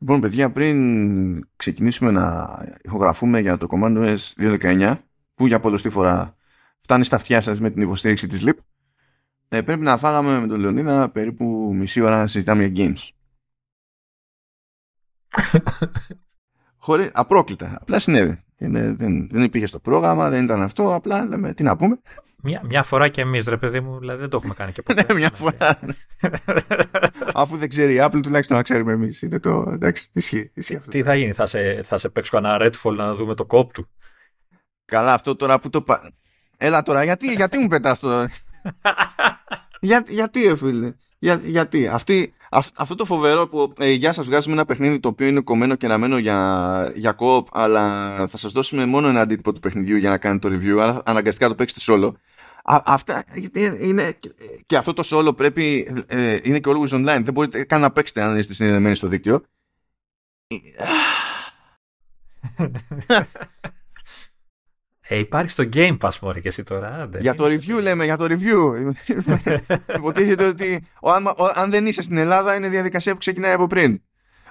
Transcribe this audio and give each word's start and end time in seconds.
Λοιπόν, 0.00 0.20
παιδιά, 0.20 0.50
πριν 0.50 1.48
ξεκινήσουμε 1.56 2.10
να 2.10 2.58
ηχογραφούμε 2.82 3.40
για 3.40 3.56
το 3.56 3.66
Command 3.70 3.96
OS 3.96 4.18
2.19, 4.36 4.96
που 5.34 5.46
για 5.46 5.60
πολλωστή 5.60 5.88
φορά 5.88 6.36
φτάνει 6.80 7.04
στα 7.04 7.16
αυτιά 7.16 7.40
σας 7.40 7.60
με 7.60 7.70
την 7.70 7.82
υποστήριξη 7.82 8.26
της 8.26 8.44
LIP, 8.46 8.58
ε, 9.48 9.62
πρέπει 9.62 9.82
να 9.82 9.98
φάγαμε 9.98 10.40
με 10.40 10.46
τον 10.46 10.60
Λεωνίδα 10.60 11.10
περίπου 11.10 11.72
μισή 11.74 12.00
ώρα 12.00 12.16
να 12.16 12.26
συζητάμε 12.26 12.64
για 12.64 12.86
games. 12.86 13.08
Χωρί, 16.84 17.10
απρόκλητα. 17.12 17.78
Απλά 17.80 17.98
συνέβη. 17.98 18.44
Είναι, 18.62 18.94
δεν, 18.98 19.28
δεν 19.30 19.42
υπήρχε 19.42 19.66
στο 19.66 19.78
πρόγραμμα, 19.80 20.28
δεν 20.30 20.44
ήταν 20.44 20.62
αυτό. 20.62 20.94
Απλά 20.94 21.24
λέμε 21.24 21.54
τι 21.54 21.62
να 21.62 21.76
πούμε. 21.76 22.00
Μια, 22.42 22.62
μια 22.64 22.82
φορά 22.82 23.08
και 23.08 23.20
εμείς, 23.20 23.46
ρε 23.48 23.56
παιδί 23.56 23.80
μου, 23.80 23.98
δηλαδή 23.98 24.20
δεν 24.20 24.28
το 24.28 24.36
έχουμε 24.36 24.54
κάνει 24.54 24.72
και 24.72 24.82
ποτέ. 24.82 25.04
ναι, 25.08 25.14
μια 25.14 25.30
φορά. 25.30 25.78
Αφού 27.34 27.56
δεν 27.56 27.68
ξέρει 27.68 27.94
η 27.94 27.98
Apple, 28.02 28.20
τουλάχιστον 28.22 28.56
να 28.56 28.62
ξέρουμε 28.62 28.92
εμείς. 28.92 29.22
Είναι 29.22 29.38
το. 29.40 29.70
Εντάξει, 29.72 30.08
ισχύει. 30.12 30.50
ισχύει 30.54 30.76
αυτό. 30.76 30.90
Τι 30.90 31.02
θα 31.02 31.14
γίνει, 31.14 31.32
θα 31.32 31.46
σε, 31.46 31.82
θα 31.82 31.98
σε 31.98 32.08
παίξω 32.08 32.36
ένα 32.36 32.56
Redfall 32.60 32.94
να 32.96 33.14
δούμε 33.14 33.34
το 33.34 33.44
κόπ 33.44 33.72
του. 33.72 33.88
Καλά, 34.84 35.12
αυτό 35.12 35.36
τώρα 35.36 35.58
που 35.58 35.70
το. 35.70 35.82
πα- 35.82 36.12
Έλα 36.56 36.82
τώρα, 36.82 37.04
γιατί, 37.04 37.32
γιατί 37.34 37.58
μου 37.58 37.66
πετάς 37.68 37.98
το. 37.98 38.08
Για, 39.80 40.04
γιατί, 40.08 40.46
ε, 40.46 40.56
φίλε. 40.56 40.92
Για, 41.18 41.40
γιατί. 41.44 41.86
Αυτή, 41.88 42.34
αυ- 42.38 42.39
αυτό 42.50 42.94
το 42.94 43.04
φοβερό 43.04 43.48
που 43.48 43.72
ε, 43.78 43.90
για 43.90 44.12
σας 44.12 44.26
βγάζουμε 44.26 44.54
ένα 44.54 44.64
παιχνίδι 44.64 45.00
το 45.00 45.08
οποίο 45.08 45.26
είναι 45.26 45.40
κομμένο 45.40 45.74
και 45.74 45.86
αναμένο 45.86 46.18
για, 46.18 46.92
για 46.94 47.16
co-op 47.18 47.44
αλλά 47.52 48.14
θα 48.28 48.36
σας 48.36 48.52
δώσουμε 48.52 48.86
μόνο 48.86 49.08
ένα 49.08 49.20
αντίτυπο 49.20 49.52
του 49.52 49.60
παιχνιδιού 49.60 49.96
για 49.96 50.10
να 50.10 50.18
κάνετε 50.18 50.48
το 50.48 50.54
review 50.54 50.78
αλλά 50.80 51.02
αναγκαστικά 51.04 51.48
το 51.48 51.54
παίξετε 51.54 51.80
solo. 51.86 52.12
Α, 52.62 52.82
αυτά 52.84 53.24
γιατί 53.34 53.76
είναι, 53.80 54.18
και 54.66 54.76
αυτό 54.76 54.92
το 54.92 55.02
solo 55.06 55.36
πρέπει 55.36 55.94
ε, 56.06 56.38
είναι 56.42 56.58
και 56.58 56.70
always 56.70 56.88
online. 56.88 57.20
Δεν 57.22 57.32
μπορείτε 57.32 57.64
καν 57.64 57.80
να 57.80 57.90
παίξετε 57.92 58.22
αν 58.22 58.38
είστε 58.38 58.54
συνδεδεμένοι 58.54 58.94
στο 58.94 59.08
δίκτυο. 59.08 59.42
Ε, 65.12 65.18
υπάρχει 65.18 65.50
στο 65.50 65.64
Game 65.72 65.96
Pass, 66.00 66.10
μωρέ, 66.20 66.40
και 66.40 66.48
εσύ 66.48 66.62
τώρα. 66.62 66.88
άντε. 67.02 67.18
Για 67.20 67.34
το 67.34 67.44
review 67.44 67.82
λέμε, 67.82 68.04
για 68.04 68.16
το 68.16 68.24
review. 68.28 68.90
Υποτίθεται 69.96 70.46
ότι 70.46 70.86
ο, 71.00 71.10
αν, 71.10 71.26
ο- 71.26 71.52
αν 71.54 71.70
δεν 71.70 71.86
είσαι 71.86 72.02
στην 72.02 72.16
Ελλάδα 72.16 72.54
είναι 72.54 72.68
διαδικασία 72.68 73.12
που 73.12 73.18
ξεκινάει 73.18 73.52
από 73.52 73.66
πριν. 73.66 74.00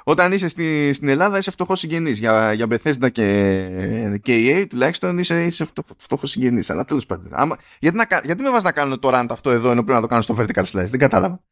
Όταν 0.03 0.31
είσαι 0.31 0.47
στη, 0.47 0.93
στην 0.93 1.07
Ελλάδα 1.07 1.37
είσαι 1.37 1.51
φτωχός 1.51 1.79
συγγενής. 1.79 2.19
Για, 2.19 2.53
για 2.53 2.67
Bethesda 2.69 3.11
και, 3.11 4.19
και 4.21 4.59
EA 4.61 4.65
τουλάχιστον 4.69 5.17
είσαι, 5.17 5.43
είσαι 5.43 5.67
φτωχός 5.97 6.29
συγγενής. 6.29 6.69
Αλλά 6.69 6.85
τέλος 6.85 7.05
πάντων. 7.05 7.27
Άμα, 7.31 7.57
γιατί, 7.79 7.97
να, 7.97 8.05
κα- 8.05 8.21
γιατί 8.23 8.41
με 8.43 8.49
βάζεις 8.49 8.63
να 8.63 8.71
κάνω 8.71 8.99
το 8.99 9.09
rant 9.13 9.25
αυτό 9.29 9.51
εδώ 9.51 9.71
ενώ 9.71 9.81
πρέπει 9.83 9.95
να 9.95 10.01
το 10.01 10.07
κάνω 10.07 10.21
στο 10.21 10.35
vertical 10.39 10.63
slice; 10.63 10.85
Δεν 10.89 10.99
κατάλαβα. 10.99 11.43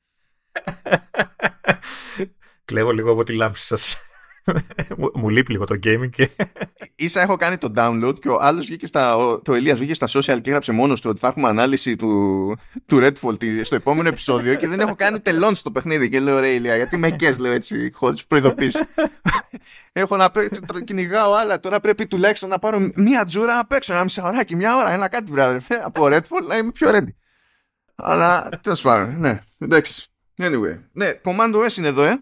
Κλέβω 2.65 2.91
λίγο 2.91 3.11
από 3.11 3.23
τη 3.23 3.33
λάμψη 3.33 3.65
σας. 3.65 3.97
Μου, 4.97 5.11
μου 5.13 5.29
λείπει 5.29 5.51
λίγο 5.51 5.65
το 5.65 5.79
gaming 5.83 6.09
και. 6.09 6.29
Ίσα 6.95 7.21
έχω 7.21 7.35
κάνει 7.35 7.57
το 7.57 7.71
download 7.75 8.19
και 8.19 8.29
ο 8.29 8.37
άλλος 8.41 8.65
βγήκε 8.65 8.87
στα. 8.87 9.15
Ο, 9.17 9.39
το 9.41 9.53
Ελίας 9.53 9.77
βγήκε 9.79 9.93
στα 9.93 10.07
social 10.07 10.41
και 10.41 10.49
έγραψε 10.49 10.71
μόνος 10.71 11.01
του 11.01 11.09
ότι 11.09 11.19
θα 11.19 11.27
έχουμε 11.27 11.47
ανάλυση 11.47 11.95
του, 11.95 12.55
του 12.85 12.97
Redfall 13.01 13.39
τη- 13.39 13.63
στο 13.63 13.75
επόμενο 13.75 14.07
επεισόδιο 14.09 14.55
και 14.55 14.67
δεν 14.67 14.79
έχω 14.79 14.95
κάνει 14.95 15.19
τελών 15.19 15.55
στο 15.55 15.71
παιχνίδι. 15.71 16.09
Και 16.09 16.19
λέω 16.19 16.39
ρε 16.39 16.47
Ηλία, 16.49 16.75
γιατί 16.75 16.97
με 16.97 17.11
κες, 17.11 17.37
λέω 17.37 17.51
έτσι, 17.51 17.91
χωρίς 17.93 18.25
προειδοποίηση. 18.25 18.79
έχω 19.93 20.15
να 20.17 20.31
παίξω, 20.31 20.61
τρο- 20.67 20.83
κυνηγάω 20.83 21.33
άλλα. 21.33 21.59
Τώρα 21.59 21.79
πρέπει 21.79 22.07
τουλάχιστον 22.07 22.49
να 22.49 22.59
πάρω 22.59 22.89
μία 22.95 23.25
τζούρα 23.25 23.55
να 23.55 23.65
παίξω 23.65 23.93
ένα 23.93 24.03
μισάωράκι, 24.03 24.55
μία 24.55 24.75
ώρα, 24.75 24.91
ένα 24.91 25.07
κάτι 25.07 25.31
βράδυ. 25.31 25.65
Από 25.83 26.05
Redfall 26.05 26.47
να 26.47 26.57
είμαι 26.57 26.71
πιο 26.71 26.89
ready. 26.91 27.13
Αλλά 27.95 28.49
τέλος 28.61 28.81
πάντων, 28.81 29.19
ναι, 29.19 29.39
εντάξει. 29.59 30.05
Anyway, 30.41 30.79
ναι, 30.91 31.11
Command 31.23 31.55
OS 31.55 31.77
είναι 31.77 31.87
εδώ, 31.87 32.03
ε. 32.03 32.17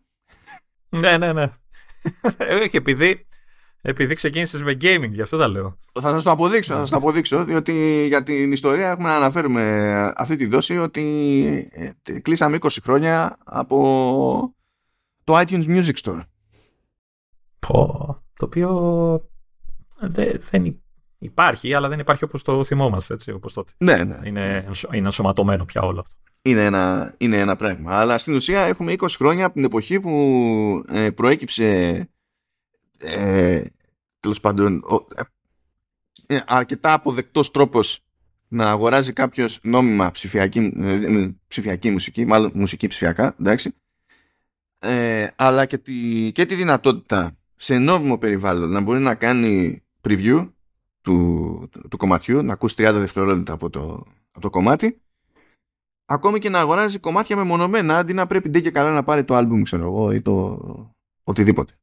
ναι, 0.89 1.17
ναι, 1.17 1.33
ναι. 1.33 1.51
Ε, 2.37 2.53
Όχι, 2.55 2.77
επειδή, 2.77 3.27
επειδή 3.81 4.15
ξεκίνησες 4.15 4.63
με 4.63 4.77
gaming, 4.81 5.09
γι' 5.11 5.21
αυτό 5.21 5.37
τα 5.37 5.47
λέω. 5.47 5.77
Θα 5.93 6.09
σας 6.09 6.23
το 6.23 6.31
αποδείξω, 6.31 6.73
θα 6.73 6.79
σας 6.79 6.89
το 6.89 6.95
αποδείξω, 6.97 7.45
διότι 7.45 8.05
για 8.07 8.23
την 8.23 8.51
ιστορία 8.51 8.89
έχουμε 8.89 9.07
να 9.09 9.15
αναφέρουμε 9.15 10.13
αυτή 10.15 10.35
τη 10.35 10.45
δόση 10.45 10.77
ότι 10.77 11.69
ε, 11.71 12.19
κλείσαμε 12.19 12.57
20 12.61 12.67
χρόνια 12.83 13.38
από 13.45 14.55
το 15.23 15.39
iTunes 15.39 15.65
Music 15.67 15.94
Store. 16.03 16.21
Πω, 17.59 17.95
το 18.38 18.45
οποίο 18.45 18.69
δε- 19.99 20.38
δεν 20.38 20.65
υ- 20.65 20.79
υπάρχει, 21.17 21.73
αλλά 21.73 21.88
δεν 21.88 21.99
υπάρχει 21.99 22.23
όπως 22.23 22.44
το 22.44 22.63
θυμόμαστε, 22.63 23.13
έτσι, 23.13 23.31
όπως 23.31 23.53
τότε. 23.53 23.71
Ναι, 23.77 24.03
ναι, 24.03 24.19
Είναι, 24.23 24.63
ενσω- 24.67 24.94
είναι 24.94 25.05
ενσωματωμένο 25.05 25.65
πια 25.65 25.81
όλο 25.81 25.99
αυτό. 25.99 26.15
Είναι 26.45 26.66
ένα, 26.66 27.16
είναι 27.17 27.39
ένα 27.39 27.56
πράγμα. 27.56 28.00
Αλλά 28.00 28.17
στην 28.17 28.33
ουσία 28.33 28.61
έχουμε 28.61 28.94
20 28.97 29.07
χρόνια 29.09 29.45
από 29.45 29.53
την 29.53 29.63
εποχή 29.63 30.00
που 30.00 30.83
ε, 30.88 31.09
προέκυψε 31.09 32.09
ε, 32.97 33.63
τέλος 34.19 34.39
πάντων 34.39 34.75
ο, 34.78 35.06
ε, 36.28 36.39
αρκετά 36.45 36.94
αποδεκτός 36.94 37.51
τρόπος 37.51 38.00
να 38.47 38.69
αγοράζει 38.69 39.13
κάποιος 39.13 39.59
νόμιμα 39.63 40.11
ψηφιακή, 40.11 40.72
ε, 40.78 40.94
ε, 40.94 41.35
ψηφιακή 41.47 41.91
μουσική, 41.91 42.25
μάλλον 42.25 42.51
μουσική 42.53 42.88
ψηφιακά, 42.88 43.35
εντάξει, 43.39 43.73
ε, 44.79 45.27
αλλά 45.35 45.66
και 45.66 45.77
τη, 45.77 46.31
και 46.31 46.45
τη 46.45 46.56
δυνατότητα 46.56 47.38
σε 47.56 47.77
νόμιμο 47.77 48.17
περιβάλλον 48.17 48.69
να 48.69 48.81
μπορεί 48.81 49.00
να 49.00 49.16
κάνει 49.16 49.83
preview 50.07 50.50
του, 51.01 51.67
του, 51.72 51.88
του 51.89 51.97
κομματιού, 51.97 52.44
να 52.44 52.53
ακούσει 52.53 52.75
30 52.77 52.91
δευτερόλεπτα 52.94 53.53
από 53.53 53.69
το, 53.69 54.06
από 54.31 54.41
το 54.41 54.50
κομμάτι 54.50 55.00
ακόμη 56.05 56.39
και 56.39 56.49
να 56.49 56.59
αγοράζει 56.59 56.99
κομμάτια 56.99 57.35
μεμονωμένα 57.35 57.97
αντί 57.97 58.13
να 58.13 58.27
πρέπει 58.27 58.49
ντε 58.49 58.59
και 58.59 58.71
καλά 58.71 58.93
να 58.93 59.03
πάρει 59.03 59.23
το 59.23 59.35
άλμπουμ 59.35 59.61
ξέρω 59.61 59.83
εγώ 59.83 60.11
ή 60.11 60.21
το 60.21 60.59
οτιδήποτε. 61.23 61.73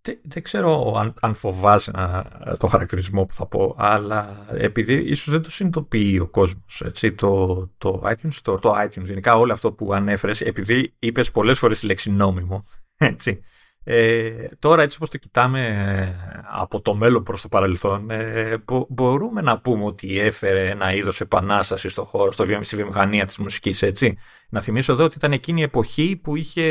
Δεν, 0.00 0.18
δεν 0.22 0.42
ξέρω 0.42 0.94
αν, 0.96 1.14
αν 1.20 1.34
φοβάσαι 1.34 1.90
να- 1.90 2.56
το 2.58 2.66
χαρακτηρισμό 2.66 3.24
που 3.24 3.34
θα 3.34 3.46
πω, 3.46 3.74
αλλά 3.78 4.46
επειδή 4.50 4.94
ίσως 4.94 5.30
δεν 5.30 5.42
το 5.42 5.50
συνειδητοποιεί 5.50 6.18
ο 6.22 6.26
κόσμος, 6.26 6.82
έτσι, 6.84 7.12
το, 7.12 7.56
το 7.78 8.02
iTunes 8.04 8.40
Store, 8.42 8.60
το 8.60 8.74
iTunes, 8.76 9.04
γενικά 9.04 9.36
όλο 9.36 9.52
αυτό 9.52 9.72
που 9.72 9.92
ανέφερες, 9.92 10.40
επειδή 10.40 10.94
είπες 10.98 11.30
πολλές 11.30 11.58
φορές 11.58 11.80
τη 11.80 11.86
λέξη 11.86 12.10
νόμιμο, 12.10 12.64
έτσι, 12.96 13.40
ε, 13.84 14.30
τώρα 14.58 14.82
έτσι 14.82 14.96
όπως 14.96 15.10
το 15.10 15.18
κοιτάμε 15.18 15.66
ε, 15.66 16.40
από 16.52 16.80
το 16.80 16.94
μέλλον 16.94 17.22
προς 17.22 17.42
το 17.42 17.48
παρελθόν, 17.48 18.10
ε, 18.10 18.56
μπο- 18.64 18.86
μπορούμε 18.88 19.40
να 19.40 19.58
πούμε 19.60 19.84
ότι 19.84 20.18
έφερε 20.18 20.68
ένα 20.70 20.94
είδος 20.94 21.20
επανάσταση 21.20 21.88
στο 21.88 22.04
χώρο, 22.04 22.32
στο 22.32 22.46
βιομη- 22.46 22.64
στη 22.64 22.76
βιομηχανία 22.76 23.24
της 23.24 23.38
μουσικής, 23.38 23.82
έτσι. 23.82 24.18
Να 24.48 24.60
θυμίσω 24.60 24.92
εδώ 24.92 25.04
ότι 25.04 25.16
ήταν 25.16 25.32
εκείνη 25.32 25.60
η 25.60 25.64
εποχή 25.64 26.20
που 26.22 26.36
είχε 26.36 26.64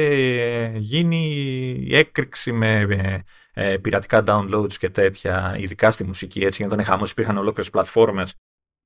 γίνει 0.75 1.33
η 1.87 1.95
έκρηξη 1.97 2.51
με 2.51 2.79
ε, 2.81 3.17
ε, 3.71 3.77
πειρατικά 3.77 4.23
downloads 4.27 4.73
και 4.73 4.89
τέτοια, 4.89 5.55
ειδικά 5.59 5.91
στη 5.91 6.03
μουσική, 6.03 6.39
έτσι, 6.43 6.61
γιατί 6.61 6.75
τον 6.75 6.85
χαμός 6.85 7.11
υπήρχαν 7.11 7.37
ολόκληρες 7.37 7.69
πλατφόρμες. 7.71 8.33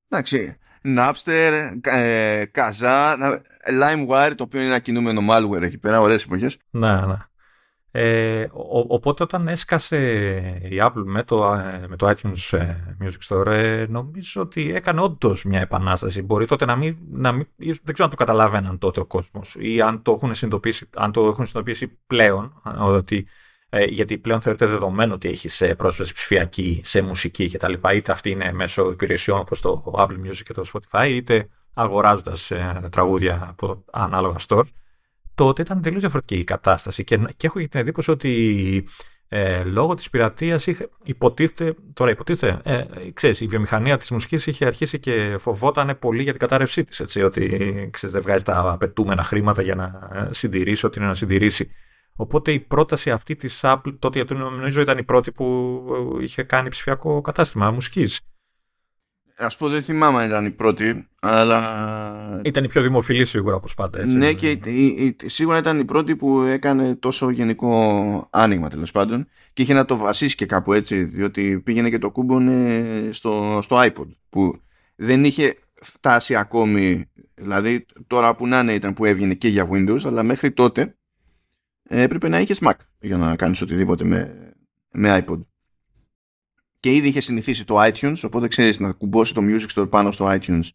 Εντάξει, 0.10 0.58
Napster, 0.98 1.72
ε, 1.82 2.44
Kazaa, 2.54 3.16
να- 3.20 3.42
LimeWire 3.82 4.34
το 4.36 4.44
οποίο 4.44 4.60
είναι 4.60 4.70
ένα 4.70 4.80
κινούμενο 4.80 5.22
malware 5.30 5.62
εκεί 5.62 5.78
πέρα, 5.78 6.00
ωραίες 6.00 6.24
εποχές. 6.24 6.58
Ναι, 6.70 6.94
ναι. 7.06 7.16
Ε, 7.92 8.44
ο- 8.54 8.86
οπότε 8.88 9.24
όταν 9.24 9.48
έσκασε 9.48 9.98
η 10.70 10.78
Apple 10.82 11.04
με 11.06 11.24
το, 11.24 11.54
ε, 11.54 11.86
με 11.88 11.96
το 11.96 12.10
iTunes 12.10 12.58
ε, 12.58 12.76
Music 13.02 13.28
Store 13.38 13.46
ε, 13.46 13.86
νομίζω 13.90 14.42
ότι 14.42 14.74
έκανε 14.76 15.02
όντως 15.02 15.44
μια 15.46 15.60
επανάσταση. 15.60 16.22
Μπορεί 16.22 16.46
τότε 16.46 16.66
να 16.66 16.76
μην, 16.76 16.98
να 17.12 17.32
μην 17.32 17.48
ίσως- 17.56 17.80
δεν 17.84 17.94
ξέρω 17.94 18.10
αν 18.10 18.16
το 18.18 18.24
καταλάβαιναν 18.26 18.78
τότε 18.78 19.00
ο 19.00 19.06
κόσμος 19.06 19.56
ή 19.60 19.82
αν 19.82 20.02
το 20.02 20.12
έχουν 20.12 20.34
συνειδητοποιήσει, 20.36 20.90
αν 20.96 21.12
το 21.12 21.20
έχουν 21.22 21.46
συνειδητοποιήσει 21.46 22.00
πλέον 22.08 22.62
α, 22.64 22.84
ότι, 22.86 23.28
ε, 23.70 23.84
γιατί 23.84 24.18
πλέον 24.18 24.42
θεωρείται 24.42 24.66
δεδομένο 24.66 25.14
ότι 25.14 25.30
έχει 25.30 25.76
πρόσβαση 25.76 26.14
ψηφιακή 26.14 26.82
σε 26.86 27.02
μουσική 27.02 27.50
κτλ. 27.50 27.74
Είτε 27.96 28.12
αυτή 28.12 28.30
είναι 28.30 28.52
μέσω 28.54 28.90
υπηρεσιών 28.90 29.40
όπως 29.40 29.62
το 29.62 29.94
Apple 29.98 30.28
Music 30.28 30.42
και 30.46 30.54
το 30.54 30.64
Spotify 30.74 31.08
είτε 31.10 31.50
αγοράζοντας 31.74 32.52
ε, 32.52 32.88
τραγούδια 32.92 33.46
από 33.50 33.84
ανάλογα 33.92 34.36
stores 34.48 34.68
τότε 35.38 35.62
ήταν 35.62 35.82
τελείως 35.82 36.02
διαφορετική 36.02 36.40
η 36.40 36.44
κατάσταση 36.44 37.04
και, 37.04 37.18
και 37.18 37.48
έχω 37.48 37.60
και 37.60 37.68
την 37.68 37.80
εντύπωση 37.80 38.12
ότι 38.12 38.86
ε, 39.30 39.64
λόγω 39.64 39.94
της 39.94 40.10
πειρατείας 40.10 40.68
είχε, 40.68 40.90
υποτίθεται, 41.04 41.76
τώρα 41.94 42.12
υποτίθεται, 42.12 42.60
ε, 42.64 42.86
ξέρεις, 43.14 43.42
η 43.42 43.46
βιομηχανία 43.48 43.98
της 43.98 44.12
μουσικής 44.12 44.48
είχε 44.48 44.66
αρχίσει 44.66 45.00
και 45.00 45.36
φοβόταν 45.38 45.98
πολύ 46.00 46.24
για 46.24 46.32
την 46.32 46.42
κατάρρευσή 46.42 46.84
της, 46.84 47.00
έτσι, 47.00 47.24
ότι 47.24 47.48
ξέρεις, 47.92 48.16
δεν 48.16 48.24
βγάζει 48.24 48.44
τα 48.44 48.70
απαιτούμενα 48.72 49.24
χρήματα 49.24 49.62
για 49.62 49.76
να 49.76 50.10
ε, 50.14 50.34
συντηρήσει 50.34 50.86
ό,τι 50.86 51.00
είναι 51.00 51.08
να 51.08 51.14
συντηρήσει. 51.14 51.72
Οπότε 52.16 52.52
η 52.52 52.60
πρόταση 52.60 53.12
αυτή 53.12 53.36
της 53.36 53.60
Apple, 53.64 53.96
τότε 54.00 54.18
γιατί 54.18 54.34
νομίζω 54.34 54.82
ήταν 54.82 54.98
η 54.98 55.04
πρώτη 55.04 55.32
που 55.32 55.46
ε, 56.20 56.24
είχε 56.24 56.44
κάνει 56.44 56.70
ψηφιακό 56.70 57.22
κατάστημα 57.22 57.72
μουσικής. 57.72 58.22
Ας 59.40 59.58
πω 59.58 59.70
δεν 59.70 59.82
θυμάμαι 59.82 60.20
αν 60.22 60.28
ήταν 60.28 60.46
η 60.46 60.52
πρώτη, 60.52 61.08
αλλά... 61.20 62.42
Ήταν 62.44 62.64
η 62.64 62.68
πιο 62.68 62.82
δημοφιλή 62.82 63.26
σίγουρα 63.26 63.56
όπως 63.56 63.74
πάντα. 63.74 64.00
Έτσι. 64.00 64.16
Ναι 64.18 64.34
και 64.34 64.50
η- 64.50 64.62
η- 64.66 65.16
η- 65.24 65.30
σίγουρα 65.30 65.58
ήταν 65.58 65.80
η 65.80 65.86
πρώτη 65.86 66.16
που 66.16 66.42
έκανε 66.42 66.96
τόσο 66.96 67.30
γενικό 67.30 68.28
άνοιγμα 68.32 68.70
τέλος 68.70 68.92
πάντων 68.92 69.28
και 69.54 69.62
είχε 69.62 69.74
να 69.74 69.86
το 69.86 69.98
βασίσει 69.98 70.36
και 70.36 70.46
κάπου 70.46 70.74
έτσι 70.74 71.04
διότι 71.04 71.60
πήγαινε 71.60 71.90
και 71.90 71.98
το 72.00 72.12
κούμπονε 72.12 72.84
στο, 73.12 73.60
στο 73.62 73.78
iPod 73.82 74.08
που 74.30 74.62
δεν 74.96 75.24
είχε 75.26 75.56
φτάσει 75.82 76.36
ακόμη 76.36 77.10
δηλαδή 77.36 77.86
τώρα 78.08 78.36
που 78.36 78.48
να 78.48 78.60
είναι 78.60 78.74
ήταν 78.74 78.94
που 78.94 79.06
έβγαινε 79.06 79.34
και 79.34 79.48
για 79.48 79.68
Windows 79.72 80.00
αλλά 80.06 80.24
μέχρι 80.24 80.52
τότε 80.52 80.96
ε, 81.90 82.02
έπρεπε 82.02 82.28
να 82.30 82.40
είχες 82.40 82.60
Mac 82.66 82.74
για 83.00 83.18
να 83.18 83.36
κάνεις 83.36 83.62
οτιδήποτε 83.62 84.04
με, 84.06 84.52
με 84.92 85.26
iPod. 85.28 85.40
Και 86.88 86.94
ήδη 86.94 87.08
είχε 87.08 87.20
συνηθίσει 87.20 87.66
το 87.66 87.84
iTunes, 87.84 88.20
οπότε 88.24 88.48
ξέρεις 88.48 88.80
να 88.80 88.92
κουμπώσει 88.92 89.34
το 89.34 89.42
Music 89.44 89.66
Store 89.76 89.90
πάνω 89.90 90.12
στο 90.12 90.32
iTunes 90.32 90.70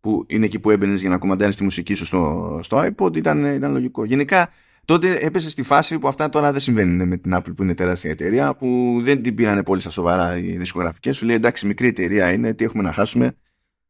που 0.00 0.24
είναι 0.28 0.44
εκεί 0.44 0.58
που 0.58 0.70
έμπαινες 0.70 1.00
για 1.00 1.10
να 1.10 1.18
κομμαντάρεις 1.18 1.56
τη 1.56 1.62
μουσική 1.62 1.94
σου 1.94 2.04
στο, 2.04 2.60
στο 2.62 2.88
iPod 2.88 3.16
ήταν, 3.16 3.44
ήταν 3.44 3.72
λογικό. 3.72 4.04
Γενικά 4.04 4.50
τότε 4.84 5.18
έπεσε 5.20 5.50
στη 5.50 5.62
φάση 5.62 5.98
που 5.98 6.08
αυτά 6.08 6.28
τώρα 6.28 6.52
δεν 6.52 6.60
συμβαίνουν 6.60 7.08
με 7.08 7.16
την 7.16 7.36
Apple 7.36 7.56
που 7.56 7.62
είναι 7.62 7.74
τεράστια 7.74 8.10
εταιρεία 8.10 8.56
που 8.56 8.98
δεν 9.02 9.22
την 9.22 9.34
πήρανε 9.34 9.62
πολύ 9.62 9.80
στα 9.80 9.90
σοβαρά 9.90 10.38
οι 10.38 10.56
δισκογραφικές 10.56 11.16
σου 11.16 11.26
λέει 11.26 11.36
εντάξει 11.36 11.66
μικρή 11.66 11.86
εταιρεία 11.86 12.32
είναι 12.32 12.54
τι 12.54 12.64
έχουμε 12.64 12.82
να 12.82 12.92
χάσουμε 12.92 13.36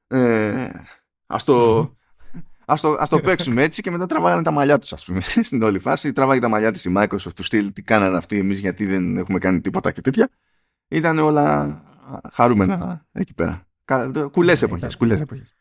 ε, 0.09 0.69
ας 1.27 1.45
το, 1.45 1.91
Ας 2.69 2.81
το, 2.81 2.97
ας 2.99 3.09
το 3.09 3.21
παίξουμε 3.21 3.63
έτσι 3.63 3.83
και 3.83 3.91
μετά 3.91 4.07
τραβάγανε 4.07 4.43
τα 4.43 4.51
μαλλιά 4.51 4.79
τους 4.79 4.93
ας 4.93 5.05
πούμε 5.05 5.21
στην 5.49 5.63
όλη 5.63 5.79
φάση. 5.79 6.13
Τραβάγε 6.13 6.41
τα 6.41 6.49
μαλλιά 6.49 6.73
της 6.73 6.85
η 6.85 6.93
Microsoft 6.97 7.33
τους 7.37 7.47
στυλ 7.47 7.73
τι 7.73 7.83
κάνανε 7.83 8.17
αυτοί 8.17 8.39
εμείς 8.39 8.61
γιατί 8.61 8.87
δεν 8.87 9.17
έχουμε 9.17 9.39
κάνει 9.39 9.61
τίποτα 9.61 9.93
και 9.93 10.01
τέτοια. 10.01 10.31
Ήταν 10.89 11.19
όλα 11.19 11.81
χαρούμενα 12.33 13.07
εκεί 13.13 13.35
πέρα. 13.35 13.67
Κουλές 14.31 14.63
ναι, 14.63 14.69
εποχές, 14.69 14.97
κουλές 14.97 15.21
εποχές. 15.21 15.57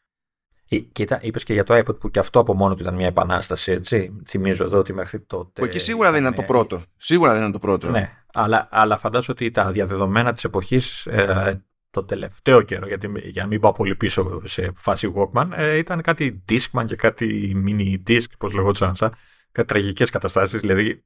Ε, 0.70 0.78
κοίτα, 0.78 1.20
είπες 1.22 1.44
και 1.44 1.54
για 1.54 1.64
το 1.64 1.78
iPod 1.78 2.00
που 2.00 2.10
και 2.10 2.20
αυτό 2.20 2.40
από 2.40 2.54
μόνο 2.54 2.76
του 2.76 2.82
ήταν 2.82 2.96
μια 2.96 3.08
επανάσταση, 3.08 3.72
έτσι. 3.72 4.22
Θυμίζω 4.28 4.64
εδώ 4.64 4.78
ότι 4.78 4.94
μέχρι 4.94 5.22
τότε. 5.22 5.62
Που 5.62 5.66
εκεί 5.68 5.80
σίγουρα 5.80 6.12
δεν 6.12 6.22
ήταν 6.22 6.36
το 6.36 6.42
πρώτο. 6.42 6.84
Σίγουρα 6.98 7.32
δεν 7.32 7.40
ήταν 7.40 7.52
το 7.52 7.60
πρώτο. 7.60 7.90
Ναι, 7.90 8.12
αλλά, 8.34 8.68
αλλά 8.72 8.98
φαντάζομαι 8.98 9.38
ότι 9.40 9.52
τα 9.52 9.72
διαδεδομένα 9.72 10.34
της 10.34 10.44
εποχής 10.44 11.06
ε, 11.06 11.66
το 11.90 12.04
τελευταίο 12.04 12.62
καιρό, 12.62 12.88
γιατί 12.88 13.12
για 13.24 13.42
να 13.42 13.48
μην 13.48 13.60
πάω 13.60 13.72
πολύ 13.72 13.96
πίσω 13.96 14.42
σε 14.44 14.72
φάση 14.76 15.14
Walkman, 15.16 15.50
ε, 15.56 15.78
ήταν 15.78 16.02
κάτι 16.02 16.44
Discman 16.50 16.86
και 16.86 16.96
κάτι 16.96 17.56
mini 17.68 18.10
disc, 18.10 18.26
πώς 18.38 18.54
λεγόταν 18.54 18.90
αυτά. 18.90 19.12
Κάτι 19.52 19.68
τραγικές 19.68 20.10
καταστάσεις. 20.10 20.60
Δηλαδή, 20.60 21.04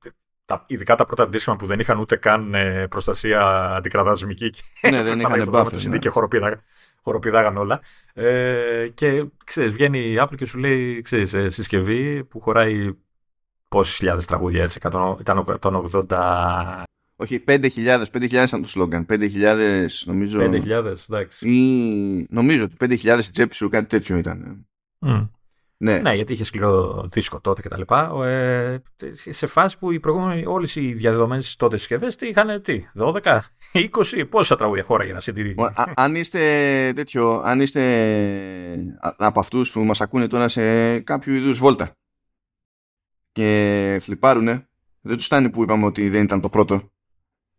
τα, 0.50 0.63
ειδικά 0.68 0.96
τα 0.96 1.06
πρώτα 1.06 1.30
Discman 1.34 1.56
που 1.57 1.66
δεν 1.66 1.80
είχαν 1.80 2.00
ούτε 2.00 2.16
καν 2.16 2.54
ε, 2.54 2.88
προστασία 2.88 3.42
αντικραδασμική. 3.75 4.54
Ναι, 4.90 5.04
δεν 5.04 5.19
είχαν 5.22 5.50
buffer. 5.51 5.88
Ναι. 5.90 5.98
Και 5.98 6.10
χοροπηδάγαν 7.01 7.57
όλα. 7.57 7.81
Ε, 8.13 8.88
και 8.94 9.25
ξέρεις, 9.46 9.72
βγαίνει 9.72 10.00
η 10.00 10.18
Apple 10.19 10.36
και 10.36 10.46
σου 10.46 10.57
λέει 10.57 11.01
ξέρεις, 11.01 11.34
ε, 11.34 11.50
συσκευή 11.50 12.24
που 12.24 12.40
χωράει 12.40 12.98
πόσες 13.68 13.96
χιλιάδες 13.96 14.25
τραγούδια 14.25 14.63
έτσι. 14.63 14.80
Ήταν 15.19 15.60
180 15.62 16.84
όχι, 17.16 17.44
5.000, 17.48 18.04
5.000 18.12 18.31
ήταν 18.31 18.62
το 18.62 18.68
σλόγκαν. 18.68 19.06
5.000 19.10 20.04
νομίζω. 20.06 20.40
5.000, 20.40 20.94
εντάξει. 21.10 21.50
Ή, 21.50 22.28
νομίζω 22.30 22.63
ότι 22.63 22.75
5.000 22.80 23.19
στην 23.27 23.30
τσέπη 23.31 23.56
σου 23.56 23.69
κάτι 23.69 23.86
τέτοιο 23.86 24.18
ήταν. 24.18 24.68
Mm. 25.06 25.30
Ναι. 25.81 25.99
ναι, 25.99 26.13
γιατί 26.13 26.33
είχε 26.33 26.43
σκληρό 26.43 27.03
δίσκο 27.11 27.39
τότε 27.41 27.61
κτλ. 27.61 27.81
Ε, 28.23 28.79
σε 29.29 29.47
φάση 29.47 29.77
που 29.77 29.91
οι 29.91 29.99
προηγούμενοι, 29.99 30.45
όλες 30.45 30.75
οι 30.75 30.93
διαδεδομένες 30.93 31.55
τότε 31.55 31.77
συσκευές 31.77 32.15
τι 32.15 32.27
είχαν 32.27 32.61
τι, 32.61 32.85
12, 32.99 33.39
20, 33.73 34.25
πόσα 34.29 34.55
τραγούδια 34.55 34.83
χώρα 34.83 35.03
για 35.03 35.13
να 35.13 35.19
CD. 35.19 35.71
Αν 35.95 36.15
είστε 36.15 36.39
τέτοιο, 36.95 37.41
αν 37.45 37.61
είστε 37.61 38.95
από 38.99 39.39
αυτούς 39.39 39.71
που 39.71 39.79
μας 39.79 40.01
ακούνε 40.01 40.27
τώρα 40.27 40.47
σε 40.47 40.99
κάποιο 40.99 41.33
είδους 41.33 41.59
βόλτα 41.59 41.91
και 43.31 43.97
φλιπάρουνε, 44.01 44.67
δεν 45.01 45.15
τους 45.15 45.25
φτάνει 45.25 45.49
που 45.49 45.63
είπαμε 45.63 45.85
ότι 45.85 46.09
δεν 46.09 46.23
ήταν 46.23 46.41
το 46.41 46.49
πρώτο 46.49 46.91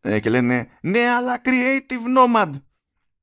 ε, 0.01 0.21
και 0.21 0.31
λένε 0.31 0.69
ναι 0.81 1.01
αλλά 1.01 1.41
creative 1.45 2.19
nomad 2.19 2.51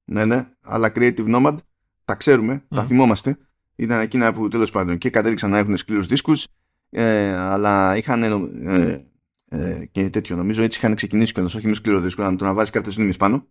ναι 0.04 0.26
ναι 0.26 0.50
αλλά 0.62 0.92
creative 0.96 1.36
nomad 1.36 1.58
τα 2.06 2.16
ξέρουμε, 2.16 2.66
τα 2.70 2.86
θυμόμαστε 2.86 3.38
ήταν 3.78 4.00
εκείνα 4.00 4.34
που 4.34 4.48
τέλος 4.48 4.72
πάντων 4.72 4.98
και 4.98 5.10
κατέληξαν 5.10 5.50
να 5.50 5.58
έχουν 5.58 5.78
σκληρούς 5.78 6.08
δίσκους 6.08 6.48
ε, 6.90 7.36
αλλά 7.36 7.98
είχαν 7.98 8.24
ε, 8.24 9.08
ε, 9.50 9.86
και 9.86 10.10
τέτοιο 10.10 10.36
νομίζω 10.36 10.64
έτσι 10.64 10.78
είχαν 10.78 10.96
ξεκινήσει 10.96 11.34
κιόλας 11.34 11.56
όχι 11.56 11.68
με 11.68 11.74
σκληρό 11.74 12.00
δίσκο 12.00 12.24
να 12.24 12.36
το 12.36 12.46
να 12.46 12.54
βάζει 12.54 12.72
κάρτες 12.72 12.98
μνήμης 12.98 13.18
πάνω 13.18 13.48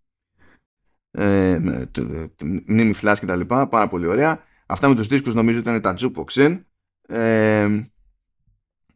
ε, 1.11 1.59
με, 1.61 1.89
το, 1.91 2.29
το, 2.29 2.47
μνήμη 2.67 2.95
flash 3.03 3.17
και 3.21 3.27
τα 3.27 3.37
λοιπά 3.37 3.69
πάρα 3.69 3.89
πολύ 3.89 4.07
ωραία 4.07 4.43
αυτά 4.67 4.89
με 4.89 4.95
τους 4.95 5.07
δίσκους 5.07 5.35
νομίζω 5.35 5.59
ήταν 5.59 5.81
τα 5.81 5.97
jukebox 5.99 6.59
ε, 7.09 7.83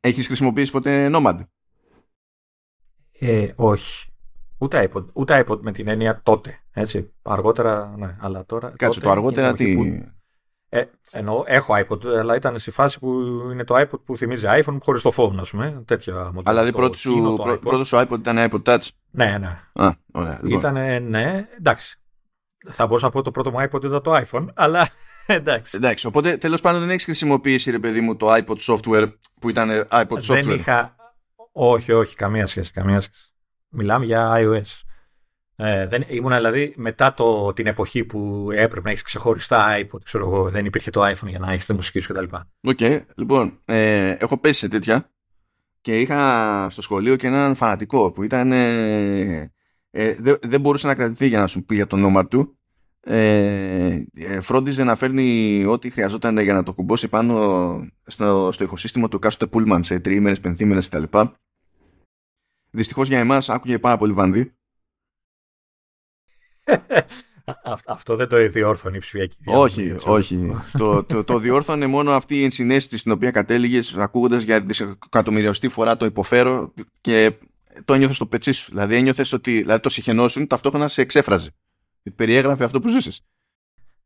έχεις 0.01 0.27
χρησιμοποιήσει 0.27 0.71
ποτέ 0.71 1.11
Nomad; 1.13 1.39
Ε, 3.19 3.53
όχι 3.57 4.11
Ούτε 4.63 4.89
iPod, 4.93 5.05
ούτε 5.13 5.45
iPod 5.47 5.61
με 5.61 5.73
την 5.73 5.89
έννοια 5.89 6.21
τότε. 6.23 6.61
Έτσι. 6.73 7.13
Αργότερα, 7.23 7.95
ναι, 7.97 8.17
αλλά 8.21 8.45
τώρα. 8.45 8.73
Κάτσε 8.77 9.01
το 9.01 9.11
αργότερα 9.11 9.53
τι. 9.53 9.75
Που... 9.75 10.13
Ε, 10.73 10.85
εννοώ, 11.11 11.43
έχω 11.47 11.75
iPod, 11.77 12.07
αλλά 12.07 12.35
ήταν 12.35 12.59
σε 12.59 12.71
φάση 12.71 12.99
που 12.99 13.11
είναι 13.53 13.65
το 13.65 13.75
iPod 13.79 14.01
που 14.05 14.17
θυμίζει 14.17 14.47
iPhone 14.49 14.77
χωρίς 14.81 15.03
το 15.03 15.13
phone, 15.17 15.37
ας 15.41 15.51
πούμε. 15.51 15.83
Τέτοια 15.85 16.15
μοντέλα. 16.15 16.43
Αλλά 16.45 16.53
δηλαδή 16.53 16.73
πρώτο 16.73 16.97
σου, 16.97 17.39
πρώτο 17.61 17.85
σου 17.85 17.97
iPod 17.97 18.19
ήταν 18.19 18.51
iPod 18.51 18.63
Touch; 18.63 18.89
Ναι, 19.11 19.39
ναι. 19.39 19.59
Α, 19.73 19.91
ωραία. 20.13 20.41
Λοιπόν. 20.43 20.59
Ήταν, 20.59 21.03
ναι, 21.05 21.49
εντάξει. 21.59 22.01
Θα 22.69 22.87
μπορούσα 22.87 23.05
να 23.05 23.13
πω 23.13 23.23
το 23.23 23.31
πρώτο 23.31 23.51
μου 23.51 23.59
iPod 23.61 23.85
ήταν 23.85 24.03
το 24.03 24.17
iPhone, 24.17 24.47
αλλά 24.55 24.89
εντάξει. 25.27 25.77
Εντάξει, 25.77 26.07
οπότε 26.07 26.37
τέλος 26.37 26.61
πάντων 26.61 26.81
δεν 26.81 26.91
έχεις 26.91 27.05
χρησιμοποιήσει, 27.05 27.71
ρε 27.71 27.79
παιδί 27.79 28.01
μου, 28.01 28.17
το 28.17 28.35
iPod 28.35 28.57
software 28.67 29.13
που 29.41 29.49
ήταν 29.49 29.87
iPod 29.91 30.07
software. 30.07 30.43
Δεν 30.43 30.51
είχα. 30.51 30.95
Όχι, 31.53 31.93
όχι, 31.93 32.17
καμία 32.17 32.47
σχέση. 32.47 32.73
Καμία 32.73 33.01
σχέση. 33.01 33.33
Μιλάμε 33.69 34.05
για 34.05 34.33
iOS. 34.37 34.90
Ε, 35.63 35.87
δεν, 35.87 36.05
ήμουν 36.09 36.35
δηλαδή 36.35 36.73
μετά 36.77 37.15
το, 37.15 37.53
την 37.53 37.67
εποχή 37.67 38.05
που 38.05 38.49
έπρεπε 38.53 38.81
να 38.85 38.91
έχεις 38.91 39.03
ξεχωριστά 39.03 39.79
iPod, 39.81 40.03
ξέρω 40.03 40.27
εγώ, 40.27 40.51
δεν 40.51 40.65
υπήρχε 40.65 40.91
το 40.91 41.07
iPhone 41.07 41.27
για 41.27 41.39
να 41.39 41.53
έχεις 41.53 41.67
τη 41.67 41.73
μουσική 41.73 41.99
σου 41.99 42.13
κτλ. 42.13 42.25
OK, 42.69 42.79
okay, 42.79 43.01
λοιπόν, 43.17 43.61
ε, 43.65 44.11
έχω 44.11 44.39
πέσει 44.39 44.59
σε 44.59 44.69
τέτοια 44.69 45.11
και 45.81 46.01
είχα 46.01 46.67
στο 46.71 46.83
σχολείο 46.83 47.17
και 47.17 47.27
έναν 47.27 47.55
φανατικό 47.55 48.13
που 48.13 48.23
ήταν. 48.23 48.53
Ε, 48.53 49.53
ε, 49.91 50.15
δεν, 50.19 50.39
δεν 50.43 50.61
μπορούσε 50.61 50.87
να 50.87 50.95
κρατηθεί 50.95 51.27
για 51.27 51.41
να 51.41 51.47
σου 51.47 51.65
πει 51.65 51.75
για 51.75 51.87
το 51.87 51.97
όνομα 51.97 52.27
του. 52.27 52.59
Ε, 53.01 54.05
ε, 54.15 54.41
φρόντιζε 54.41 54.85
να 54.85 54.97
φέρνει 54.97 55.65
ό,τι 55.65 55.91
χρειαζόταν 55.91 56.39
για 56.39 56.55
να 56.55 56.63
το 56.63 56.73
κουμπώσει 56.73 57.09
πάνω 57.09 57.91
στο, 58.07 58.49
στο 58.53 58.65
ηχοσύστημα 58.65 59.09
του 59.09 59.19
εκάστοτε 59.19 59.59
πούλμαν 59.59 59.79
σε 59.83 60.01
τριήμερες, 60.01 60.41
πενθήμερες 60.41 60.89
κτλ. 60.89 61.19
Δυστυχώς 62.71 63.09
για 63.09 63.19
εμάς 63.19 63.49
άκουγε 63.49 63.79
πάρα 63.79 63.97
πολύ 63.97 64.13
Βανδή. 64.13 64.55
Αυτό 67.87 68.17
δεν 68.17 68.29
το 68.29 68.49
διόρθωνε 68.49 68.97
η 68.97 69.01
ψηφιακή 69.01 69.37
Όχι, 69.45 69.95
όχι. 70.05 70.57
το, 70.79 71.05
το, 71.05 71.25
το 71.25 71.39
διόρθωνε 71.39 71.87
μόνο 71.87 72.11
αυτή 72.13 72.39
η 72.39 72.45
ενσυναίσθηση 72.45 72.97
στην 72.97 73.13
οποία 73.13 73.31
κατέληγες 73.31 73.97
ακούγοντας 73.97 74.43
για 74.43 74.61
δισεκατομμυριωστή 74.61 75.69
φορά 75.69 75.97
το 75.97 76.05
υποφέρω 76.05 76.75
και 77.01 77.33
το 77.85 77.95
ένιωθες 77.95 78.17
στο 78.17 78.27
πετσί 78.27 78.53
σου. 78.53 78.71
Δηλαδή 78.71 78.95
ένιωθες 78.97 79.33
ότι 79.33 79.61
δηλαδή, 79.61 79.81
το 79.81 79.89
συχαινόσουν 79.89 80.47
ταυτόχρονα 80.47 80.89
σε 80.89 81.01
εξέφραζε. 81.01 81.51
Περιέγραφε 82.17 82.65
αυτό 82.65 82.81
που 82.81 82.89
ζούσες. 82.89 83.23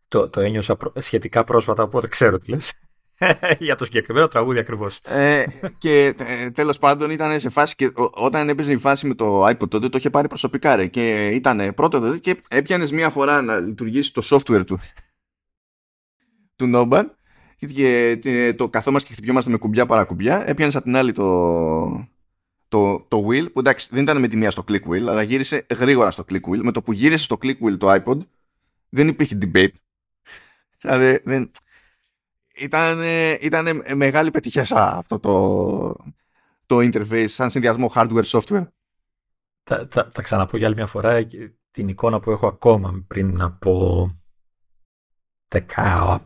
Το, 0.08 0.28
το 0.28 0.40
ένιωσα 0.40 0.76
σχετικά 0.94 1.44
πρόσφατα, 1.44 1.82
οπότε 1.82 2.06
ξέρω 2.06 2.38
τι 2.38 2.50
λες. 2.50 2.72
για 3.58 3.76
το 3.76 3.84
συγκεκριμένο 3.84 4.28
τραγούδι 4.28 4.58
ακριβώς. 4.58 4.98
Ε, 4.98 5.44
και 5.78 6.14
ε, 6.18 6.50
τέλος 6.50 6.78
πάντων 6.78 7.10
ήταν 7.10 7.40
σε 7.40 7.48
φάση 7.48 7.74
και 7.74 7.92
όταν 8.10 8.48
έπαιζε 8.48 8.72
η 8.72 8.76
φάση 8.76 9.06
με 9.06 9.14
το 9.14 9.46
iPod 9.46 9.68
τότε 9.68 9.88
το 9.88 9.98
είχε 9.98 10.10
πάρει 10.10 10.28
προσωπικά 10.28 10.76
ρε, 10.76 10.86
και 10.86 11.28
ήταν 11.28 11.74
πρώτο 11.74 12.00
τότε 12.00 12.18
και 12.18 12.40
έπιανες 12.48 12.92
μία 12.92 13.10
φορά 13.10 13.42
να 13.42 13.58
λειτουργήσει 13.58 14.12
το 14.12 14.22
software 14.24 14.66
του. 14.66 14.78
Του 16.56 16.70
Noban. 16.74 17.04
Και 17.74 18.54
το 18.56 18.68
καθόμαστε 18.68 19.08
και 19.08 19.14
χτυπιόμαστε 19.14 19.50
με 19.50 19.56
κουμπιά 19.56 19.86
παρακουμπιά. 19.86 20.48
Έπιανες 20.48 20.76
από 20.76 20.84
την 20.84 20.96
άλλη 20.96 21.12
το, 21.12 22.08
το, 22.68 23.00
το 23.08 23.26
wheel 23.28 23.52
που 23.52 23.58
εντάξει 23.58 23.88
δεν 23.90 24.02
ήταν 24.02 24.20
με 24.20 24.28
τη 24.28 24.36
μία 24.36 24.50
στο 24.50 24.64
click 24.68 24.82
wheel 24.88 25.06
αλλά 25.08 25.22
γύρισε 25.22 25.66
γρήγορα 25.78 26.10
στο 26.10 26.24
click 26.28 26.50
wheel. 26.50 26.60
Με 26.62 26.72
το 26.72 26.82
που 26.82 26.92
γύρισε 26.92 27.24
στο 27.24 27.38
click 27.42 27.56
wheel 27.66 27.78
το 27.78 27.92
iPod 27.92 28.18
δεν 28.88 29.08
υπήρχε 29.08 29.38
debate. 29.40 29.72
Δηλαδή 30.80 31.20
δεν, 31.24 31.50
ήταν, 32.54 33.02
ήταν 33.40 33.82
μεγάλη 33.94 34.30
πετυχέσα 34.30 34.96
αυτό 34.96 35.18
το, 35.18 35.96
το 36.66 36.76
interface 36.78 37.28
σαν 37.28 37.50
συνδυασμό 37.50 37.92
hardware-software. 37.94 38.66
Θα, 39.62 39.86
θα, 39.90 40.08
θα 40.10 40.22
ξαναπώ 40.22 40.56
για 40.56 40.66
άλλη 40.66 40.76
μια 40.76 40.86
φορά 40.86 41.26
την 41.70 41.88
εικόνα 41.88 42.20
που 42.20 42.30
έχω 42.30 42.46
ακόμα 42.46 43.04
πριν 43.06 43.40
από 43.42 44.10
19, 45.48 46.18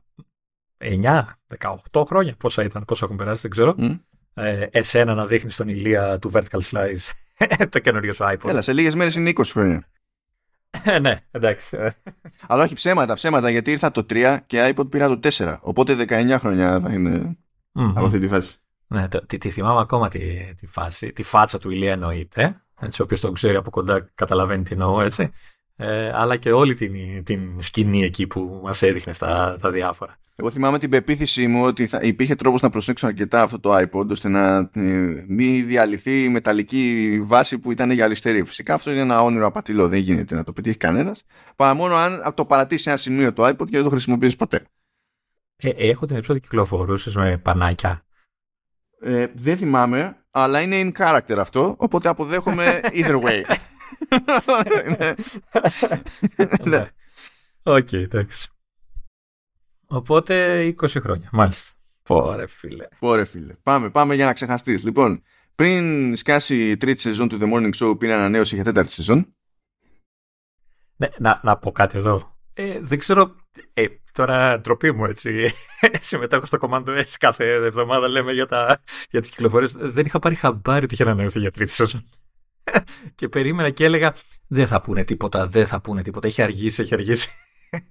18 1.92 2.04
χρόνια. 2.06 2.34
Πόσα 2.38 2.62
ήταν, 2.62 2.84
πόσα 2.84 3.04
έχουν 3.04 3.16
περάσει, 3.16 3.40
δεν 3.40 3.50
ξέρω. 3.50 3.74
Mm. 3.78 4.00
Ε, 4.34 4.66
εσένα 4.70 5.14
να 5.14 5.26
δείχνεις 5.26 5.56
τον 5.56 5.68
ηλία 5.68 6.18
του 6.18 6.30
Vertical 6.34 6.60
Slice 6.70 7.10
το 7.70 7.78
καινούριο 7.78 8.12
σου 8.12 8.24
iPod. 8.24 8.48
Έλα, 8.48 8.62
σε 8.62 8.72
λίγες 8.72 8.94
μέρες 8.94 9.14
είναι 9.14 9.32
20 9.34 9.42
χρόνια. 9.44 9.88
Ε, 10.84 10.98
ναι, 10.98 11.16
εντάξει. 11.30 11.78
Αλλά 12.46 12.62
όχι 12.62 12.74
ψέματα, 12.74 13.14
ψέματα, 13.14 13.50
γιατί 13.50 13.70
ήρθα 13.70 13.90
το 13.90 14.06
3 14.10 14.38
και 14.46 14.74
iPod 14.74 14.90
πήρα 14.90 15.08
το 15.08 15.18
4. 15.22 15.56
Οπότε 15.60 16.04
19 16.08 16.36
χρόνια 16.38 16.80
θα 16.80 16.92
είναι 16.92 17.38
mm-hmm. 17.78 17.92
από 17.94 18.04
αυτή 18.06 18.18
τη 18.18 18.28
φάση. 18.28 18.58
Ναι, 18.86 19.08
το, 19.08 19.26
τη, 19.26 19.38
τη, 19.38 19.50
θυμάμαι 19.50 19.80
ακόμα 19.80 20.08
τη, 20.08 20.54
τη 20.54 20.66
φάση. 20.66 21.12
Τη 21.12 21.22
φάτσα 21.22 21.58
του 21.58 21.70
Ηλία 21.70 21.92
εννοείται. 21.92 22.62
Έτσι, 22.80 23.02
όποιος 23.02 23.20
τον 23.20 23.32
ξέρει 23.34 23.56
από 23.56 23.70
κοντά 23.70 24.10
καταλαβαίνει 24.14 24.62
τι 24.62 24.72
εννοώ, 24.72 25.00
έτσι. 25.00 25.30
Ε, 25.80 26.10
αλλά 26.14 26.36
και 26.36 26.52
όλη 26.52 26.74
την, 26.74 27.24
την 27.24 27.60
σκηνή 27.60 28.04
εκεί 28.04 28.26
που 28.26 28.60
μας 28.62 28.82
έδειχνε 28.82 29.12
στα 29.12 29.56
τα 29.60 29.70
διάφορα. 29.70 30.18
Εγώ 30.36 30.50
θυμάμαι 30.50 30.78
την 30.78 30.90
πεποίθησή 30.90 31.46
μου 31.46 31.64
ότι 31.64 31.86
θα, 31.86 31.98
υπήρχε 32.02 32.34
τρόπος 32.34 32.60
να 32.60 32.70
προσέξω 32.70 33.06
αρκετά 33.06 33.42
αυτό 33.42 33.60
το 33.60 33.76
iPod 33.76 34.08
ώστε 34.08 34.28
να 34.28 34.56
ε, 34.56 35.24
μην 35.28 35.66
διαλυθεί 35.66 36.22
η 36.24 36.28
μεταλλική 36.28 37.18
βάση 37.22 37.58
που 37.58 37.72
ήταν 37.72 37.90
γυαλιστερή. 37.90 38.44
Φυσικά 38.44 38.74
αυτό 38.74 38.90
είναι 38.90 39.00
ένα 39.00 39.22
όνειρο 39.22 39.46
απατηλό, 39.46 39.88
δεν 39.88 39.98
γίνεται 39.98 40.34
να 40.34 40.44
το 40.44 40.52
πετύχει 40.52 40.76
κανένας. 40.76 41.24
Παρά 41.56 41.74
μόνο 41.74 41.94
αν 41.94 42.34
το 42.34 42.44
παρατήσει 42.44 42.88
ένα 42.88 42.98
σημείο 42.98 43.32
το 43.32 43.46
iPod 43.46 43.56
και 43.56 43.76
δεν 43.76 43.82
το 43.82 43.88
χρησιμοποιήσει 43.88 44.36
ποτέ. 44.36 44.62
Ε, 45.56 45.68
έχω 45.68 46.06
την 46.06 46.14
επιστολή 46.16 46.38
ότι 46.38 46.48
κυκλοφορούσες 46.48 47.16
με 47.16 47.38
πανάκια. 47.38 48.04
Ε, 49.00 49.26
δεν 49.34 49.56
θυμάμαι, 49.56 50.16
αλλά 50.30 50.60
είναι 50.60 50.80
in 50.80 51.02
character 51.02 51.36
αυτό, 51.38 51.74
οπότε 51.78 52.08
αποδέχομαι 52.08 52.80
either 52.92 53.20
way. 53.22 53.42
Ναι. 56.64 56.86
Οκ, 57.62 57.92
εντάξει. 57.92 58.48
Οπότε 59.86 60.64
20 60.80 60.88
χρόνια, 61.02 61.28
μάλιστα. 61.32 61.72
Πόρε 62.02 62.46
φίλε. 62.46 62.88
Πόρε 62.98 63.24
φίλε. 63.24 63.54
Πάμε, 63.62 63.90
πάμε 63.90 64.14
για 64.14 64.24
να 64.24 64.32
ξεχαστείς. 64.32 64.84
Λοιπόν, 64.84 65.22
πριν 65.54 66.16
σκάσει 66.16 66.70
η 66.70 66.76
τρίτη 66.76 67.00
σεζόν 67.00 67.28
του 67.28 67.38
The 67.40 67.52
Morning 67.52 67.70
Show 67.74 67.98
πήρε 67.98 68.12
ανανέωση 68.12 68.54
για 68.54 68.64
τέταρτη 68.64 68.92
σεζόν. 68.92 69.34
Ναι, 70.96 71.08
να, 71.18 71.40
να 71.42 71.56
πω 71.56 71.72
κάτι 71.72 71.98
εδώ. 71.98 72.36
Ε, 72.52 72.80
δεν 72.80 72.98
ξέρω, 72.98 73.36
ε, 73.72 73.86
τώρα 74.12 74.60
ντροπή 74.60 74.92
μου 74.92 75.04
έτσι, 75.04 75.50
συμμετέχω 76.08 76.46
στο 76.46 76.58
Command 76.60 76.88
S 76.88 77.14
κάθε 77.18 77.52
εβδομάδα 77.52 78.08
λέμε 78.08 78.32
για, 78.32 78.46
τα, 78.46 78.82
για 79.10 79.20
τις 79.20 79.30
κυκλοφορίες. 79.30 79.72
Δεν 79.72 80.06
είχα 80.06 80.18
πάρει 80.18 80.34
χαμπάρι 80.34 80.84
ότι 80.84 80.94
είχε 80.94 81.02
ανανέωση 81.02 81.38
για 81.38 81.50
τρίτη 81.50 81.70
σεζόν. 81.70 82.08
Και 83.14 83.28
περίμενα 83.28 83.70
και 83.70 83.84
έλεγα 83.84 84.14
δεν 84.46 84.66
θα 84.66 84.80
πούνε 84.80 85.04
τίποτα, 85.04 85.46
δεν 85.46 85.66
θα 85.66 85.80
πούνε 85.80 86.02
τίποτα, 86.02 86.26
έχει 86.26 86.42
αργήσει, 86.42 86.82
έχει 86.82 86.94
αργήσει. 86.94 87.28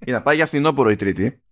να 0.06 0.22
πάει 0.22 0.36
για 0.36 0.46
φθινόπωρο 0.46 0.90
η 0.90 0.96
τρίτη. 0.96 1.42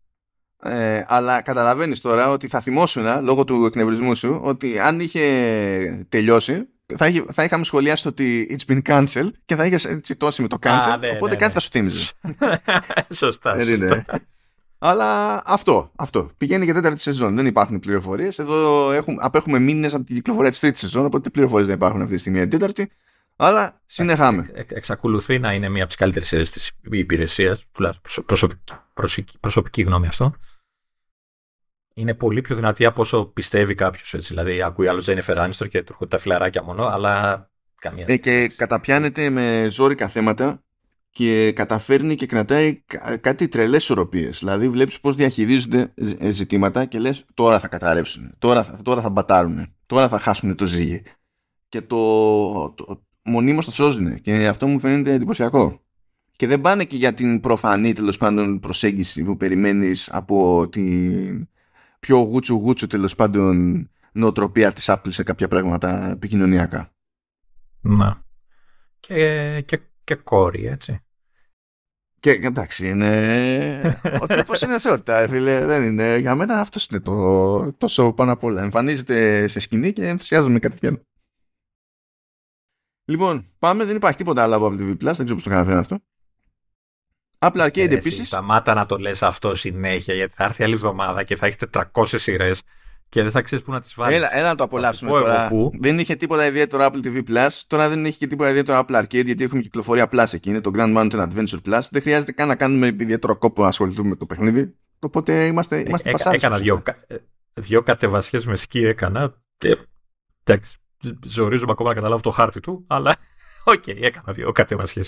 Ε, 0.62 1.04
αλλά 1.06 1.42
καταλαβαίνεις 1.42 2.00
τώρα 2.00 2.30
ότι 2.30 2.48
θα 2.48 2.60
θυμόσουν 2.60 3.24
λόγω 3.24 3.44
του 3.44 3.64
εκνευρισμού 3.64 4.14
σου 4.14 4.40
ότι 4.42 4.78
αν 4.78 5.00
είχε 5.00 6.06
τελειώσει 6.08 6.68
θα, 6.96 7.06
είχε, 7.06 7.24
θα 7.32 7.44
είχαμε 7.44 7.64
σχολιάσει 7.64 8.08
ότι 8.08 8.56
it's 8.58 8.72
been 8.72 8.82
cancelled 8.82 9.30
και 9.44 9.56
θα 9.56 9.66
είχες 9.66 9.98
τσιτώσει 10.02 10.42
με 10.42 10.48
το 10.48 10.58
cancel 10.60 10.96
ναι, 11.00 11.10
οπότε 11.10 11.30
ναι, 11.30 11.36
κάτι 11.36 11.44
ναι. 11.46 11.50
θα 11.52 11.60
σου 11.60 11.68
θύμιζε 11.70 11.98
σωστά, 13.10 13.60
σωστά. 13.60 14.04
αλλά 14.78 15.42
αυτό, 15.46 15.92
αυτό 15.96 16.30
πηγαίνει 16.38 16.64
για 16.64 16.74
τέταρτη 16.74 17.00
σεζόν 17.00 17.34
δεν 17.34 17.46
υπάρχουν 17.46 17.80
πληροφορίες. 17.80 18.38
εδώ 18.38 18.90
έχουμε, 18.92 19.16
απέχουμε 19.20 19.58
μήνες 19.58 19.94
από 19.94 20.04
την 20.04 20.14
κυκλοφορία 20.14 20.50
της 20.50 20.60
τρίτης 20.60 20.80
σεζόν 20.80 21.04
οπότε 21.04 21.30
πληροφορίες 21.30 21.66
δεν 21.66 21.76
υπάρχουν 21.76 22.02
αυτή 22.02 22.14
τη 22.14 22.20
στιγμή 22.20 22.40
την 22.40 22.50
τέταρτη 22.50 22.90
αλλά 23.36 23.82
συνεχάμε. 23.86 24.50
Ε, 24.52 24.62
εξακολουθεί 24.68 25.38
να 25.38 25.52
είναι 25.52 25.68
μία 25.68 25.80
από 25.80 25.86
τις 25.86 25.96
καλύτερες 25.96 26.28
σειρές 26.28 26.50
της 26.50 26.72
υπηρεσίας, 26.90 27.64
τουλάχιστον 27.72 28.24
προσωπική, 28.94 29.38
προσωπική 29.40 29.82
γνώμη 29.82 30.06
αυτό 30.06 30.34
είναι 31.98 32.14
πολύ 32.14 32.40
πιο 32.40 32.56
δυνατή 32.56 32.84
από 32.84 33.00
όσο 33.00 33.24
πιστεύει 33.24 33.74
κάποιος. 33.74 34.14
Δηλαδή, 34.28 34.62
ακούει 34.62 34.88
άλλος 34.88 35.02
Τζένιφερ 35.02 35.38
Άνιστορ 35.38 35.68
και 35.68 35.78
του 35.82 35.86
έρχονται 35.90 36.16
τα 36.16 36.22
φιλαράκια 36.22 36.62
μόνο, 36.62 36.84
αλλά 36.84 37.46
καμία. 37.80 38.04
Ε, 38.08 38.16
και 38.16 38.52
καταπιάνεται 38.56 39.30
με 39.30 39.66
ζώρικα 39.70 40.08
θέματα 40.08 40.62
και 41.10 41.52
καταφέρνει 41.52 42.14
και 42.14 42.26
κρατάει 42.26 42.84
κάτι 43.20 43.48
τρελές 43.48 43.82
ισορροπίες. 43.82 44.38
Δηλαδή, 44.38 44.68
βλέπεις 44.68 45.00
πώς 45.00 45.14
διαχειρίζονται 45.14 45.92
ε, 46.18 46.30
ζητήματα 46.30 46.84
και 46.84 46.98
λες: 46.98 47.24
Τώρα 47.34 47.60
θα 47.60 47.68
καταρρεύσουν, 47.68 48.34
τώρα 48.38 48.62
θα, 48.62 48.80
τώρα 48.82 49.00
θα 49.00 49.10
μπατάρουν, 49.10 49.74
τώρα 49.86 50.08
θα 50.08 50.18
χάσουν 50.18 50.56
το 50.56 50.66
ζύγι. 50.66 51.02
Και 51.68 51.80
το, 51.80 52.70
το 52.70 53.05
μονίμως 53.26 53.64
το 53.64 53.70
σώζουν. 53.70 54.20
Και 54.20 54.46
αυτό 54.46 54.66
μου 54.66 54.78
φαίνεται 54.78 55.12
εντυπωσιακό. 55.12 55.80
Και 56.36 56.46
δεν 56.46 56.60
πάνε 56.60 56.84
και 56.84 56.96
για 56.96 57.14
την 57.14 57.40
προφανή 57.40 57.92
τέλος 57.92 58.16
πάντων 58.16 58.60
προσέγγιση 58.60 59.22
που 59.22 59.36
περιμένεις 59.36 60.08
από 60.12 60.68
την 60.68 61.48
πιο 62.00 62.18
γούτσου 62.18 62.54
γούτσου 62.54 62.86
τέλος 62.86 63.14
πάντων 63.14 63.88
νοοτροπία 64.12 64.72
της 64.72 64.90
Apple 64.90 65.08
σε 65.08 65.22
κάποια 65.22 65.48
πράγματα 65.48 66.10
επικοινωνιακά. 66.10 66.92
Να. 67.80 68.24
Και, 69.00 69.60
και, 69.66 69.80
και 70.04 70.14
κόρη, 70.14 70.66
έτσι. 70.66 71.00
Και 72.20 72.30
εντάξει, 72.30 72.88
είναι. 72.88 73.98
Ο 74.22 74.26
τύπος 74.26 74.62
είναι 74.62 74.78
θεότητα, 74.78 75.28
φίλε. 75.28 75.66
Δεν 75.66 75.82
είναι. 75.82 76.16
Για 76.16 76.34
μένα 76.34 76.60
αυτός 76.60 76.86
είναι 76.86 77.00
το 77.00 77.72
τόσο 77.72 78.12
πάνω 78.12 78.32
απ' 78.32 78.44
όλα. 78.44 78.62
Εμφανίζεται 78.62 79.48
σε 79.48 79.60
σκηνή 79.60 79.92
και 79.92 80.06
ενθουσιάζομαι 80.06 80.58
κατευθείαν. 80.58 81.02
Λοιπόν, 83.08 83.46
πάμε. 83.58 83.84
Δεν 83.84 83.96
υπάρχει 83.96 84.18
τίποτα 84.18 84.42
άλλο 84.42 84.56
από 84.56 84.66
Apple 84.66 84.80
TV 84.80 84.90
Plus. 84.90 84.96
Δεν 84.98 85.14
ξέρω 85.14 85.34
πώς 85.34 85.42
το 85.42 85.50
καταφέρει 85.50 85.78
αυτό. 85.78 85.98
Apple 87.38 87.66
Arcade 87.66 87.90
επίσης. 87.90 88.26
Σταμάτα 88.26 88.74
να 88.74 88.86
το 88.86 88.96
λες 88.96 89.22
αυτό 89.22 89.54
συνέχεια, 89.54 90.14
γιατί 90.14 90.32
θα 90.36 90.44
έρθει 90.44 90.62
άλλη 90.62 90.74
εβδομάδα 90.74 91.22
και 91.22 91.36
θα 91.36 91.46
έχεις 91.46 91.58
400 91.72 91.82
σειρές 92.04 92.62
και 93.08 93.22
δεν 93.22 93.30
θα 93.30 93.40
ξέρεις 93.40 93.64
πού 93.64 93.72
να 93.72 93.80
τις 93.80 93.94
βάλεις. 93.94 94.16
Έλα, 94.16 94.36
έλα 94.36 94.48
να 94.48 94.54
το 94.54 94.64
απολαύσουμε 94.64 95.10
τώρα. 95.10 95.50
Δεν 95.80 95.98
είχε 95.98 96.14
τίποτα 96.14 96.46
ιδιαίτερο 96.46 96.86
Apple 96.86 97.06
TV 97.06 97.22
Plus. 97.28 97.48
Τώρα 97.66 97.88
δεν 97.88 98.04
έχει 98.04 98.18
και 98.18 98.26
τίποτα 98.26 98.50
ιδιαίτερο 98.50 98.84
Apple 98.86 99.02
Arcade, 99.02 99.24
γιατί 99.24 99.44
έχουμε 99.44 99.62
κυκλοφορία 99.62 100.08
Plus 100.12 100.32
εκεί. 100.32 100.50
Είναι 100.50 100.60
το 100.60 100.70
Grand 100.74 100.96
Mountain 100.96 101.28
Adventure 101.28 101.60
Plus. 101.68 101.80
Δεν 101.90 102.02
χρειάζεται 102.02 102.32
καν 102.32 102.48
να 102.48 102.56
κάνουμε 102.56 102.86
ιδιαίτερο 102.86 103.36
κόπο 103.36 103.62
να 103.62 103.68
ασχοληθούμε 103.68 104.08
με 104.08 104.16
το 104.16 104.26
παιχνίδι. 104.26 104.74
Οπότε 104.98 105.46
είμαστε, 105.46 105.78
είμαστε 105.78 106.10
ε, 106.10 106.34
Έκανα 106.34 106.58
δύο, 106.58 106.82
ε, 107.06 107.16
δύο 107.54 107.82
κατεβασιές 107.82 108.46
με 108.46 108.56
σκι 108.56 108.84
έκανα. 108.84 109.42
Και, 109.58 109.78
εντάξει, 110.44 110.78
ζορίζομαι 111.24 111.72
ακόμα 111.72 111.88
να 111.88 111.94
καταλάβω 111.94 112.22
το 112.22 112.30
χάρτη 112.30 112.60
του, 112.60 112.84
αλλά 112.86 113.16
OK, 113.64 113.82
okay, 113.86 113.96
έκανα 114.00 114.32
δύο 114.32 114.52
κατεβασιές. 114.52 115.02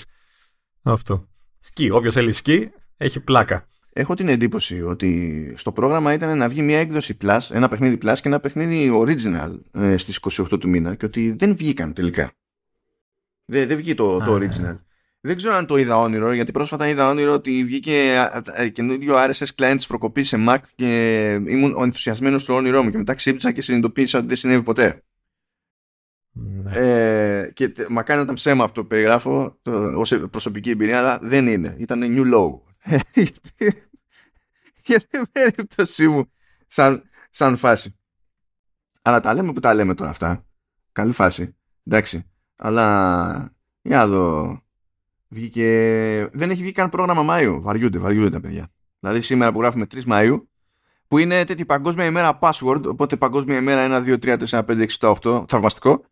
Αυτό. 0.83 1.29
Σκι. 1.59 1.91
Όποιος 1.91 2.15
θέλει 2.15 2.33
σκι 2.33 2.71
έχει 2.97 3.21
πλάκα. 3.21 3.69
Έχω 3.93 4.15
την 4.15 4.29
εντύπωση 4.29 4.83
ότι 4.83 5.53
στο 5.57 5.73
πρόγραμμα 5.73 6.13
ήταν 6.13 6.39
να 6.39 6.49
βγει 6.49 6.63
μια 6.63 6.79
έκδοση 6.79 7.17
Plus, 7.23 7.39
ένα 7.51 7.69
παιχνίδι 7.69 7.99
Plus 8.03 8.15
και 8.15 8.29
ένα 8.29 8.41
παιχνίδι 8.41 8.91
Original 8.95 9.59
ε, 9.73 9.97
στις 9.97 10.21
28 10.41 10.61
του 10.61 10.69
μήνα 10.69 10.95
και 10.95 11.05
ότι 11.05 11.33
δεν 11.33 11.57
βγήκαν 11.57 11.93
τελικά. 11.93 12.33
Δεν, 13.45 13.69
δεν 13.69 13.77
βγήκε 13.77 13.95
το, 13.95 14.19
το 14.19 14.35
Original. 14.35 14.79
Δεν 15.21 15.37
ξέρω 15.37 15.55
αν 15.55 15.67
το 15.67 15.77
είδα 15.77 15.99
όνειρο, 15.99 16.33
γιατί 16.33 16.53
πρόσφατα 16.53 16.89
είδα 16.89 17.09
όνειρο 17.09 17.33
ότι 17.33 17.65
βγήκε 17.65 18.17
καινούριο 18.73 19.15
RSS 19.17 19.47
client 19.57 19.75
της 19.77 19.87
προκοπής 19.87 20.29
σε 20.29 20.37
Mac 20.49 20.59
και 20.75 21.33
ήμουν 21.47 21.75
ενθουσιασμένος 21.79 22.43
στο 22.43 22.55
όνειρό 22.55 22.83
μου 22.83 22.91
και 22.91 22.97
μετά 22.97 23.15
ξύπνησα 23.15 23.53
και 23.53 23.63
συνειδητοποίησα 23.63 24.19
ότι 24.19 24.27
δεν 24.27 24.37
συνέβη 24.37 24.63
ποτέ. 24.63 25.03
Ναι. 26.63 26.71
Ε, 26.73 27.51
και 27.53 27.73
μακάρι 27.89 28.19
να 28.19 28.25
ήταν 28.25 28.35
ψέμα 28.35 28.65
αυτό 28.65 28.83
που 28.83 28.89
περιγράφω 28.89 29.59
ως 29.97 30.19
προσωπική 30.31 30.71
εμπειρία, 30.71 30.99
αλλά 30.99 31.19
δεν 31.23 31.47
είναι. 31.47 31.75
Ήταν 31.79 32.01
new 32.03 32.35
low. 32.35 32.61
Για 34.85 35.01
την 35.11 35.25
περίπτωσή 35.33 36.09
μου, 36.09 36.31
σαν, 36.67 37.03
σαν 37.31 37.57
φάση. 37.57 37.97
Αλλά 39.03 39.21
τα 39.21 39.35
λέμε 39.35 39.53
που 39.53 39.61
τα 39.61 39.75
λέμε 39.75 39.95
τώρα 39.95 40.11
αυτά. 40.11 40.45
Καλή 40.93 41.13
φάση. 41.13 41.57
Εντάξει. 41.85 42.31
Αλλά 42.57 43.53
για 43.83 43.97
να 43.97 44.07
δω. 44.07 44.61
Βγήκε... 45.29 46.29
Δεν 46.33 46.51
έχει 46.51 46.63
βγει 46.63 46.73
καν 46.73 46.89
πρόγραμμα 46.89 47.23
Μάιο. 47.23 47.61
Βαριούνται, 47.61 47.99
βαριούνται 47.99 48.31
τα 48.31 48.41
παιδιά. 48.41 48.73
Δηλαδή 49.01 49.21
σήμερα 49.21 49.53
που 49.53 49.61
γράφουμε 49.61 49.87
3 49.95 50.03
Μαΐου 50.07 50.41
που 51.09 51.19
είναι 51.19 51.45
τέτοια 51.45 51.65
παγκόσμια 51.65 52.05
ημέρα 52.05 52.39
password, 52.41 52.83
οπότε 52.87 53.17
παγκόσμια 53.17 53.57
ημέρα 53.57 54.05
1, 54.05 54.19
2, 54.23 54.39
3, 54.39 54.39
4, 54.47 54.65
5, 54.67 54.87
6, 54.87 54.87
7, 54.99 55.15
8, 55.23 55.45
θαυμαστικό. 55.49 56.05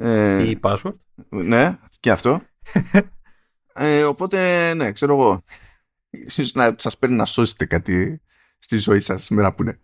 Ε, 0.00 0.48
Ή 0.48 0.58
password. 0.62 0.94
Ναι, 1.28 1.78
και 2.00 2.10
αυτό. 2.10 2.42
ε, 3.74 4.04
οπότε, 4.04 4.74
ναι, 4.74 4.92
ξέρω 4.92 5.14
εγώ. 5.14 5.42
Ίσως 6.10 6.52
να 6.52 6.74
σας 6.78 6.98
παίρνει 6.98 7.16
να 7.16 7.24
σώσετε 7.24 7.64
κάτι 7.64 8.20
στη 8.58 8.76
ζωή 8.76 9.00
σας 9.00 9.24
σήμερα 9.24 9.54
που 9.54 9.62
είναι. 9.62 9.80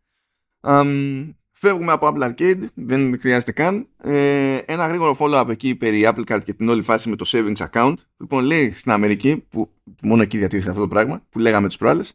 Um, 0.61 1.35
φεύγουμε 1.52 1.92
από 1.92 2.12
Apple 2.12 2.23
Arcade, 2.23 2.61
δεν 2.75 3.18
χρειάζεται 3.20 3.52
καν. 3.52 3.88
Ε, 4.02 4.56
ένα 4.56 4.87
γρήγορο 4.87 5.16
follow-up 5.18 5.49
εκεί 5.49 5.75
περί 5.75 6.02
Apple 6.06 6.25
Card 6.32 6.40
και 6.44 6.54
την 6.54 6.68
όλη 6.68 6.82
φάση 6.82 7.08
με 7.08 7.16
το 7.16 7.25
savings 7.28 7.68
account. 7.70 7.94
Λοιπόν, 8.16 8.44
λέει 8.44 8.73
στην 8.73 8.92
Αμερική, 8.92 9.37
που 9.49 9.70
μόνο 10.02 10.23
εκεί 10.23 10.38
διατίθεται 10.38 10.70
αυτό 10.70 10.82
το 10.82 10.88
πράγμα, 10.88 11.23
που 11.28 11.38
λέγαμε 11.38 11.66
τις 11.66 11.76
προάλλες, 11.76 12.12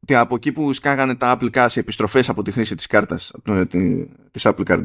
ότι 0.00 0.14
από 0.14 0.34
εκεί 0.34 0.52
που 0.52 0.72
σκάγανε 0.72 1.14
τα 1.14 1.38
Apple 1.38 1.50
Cash 1.50 1.76
επιστροφές 1.76 2.28
από 2.28 2.42
τη 2.42 2.50
χρήση 2.50 2.74
της 2.74 2.86
κάρτας, 2.86 3.32
της 4.30 4.46
Apple 4.46 4.64
Card, 4.64 4.84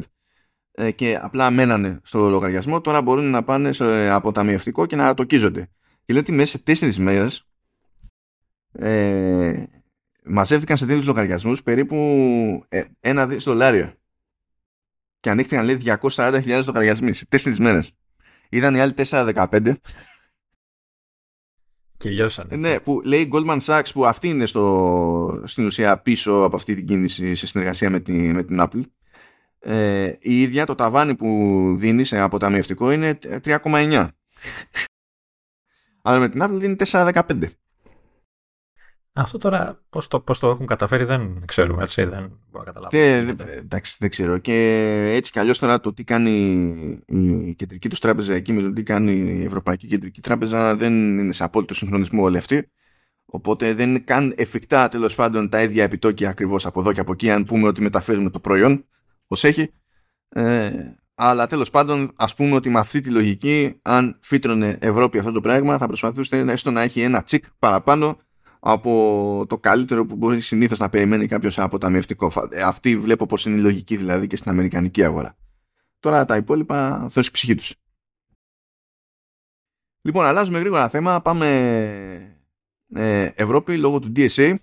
και 0.94 1.18
απλά 1.22 1.50
μένανε 1.50 2.00
στο 2.02 2.28
λογαριασμό, 2.28 2.80
τώρα 2.80 3.02
μπορούν 3.02 3.30
να 3.30 3.44
πάνε 3.44 3.72
σε 3.72 4.08
αποταμιευτικό 4.08 4.86
και 4.86 4.96
να 4.96 5.14
τοκίζονται. 5.14 5.70
Και 6.04 6.12
λέει 6.12 6.22
ότι 6.22 6.32
μέσα 6.32 6.50
σε 6.50 6.58
τέσσερις 6.58 6.98
μέρες 6.98 7.44
ε, 8.72 9.64
μαζεύτηκαν 10.24 10.76
σε 10.76 10.86
τέτοιου 10.86 11.04
λογαριασμούς 11.04 11.62
περίπου 11.62 11.96
ε, 12.68 12.84
ένα 13.00 13.26
δι 13.26 13.36
δολάρια. 13.36 13.94
Και 15.20 15.30
ανοίχθηκαν 15.30 15.64
λέει 15.64 15.82
240.000 16.00 16.62
λογαριασμοί 16.66 17.12
σε 17.12 17.26
τέσσερις 17.26 17.58
μέρες. 17.58 17.92
Είδαν 18.48 18.74
οι 18.74 18.80
άλλοι 18.80 18.94
4-15. 18.96 19.74
Και 21.96 22.10
λιώσαν. 22.10 22.48
Ναι, 22.52 22.80
που 22.80 23.00
λέει 23.04 23.28
Goldman 23.32 23.58
Sachs 23.60 23.90
που 23.92 24.06
αυτή 24.06 24.28
είναι 24.28 24.46
στο, 24.46 25.42
στην 25.44 25.64
ουσία 25.66 25.98
πίσω 25.98 26.42
από 26.42 26.56
αυτή 26.56 26.74
την 26.74 26.86
κίνηση 26.86 27.34
σε 27.34 27.46
συνεργασία 27.46 27.90
με 27.90 28.00
την, 28.00 28.34
με 28.34 28.42
την 28.42 28.56
Apple 28.60 28.82
ε, 29.60 30.12
η 30.20 30.40
ίδια 30.40 30.66
το 30.66 30.74
ταβάνι 30.74 31.14
που 31.14 31.28
δίνεις 31.78 32.08
σε 32.08 32.20
αποταμιευτικό 32.20 32.90
είναι 32.90 33.18
3,9. 33.44 34.08
Αλλά 36.02 36.18
με 36.18 36.28
την 36.28 36.42
Apple 36.42 36.58
δίνει 36.58 36.76
4,15. 36.84 37.42
Αυτό 39.12 39.38
τώρα 39.38 39.82
πώς 39.90 40.08
το, 40.08 40.20
πώς 40.20 40.38
το 40.38 40.48
έχουν 40.48 40.66
καταφέρει 40.66 41.04
δεν 41.04 41.42
ξέρουμε, 41.44 41.82
έτσι, 41.82 42.04
δεν 42.04 42.38
μπορώ 42.50 42.64
να 42.64 42.72
καταλάβω. 42.72 42.96
εντάξει, 43.58 43.96
δεν 43.98 44.10
ξέρω. 44.10 44.38
Και 44.38 44.54
έτσι 45.14 45.32
κι 45.32 45.38
αλλιώς 45.38 45.58
τώρα 45.58 45.80
το 45.80 45.92
τι 45.92 46.04
κάνει 46.04 46.30
η 47.44 47.54
κεντρική 47.54 47.88
τους 47.88 47.98
τράπεζα 47.98 48.34
εκεί 48.34 48.52
με 48.52 48.62
το 48.62 48.72
τι 48.72 48.82
κάνει 48.82 49.12
η 49.12 49.44
Ευρωπαϊκή 49.44 49.86
Κεντρική 49.86 50.20
Τράπεζα 50.20 50.76
δεν 50.76 51.18
είναι 51.18 51.32
σε 51.32 51.44
απόλυτο 51.44 51.74
συγχρονισμό 51.74 52.22
όλοι 52.22 52.36
αυτοί. 52.36 52.70
Οπότε 53.24 53.74
δεν 53.74 53.88
είναι 53.88 53.98
καν 53.98 54.34
εφικτά 54.36 54.88
τέλος 54.88 55.14
πάντων 55.14 55.48
τα 55.48 55.62
ίδια 55.62 55.84
επιτόκια 55.84 56.28
ακριβώς 56.28 56.66
από 56.66 56.80
εδώ 56.80 56.92
και 56.92 57.00
από 57.00 57.12
εκεί, 57.12 57.30
αν 57.30 57.44
πούμε 57.44 57.68
ότι 57.68 57.82
μεταφέρουμε 57.82 58.30
το 58.30 58.40
προϊόν 58.40 58.84
ω 59.30 59.46
έχει. 59.46 59.72
Ε, 60.28 60.70
αλλά 61.14 61.46
τέλος 61.46 61.70
πάντων, 61.70 62.12
ας 62.16 62.34
πούμε 62.34 62.54
ότι 62.54 62.70
με 62.70 62.78
αυτή 62.78 63.00
τη 63.00 63.10
λογική, 63.10 63.78
αν 63.82 64.18
φύτρωνε 64.22 64.78
Ευρώπη 64.80 65.18
αυτό 65.18 65.32
το 65.32 65.40
πράγμα, 65.40 65.78
θα 65.78 65.86
προσπαθούσε 65.86 66.36
έστω 66.36 66.70
να 66.70 66.82
έχει 66.82 67.00
ένα 67.00 67.22
τσικ 67.22 67.44
παραπάνω 67.58 68.18
από 68.60 69.44
το 69.48 69.58
καλύτερο 69.58 70.06
που 70.06 70.16
μπορεί 70.16 70.40
συνήθως 70.40 70.78
να 70.78 70.88
περιμένει 70.88 71.26
κάποιος 71.26 71.58
από 71.58 71.78
ταμιευτικό. 71.78 72.32
Ε, 72.50 72.62
αυτή 72.62 72.98
βλέπω 72.98 73.26
πως 73.26 73.46
είναι 73.46 73.58
η 73.58 73.60
λογική 73.60 73.96
δηλαδή 73.96 74.26
και 74.26 74.36
στην 74.36 74.50
Αμερικανική 74.50 75.04
αγορά. 75.04 75.36
Τώρα 76.00 76.24
τα 76.24 76.36
υπόλοιπα 76.36 77.06
δώσει 77.10 77.30
ψυχή 77.30 77.54
τους. 77.54 77.74
Λοιπόν, 80.02 80.24
αλλάζουμε 80.24 80.58
γρήγορα 80.58 80.88
θέμα. 80.88 81.22
Πάμε 81.22 81.46
ε, 82.94 83.30
Ευρώπη 83.34 83.76
λόγω 83.76 83.98
του 83.98 84.12
DSA. 84.16 84.54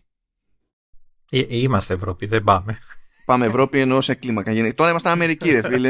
Ε, 1.30 1.46
είμαστε 1.58 1.94
Ευρώπη, 1.94 2.26
δεν 2.26 2.44
πάμε. 2.44 2.80
Πάμε 3.28 3.46
Ευρώπη 3.46 3.80
ενώ 3.80 4.02
σε 4.02 4.14
κλίμακα. 4.14 4.74
Τώρα 4.76 4.90
είμαστε 4.90 5.10
Αμερική, 5.10 5.52
ρε 5.52 5.62
φίλε. 5.62 5.90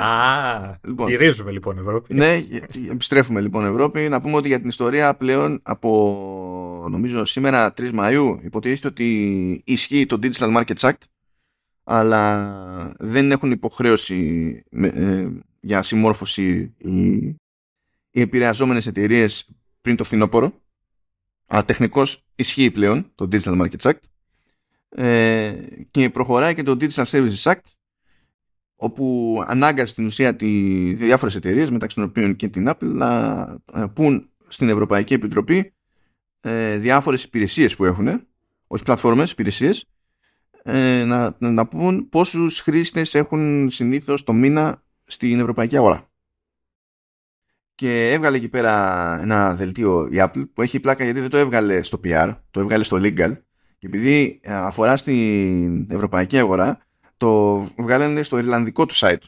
Α, 0.00 0.78
λοιπόν, 0.86 1.08
γυρίζουμε 1.08 1.50
λοιπόν 1.50 1.78
Ευρώπη. 1.78 2.14
Ναι, 2.14 2.42
επιστρέφουμε 2.90 3.40
λοιπόν 3.40 3.64
Ευρώπη. 3.64 4.08
Να 4.08 4.20
πούμε 4.20 4.36
ότι 4.36 4.48
για 4.48 4.58
την 4.60 4.68
ιστορία 4.68 5.14
πλέον 5.14 5.60
από 5.62 6.86
νομίζω 6.90 7.24
σήμερα 7.24 7.74
3 7.76 7.94
Μαΐου 7.94 8.38
υποτίθεται 8.42 8.86
ότι 8.86 9.62
ισχύει 9.64 10.06
το 10.06 10.18
Digital 10.22 10.56
Markets 10.56 10.90
Act 10.90 10.98
αλλά 11.84 12.94
δεν 12.98 13.30
έχουν 13.30 13.50
υποχρέωση 13.50 14.62
ε, 14.70 15.28
για 15.60 15.82
συμμόρφωση 15.82 16.74
οι, 16.78 17.18
οι 18.10 18.20
επηρεαζόμενες 18.20 18.86
εταιρείες 18.86 19.48
πριν 19.80 19.96
το 19.96 20.04
φθινόπωρο 20.04 20.52
αλλά 21.46 21.64
τεχνικώς 21.64 22.24
ισχύει 22.34 22.70
πλέον 22.70 23.12
το 23.14 23.28
Digital 23.32 23.60
Markets 23.60 23.90
Act 23.90 24.00
ε, 24.96 25.52
και 25.90 26.10
προχωράει 26.10 26.54
και 26.54 26.62
το 26.62 26.76
Digital 26.80 27.04
Services 27.04 27.42
Act 27.42 27.60
όπου 28.76 29.38
ανάγκασε 29.46 29.92
στην 29.92 30.04
ουσία 30.06 30.36
τι 30.36 30.48
διάφορες 30.94 31.34
εταιρείες 31.34 31.70
μεταξύ 31.70 31.96
των 31.96 32.04
οποίων 32.04 32.36
και 32.36 32.48
την 32.48 32.68
Apple 32.68 32.92
να 32.92 33.40
ε, 33.74 33.84
πούν 33.94 34.30
στην 34.48 34.68
Ευρωπαϊκή 34.68 35.14
Επιτροπή 35.14 35.74
ε, 36.40 36.76
διάφορες 36.76 37.22
υπηρεσίες 37.22 37.76
που 37.76 37.84
έχουν 37.84 38.26
όχι 38.66 38.82
πλατφόρμες, 38.82 39.30
υπηρεσίες 39.30 39.84
ε, 40.62 41.04
να, 41.04 41.36
να 41.38 41.66
πούν 41.66 42.08
πόσους 42.08 42.60
χρήστες 42.60 43.14
έχουν 43.14 43.70
συνήθως 43.70 44.24
το 44.24 44.32
μήνα 44.32 44.82
στην 45.04 45.40
ευρωπαϊκή 45.40 45.76
αγορά. 45.76 46.08
Και 47.74 48.12
έβγαλε 48.12 48.36
εκεί 48.36 48.48
πέρα 48.48 49.18
ένα 49.20 49.54
δελτίο 49.54 50.06
η 50.06 50.16
Apple 50.16 50.44
που 50.52 50.62
έχει 50.62 50.80
πλάκα 50.80 51.04
γιατί 51.04 51.20
δεν 51.20 51.30
το 51.30 51.36
έβγαλε 51.36 51.82
στο 51.82 52.00
PR, 52.04 52.36
το 52.50 52.60
έβγαλε 52.60 52.84
στο 52.84 52.98
legal 53.00 53.36
και 53.84 53.90
επειδή 53.96 54.40
ε, 54.42 54.54
αφορά 54.54 54.96
στην 54.96 55.90
ευρωπαϊκή 55.90 56.38
αγορά 56.38 56.78
το 57.16 57.58
βγάλανε 57.58 58.22
στο 58.22 58.38
ιρλανδικό 58.38 58.86
του 58.86 58.94
site. 58.94 59.22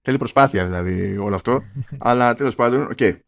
Θέλει 0.00 0.18
προσπάθεια 0.18 0.64
δηλαδή 0.64 1.16
όλο 1.18 1.34
αυτό, 1.34 1.62
αλλά 1.98 2.34
τέλος 2.34 2.54
πάντων, 2.54 2.82
OK. 2.82 2.96
Okay. 2.98 3.18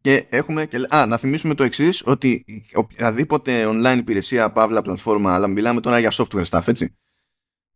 Και 0.00 0.26
έχουμε 0.28 0.66
και... 0.66 0.86
Α, 0.90 1.06
να 1.06 1.16
θυμίσουμε 1.16 1.54
το 1.54 1.62
εξής 1.64 2.02
ότι 2.06 2.44
οποιαδήποτε 2.74 3.66
online 3.66 3.96
υπηρεσία, 3.98 4.50
παύλα, 4.52 4.82
πλατφόρμα, 4.82 5.34
αλλά 5.34 5.46
μιλάμε 5.46 5.80
τώρα 5.80 5.98
για 5.98 6.12
software 6.12 6.44
stuff, 6.44 6.68
έτσι, 6.68 6.96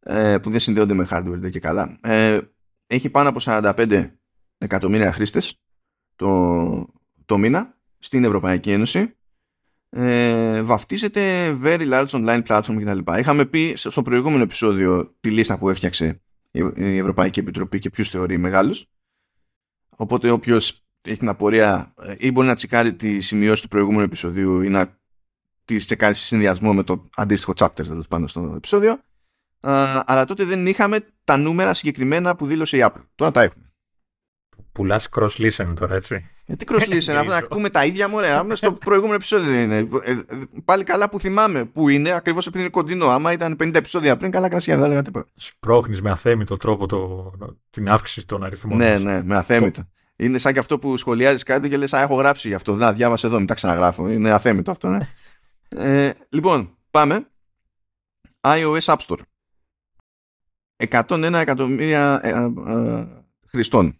ε, 0.00 0.38
που 0.38 0.50
δεν 0.50 0.60
συνδέονται 0.60 0.94
με 0.94 1.06
hardware 1.10 1.38
δεν 1.38 1.50
και 1.50 1.60
καλά, 1.60 1.98
ε, 2.02 2.40
έχει 2.86 3.10
πάνω 3.10 3.28
από 3.28 3.38
45 3.42 4.10
εκατομμύρια 4.58 5.12
χρήστες 5.12 5.60
το, 6.16 6.86
το 7.24 7.38
μήνα 7.38 7.76
στην 7.98 8.24
Ευρωπαϊκή 8.24 8.70
Ένωση 8.70 9.14
ε, 9.96 10.62
βαφτίζεται 10.62 11.52
very 11.62 11.90
large 11.92 12.06
online 12.06 12.42
platform 12.46 12.76
κτλ. 12.80 13.18
Είχαμε 13.18 13.44
πει 13.44 13.74
στο 13.76 14.02
προηγούμενο 14.02 14.42
επεισόδιο 14.42 15.14
τη 15.20 15.30
λίστα 15.30 15.58
που 15.58 15.68
έφτιαξε 15.68 16.20
η 16.50 16.96
Ευρωπαϊκή 16.98 17.40
Επιτροπή 17.40 17.78
και 17.78 17.90
ποιους 17.90 18.10
θεωρεί 18.10 18.38
μεγάλους. 18.38 18.86
Οπότε 19.96 20.30
όποιος 20.30 20.84
έχει 21.02 21.18
την 21.18 21.28
απορία 21.28 21.94
ε, 22.02 22.14
ή 22.18 22.30
μπορεί 22.30 22.46
να 22.46 22.54
τσεκάρει 22.54 22.94
τη 22.94 23.20
σημειώση 23.20 23.62
του 23.62 23.68
προηγούμενου 23.68 24.02
επεισοδίου 24.02 24.60
ή 24.60 24.68
να 24.68 24.98
τη 25.64 25.76
τσεκάρει 25.76 26.14
σε 26.14 26.24
συνδυασμό 26.24 26.74
με 26.74 26.82
το 26.82 27.08
αντίστοιχο 27.14 27.52
chapter 27.56 27.84
τέλος 27.86 28.08
πάνω 28.08 28.26
στο 28.26 28.52
επεισόδιο. 28.56 29.00
αλλά 29.60 30.24
τότε 30.24 30.44
δεν 30.44 30.66
είχαμε 30.66 31.00
τα 31.24 31.36
νούμερα 31.36 31.74
συγκεκριμένα 31.74 32.36
που 32.36 32.46
δήλωσε 32.46 32.76
η 32.76 32.80
Apple. 32.82 33.04
Τώρα 33.14 33.30
τα 33.30 33.42
έχουμε. 33.42 33.72
Πουλάς 34.72 35.08
cross 35.12 35.30
listen 35.38 35.74
τώρα, 35.76 35.94
έτσι. 35.94 36.28
Ε, 36.46 36.56
τι 36.56 36.64
cross 36.68 36.88
listen, 36.88 37.14
αυτό 37.14 37.30
να 37.30 37.36
ακούμε 37.36 37.68
τα 37.68 37.84
ίδια 37.84 38.08
μου, 38.08 38.14
ωραία. 38.16 38.46
Στο 38.52 38.72
προηγούμενο 38.72 39.14
επεισόδιο 39.14 39.54
είναι. 39.54 39.76
Ε, 39.76 40.14
πάλι 40.64 40.84
καλά 40.84 41.08
που 41.08 41.18
θυμάμαι 41.18 41.64
που 41.64 41.88
είναι, 41.88 42.10
ακριβώ 42.10 42.38
επειδή 42.38 42.60
είναι 42.60 42.68
κοντινό. 42.68 43.08
Άμα 43.08 43.32
ήταν 43.32 43.56
50 43.60 43.74
επεισόδια 43.74 44.16
πριν, 44.16 44.30
καλά 44.30 44.48
κρασιά, 44.48 44.76
δεν 44.76 44.84
έλεγα 44.84 45.02
τίποτα. 45.02 45.28
Σπρώχνει 45.34 46.00
με 46.00 46.10
αθέμητο 46.10 46.56
τρόπο 46.56 46.86
το, 46.86 47.32
την 47.70 47.88
αύξηση 47.88 48.26
των 48.26 48.44
αριθμών. 48.44 48.76
Ναι, 48.76 48.98
ναι, 48.98 49.22
με 49.22 49.36
αθέμητο. 49.36 49.82
Είναι 50.16 50.38
σαν 50.38 50.52
και 50.52 50.58
αυτό 50.58 50.78
που 50.78 50.96
σχολιάζει 50.96 51.42
κάτι 51.42 51.68
και 51.68 51.76
λε: 51.76 51.86
Α, 51.90 52.00
έχω 52.00 52.14
γράψει 52.14 52.48
γι' 52.48 52.54
αυτό. 52.54 52.74
Να, 52.74 52.92
διάβασε 52.92 53.26
εδώ, 53.26 53.38
μην 53.38 53.46
τα 53.46 53.54
ξαναγράφω. 53.54 54.08
Είναι 54.08 54.30
αθέμητο 54.30 54.70
αυτό, 54.70 54.88
ναι. 54.88 54.98
ε, 55.68 56.12
λοιπόν, 56.28 56.76
πάμε. 56.90 57.26
iOS 58.40 58.78
App 58.78 58.98
Store. 59.06 59.18
101 60.76 61.32
εκατομμύρια 61.32 62.20
ε, 62.22 62.28
ε, 62.28 62.52
ε, 62.72 63.06
χρηστών. 63.46 63.98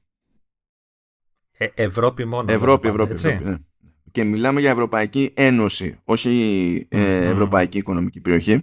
Ε, 1.56 1.66
Ευρώπη 1.74 2.24
μόνο. 2.24 2.52
Ευρώπη, 2.52 2.88
Ευρώπη. 2.88 3.12
Ευρώπη 3.12 3.44
ναι. 3.44 3.56
Και 4.10 4.24
μιλάμε 4.24 4.60
για 4.60 4.70
Ευρωπαϊκή 4.70 5.32
Ένωση, 5.36 6.00
όχι 6.04 6.86
ε, 6.90 7.28
Ευρωπαϊκή 7.28 7.78
Οικονομική 7.78 8.20
Περιοχή. 8.20 8.62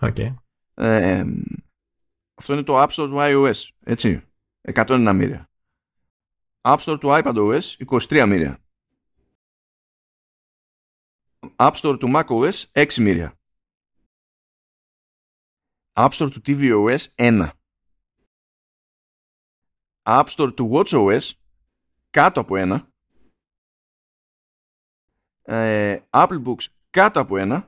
Okay. 0.00 0.34
Ε, 0.74 1.24
αυτό 2.34 2.52
είναι 2.52 2.62
το 2.62 2.82
App 2.82 2.88
Store 2.88 3.08
του 3.08 3.16
iOS, 3.18 3.68
έτσι. 3.84 4.22
101 4.72 5.12
μοίρια. 5.14 5.50
App 6.60 6.78
Store 6.78 7.00
του 7.00 7.08
iPadOS 7.10 7.60
23 8.08 8.26
μοίρια. 8.28 8.58
App 11.56 11.72
Store 11.72 11.98
του 11.98 12.12
macOS 12.14 12.64
6 12.72 12.94
μοίρια. 12.94 13.38
App 15.92 16.10
Store 16.10 16.30
του 16.30 16.40
tvOS 16.46 17.06
1. 17.14 17.48
App 20.02 20.26
Store 20.26 20.54
του 20.56 20.70
watchOS 20.72 21.30
κάτω 22.10 22.40
από 22.40 22.54
1. 22.56 22.80
Ε, 25.42 25.98
Apple 26.10 26.42
Books 26.44 26.66
κάτω 26.90 27.20
από 27.20 27.34
1. 27.38 27.62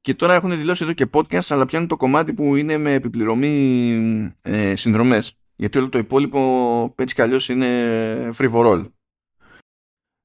Και 0.00 0.14
τώρα 0.14 0.34
έχουν 0.34 0.50
δηλώσει 0.50 0.84
εδώ 0.84 0.92
και 0.92 1.10
podcast, 1.12 1.46
αλλά 1.48 1.66
πιάνουν 1.66 1.88
το 1.88 1.96
κομμάτι 1.96 2.32
που 2.32 2.56
είναι 2.56 2.76
με 2.76 2.92
επιπληρωμή 2.92 4.36
ε, 4.42 4.76
συνδρομές. 4.76 5.38
Γιατί 5.56 5.78
όλο 5.78 5.88
το 5.88 5.98
υπόλοιπο 5.98 6.94
έτσι 6.96 7.14
κι 7.14 7.22
αλλιώς 7.22 7.48
είναι 7.48 8.30
free 8.34 8.52
for 8.52 8.64
all. 8.72 8.90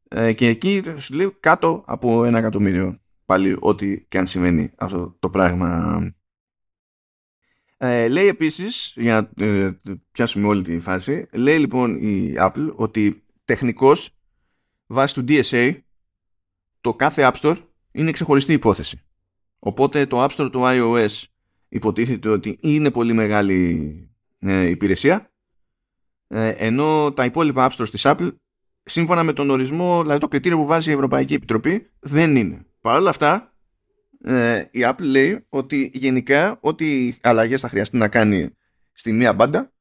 Ε, 0.07 0.33
και 0.33 0.47
εκεί 0.47 0.83
σου 0.97 1.13
λέει 1.13 1.37
κάτω 1.39 1.83
από 1.87 2.25
ένα 2.25 2.37
εκατομμύριο. 2.37 2.99
Πάλι 3.25 3.57
ό,τι 3.59 4.05
και 4.05 4.17
αν 4.17 4.27
σημαίνει 4.27 4.71
αυτό 4.77 5.15
το 5.19 5.29
πράγμα. 5.29 5.99
Ε, 7.85 8.07
λέει 8.07 8.27
επίσης, 8.27 8.93
για 8.95 9.29
να 9.35 9.45
ε, 9.45 9.79
πιάσουμε 10.11 10.47
όλη 10.47 10.61
τη 10.61 10.79
φάση, 10.79 11.27
λέει 11.31 11.57
λοιπόν 11.57 11.95
η 11.95 12.33
Apple 12.37 12.73
ότι 12.75 13.23
τεχνικώς 13.45 14.09
βάσει 14.87 15.13
του 15.13 15.25
DSA 15.27 15.77
το 16.81 16.93
κάθε 16.93 17.31
App 17.31 17.41
Store 17.41 17.57
είναι 17.91 18.11
ξεχωριστή 18.11 18.53
υπόθεση. 18.53 19.01
Οπότε 19.59 20.05
το 20.05 20.23
App 20.23 20.29
Store 20.29 20.49
του 20.51 20.61
iOS 20.63 21.23
υποτίθεται 21.69 22.29
ότι 22.29 22.57
είναι 22.61 22.91
πολύ 22.91 23.13
μεγάλη 23.13 24.09
ε, 24.39 24.69
υπηρεσία 24.69 25.31
ε, 26.27 26.47
ενώ 26.47 27.13
τα 27.13 27.25
υπόλοιπα 27.25 27.69
App 27.69 27.75
Stores 27.75 27.89
της 27.89 28.01
Apple 28.05 28.35
σύμφωνα 28.83 29.23
με 29.23 29.33
τον 29.33 29.49
ορισμό, 29.49 30.01
δηλαδή 30.01 30.19
το 30.19 30.27
κριτήριο 30.27 30.57
που 30.57 30.65
βάζει 30.65 30.89
η 30.89 30.93
Ευρωπαϊκή 30.93 31.33
Επιτροπή 31.33 31.91
δεν 31.99 32.35
είναι. 32.35 32.65
Παρ' 32.81 32.99
όλα 32.99 33.09
αυτά 33.09 33.54
ε, 34.27 34.67
η 34.71 34.79
Apple 34.83 34.99
λέει 34.99 35.45
ότι 35.49 35.91
γενικά 35.93 36.57
ό,τι 36.61 37.17
αλλαγές 37.21 37.61
θα 37.61 37.69
χρειαστεί 37.69 37.97
να 37.97 38.07
κάνει 38.07 38.55
στη 38.91 39.11
μία 39.11 39.33
μπάντα 39.33 39.71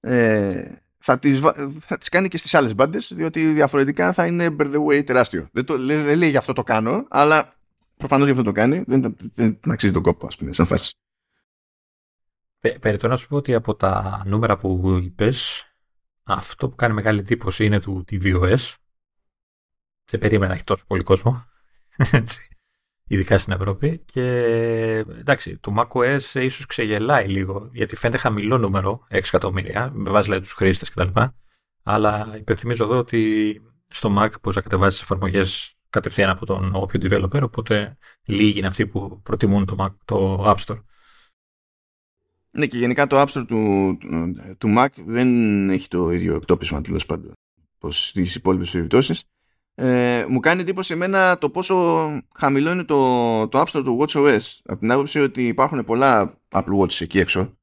ε, 0.00 0.72
θα, 0.98 1.18
τις, 1.18 1.40
θα 1.80 1.98
τις 1.98 2.08
κάνει 2.08 2.28
και 2.28 2.38
στις 2.38 2.54
άλλες 2.54 2.74
μπάντες 2.74 3.12
διότι 3.14 3.52
διαφορετικά 3.52 4.12
θα 4.12 4.26
είναι 4.26 4.56
by 4.58 4.74
the 4.74 4.84
way 4.86 5.04
τεράστιο. 5.04 5.48
Δεν, 5.52 5.64
το, 5.64 5.78
λέει, 5.78 5.96
δεν 5.96 6.18
λέει 6.18 6.30
γι' 6.30 6.36
αυτό 6.36 6.52
το 6.52 6.62
κάνω 6.62 7.06
αλλά 7.10 7.54
προφανώς 7.96 8.24
γι' 8.24 8.30
αυτό 8.30 8.42
το 8.42 8.52
κάνει 8.52 8.84
δεν, 8.86 9.00
δεν, 9.02 9.16
δεν 9.34 9.58
αξίζει 9.68 9.92
τον 9.92 10.02
κόπο 10.02 10.26
ας 10.26 10.36
πούμε 10.36 10.52
σαν 10.52 10.66
φάση. 10.66 10.94
Περιτώ 12.80 13.08
να 13.08 13.16
σου 13.16 13.28
πω 13.28 13.36
ότι 13.36 13.54
από 13.54 13.74
τα 13.74 14.22
νούμερα 14.26 14.56
που 14.56 15.00
είπες 15.02 15.64
αυτό 16.22 16.68
που 16.68 16.74
κάνει 16.74 16.94
μεγάλη 16.94 17.18
εντύπωση 17.18 17.64
είναι 17.64 17.80
του 17.80 18.04
tvOS. 18.10 18.74
Δεν 20.04 20.20
περίμενα 20.20 20.48
να 20.48 20.54
έχει 20.54 20.64
τόσο 20.64 20.84
πολύ 20.86 21.02
κόσμο. 21.02 21.44
Έτσι. 22.12 22.53
Ειδικά 23.06 23.38
στην 23.38 23.52
Ευρώπη. 23.52 24.02
Και 24.04 24.22
εντάξει, 24.96 25.58
το 25.58 25.74
macOS 25.78 26.20
ίσως 26.34 26.66
ξεγελάει 26.66 27.28
λίγο, 27.28 27.70
γιατί 27.72 27.96
φαίνεται 27.96 28.18
χαμηλό 28.18 28.58
νούμερο, 28.58 29.06
6 29.10 29.16
εκατομμύρια, 29.16 29.90
με 29.94 30.10
βάση 30.10 30.24
δηλαδή, 30.24 30.42
τους 30.42 30.52
χρήστες 30.52 30.90
κτλ. 30.90 31.20
Αλλά 31.82 32.34
υπενθυμίζω 32.36 32.84
εδώ 32.84 32.98
ότι 32.98 33.62
στο 33.88 34.08
Mac 34.18 34.30
μπορεί 34.42 34.56
να 34.56 34.62
κατεβάσεις 34.62 35.00
εφαρμογές 35.02 35.74
κατευθείαν 35.90 36.30
από 36.30 36.46
τον 36.46 36.74
όποιο 36.74 37.00
developer, 37.02 37.42
οπότε 37.42 37.98
λίγοι 38.24 38.58
είναι 38.58 38.66
αυτοί 38.66 38.86
που 38.86 39.20
προτιμούν 39.22 39.64
το, 39.64 39.76
Mac, 39.78 39.94
το 40.04 40.44
App 40.46 40.56
Store. 40.56 40.82
Ναι, 42.50 42.66
και 42.66 42.78
γενικά 42.78 43.06
το 43.06 43.20
App 43.20 43.26
Store 43.26 43.44
του, 43.46 43.96
του 44.58 44.74
Mac 44.76 44.88
δεν 45.06 45.70
έχει 45.70 45.88
το 45.88 46.10
ίδιο 46.10 46.34
εκτόπισμα 46.34 46.80
τέλος 46.80 47.06
πάντων 47.06 47.32
όπω 47.84 47.90
στι 47.90 48.30
υπόλοιπες 48.34 48.70
περιπτώσει. 48.70 49.14
Ε, 49.76 50.24
μου 50.28 50.40
κάνει 50.40 50.60
εντύπωση 50.60 50.92
εμένα 50.92 51.38
το 51.38 51.50
πόσο 51.50 52.06
χαμηλό 52.34 52.70
είναι 52.70 52.84
το, 52.84 53.48
το 53.48 53.60
App 53.60 53.64
Store 53.64 53.84
του 53.84 53.98
WatchOS. 54.00 54.40
Από 54.64 54.78
την 54.78 54.90
άποψη 54.92 55.20
ότι 55.20 55.46
υπάρχουν 55.46 55.84
πολλά 55.84 56.38
Apple 56.48 56.78
Watch 56.80 57.00
εκεί 57.00 57.18
έξω. 57.18 57.56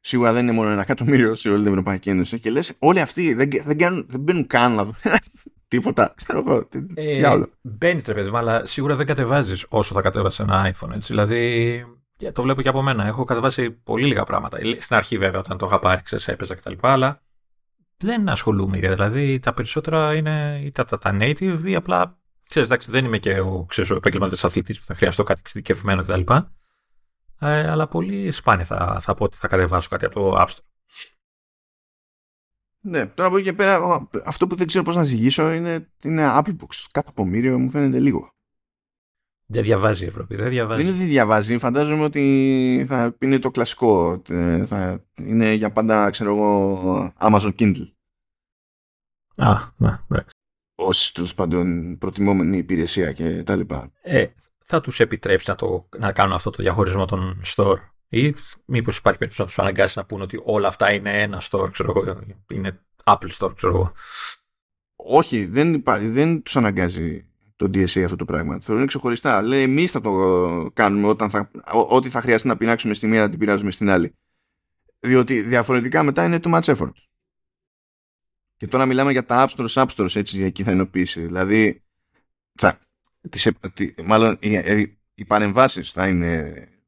Σίγουρα 0.00 0.32
δεν 0.32 0.42
είναι 0.42 0.52
μόνο 0.52 0.70
ένα 0.70 0.80
εκατομμύριο 0.80 1.34
σε 1.34 1.48
όλη 1.48 1.58
την 1.58 1.68
Ευρωπαϊκή 1.68 2.10
Ένωση. 2.10 2.38
Και 2.38 2.50
λες, 2.50 2.72
όλοι 2.78 3.00
αυτοί 3.00 3.34
δεν, 3.34 3.50
δεν, 3.64 3.78
κάνουν, 3.78 4.06
δεν 4.08 4.20
μπαίνουν 4.20 4.46
καν 4.46 4.74
να 4.74 4.84
δουν 4.84 4.94
τίποτα. 5.68 6.12
Ξέρω 6.16 6.38
εγώ. 6.38 6.68
Ε, 6.94 7.42
Μπαίνεις 7.62 8.04
τρε 8.04 8.30
αλλά 8.32 8.66
σίγουρα 8.66 8.94
δεν 8.94 9.06
κατεβάζεις 9.06 9.66
όσο 9.68 9.94
θα 9.94 10.00
κατέβασε 10.00 10.42
ένα 10.42 10.74
iPhone. 10.74 10.90
Έτσι. 10.94 11.12
Δηλαδή, 11.12 11.84
και 12.16 12.32
το 12.32 12.42
βλέπω 12.42 12.62
και 12.62 12.68
από 12.68 12.82
μένα. 12.82 13.06
Έχω 13.06 13.24
κατεβάσει 13.24 13.70
πολύ 13.70 14.06
λίγα 14.06 14.24
πράγματα. 14.24 14.58
Στην 14.78 14.96
αρχή, 14.96 15.18
βέβαια, 15.18 15.40
όταν 15.40 15.58
το 15.58 15.66
είχα 15.66 15.78
πάρει, 15.78 16.02
ξέρεις, 16.02 16.28
έπαιζα 16.28 16.54
κτλ. 16.54 16.74
Αλλά 16.80 17.22
δεν 17.98 18.28
ασχολούμαι. 18.28 18.78
Δηλαδή, 18.78 19.38
τα 19.38 19.54
περισσότερα 19.54 20.14
είναι 20.14 20.60
είτε 20.64 20.84
τα, 20.84 20.98
τα 20.98 21.16
native 21.20 21.60
ή 21.64 21.74
απλά. 21.74 22.18
Ξέρεις, 22.48 22.68
εντάξει, 22.68 22.90
δεν 22.90 23.04
είμαι 23.04 23.18
και 23.18 23.40
ο, 23.40 23.66
ο 23.90 23.94
επαγγελματίας 23.94 24.44
αθλητής 24.44 24.80
που 24.80 24.86
θα 24.86 24.94
χρειαστώ 24.94 25.22
κάτι 25.22 25.40
εξειδικευμένο 25.40 26.02
κτλ. 26.02 26.32
Ε, 27.40 27.70
αλλά 27.70 27.88
πολύ 27.88 28.30
σπάνια 28.30 28.64
θα, 28.64 28.98
θα 29.00 29.14
πω 29.14 29.24
ότι 29.24 29.36
θα 29.36 29.48
κατεβάσω 29.48 29.88
κάτι 29.88 30.04
από 30.04 30.14
το 30.14 30.42
App 30.42 30.46
Store. 30.46 30.64
Ναι, 32.80 33.06
τώρα 33.06 33.28
από 33.28 33.36
εκεί 33.36 33.46
και 33.46 33.52
πέρα 33.52 34.08
αυτό 34.24 34.46
που 34.46 34.56
δεν 34.56 34.66
ξέρω 34.66 34.84
πώς 34.84 34.96
να 34.96 35.02
ζυγίσω 35.02 35.52
είναι, 35.52 35.92
είναι 36.02 36.22
Apple 36.34 36.56
Books. 36.56 36.86
Κάτω 36.90 37.10
από 37.10 37.24
μύριο 37.24 37.58
μου 37.58 37.70
φαίνεται 37.70 37.98
λίγο. 37.98 38.32
Δεν 39.50 39.62
διαβάζει 39.62 40.04
η 40.04 40.06
Ευρώπη, 40.06 40.36
δεν 40.36 40.48
διαβάζει. 40.48 40.82
Δεν 40.82 40.92
είναι 40.92 41.02
ότι 41.02 41.10
διαβάζει, 41.10 41.58
φαντάζομαι 41.58 42.04
ότι 42.04 42.84
θα 42.88 43.16
είναι 43.18 43.38
το 43.38 43.50
κλασικό. 43.50 44.22
Θα 44.66 45.04
είναι 45.14 45.52
για 45.52 45.72
πάντα, 45.72 46.10
ξέρω 46.10 46.34
εγώ, 46.34 47.12
Amazon 47.20 47.54
Kindle. 47.58 47.92
Α, 49.36 49.54
ναι, 49.76 49.98
εντάξει. 50.10 50.34
Ως 50.74 51.12
τέλος 51.12 51.34
πάντων 51.34 51.98
προτιμόμενη 51.98 52.56
υπηρεσία 52.56 53.12
και 53.12 53.42
τα 53.42 53.56
λοιπά. 53.56 53.92
Ε, 54.02 54.26
θα 54.64 54.80
τους 54.80 55.00
επιτρέψει 55.00 55.50
να, 55.50 55.54
το, 55.54 55.88
να 55.98 56.12
κάνουν 56.12 56.32
αυτό 56.32 56.50
το 56.50 56.62
διαχωρισμό 56.62 57.04
των 57.04 57.40
store; 57.44 57.78
Ή 58.08 58.34
μήπως 58.64 58.96
υπάρχει 58.96 59.18
περίπτωση 59.18 59.40
να 59.40 59.46
τους 59.46 59.58
αναγκάσει 59.58 59.98
να 59.98 60.04
πούνε 60.04 60.22
ότι 60.22 60.40
όλα 60.44 60.68
αυτά 60.68 60.92
είναι 60.92 61.22
ένα 61.22 61.42
store, 61.50 61.68
ξέρω 61.72 61.92
εγώ, 61.96 62.20
είναι 62.48 62.80
Apple 63.04 63.30
Store, 63.38 63.56
ξέρω 63.56 63.74
εγώ; 63.74 63.92
Όχι, 64.96 65.46
δεν, 65.46 65.74
υπά, 65.74 65.98
δεν 65.98 66.42
τους 66.42 66.56
αναγκάζει 66.56 67.27
το 67.58 67.64
DSA 67.64 68.02
αυτό 68.02 68.16
το 68.16 68.24
πράγμα. 68.24 68.58
Θεωρούν 68.62 68.86
ξεχωριστά. 68.86 69.42
Λέει 69.42 69.62
εμείς 69.62 69.90
θα 69.90 70.00
το 70.00 70.70
κάνουμε 70.72 71.08
όταν 71.08 71.30
θα, 71.30 71.50
ό,τι 71.88 72.08
θα 72.08 72.20
χρειαστεί 72.20 72.48
να 72.48 72.56
πεινάξουμε 72.56 72.94
στη 72.94 73.06
μία 73.06 73.20
να 73.20 73.30
την 73.30 73.38
πειράζουμε 73.38 73.70
στην 73.70 73.90
άλλη. 73.90 74.14
Διότι 75.00 75.40
διαφορετικά 75.40 76.02
μετά 76.02 76.24
είναι 76.24 76.40
too 76.42 76.54
much 76.54 76.74
effort. 76.76 76.92
Και 78.56 78.66
τώρα 78.66 78.86
μιλάμε 78.86 79.12
για 79.12 79.24
τα 79.24 79.48
App 79.48 79.56
Stores, 79.56 79.84
App 79.84 79.86
Stores, 79.96 80.16
έτσι, 80.16 80.42
εκεί 80.42 80.62
θα 80.62 80.70
ενοποιήσει. 80.70 81.20
Δηλαδή, 81.20 81.82
θα, 82.54 82.78
τις, 83.30 83.50
μάλλον 84.04 84.36
οι, 84.40 84.98
οι 85.14 85.24
παρεμβάσεις 85.24 85.90
θα, 85.90 86.06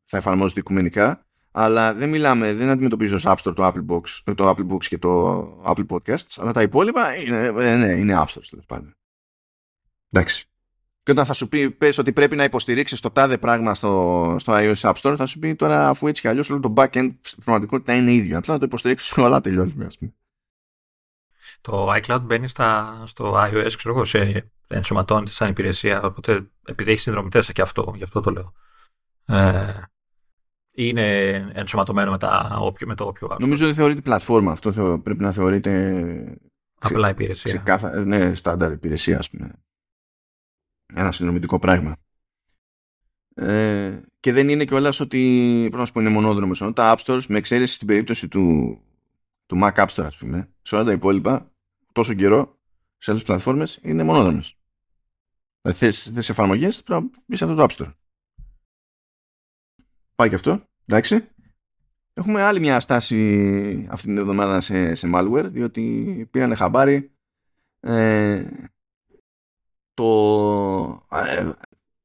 θα 0.04 0.16
εφαρμόζονται 0.16 0.60
οικουμενικά, 0.60 1.26
αλλά 1.50 1.94
δεν 1.94 2.08
μιλάμε, 2.08 2.54
δεν 2.54 2.68
αντιμετωπίζει 2.68 3.16
το 3.16 3.20
App 3.24 3.36
Store 3.36 3.54
το 3.54 3.66
Apple, 3.66 3.86
Box, 3.86 4.34
το 4.34 4.50
Apple 4.50 4.72
Books 4.72 4.84
και 4.84 4.98
το 4.98 5.42
Apple 5.66 5.86
Podcasts, 5.86 6.36
αλλά 6.36 6.52
τα 6.52 6.62
υπόλοιπα 6.62 7.16
είναι, 7.16 7.44
ε, 7.44 7.76
ναι, 7.76 7.92
είναι 7.92 8.14
App 8.16 8.26
Stores 8.26 8.46
τέλος 8.50 8.66
πάντων. 8.66 8.94
Εντάξει. 10.10 10.49
Και 11.10 11.16
όταν 11.16 11.28
θα 11.28 11.34
σου 11.34 11.48
πει, 11.48 11.70
πες 11.70 11.98
ότι 11.98 12.12
πρέπει 12.12 12.36
να 12.36 12.44
υποστηρίξεις 12.44 13.00
το 13.00 13.10
τάδε 13.10 13.38
πράγμα 13.38 13.74
στο, 13.74 14.36
στο 14.38 14.52
iOS 14.56 14.74
App 14.74 14.94
Store, 14.94 15.14
θα 15.16 15.26
σου 15.26 15.38
πει 15.38 15.54
τώρα 15.54 15.88
αφού 15.88 16.06
έτσι 16.06 16.20
κι 16.20 16.28
αλλιώς 16.28 16.50
όλο 16.50 16.60
το 16.60 16.74
backend 16.76 17.14
στην 17.20 17.44
πραγματικότητα 17.44 17.94
είναι 17.94 18.12
ίδιο. 18.12 18.38
Απλά 18.38 18.52
να 18.52 18.58
το 18.58 18.64
υποστηρίξεις 18.64 19.16
όλα 19.16 19.40
τελειώνει, 19.40 19.84
ας 19.86 19.98
πούμε. 19.98 20.12
Το 21.60 21.94
iCloud 21.94 22.20
μπαίνει 22.22 22.48
στα, 22.48 23.02
στο 23.06 23.34
iOS, 23.36 23.72
ξέρω 23.76 23.94
εγώ, 23.94 24.04
σε 24.04 24.50
ενσωματώνεται 24.68 25.30
σαν 25.30 25.48
υπηρεσία, 25.48 26.02
οπότε 26.02 26.50
επειδή 26.66 26.90
έχεις 26.90 27.02
συνδρομητές 27.02 27.52
και 27.52 27.62
αυτό, 27.62 27.92
γι' 27.96 28.02
αυτό 28.02 28.20
το 28.20 28.30
λέω. 28.30 28.52
Ε, 29.24 29.82
είναι 30.70 31.34
ενσωματωμένο 31.52 32.10
με, 32.10 32.18
τα, 32.18 32.58
όποιο, 32.60 32.86
με 32.86 32.94
το 32.94 33.04
όποιο 33.04 33.36
Νομίζω 33.40 33.66
ότι 33.66 33.74
θεωρείται 33.74 34.00
πλατφόρμα. 34.00 34.52
Αυτό 34.52 34.72
θεω, 34.72 34.98
πρέπει 34.98 35.22
να 35.22 35.32
θεωρείται. 35.32 36.38
Απλά 36.80 37.08
υπηρεσία. 37.08 37.52
Ξεκάθα, 37.52 38.04
ναι, 38.04 38.34
στάνταρ 38.34 38.72
υπηρεσία, 38.72 39.18
ας 39.18 39.30
πούμε. 39.30 39.52
Ένα 40.94 41.12
συνδρομητικό 41.12 41.58
πράγμα. 41.58 41.96
Ε, 43.34 44.00
και 44.20 44.32
δεν 44.32 44.48
είναι 44.48 44.64
κιόλας 44.64 45.00
ότι 45.00 45.18
πρέπει 45.60 45.76
να 45.76 45.84
σου 45.84 45.92
πω 45.92 46.00
είναι 46.00 46.10
μονόδρομος. 46.10 46.58
Τα 46.74 46.96
App 46.96 47.04
Stores, 47.04 47.26
με 47.28 47.38
εξαίρεση 47.38 47.74
στην 47.74 47.86
περίπτωση 47.86 48.28
του, 48.28 48.76
του 49.46 49.60
Mac 49.62 49.74
App 49.74 49.86
Store, 49.86 50.04
ας 50.04 50.16
πούμε, 50.16 50.48
σε 50.62 50.74
όλα 50.74 50.84
τα 50.84 50.92
υπόλοιπα, 50.92 51.52
τόσο 51.92 52.14
καιρό 52.14 52.58
σε 52.98 53.10
άλλες 53.10 53.22
πλατφόρμες 53.22 53.78
είναι 53.82 54.02
μονόδρομος. 54.02 54.58
Δηλαδή 55.62 55.78
θες 56.12 56.28
εφαρμογές, 56.28 56.82
πρέπει 56.82 57.02
να 57.02 57.10
μπεις 57.26 57.38
σε 57.38 57.44
αυτό 57.44 57.56
το 57.56 57.66
App 57.68 57.76
Store. 57.76 57.92
Πάει 60.14 60.28
και 60.28 60.34
αυτό. 60.34 60.62
Εντάξει. 60.86 61.28
Έχουμε 62.14 62.42
άλλη 62.42 62.60
μια 62.60 62.80
στάση 62.80 63.88
αυτή 63.90 64.06
την 64.06 64.18
εβδομάδα 64.18 64.60
σε, 64.60 64.94
σε 64.94 65.10
malware, 65.14 65.46
διότι 65.50 66.28
πήρανε 66.30 66.54
χαμπάρι 66.54 67.12
ε, 67.80 68.44
το 70.00 71.06
ε, 71.10 71.50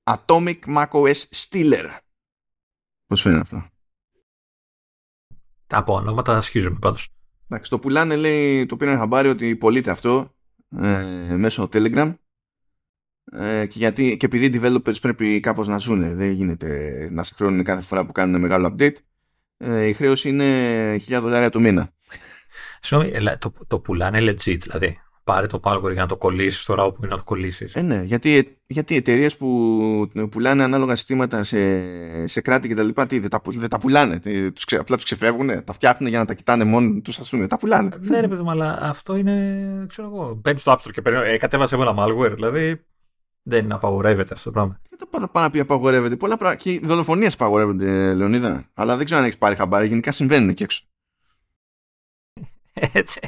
Atomic 0.04 0.60
macOS 0.68 1.24
Stealer. 1.32 1.98
Πώς 3.06 3.22
φαίνεται 3.22 3.42
αυτό; 3.42 3.70
Τα 5.68 5.78
από 5.78 5.94
ονόματα 5.94 6.38
ασχίζουμε 6.38 6.78
πάντως. 6.80 7.10
Εντάξει, 7.50 7.70
το 7.70 7.80
πουλάνε 7.80 8.16
λέει, 8.16 8.66
το 8.66 8.76
πήραν 8.76 8.98
χαμπάρι 8.98 9.28
ότι 9.28 9.56
πωλείται 9.56 9.92
αυτό 9.92 10.36
ε, 10.82 11.36
μέσω 11.36 11.70
Telegram 11.72 12.16
ε, 13.32 13.66
και, 13.66 13.78
γιατί, 13.78 14.18
και 14.18 14.26
επειδή 14.26 14.46
οι 14.46 14.62
developers 14.62 15.02
πρέπει 15.02 15.40
κάπως 15.40 15.68
να 15.68 15.78
ζουν 15.78 16.16
δεν 16.16 16.32
γίνεται 16.32 17.10
να 17.12 17.24
συγχρόνουν 17.24 17.64
κάθε 17.64 17.82
φορά 17.82 18.06
που 18.06 18.12
κάνουν 18.12 18.42
μεγάλο 18.42 18.76
update 18.78 18.96
ε, 19.58 19.86
η 19.86 19.94
χρέωση 19.94 20.30
είναι 20.30 20.96
1000 20.96 21.20
δολάρια 21.22 21.50
το 21.50 21.60
μήνα 21.60 21.94
Συγγνώμη, 22.80 23.38
το, 23.38 23.54
το 23.68 23.80
πουλάνε 23.80 24.20
legit 24.22 24.60
δηλαδή 24.60 25.00
πάρε 25.26 25.48
το 25.48 25.60
malware 25.64 25.92
για 25.92 26.02
να 26.02 26.08
το 26.08 26.18
κολλήσεις 26.18 26.66
τώρα 26.66 26.84
όπου 26.84 26.98
είναι 27.04 27.12
να 27.12 27.18
το 27.18 27.24
κολλήσεις. 27.24 27.76
Ε, 27.76 27.82
ναι, 27.82 28.02
γιατί, 28.04 28.58
γιατί 28.68 28.96
εταιρείες 28.96 29.38
που 29.38 30.12
πουλάνε 30.32 30.64
ανάλογα 30.64 30.96
συστήματα 30.96 31.44
σε, 31.44 32.28
σε 32.28 32.42
κράτη 32.42 32.68
και 32.68 32.76
τα 32.76 32.84
λοιπά, 32.84 33.08
τι, 33.08 33.20
δεν, 33.20 33.30
τα, 33.30 33.42
δεν 33.46 33.70
τα 33.70 33.80
πουλάνε. 33.80 34.20
Τους, 34.54 34.66
απλά 34.80 34.96
τους 34.96 35.06
ξεφεύγουν, 35.06 35.64
τα 35.64 35.74
φτιάχνουν 35.74 36.10
για 36.10 36.20
να 36.20 36.26
τα 36.26 36.34
κοιτάνε 36.34 36.64
μόνο 36.64 37.00
τους, 37.02 37.20
ας 37.20 37.30
πούμε. 37.30 37.48
Τα 37.48 37.58
πουλάνε. 37.58 37.90
Ναι, 38.00 38.20
ρε 38.20 38.28
παιδί 38.28 38.44
αλλά 38.48 38.78
αυτό 38.82 39.16
είναι. 39.16 39.86
ξέρω 39.88 40.08
εγώ. 40.08 40.40
Μπαίνει 40.42 40.60
στο 40.60 40.72
App 40.72 40.76
Store 40.76 40.92
και 40.92 41.02
παίρνει. 41.02 41.30
Ε, 41.30 41.38
κατέβασε 41.38 41.76
ένα 41.76 41.96
malware. 41.98 42.32
Δηλαδή 42.34 42.86
δεν 43.44 43.72
απαγορεύεται 43.72 44.34
αυτό 44.34 44.46
το 44.46 44.52
πράγμα. 44.52 44.80
Δεν 44.90 45.00
το 45.00 45.08
πάνω 45.08 45.30
να 45.34 45.50
πει 45.50 45.60
απαγορεύεται. 45.60 46.16
Πολλά 46.16 46.38
πράγματα. 46.38 46.62
Και 46.62 46.72
οι 46.72 46.82
δολοφονίες 46.84 47.34
απαγορεύονται, 47.34 48.14
Λεωνίδα. 48.14 48.70
Αλλά 48.74 48.96
δεν 48.98 49.06
ξέρω 49.06 49.20
αν 49.20 49.26
έχεις 49.26 49.38
πάρει 49.38 49.56
χαμπάρι. 49.56 49.88
Γενικά 49.88 50.12
συμβαίνουν 50.12 50.50
εκεί 50.50 50.64
έξω. 50.64 50.84
Έτσι. 52.94 53.20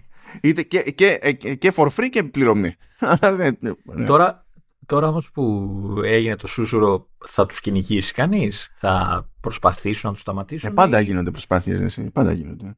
Είτε 0.41 0.63
και, 0.63 0.81
και, 0.81 1.35
και, 1.37 1.55
και 1.55 1.73
for 1.75 1.87
free 1.87 2.09
και 2.11 2.23
πληρωμή. 2.23 2.75
Ναι. 3.59 4.05
τώρα, 4.05 4.45
τώρα 4.85 5.07
όμως 5.07 5.31
που 5.31 5.73
έγινε 6.03 6.35
το 6.35 6.47
σούσουρο, 6.47 7.09
θα 7.25 7.45
τους 7.45 7.59
κυνηγήσει 7.59 8.13
κανείς, 8.13 8.71
θα 8.75 9.25
προσπαθήσουν 9.41 10.01
να 10.03 10.11
τους 10.11 10.21
σταματήσουν. 10.21 10.69
Ε, 10.69 10.73
πάντα 10.73 11.01
ή... 11.01 11.03
γίνονται 11.03 11.31
προσπάθειες, 11.31 11.99
πάντα 12.13 12.31
γίνονται. 12.31 12.77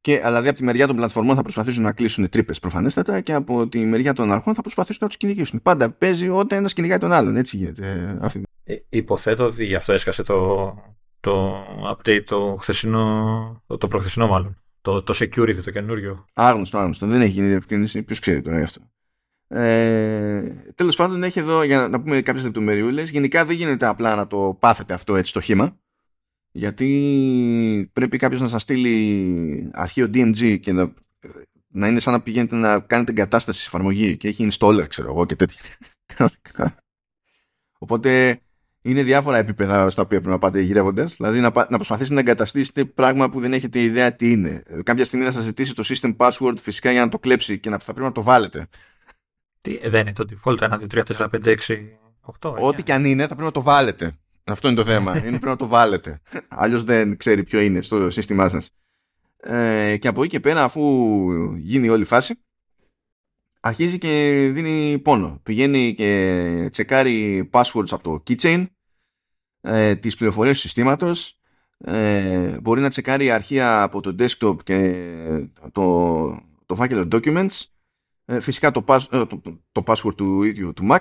Και, 0.00 0.18
δηλαδή 0.18 0.48
από 0.48 0.56
τη 0.56 0.64
μεριά 0.64 0.86
των 0.86 0.96
πλατφορμών 0.96 1.36
θα 1.36 1.42
προσπαθήσουν 1.42 1.82
να 1.82 1.92
κλείσουν 1.92 2.28
τρύπες 2.28 2.58
προφανέστατα 2.58 3.20
και 3.20 3.32
από 3.32 3.68
τη 3.68 3.84
μεριά 3.84 4.12
των 4.12 4.32
αρχών 4.32 4.54
θα 4.54 4.60
προσπαθήσουν 4.60 4.98
να 5.00 5.08
τους 5.08 5.16
κυνηγήσουν. 5.16 5.62
Πάντα 5.62 5.90
παίζει 5.90 6.28
όταν 6.28 6.58
ένας 6.58 6.72
κυνηγάει 6.72 6.98
τον 6.98 7.12
άλλον. 7.12 7.36
Έτσι 7.36 7.56
γίνεται. 7.56 8.18
Αυτή. 8.20 8.42
Ε, 8.64 8.74
υποθέτω 8.88 9.44
ότι 9.44 9.64
γι' 9.64 9.74
αυτό 9.74 9.92
έσκασε 9.92 10.22
το, 10.22 10.74
το 11.20 11.54
update 11.92 12.22
το 12.24 12.56
χθεσινό, 12.60 13.62
το, 13.66 13.78
το 13.78 13.86
προχθεσινό 13.86 14.26
μάλλον. 14.26 14.61
Το, 14.82 15.02
το 15.02 15.14
security 15.16 15.60
το 15.64 15.70
καινούριο. 15.70 16.24
Άγνωστο, 16.32 16.78
άγνωστο. 16.78 17.06
Δεν 17.06 17.20
έχει 17.20 17.30
γίνει 17.30 17.46
διευκρίνηση. 17.46 18.02
Ποιος 18.02 18.18
ξέρει 18.18 18.42
τώρα 18.42 18.56
γι' 18.58 18.64
αυτό. 18.64 18.90
Ε, 19.48 20.42
Τέλος 20.74 20.96
πάντων, 20.96 21.22
έχει 21.22 21.38
εδώ 21.38 21.62
για 21.62 21.88
να 21.88 22.00
πούμε 22.02 22.22
κάποιες 22.22 22.44
λεπτομεριούλες. 22.44 23.10
Γενικά 23.10 23.44
δεν 23.44 23.56
γίνεται 23.56 23.86
απλά 23.86 24.14
να 24.14 24.26
το 24.26 24.56
πάθετε 24.60 24.94
αυτό 24.94 25.16
έτσι 25.16 25.32
το 25.32 25.40
χήμα. 25.40 25.76
Γιατί 26.50 27.90
πρέπει 27.92 28.16
κάποιος 28.16 28.40
να 28.40 28.48
σας 28.48 28.62
στείλει 28.62 29.70
αρχείο 29.72 30.10
DMG 30.14 30.60
και 30.60 30.72
να 30.72 30.92
να 31.72 31.88
είναι 31.88 32.00
σαν 32.00 32.12
να 32.12 32.22
πηγαίνετε 32.22 32.56
να 32.56 32.80
κάνετε 32.80 33.10
εγκατάσταση 33.10 33.60
σε 33.60 33.66
εφαρμογή 33.66 34.16
και 34.16 34.28
έχει 34.28 34.48
installer, 34.52 34.84
ξέρω 34.88 35.08
εγώ 35.08 35.26
και 35.26 35.36
τέτοια. 35.36 35.60
Οπότε 37.78 38.40
είναι 38.82 39.02
διάφορα 39.02 39.36
επίπεδα 39.36 39.90
στα 39.90 40.02
οποία 40.02 40.18
πρέπει 40.18 40.32
να 40.32 40.38
πάτε 40.38 40.60
γυρεύοντας. 40.60 41.16
Δηλαδή 41.16 41.40
να, 41.40 41.52
να 41.54 41.76
προσπαθήσετε 41.76 42.14
να 42.14 42.20
εγκαταστήσετε 42.20 42.84
πράγμα 42.84 43.30
που 43.30 43.40
δεν 43.40 43.52
έχετε 43.52 43.80
ιδέα 43.80 44.14
τι 44.14 44.30
είναι. 44.30 44.62
Κάποια 44.82 45.04
στιγμή 45.04 45.24
θα 45.24 45.32
σας 45.32 45.44
ζητήσει 45.44 45.74
το 45.74 45.82
system 45.86 46.16
password 46.16 46.54
φυσικά 46.60 46.90
για 46.90 47.00
να 47.00 47.08
το 47.08 47.18
κλέψει 47.18 47.58
και 47.58 47.70
να, 47.70 47.78
θα 47.78 47.92
πρέπει 47.92 48.06
να 48.06 48.12
το 48.12 48.22
βάλετε. 48.22 48.66
Τι, 49.60 49.88
δεν 49.88 50.00
είναι 50.00 50.12
το 50.12 50.24
default 50.30 50.58
1, 50.58 50.70
2, 50.70 50.86
3, 50.94 51.02
4, 51.16 51.28
5, 51.44 51.44
6, 51.44 51.56
8. 52.40 52.54
Ό,τι 52.58 52.82
και 52.82 52.92
αν 52.92 53.04
είναι 53.04 53.22
θα 53.22 53.28
πρέπει 53.28 53.42
να 53.42 53.50
το 53.50 53.62
βάλετε. 53.62 54.16
Αυτό 54.44 54.68
είναι 54.68 54.76
το 54.76 54.84
θέμα. 54.84 55.12
είναι 55.16 55.28
πρέπει 55.28 55.46
να 55.46 55.56
το 55.56 55.66
βάλετε. 55.66 56.20
Αλλιώς 56.48 56.84
δεν 56.84 57.16
ξέρει 57.16 57.44
ποιο 57.44 57.60
είναι 57.60 57.82
στο 57.82 58.10
σύστημά 58.10 58.48
σας. 58.48 58.70
Ε, 59.36 59.96
και 59.96 60.08
από 60.08 60.20
εκεί 60.22 60.30
και 60.30 60.40
πέρα, 60.40 60.64
αφού 60.64 60.82
γίνει 61.56 61.88
όλη 61.88 62.02
η 62.02 62.04
φάση, 62.04 62.34
αρχίζει 63.64 63.98
και 63.98 64.48
δίνει 64.52 64.98
πόνο. 64.98 65.40
Πηγαίνει 65.42 65.94
και 65.94 66.68
τσεκάρει 66.72 67.48
passwords 67.52 67.90
από 67.90 68.02
το 68.02 68.22
keychain, 68.26 68.66
ε, 69.60 69.96
τις 69.96 70.16
πληροφορίες 70.16 70.54
του 70.54 70.60
συστήματος, 70.60 71.40
ε, 71.78 72.60
μπορεί 72.60 72.80
να 72.80 72.88
τσεκάρει 72.88 73.30
αρχεία 73.30 73.82
από 73.82 74.00
το 74.00 74.16
desktop 74.18 74.56
και 74.64 75.06
το, 75.72 76.26
το 76.66 76.74
φάκελο 76.74 77.08
documents, 77.12 77.64
ε, 78.24 78.40
φυσικά 78.40 78.70
το, 78.70 78.84
ε, 79.10 79.26
το, 79.26 79.40
το, 79.72 79.82
password 79.86 80.14
του 80.16 80.42
ίδιου 80.42 80.72
του 80.72 80.88
Mac, 80.90 80.98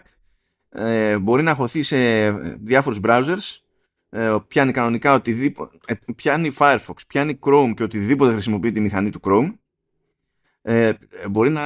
ε, 0.69 1.19
μπορεί 1.19 1.43
να 1.43 1.55
χωθεί 1.55 1.83
σε 1.83 2.31
διάφορους 2.57 2.99
browsers, 3.03 3.59
ε, 4.09 4.37
πιάνει 4.47 4.71
κανονικά 4.71 5.13
οτιδήποτε, 5.13 5.77
πιάνει 6.15 6.51
Firefox, 6.57 6.95
πιάνει 7.07 7.39
Chrome 7.41 7.73
και 7.75 7.83
οτιδήποτε 7.83 8.31
χρησιμοποιεί 8.31 8.71
τη 8.71 8.79
μηχανή 8.79 9.09
του 9.09 9.19
Chrome, 9.23 9.53
ε, 10.61 10.91
μπορεί 11.29 11.49
να 11.49 11.61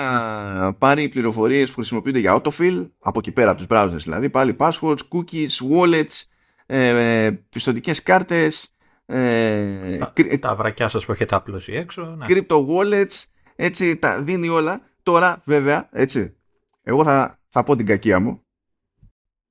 πάρει 0.74 1.10
πληροφορίες 1.10 1.70
που 1.70 1.76
χρησιμοποιούνται 1.76 2.20
για 2.20 2.42
autofill 2.42 2.90
από 3.00 3.20
εκεί 3.20 3.32
πέρα 3.32 3.50
από 3.50 3.58
τους 3.58 3.68
browsers 3.70 4.04
δηλαδή 4.04 4.30
πάλι 4.30 4.56
passwords, 4.60 4.98
cookies, 5.12 5.50
wallets 5.72 6.24
ε, 6.66 7.32
πιστοτικές 7.50 8.04
κάρτες 8.04 8.76
ε, 9.06 9.98
τα, 9.98 10.12
κρυ, 10.16 10.40
τα 10.40 10.56
βρακιά 10.56 10.88
σας 10.88 11.06
που 11.06 11.12
έχετε 11.12 11.36
απλώσει 11.36 11.74
έξω 11.74 12.16
ναι. 12.18 12.26
crypto 12.30 12.66
wallets 12.68 13.24
έτσι 13.56 13.98
τα 13.98 14.24
δίνει 14.24 14.50
όλα 14.50 14.82
τώρα 15.04 15.42
βέβαια 15.46 15.90
έτσι 15.92 16.36
εγώ 16.84 17.04
θα, 17.04 17.40
θα 17.50 17.64
πω 17.64 17.76
την 17.76 17.86
κακία 17.86 18.20
μου 18.20 18.40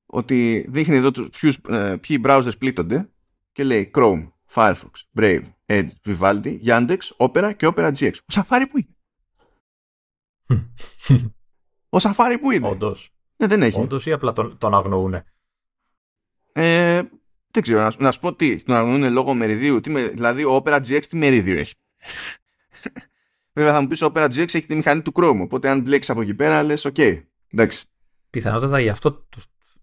ότι 0.07 0.67
δείχνει 0.69 0.97
εδώ 0.97 1.11
τους, 1.11 1.29
ποιους, 1.29 1.59
ε, 1.69 1.97
ποιοι 2.01 2.21
browsers 2.25 2.59
πλήττονται 2.59 3.09
και 3.53 3.65
λέει 3.65 3.91
Chrome, 3.95 4.29
Firefox, 4.55 5.21
Brave, 5.21 5.43
Edge, 5.67 5.89
Vivaldi, 6.07 6.59
Yandex, 6.67 6.99
Opera 7.17 7.53
και 7.57 7.73
Opera 7.75 7.93
GX. 7.93 8.13
Ο 8.13 8.35
Safari 8.35 8.65
που 8.71 8.79
είναι; 8.79 8.94
Ο 11.89 11.97
Safari 12.01 12.37
που 12.41 12.51
είναι; 12.51 12.69
Όντως. 12.69 13.11
Ναι, 13.37 13.47
δεν 13.47 13.63
έχει. 13.63 13.81
Όντως 13.81 14.07
ή 14.07 14.13
απλά 14.13 14.33
τον, 14.33 14.59
τον 14.59 14.75
αγνοούν. 14.75 15.15
Ε, 16.53 17.03
δεν 17.51 17.63
ξέρω, 17.63 17.83
να, 17.83 17.93
να 17.99 18.13
σου 18.13 18.21
πω 18.21 18.35
τι. 18.35 18.63
Τον 18.63 18.77
αγνοούν 18.77 19.13
λόγω 19.13 19.35
μεριδίου. 19.35 19.81
Τι, 19.81 20.09
δηλαδή, 20.09 20.45
ο 20.45 20.63
Opera 20.65 20.81
GX 20.81 21.07
τι 21.09 21.17
μερίδιο 21.17 21.59
έχει; 21.59 21.75
Βέβαια, 23.57 23.73
θα 23.73 23.81
μου 23.81 23.89
πεις 23.89 24.03
ο 24.03 24.13
Opera 24.15 24.25
GX 24.25 24.39
έχει 24.39 24.67
τη 24.67 24.75
μηχανή 24.75 25.03
του 25.03 25.13
Chrome. 25.15 25.39
Οπότε, 25.41 25.69
αν 25.69 25.81
μπλέξεις 25.81 26.11
από 26.11 26.21
εκεί 26.21 26.35
πέρα, 26.35 26.63
λες, 26.63 26.85
OK. 26.85 26.95
Okay. 26.99 27.23
Εντάξει. 27.53 27.87
Πιθανότατα 28.31 28.81
γι' 28.81 28.89
αυτό 28.89 29.27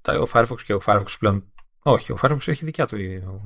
το, 0.02 0.21
ο 0.21 0.28
Firefox 0.34 0.62
και 0.65 0.74
ο 0.74 0.82
Firefox 0.86 1.06
πλέον 1.19 1.52
όχι, 1.84 2.12
ο 2.12 2.17
Firefox 2.22 2.48
έχει 2.48 2.65
δικιά 2.65 2.86
του. 2.86 2.98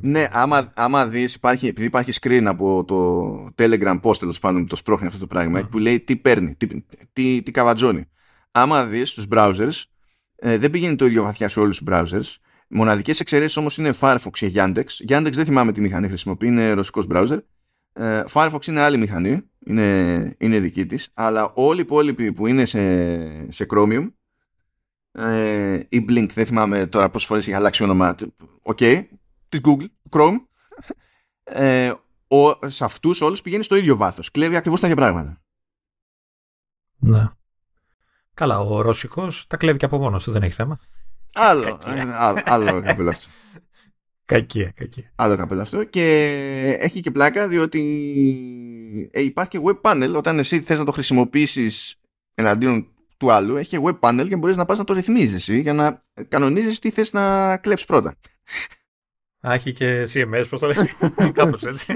Ναι, 0.01 0.27
άμα, 0.31 0.71
άμα 0.75 1.07
δεις, 1.07 1.33
υπάρχει, 1.35 1.67
επειδή 1.67 1.87
υπάρχει 1.87 2.11
screen 2.21 2.43
από 2.45 2.83
το 2.85 3.35
Telegram 3.57 3.99
post 4.01 4.17
τέλος 4.17 4.39
πάντων 4.39 4.67
το 4.67 4.75
σπρώχνει 4.75 5.07
αυτό 5.07 5.19
το 5.19 5.27
πράγμα, 5.27 5.67
που 5.67 5.77
λέει 5.77 5.99
τι 5.99 6.15
παίρνει, 6.15 6.55
τι, 6.55 6.67
τι, 7.13 7.41
τι 7.41 7.51
καβατζώνει. 7.51 8.09
Άμα 8.51 8.85
δεις 8.85 9.09
στους 9.09 9.23
browsers, 9.31 9.83
ε, 10.35 10.57
δεν 10.57 10.71
πηγαίνει 10.71 10.95
το 10.95 11.05
ίδιο 11.05 11.23
βαθιά 11.23 11.49
σε 11.49 11.59
όλους 11.59 11.77
τους 11.77 11.87
browsers. 11.91 12.35
Μοναδικές 12.67 13.19
εξαιρέσεις 13.19 13.57
όμως 13.57 13.77
είναι 13.77 13.93
Firefox 13.99 14.29
και 14.31 14.51
Yandex. 14.55 14.85
Yandex 15.09 15.31
δεν 15.31 15.45
θυμάμαι 15.45 15.71
τι 15.71 15.81
μηχανή 15.81 16.07
χρησιμοποιεί, 16.07 16.47
είναι 16.47 16.71
ρωσικός 16.71 17.07
browser. 17.09 17.37
Ε, 17.93 18.23
Firefox 18.31 18.67
είναι 18.67 18.81
άλλη 18.81 18.97
μηχανή, 18.97 19.41
είναι, 19.65 20.35
είναι 20.37 20.59
δική 20.59 20.85
της. 20.85 21.09
Αλλά 21.13 21.51
όλοι 21.53 21.79
οι 21.79 21.81
υπόλοιποι 21.81 22.31
που 22.31 22.47
είναι 22.47 22.65
σε, 22.65 23.51
σε 23.51 23.65
Chromium 23.69 24.11
ε, 25.15 25.79
η 25.89 26.05
Blink, 26.09 26.29
δεν 26.33 26.45
θυμάμαι 26.45 26.87
τώρα 26.87 27.09
πόσες 27.09 27.27
φορές 27.27 27.47
έχει 27.47 27.55
αλλάξει 27.55 27.83
όνομα, 27.83 28.15
OK, 28.61 28.77
okay, 28.81 29.03
της 29.49 29.61
Google, 29.63 29.85
Chrome, 30.09 30.35
ε, 31.43 31.93
ο, 32.27 32.69
σε 32.69 32.83
αυτούς 32.83 33.21
όλους 33.21 33.41
πηγαίνει 33.41 33.63
στο 33.63 33.75
ίδιο 33.75 33.95
βάθος. 33.95 34.31
Κλέβει 34.31 34.55
ακριβώς 34.55 34.79
τα 34.79 34.87
ίδια 34.87 35.01
πράγματα. 35.01 35.41
Ναι. 36.97 37.29
Καλά, 38.33 38.59
ο 38.59 38.81
Ρώσικος 38.81 39.47
τα 39.47 39.57
κλέβει 39.57 39.77
και 39.77 39.85
από 39.85 39.97
μόνος 39.97 40.23
του, 40.23 40.31
δεν 40.31 40.43
έχει 40.43 40.53
θέμα. 40.53 40.79
Άλλο, 41.33 41.79
ε, 41.85 42.15
άλλο, 42.17 42.41
άλλο 42.45 42.81
καπέλο 42.81 43.09
αυτό. 43.09 43.29
Κακία, 44.25 44.71
κακία. 44.71 45.11
Άλλο 45.15 45.35
καπέλο 45.35 45.61
αυτό 45.61 45.83
και 45.83 46.05
έχει 46.79 46.99
και 46.99 47.11
πλάκα 47.11 47.47
διότι 47.47 47.81
ε, 49.11 49.21
υπάρχει 49.21 49.49
και 49.49 49.61
web 49.63 49.81
panel 49.81 50.13
όταν 50.15 50.39
εσύ 50.39 50.61
θες 50.61 50.79
να 50.79 50.85
το 50.85 50.91
χρησιμοποιήσεις 50.91 51.95
εναντίον 52.33 52.94
του 53.17 53.31
άλλου 53.31 53.55
έχει 53.55 53.79
web 53.83 53.99
panel 53.99 54.25
και 54.27 54.35
μπορείς 54.35 54.55
να 54.55 54.65
πας 54.65 54.77
να 54.77 54.83
το 54.83 54.93
ρυθμίζεις 54.93 55.35
εσύ 55.35 55.59
για 55.59 55.73
να 55.73 56.01
κανονίζεις 56.27 56.79
τι 56.79 56.89
θες 56.89 57.13
να 57.13 57.57
κλέψεις 57.57 57.87
πρώτα. 57.87 58.15
Α, 59.47 59.53
έχει 59.53 59.73
και 59.73 60.07
CMS, 60.13 60.45
πώς 60.49 60.59
το 60.59 60.67
λέει, 60.67 60.75
κάπως 61.33 61.63
έτσι. 61.63 61.93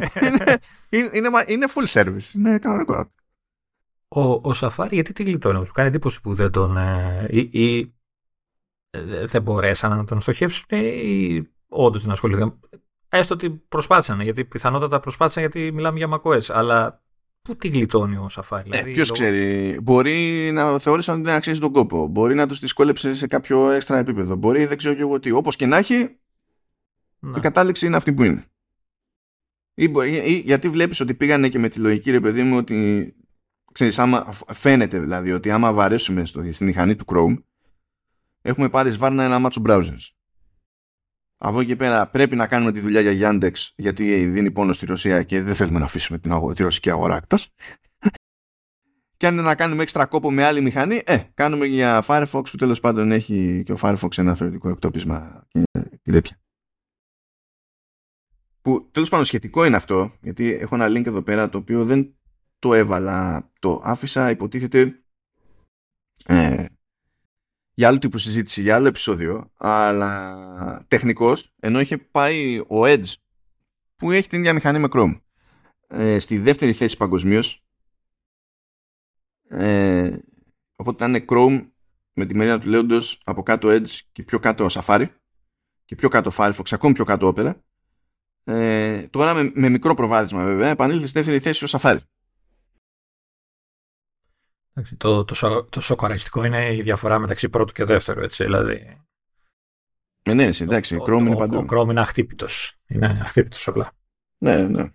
είναι, 0.90 1.10
είναι, 1.12 1.30
είναι, 1.48 1.68
full 1.76 2.02
service, 2.02 2.34
είναι 2.36 2.60
κανονικό. 2.60 3.12
Ο, 4.08 4.22
ο 4.22 4.52
Safari 4.56 4.92
γιατί 4.92 5.14
τη 5.14 5.24
γλιτώνει, 5.24 5.66
σου 5.66 5.72
κάνει 5.72 5.90
εντύπωση 5.90 6.22
που 6.22 6.34
δεν 6.34 6.52
τον... 6.52 6.78
Ε, 6.78 7.28
ή, 7.30 7.50
ή 7.52 7.94
ε, 8.90 9.26
δεν 9.26 9.42
μπορέσαν 9.42 9.98
να 9.98 10.06
τον 10.06 10.20
στοχεύσουν 10.20 10.66
ή 10.80 11.50
όντως 11.68 12.06
να 12.06 12.12
ασχοληθούν. 12.12 12.60
Έστω 13.10 13.34
ότι 13.34 13.50
προσπάθησαν, 13.50 14.22
γιατί 14.22 14.46
πιθανότατα 14.46 15.00
προσπάθησαν 15.00 15.42
γιατί 15.42 15.72
μιλάμε 15.72 15.98
για 15.98 16.10
macOS, 16.12 16.44
αλλά 16.48 17.04
Πού 17.42 17.56
τη 17.56 17.68
γλιτώνει 17.68 18.18
ο 18.18 18.30
Σαφάρι. 18.30 18.70
Ε, 18.72 18.72
δηλαδή, 18.72 18.92
Ποιος 18.92 19.10
λόγω... 19.10 19.22
ξέρει. 19.22 19.80
Μπορεί 19.82 20.50
να 20.54 20.80
θεώρησαν 20.80 21.16
ότι 21.16 21.24
δεν 21.24 21.36
αξίζει 21.36 21.60
τον 21.60 21.72
κόπο. 21.72 22.08
Μπορεί 22.08 22.36
να 22.36 22.48
τους 22.48 22.60
δυσκόλεψε 22.60 23.16
σε 23.16 23.28
κάποιο 23.28 23.72
έξτρα 23.72 23.98
επίπεδο. 23.98 24.36
Μπορεί 24.36 24.66
δεν 24.66 24.78
ξέρω 24.78 24.94
και 24.94 25.02
εγώ 25.02 25.20
τι. 25.20 25.32
Όπως 25.32 25.56
και 25.56 25.66
να 25.66 25.78
έχει, 25.78 26.20
να. 27.20 27.38
η 27.38 27.40
κατάληξη 27.40 27.86
είναι 27.86 27.96
αυτή 27.96 28.14
που 28.14 28.24
είναι. 28.24 28.46
Ή, 29.74 29.92
ή, 30.24 30.44
γιατί 30.46 30.70
βλέπεις 30.70 31.00
ότι 31.00 31.14
πήγανε 31.14 31.50
και 31.50 31.60
με 31.60 31.70
τη 31.70 31.80
λογική 31.80 32.12
ρε 32.12 32.20
παιδί 32.20 32.44
μου 32.44 32.58
ότι 32.58 33.14
ξέρεις, 33.72 34.00
άμα, 34.00 34.34
φαίνεται 34.54 35.00
δηλαδή 35.00 35.32
ότι 35.32 35.52
άμα 35.52 35.74
βαρέσουμε 35.74 36.26
στο, 36.26 36.54
στη 36.54 36.64
μηχανή 36.64 36.96
του 36.96 37.06
Chrome 37.08 37.44
έχουμε 38.42 38.70
πάρει 38.70 38.90
σβάρνα 38.90 39.24
ένα 39.24 39.40
μάτσο 39.40 39.62
browsers. 39.66 40.19
Από 41.42 41.60
εκεί 41.60 41.68
και 41.68 41.76
πέρα 41.76 42.08
πρέπει 42.08 42.36
να 42.36 42.48
κάνουμε 42.48 42.72
τη 42.72 42.80
δουλειά 42.80 43.12
για 43.12 43.32
Yandex 43.32 43.54
γιατί 43.76 44.26
δίνει 44.26 44.52
πόνο 44.52 44.74
στη 44.74 44.86
Ρωσία 44.86 45.24
και 45.24 45.42
δεν 45.42 45.56
θέλουμε 45.56 45.80
να 45.80 45.86
αφήσουμε 45.86 46.20
την 46.20 46.32
αγο... 46.32 46.54
τη 46.54 46.64
ρωσική 46.64 46.90
αγορά 46.90 47.16
εκτός. 47.16 47.54
και 49.18 49.28
αν 49.28 49.34
είναι 49.34 49.42
να 49.42 49.56
κάνουμε 49.56 49.84
έξτρα 49.84 50.06
κόπο 50.06 50.32
με 50.32 50.44
άλλη 50.44 50.62
μηχανή, 50.62 51.02
ε, 51.06 51.24
κάνουμε 51.34 51.66
για 51.66 52.04
Firefox 52.08 52.44
που 52.52 52.58
τέλος 52.58 52.80
πάντων 52.80 53.12
έχει 53.12 53.64
και 53.66 53.72
ο 53.72 53.78
Firefox 53.82 54.18
ένα 54.18 54.36
θεωρητικό 54.36 54.70
εκτόπισμα 54.70 55.48
και, 55.48 55.64
και 56.02 56.12
τέτοια. 56.12 56.40
Που 58.62 58.90
τέλος 58.92 59.10
πάντων 59.10 59.26
σχετικό 59.26 59.66
είναι 59.66 59.76
αυτό, 59.76 60.12
γιατί 60.22 60.52
έχω 60.52 60.76
ένα 60.76 60.88
link 60.88 61.06
εδώ 61.06 61.22
πέρα 61.22 61.50
το 61.50 61.58
οποίο 61.58 61.86
δεν 61.86 62.16
το 62.60 62.74
έβαλα, 62.74 63.50
το 63.60 63.82
άφησα 63.84 64.30
υποτίθεται 64.30 65.04
ε, 66.26 66.66
για 67.80 67.88
άλλο 67.88 67.98
τύπου 67.98 68.18
συζήτηση, 68.18 68.62
για 68.62 68.76
άλλο 68.76 68.88
επεισόδιο, 68.88 69.52
αλλά 69.58 70.86
τεχνικός, 70.88 71.54
ενώ 71.60 71.80
είχε 71.80 71.98
πάει 71.98 72.60
ο 72.60 72.84
Edge, 72.84 73.14
που 73.96 74.12
έχει 74.12 74.30
την 74.30 74.40
ίδια 74.40 74.54
μηχανή 74.54 74.80
με 74.80 74.88
Chrome, 74.92 75.22
ε, 75.88 76.20
στη 76.20 76.38
δεύτερη 76.38 76.74
θέση 76.74 76.98
παγκοσμίως. 76.98 77.64
Ε, 79.50 80.18
οπότε 80.76 81.06
ήταν 81.06 81.26
Chrome 81.30 81.70
με 82.14 82.26
τη 82.26 82.36
μερίδα 82.36 82.60
του 82.60 82.68
λέοντος 82.68 83.22
από 83.24 83.44
κάτω 83.44 83.70
Edge 83.72 84.00
και 84.12 84.24
πιο 84.24 84.40
κάτω 84.40 84.68
Safari 84.70 85.08
και 85.86 85.96
πιο 85.96 86.10
κάτω 86.10 86.32
Firefox, 86.38 86.66
ακόμη 86.70 86.94
πιο 86.94 87.04
κάτω 87.04 87.34
Opera. 87.36 87.54
Ε, 88.44 89.02
τώρα 89.02 89.34
με, 89.34 89.52
με 89.54 89.70
μικρό 89.70 89.94
προβάδισμα 89.94 90.44
βέβαια 90.44 90.70
επανήλθε 90.70 91.08
στη 91.08 91.18
δεύτερη 91.18 91.40
θέση 91.40 91.66
ο 91.66 91.68
Safari. 91.72 92.00
Το, 94.98 95.26
το, 95.26 95.64
το 95.70 95.82
σοκαριστικό 95.82 96.44
είναι 96.44 96.76
η 96.76 96.82
διαφορά 96.82 97.20
μεταξύ 97.20 97.50
πρώτου 97.50 97.74
και 97.74 97.84
δεύτερου, 97.84 98.22
έτσι, 98.22 98.44
δηλαδή. 98.44 99.02
Ε, 100.24 100.34
ναι, 100.34 100.50
εντάξει, 100.60 100.96
ο 100.96 101.04
Chrome 101.08 101.20
είναι 101.20 101.36
παντού. 101.36 101.58
Ο 101.58 101.66
Chrome 101.70 101.90
είναι 101.90 102.00
αχτύπητος. 102.00 102.80
Είναι 102.88 103.20
αχτύπητος 103.22 103.68
απλά. 103.68 103.92
Ναι, 104.38 104.58
ναι. 104.58 104.92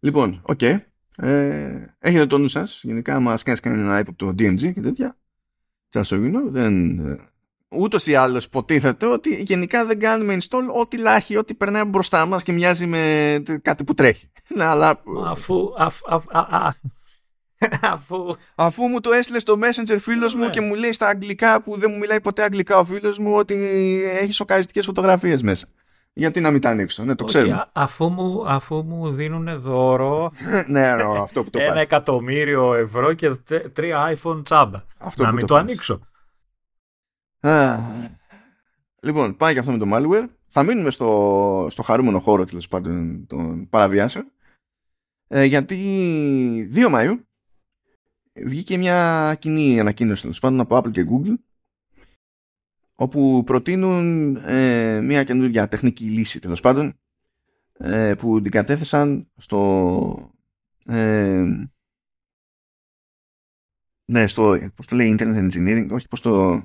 Λοιπόν, 0.00 0.40
OK. 0.42 0.58
Okay. 0.62 0.78
Ε, 1.16 1.84
έχετε 1.98 2.26
το 2.26 2.38
νου 2.38 2.48
σας. 2.48 2.80
Γενικά, 2.82 3.14
άμα 3.14 3.38
κάνεις 3.42 3.60
κανένα 3.60 3.98
ύποπτο 3.98 4.28
DMG 4.28 4.72
και 4.72 4.80
τέτοια. 4.80 5.16
Just 5.92 6.02
so 6.02 6.16
you 6.16 6.34
know, 6.34 6.50
δεν. 6.50 6.98
Ε, 6.98 7.30
Ούτως 7.68 8.06
ή 8.06 8.14
άλλως 8.14 8.44
υποτίθεται 8.44 9.06
ότι 9.06 9.42
γενικά 9.42 9.86
δεν 9.86 9.98
κάνουμε 9.98 10.36
install 10.40 10.80
ό,τι 10.80 10.98
λάχει, 10.98 11.36
ό,τι 11.36 11.54
περνάει 11.54 11.84
μπροστά 11.84 12.26
μας 12.26 12.42
και 12.42 12.52
μοιάζει 12.52 12.86
με 12.86 13.42
κάτι 13.62 13.84
που 13.84 13.94
τρέχει. 13.94 14.30
Ναι, 14.54 14.64
αλλά. 14.64 15.02
Αφού. 15.24 15.74
Αφ, 15.76 16.00
αφ, 16.06 16.24
α, 16.28 16.38
α, 16.38 16.74
Αφού... 17.82 18.34
Αφού 18.54 18.86
μου 18.86 19.00
το 19.00 19.12
έστειλε 19.12 19.38
στο 19.38 19.58
Messenger 19.62 19.96
φίλος 20.00 20.34
μου 20.34 20.44
Ναι. 20.44 20.50
και 20.50 20.60
μου 20.60 20.74
λέει 20.74 20.92
στα 20.92 21.08
αγγλικά 21.08 21.62
που 21.62 21.78
δεν 21.78 21.90
μου 21.90 21.98
μιλάει 21.98 22.20
ποτέ 22.20 22.42
αγγλικά 22.42 22.78
ο 22.78 22.84
φίλος 22.84 23.18
μου 23.18 23.34
ότι 23.34 23.54
έχει 24.20 24.32
σοκαριστικές 24.32 24.84
φωτογραφίες 24.84 25.42
μέσα. 25.42 25.66
Γιατί 26.12 26.40
να 26.40 26.50
μην 26.50 26.60
τα 26.60 26.68
ανοίξω, 26.70 27.04
ναι, 27.04 27.14
το 27.14 27.24
Όχι, 27.24 27.32
ξέρουμε. 27.34 27.54
α- 27.54 27.70
αφού, 27.72 28.08
μου, 28.08 28.44
αφού 28.48 28.82
μου 28.82 29.10
δίνουν 29.12 29.60
δώρο 29.60 30.32
ναι, 30.66 30.96
ναι, 30.96 31.02
αυτό 31.20 31.44
που 31.44 31.50
το 31.50 31.58
ένα 31.58 31.72
πας. 31.72 31.82
εκατομμύριο 31.82 32.74
ευρώ 32.74 33.12
και 33.12 33.30
τε- 33.30 33.72
τρία 33.72 34.16
iPhone 34.22 34.44
τσάμπα. 34.44 34.82
Αυτό 34.98 35.22
να 35.22 35.28
που 35.28 35.34
μην 35.34 35.46
το 35.46 35.54
το, 35.54 35.60
πας. 35.60 35.62
ανοίξω. 35.62 36.00
Α, 37.40 37.78
Λοιπόν, 39.02 39.36
πάει 39.36 39.52
και 39.52 39.58
αυτό 39.58 39.72
με 39.72 39.78
το 39.78 39.86
malware. 39.92 40.28
Θα 40.48 40.62
μείνουμε 40.62 40.90
στο, 40.90 41.66
στο 41.70 41.82
χαρούμενο 41.82 42.18
χώρο 42.20 42.44
τέλος 42.44 42.68
πάντων 42.68 43.26
των 43.26 43.68
παραβιάσεων. 43.68 44.32
Ε, 45.28 45.44
γιατί 45.44 45.76
2 46.74 46.94
Μαΐου 46.94 47.20
βγήκε 48.44 48.78
μια 48.78 49.36
κοινή 49.38 49.80
ανακοίνωση 49.80 50.22
τέλος 50.22 50.38
πάντων 50.38 50.60
από 50.60 50.76
Apple 50.76 50.90
και 50.90 51.06
Google 51.10 51.34
όπου 52.94 53.42
προτείνουν 53.46 54.36
ε, 54.36 55.00
μια 55.00 55.24
καινούργια 55.24 55.68
τεχνική 55.68 56.04
λύση 56.04 56.38
τέλος 56.38 56.60
πάντων 56.60 56.98
ε, 57.78 58.14
που 58.18 58.42
την 58.42 58.50
κατέθεσαν 58.50 59.30
στο 59.36 60.32
ε, 60.86 61.44
ναι, 64.10 64.26
στο, 64.26 64.70
πώς 64.74 64.86
το 64.86 64.96
λέει, 64.96 65.16
Internet 65.18 65.50
Engineering, 65.50 65.88
όχι, 65.90 66.08
πώς 66.08 66.20
το, 66.20 66.64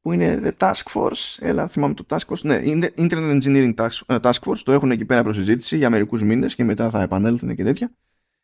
που 0.00 0.12
είναι 0.12 0.40
The 0.44 0.52
Task 0.58 0.82
Force, 0.94 1.36
έλα, 1.38 1.68
θυμάμαι 1.68 1.94
το 1.94 2.04
Task 2.08 2.26
Force, 2.26 2.42
ναι, 2.42 2.60
είναι 2.64 2.92
Internet 2.96 3.40
Engineering 3.40 3.74
Task, 3.74 4.00
ε, 4.06 4.16
Task 4.22 4.38
Force, 4.40 4.58
το 4.64 4.72
έχουν 4.72 4.90
εκεί 4.90 5.04
πέρα 5.04 5.22
προσυζήτηση 5.22 5.76
για 5.76 5.90
μερικούς 5.90 6.22
μήνες 6.22 6.54
και 6.54 6.64
μετά 6.64 6.90
θα 6.90 7.02
επανέλθουν 7.02 7.54
και 7.54 7.64
τέτοια. 7.64 7.92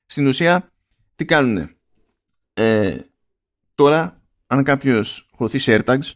Στην 0.07 0.27
ουσία, 0.27 0.73
τι 1.15 1.25
κάνουνε; 1.25 1.77
Ε, 2.59 2.99
τώρα, 3.75 4.23
αν 4.47 4.63
κάποιος 4.65 5.31
χωθεί 5.35 5.59
σε 5.59 5.79
AirTags, 5.79 6.13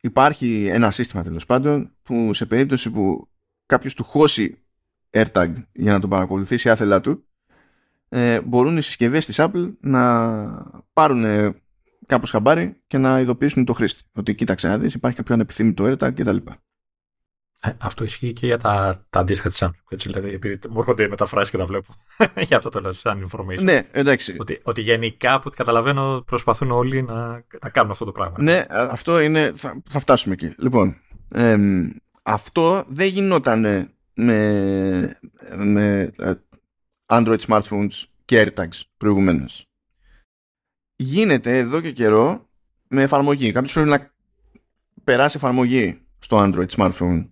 υπάρχει 0.00 0.66
ένα 0.66 0.90
σύστημα 0.90 1.22
τέλος 1.22 1.46
πάντων 1.46 1.96
που 2.02 2.34
σε 2.34 2.46
περίπτωση 2.46 2.90
που 2.90 3.28
κάποιος 3.66 3.94
του 3.94 4.04
χώσει 4.04 4.64
AirTag 5.10 5.52
για 5.72 5.92
να 5.92 6.00
τον 6.00 6.10
παρακολουθήσει 6.10 6.70
άθελά 6.70 7.00
του, 7.00 7.28
ε, 8.08 8.40
μπορούν 8.40 8.76
οι 8.76 8.82
συσκευές 8.82 9.26
της 9.26 9.36
Apple 9.38 9.76
να 9.80 10.82
πάρουν 10.92 11.24
ε, 11.24 11.62
κάπως 12.06 12.30
χαμπάρι 12.30 12.82
και 12.86 12.98
να 12.98 13.20
ειδοποιήσουν 13.20 13.64
το 13.64 13.72
χρήστη. 13.72 14.02
Ότι 14.12 14.34
κοίταξε 14.34 14.68
να 14.68 14.78
δεις, 14.78 14.94
υπάρχει 14.94 15.16
κάποιο 15.16 15.34
ανεπιθύμητο 15.34 15.84
AirTag 15.84 16.12
κτλ. 16.14 16.36
Ε, 17.60 17.70
αυτό 17.78 18.04
ισχύει 18.04 18.32
και 18.32 18.46
για 18.46 18.58
τα, 18.58 19.04
τα 19.10 19.20
αντίστοιχα 19.20 19.48
της 19.48 19.62
Samsung. 19.62 19.84
Έτσι, 19.88 20.08
δηλαδή, 20.08 20.34
επειδή 20.34 20.58
μου 20.68 20.78
έρχονται 20.78 21.02
οι 21.02 21.08
μεταφράσεις 21.08 21.50
και 21.50 21.56
τα 21.56 21.64
βλέπω. 21.64 21.94
για 22.48 22.56
αυτό 22.56 22.68
το 22.68 22.80
λέω 22.80 22.92
σαν 22.92 23.28
information. 23.30 23.62
Ναι, 23.62 23.86
εντάξει. 23.90 24.36
Ότι, 24.38 24.60
ότι 24.62 24.80
γενικά 24.80 25.32
από 25.32 25.44
ό,τι 25.46 25.56
καταλαβαίνω 25.56 26.22
προσπαθούν 26.26 26.70
όλοι 26.70 27.02
να, 27.02 27.44
να 27.62 27.68
κάνουν 27.68 27.90
αυτό 27.90 28.04
το 28.04 28.12
πράγμα. 28.12 28.36
Ναι, 28.38 28.64
αυτό 28.68 29.20
είναι. 29.20 29.52
Θα, 29.54 29.82
θα 29.88 29.98
φτάσουμε 29.98 30.34
εκεί. 30.34 30.54
Λοιπόν, 30.58 30.96
εμ, 31.28 31.88
αυτό 32.22 32.84
δεν 32.86 33.06
γινόταν 33.06 33.60
με, 34.14 35.18
με 35.56 36.12
ε, 36.18 36.32
Android 37.06 37.38
smartphones 37.46 38.04
και 38.24 38.52
AirTags 38.56 38.82
προηγουμένως. 38.96 39.66
Γίνεται 40.96 41.58
εδώ 41.58 41.80
και 41.80 41.92
καιρό 41.92 42.48
με 42.88 43.02
εφαρμογή. 43.02 43.52
Κάποιος 43.52 43.72
πρέπει 43.72 43.88
να 43.88 44.12
περάσει 45.04 45.36
εφαρμογή 45.36 46.00
στο 46.18 46.38
Android 46.38 46.68
smartphone 46.76 47.26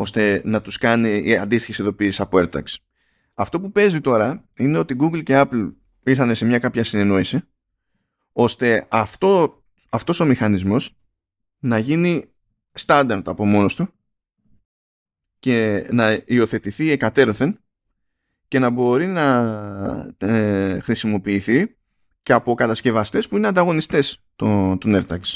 ώστε 0.00 0.42
να 0.44 0.60
τους 0.60 0.78
κάνει 0.78 1.36
αντίστοιχε 1.36 1.82
ειδοποιήσεις 1.82 2.20
από 2.20 2.38
AirTags. 2.38 2.74
Αυτό 3.34 3.60
που 3.60 3.72
παίζει 3.72 4.00
τώρα 4.00 4.44
είναι 4.54 4.78
ότι 4.78 4.96
Google 5.00 5.22
και 5.22 5.40
Apple 5.40 5.72
ήρθαν 6.02 6.34
σε 6.34 6.44
μια 6.44 6.58
κάποια 6.58 6.84
συνεννόηση 6.84 7.42
ώστε 8.32 8.86
αυτό, 8.90 9.62
αυτός 9.90 10.20
ο 10.20 10.24
μηχανισμός 10.24 10.96
να 11.58 11.78
γίνει 11.78 12.24
standard 12.86 13.22
από 13.24 13.44
μόνος 13.44 13.74
του 13.74 13.88
και 15.38 15.88
να 15.90 16.22
υιοθετηθεί 16.24 16.90
εκατέρωθεν 16.90 17.60
και 18.48 18.58
να 18.58 18.70
μπορεί 18.70 19.06
να 19.06 20.14
ε, 20.18 20.80
χρησιμοποιηθεί 20.80 21.76
και 22.22 22.32
από 22.32 22.54
κατασκευαστές 22.54 23.28
που 23.28 23.36
είναι 23.36 23.48
ανταγωνιστές 23.48 24.24
των, 24.36 24.78
των 24.78 24.94
AirTags 24.96 25.34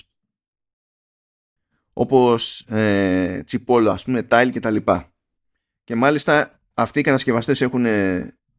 όπως 1.96 2.60
ε, 2.60 3.42
Chipolo 3.50 3.86
ας 3.90 4.04
πούμε, 4.04 4.26
Tile 4.30 4.48
και 4.52 4.60
τα 4.60 4.70
λοιπά 4.70 5.12
και 5.84 5.94
μάλιστα 5.94 6.60
αυτοί 6.74 6.98
οι 6.98 7.02
κατασκευαστές 7.02 7.60
έχουν 7.60 7.86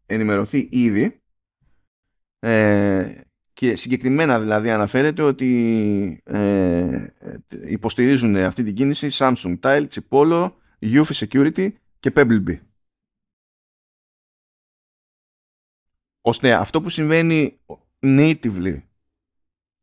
ενημερωθεί 0.05 0.67
ήδη 0.71 1.21
ε, 2.39 3.21
και 3.53 3.75
συγκεκριμένα 3.75 4.39
δηλαδή 4.39 4.69
αναφέρεται 4.69 5.21
ότι 5.21 6.21
ε, 6.23 7.07
υποστηρίζουν 7.65 8.35
αυτή 8.35 8.63
την 8.63 8.75
κίνηση 8.75 9.07
Samsung, 9.11 9.59
Tile, 9.59 9.87
Chipolo, 9.87 10.51
Eufy 10.79 11.13
Security 11.13 11.71
και 11.99 12.11
Pebblebee. 12.15 12.59
Ώστε 16.21 16.53
αυτό 16.53 16.81
που 16.81 16.89
συμβαίνει 16.89 17.59
natively 17.99 18.81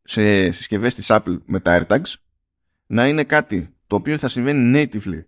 σε 0.03 0.51
συσκευές 0.51 0.95
της 0.95 1.07
Apple 1.11 1.41
με 1.45 1.61
τα 1.61 1.87
AirTags 1.88 2.15
να 2.92 3.09
είναι 3.09 3.24
κάτι 3.24 3.74
το 3.87 3.96
οποίο 3.96 4.18
θα 4.18 4.28
συμβαίνει 4.28 4.72
natively 4.92 5.24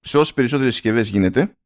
σε 0.00 0.18
όσες 0.18 0.34
περισσότερες 0.34 0.72
συσκευές 0.72 1.08
γίνεται 1.08 1.56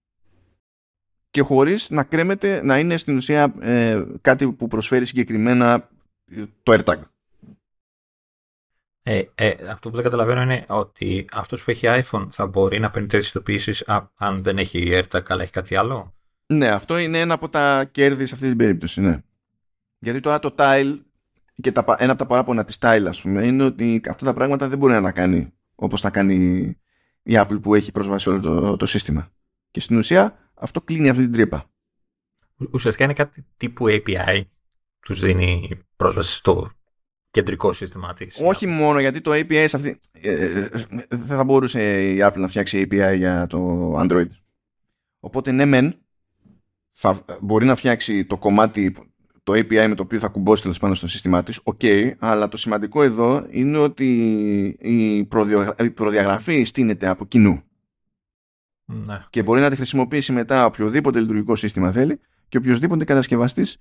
και 1.30 1.40
χωρίς 1.40 1.90
να 1.90 2.04
κρέμεται 2.04 2.64
να 2.64 2.78
είναι 2.78 2.96
στην 2.96 3.16
ουσία 3.16 3.54
ε, 3.60 4.04
κάτι 4.20 4.52
που 4.52 4.66
προσφέρει 4.66 5.06
συγκεκριμένα 5.06 5.88
το 6.62 6.72
AirTag. 6.72 7.02
Ε, 9.02 9.22
ε, 9.34 9.68
αυτό 9.68 9.88
που 9.88 9.94
δεν 9.94 10.04
καταλαβαίνω 10.04 10.42
είναι 10.42 10.64
ότι 10.68 11.24
αυτός 11.32 11.64
που 11.64 11.70
έχει 11.70 11.86
iPhone 11.86 12.28
θα 12.30 12.46
μπορεί 12.46 12.80
να 12.80 12.90
παίρνει 12.90 13.08
τέτοιες 13.08 13.28
ειδοποιήσεις 13.28 13.84
αν 14.16 14.42
δεν 14.42 14.58
έχει 14.58 14.90
AirTag 14.92 15.22
αλλά 15.26 15.42
έχει 15.42 15.52
κάτι 15.52 15.76
άλλο; 15.76 16.14
Ναι, 16.46 16.68
αυτό 16.68 16.98
είναι 16.98 17.20
ένα 17.20 17.34
από 17.34 17.48
τα 17.48 17.84
κέρδη 17.84 18.26
σε 18.26 18.34
αυτή 18.34 18.48
την 18.48 18.56
περίπτωση, 18.56 19.00
ναι. 19.00 19.22
Γιατί 19.98 20.20
τώρα 20.20 20.38
το 20.38 20.54
Tile 20.58 20.98
και 21.62 21.72
τα, 21.72 21.96
ένα 21.98 22.10
από 22.10 22.20
τα 22.20 22.26
παράπονα 22.26 22.64
της 22.64 22.78
Tile, 22.80 23.04
ας 23.08 23.20
πούμε, 23.20 23.44
είναι 23.44 23.64
ότι 23.64 24.00
αυτά 24.08 24.24
τα 24.24 24.34
πράγματα 24.34 24.68
δεν 24.68 24.78
μπορεί 24.78 24.92
να 24.92 25.02
τα 25.02 25.12
κάνει 25.12 25.52
όπως 25.74 26.00
τα 26.00 26.10
κάνει 26.10 26.34
η 27.22 27.32
Apple 27.36 27.58
που 27.62 27.74
έχει 27.74 27.92
πρόσβαση 27.92 28.28
όλο 28.28 28.40
το, 28.40 28.76
το 28.76 28.86
σύστημα. 28.86 29.32
Και 29.70 29.80
στην 29.80 29.96
ουσία 29.96 30.50
αυτό 30.54 30.80
κλείνει 30.80 31.08
αυτή 31.08 31.22
την 31.22 31.32
τρύπα. 31.32 31.70
Ουσιαστικά 32.70 33.04
είναι 33.04 33.12
κάτι 33.12 33.46
τύπου 33.56 33.84
API 33.88 34.42
τους 35.00 35.20
δίνει 35.20 35.80
πρόσβαση 35.96 36.34
στο 36.36 36.70
κεντρικό 37.30 37.72
σύστημα 37.72 38.14
της. 38.14 38.40
Όχι 38.42 38.66
μόνο 38.66 39.00
γιατί 39.00 39.20
το 39.20 39.30
API 39.32 39.64
σε 39.68 39.76
αυτή... 39.76 40.00
Ε, 40.12 40.68
δεν 41.08 41.26
θα 41.26 41.44
μπορούσε 41.44 42.12
η 42.12 42.18
Apple 42.22 42.36
να 42.36 42.48
φτιάξει 42.48 42.86
API 42.90 43.14
για 43.16 43.46
το 43.46 43.92
Android. 44.00 44.28
Οπότε 45.20 45.50
ναι 45.52 45.64
μεν 45.64 45.98
θα 46.92 47.24
μπορεί 47.40 47.66
να 47.66 47.74
φτιάξει 47.74 48.24
το 48.24 48.38
κομμάτι 48.38 48.94
το 49.44 49.52
API 49.52 49.86
με 49.88 49.94
το 49.94 50.02
οποίο 50.02 50.18
θα 50.18 50.28
κουμπώσει 50.28 50.62
τέλος 50.62 50.78
πάντων 50.78 50.94
στο 50.94 51.08
σύστημά 51.08 51.42
της, 51.42 51.60
οκ, 51.62 51.80
αλλά 52.18 52.48
το 52.48 52.56
σημαντικό 52.56 53.02
εδώ 53.02 53.46
είναι 53.50 53.78
ότι 53.78 54.06
η, 54.80 55.24
προδιογρα... 55.24 55.74
η 55.78 55.90
προδιαγραφή 55.90 56.64
στήνεται 56.64 57.08
από 57.08 57.26
κοινού. 57.26 57.62
Ναι. 58.84 59.22
Και 59.30 59.42
μπορεί 59.42 59.60
να 59.60 59.70
τη 59.70 59.76
χρησιμοποιήσει 59.76 60.32
μετά 60.32 60.66
οποιοδήποτε 60.66 61.20
λειτουργικό 61.20 61.54
σύστημα 61.54 61.90
θέλει 61.92 62.20
και 62.48 62.56
οποιοδήποτε 62.56 63.04
κατασκευαστής 63.04 63.76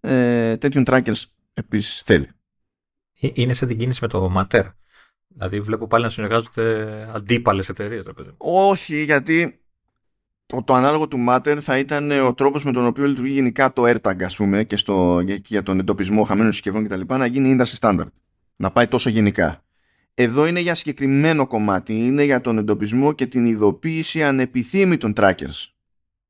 ε, 0.00 0.56
τέτοιων 0.56 0.84
trackers 0.86 1.22
επίσης 1.54 2.02
θέλει. 2.02 2.28
Ε, 3.20 3.28
Είναι 3.32 3.54
σαν 3.54 3.68
την 3.68 3.78
κίνηση 3.78 3.98
με 4.02 4.08
το 4.08 4.32
Matter. 4.36 4.64
Δηλαδή 5.28 5.60
βλέπω 5.60 5.86
πάλι 5.86 6.04
να 6.04 6.10
συνεργάζονται 6.10 7.08
αντίπαλες 7.14 7.68
εταιρείες. 7.68 8.10
Όχι, 8.36 9.04
γιατί 9.04 9.63
το, 10.46 10.62
το 10.62 10.74
ανάλογο 10.74 11.08
του 11.08 11.24
Matter 11.28 11.58
θα 11.60 11.78
ήταν 11.78 12.10
ο 12.10 12.34
τρόπος 12.34 12.64
με 12.64 12.72
τον 12.72 12.86
οποίο 12.86 13.06
λειτουργεί 13.06 13.32
γενικά 13.32 13.72
το 13.72 13.82
AirTag, 13.86 14.22
ας 14.22 14.36
πούμε, 14.36 14.64
και, 14.64 14.76
στο, 14.76 15.22
και 15.26 15.42
για 15.46 15.62
τον 15.62 15.78
εντοπισμό 15.78 16.22
χαμένων 16.22 16.52
συσκευών 16.52 16.84
κτλ. 16.84 17.14
να 17.14 17.26
γίνει 17.26 17.56
industry 17.58 17.78
standard. 17.78 18.08
Να 18.56 18.70
πάει 18.70 18.88
τόσο 18.88 19.10
γενικά. 19.10 19.64
Εδώ 20.14 20.46
είναι 20.46 20.60
για 20.60 20.74
συγκεκριμένο 20.74 21.46
κομμάτι. 21.46 21.94
Είναι 22.06 22.24
για 22.24 22.40
τον 22.40 22.58
εντοπισμό 22.58 23.12
και 23.12 23.26
την 23.26 23.46
ειδοποίηση 23.46 24.22
ανεπιθύμητων 24.22 25.12
trackers. 25.16 25.66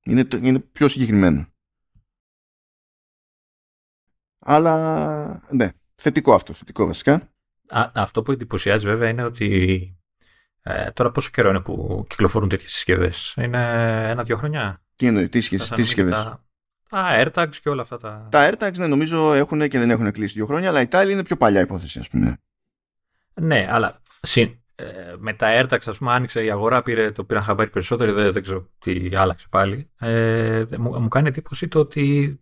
Είναι, 0.05 0.29
είναι 0.43 0.59
πιο 0.59 0.89
συγκεκριμένο. 0.89 1.47
Αλλά, 4.39 5.47
ναι, 5.51 5.69
θετικό 5.95 6.35
αυτό, 6.35 6.53
θετικό 6.53 6.87
βασικά. 6.87 7.15
Α, 7.69 7.91
αυτό 7.95 8.23
που 8.23 8.33
εντυπωσιάζει 8.33 8.87
βέβαια 8.87 9.09
είναι 9.09 9.25
ότι 9.25 9.99
ε, 10.67 10.91
τώρα 10.91 11.11
πόσο 11.11 11.31
καιρό 11.33 11.49
είναι 11.49 11.61
που 11.61 12.05
κυκλοφορούν 12.09 12.49
τέτοιες 12.49 12.71
συσκευές; 12.71 13.35
Είναι 13.39 13.59
ένα-δύο 14.11 14.37
χρονιά. 14.37 14.83
Τι 14.97 15.07
εννοείς, 15.07 15.29
τι, 15.29 15.41
συσκευές; 15.41 16.13
Τα, 16.13 16.45
τα 16.89 17.25
AirTags 17.25 17.57
και 17.61 17.69
όλα 17.69 17.83
αυτά 17.83 17.97
τα... 17.97 18.29
Τα 18.31 18.51
AirTags, 18.51 18.77
ναι, 18.77 18.87
νομίζω 18.87 19.33
έχουν 19.33 19.69
και 19.69 19.79
δεν 19.79 19.91
έχουν 19.91 20.13
κλείσει 20.13 20.35
δύο 20.35 20.47
χρόνια, 20.47 20.69
αλλά 20.69 20.81
η 20.81 20.89
Tile 20.91 21.09
είναι 21.11 21.23
πιο 21.23 21.37
παλιά 21.37 21.61
υπόθεση, 21.61 21.99
ας 21.99 22.09
πούμε. 22.09 22.39
Ναι, 23.35 23.69
αλλά 23.71 24.01
συ, 24.23 24.63
ε, 24.75 24.85
με 25.19 25.33
τα 25.33 25.61
AirTags, 25.61 25.87
ας 25.87 25.99
πούμε, 25.99 26.13
άνοιξε 26.13 26.45
η 26.45 26.51
αγορά, 26.51 26.83
πήρε, 26.83 27.11
το 27.11 27.25
πήραν 27.25 27.43
χαμπάρι 27.43 27.71
περισσότερο, 27.71 28.13
δεν, 28.13 28.33
δεν 28.33 28.43
ξέρω 28.43 28.69
τι 28.79 29.11
άλλαξε 29.15 29.47
πάλι. 29.51 29.91
Ε, 29.99 30.65
μου, 30.79 31.01
μου 31.01 31.09
κάνει 31.09 31.29
εντύπωση 31.29 31.69
το 31.69 31.79
ότι 31.79 32.39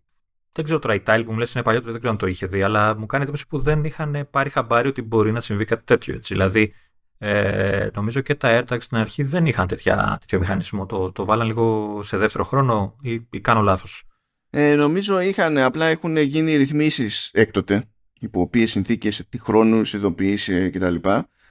δεν 0.52 0.64
ξέρω 0.64 0.78
τώρα 0.78 0.94
η 0.94 1.02
Tile 1.06 1.22
που 1.24 1.32
μου 1.32 1.38
λες 1.38 1.52
είναι 1.52 1.62
παλιότερο, 1.62 1.90
δεν 1.90 2.00
ξέρω 2.00 2.14
αν 2.14 2.20
το 2.20 2.26
είχε 2.26 2.46
δει, 2.46 2.62
αλλά 2.62 2.96
μου 2.96 3.06
κάνει 3.06 3.22
εντύπωση 3.22 3.46
που 3.46 3.58
δεν 3.58 3.84
είχαν 3.84 4.28
πάρει 4.30 4.50
χαμπάρι 4.50 4.88
ότι 4.88 5.02
μπορεί 5.02 5.32
να 5.32 5.40
συμβεί 5.40 5.64
κάτι 5.64 5.84
τέτοιο. 5.84 6.14
Έτσι. 6.14 6.34
Δηλαδή, 6.34 6.74
ε, 7.24 7.90
νομίζω 7.94 8.20
και 8.20 8.34
τα 8.34 8.64
AirTags 8.64 8.82
στην 8.82 8.96
αρχή 8.96 9.22
δεν 9.22 9.46
είχαν 9.46 9.66
τέτοια, 9.66 10.16
τέτοιο 10.20 10.38
μηχανισμό. 10.38 10.86
Το, 10.86 11.12
το 11.12 11.24
βάλαν 11.24 11.46
λίγο 11.46 11.98
σε 12.02 12.16
δεύτερο 12.16 12.44
χρόνο 12.44 12.96
ή, 13.00 13.26
ή 13.30 13.40
κάνω 13.40 13.60
λάθος. 13.60 14.04
Ε, 14.50 14.74
νομίζω 14.74 15.20
είχαν, 15.20 15.58
απλά 15.58 15.86
έχουν 15.86 16.16
γίνει 16.16 16.56
ρυθμίσεις 16.56 17.30
έκτοτε, 17.32 17.84
υπό 18.20 18.40
οποίες 18.40 18.70
συνθήκες, 18.70 19.26
τι 19.28 19.38
χρόνους, 19.38 19.94
ειδοποιήσει 19.94 20.70
κτλ. 20.70 20.94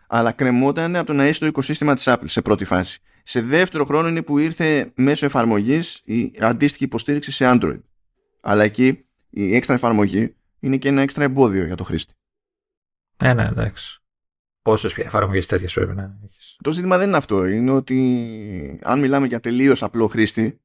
Αλλά 0.07 0.31
κρεμόταν 0.31 0.95
από 0.95 1.05
το 1.05 1.13
να 1.13 1.23
είσαι 1.23 1.33
στο 1.33 1.45
οικοσύστημα 1.45 1.93
της 1.93 2.03
Apple 2.07 2.25
σε 2.25 2.41
πρώτη 2.41 2.65
φάση. 2.65 2.99
Σε 3.23 3.41
δεύτερο 3.41 3.85
χρόνο 3.85 4.07
είναι 4.07 4.21
που 4.21 4.37
ήρθε 4.37 4.91
μέσω 4.95 5.25
εφαρμογής 5.25 6.01
η 6.03 6.31
αντίστοιχη 6.39 6.83
υποστήριξη 6.83 7.31
σε 7.31 7.45
Android. 7.47 7.81
Αλλά 8.41 8.63
εκεί 8.63 9.05
η 9.29 9.55
έξτρα 9.55 9.75
εφαρμογή 9.75 10.35
είναι 10.59 10.77
και 10.77 10.87
ένα 10.87 11.01
έξτρα 11.01 11.23
εμπόδιο 11.23 11.65
για 11.65 11.75
το 11.75 11.83
χρήστη. 11.83 12.13
Ναι, 13.23 13.33
ναι, 13.33 13.45
εντάξει. 13.45 14.00
Πόσες 14.61 14.97
εφαρμογές 14.97 15.45
τέτοιες 15.45 15.73
πρέπει 15.73 15.95
να 15.95 16.19
έχεις; 16.23 16.57
Το 16.63 16.71
ζήτημα 16.71 16.97
δεν 16.97 17.07
είναι 17.07 17.17
αυτό. 17.17 17.45
Είναι 17.45 17.71
ότι 17.71 18.79
αν 18.83 18.99
μιλάμε 18.99 19.27
για 19.27 19.39
τελείως 19.39 19.83
απλό 19.83 20.07
χρήστη, 20.07 20.61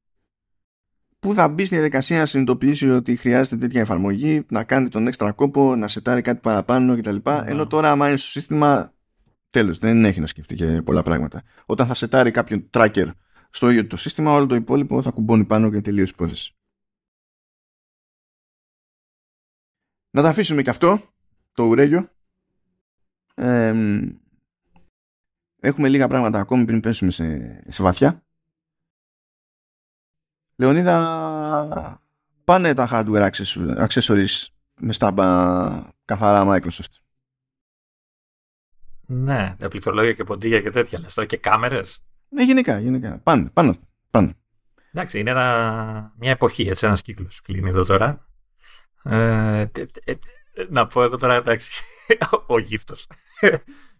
που 1.18 1.34
θα 1.34 1.48
μπει 1.48 1.64
στη 1.64 1.74
διαδικασία 1.74 2.18
να 2.18 2.26
συνειδητοποιήσει 2.26 2.90
ότι 2.90 3.16
χρειάζεται 3.16 3.56
τέτοια 3.56 3.80
εφαρμογή, 3.80 4.46
να 4.48 4.64
κάνει 4.64 4.88
τον 4.88 5.06
έξτρα 5.06 5.32
κόπο, 5.32 5.76
να 5.76 5.88
σετάρει 5.88 6.22
κάτι 6.22 6.40
παραπάνω 6.40 6.96
κτλ. 6.96 7.16
Mm. 7.22 7.42
Ενώ 7.44 7.66
τώρα, 7.66 7.90
άμα 7.90 8.08
είναι 8.08 8.16
στο 8.16 8.28
σύστημα, 8.28 8.94
τέλος, 9.50 9.78
δεν 9.78 10.04
έχει 10.04 10.20
να 10.20 10.26
σκεφτεί 10.26 10.54
και 10.54 10.82
πολλά 10.82 11.02
πράγματα. 11.02 11.42
Όταν 11.66 11.86
θα 11.86 11.94
σετάρει 11.94 12.30
κάποιον 12.30 12.70
tracker 12.72 13.10
στο 13.50 13.70
ίδιο 13.70 13.86
το 13.86 13.96
σύστημα, 13.96 14.32
όλο 14.32 14.46
το 14.46 14.54
υπόλοιπο 14.54 15.02
θα 15.02 15.10
κουμπώνει 15.10 15.44
πάνω 15.44 15.70
και 15.70 15.80
τελείως 15.80 16.10
υπόθεση. 16.10 16.56
Να 20.10 20.22
τα 20.22 20.28
αφήσουμε 20.28 20.62
και 20.62 20.70
αυτό, 20.70 21.00
το 21.52 21.62
ουρέγιο. 21.62 22.10
Έχουμε 25.60 25.88
λίγα 25.88 26.08
πράγματα 26.08 26.38
ακόμη 26.38 26.64
πριν 26.64 26.80
πέσουμε 26.80 27.10
σε, 27.10 27.60
σε 27.68 27.82
βαθιά. 27.82 28.22
Λεωνίδα, 30.56 32.02
πάνε 32.44 32.74
τα 32.74 32.88
hardware 32.90 33.30
accessories 33.86 34.46
με 34.80 34.92
στάμπα 34.92 35.24
καθαρά 36.04 36.44
Microsoft. 36.46 36.94
Ναι, 39.06 39.54
τα 39.58 39.68
πληκτρολόγια 39.68 40.12
και 40.12 40.24
ποντίγια 40.24 40.60
και 40.60 40.70
τέτοια. 40.70 40.98
Λες 40.98 41.14
τώρα 41.14 41.28
και 41.28 41.36
κάμερες. 41.36 42.04
Ναι, 42.28 42.42
γενικά, 42.42 42.78
γενικά. 42.78 43.18
Πάνε, 43.18 43.50
πάνε, 43.52 43.74
πάνε. 44.10 44.34
Εντάξει, 44.92 45.18
είναι 45.18 45.30
ένα, 45.30 46.14
μια 46.18 46.30
εποχή, 46.30 46.68
έτσι, 46.68 46.86
ένας 46.86 47.02
κύκλος 47.02 47.40
κλείνει 47.40 47.68
εδώ 47.68 47.84
τώρα. 47.84 48.28
Ε, 49.02 49.66
να 50.68 50.86
πω 50.86 51.02
εδώ 51.02 51.16
τώρα, 51.16 51.34
εντάξει, 51.34 51.84
ο 52.46 52.58
γύφτος. 52.58 53.06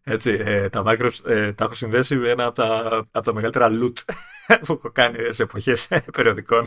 Έτσι, 0.08 0.38
ε, 0.40 0.68
τα 0.68 0.82
Microsoft 0.86 1.24
ε, 1.24 1.52
τα 1.52 1.64
έχω 1.64 1.74
συνδέσει 1.74 2.16
με 2.16 2.28
ένα 2.28 2.44
από 2.44 2.54
τα, 2.54 2.96
από 3.10 3.24
τα 3.24 3.34
μεγαλύτερα 3.34 3.70
loot 3.70 3.92
που 4.66 4.72
έχω 4.72 4.90
κάνει 4.92 5.32
σε 5.32 5.42
εποχές 5.42 5.88
περιοδικών. 6.12 6.66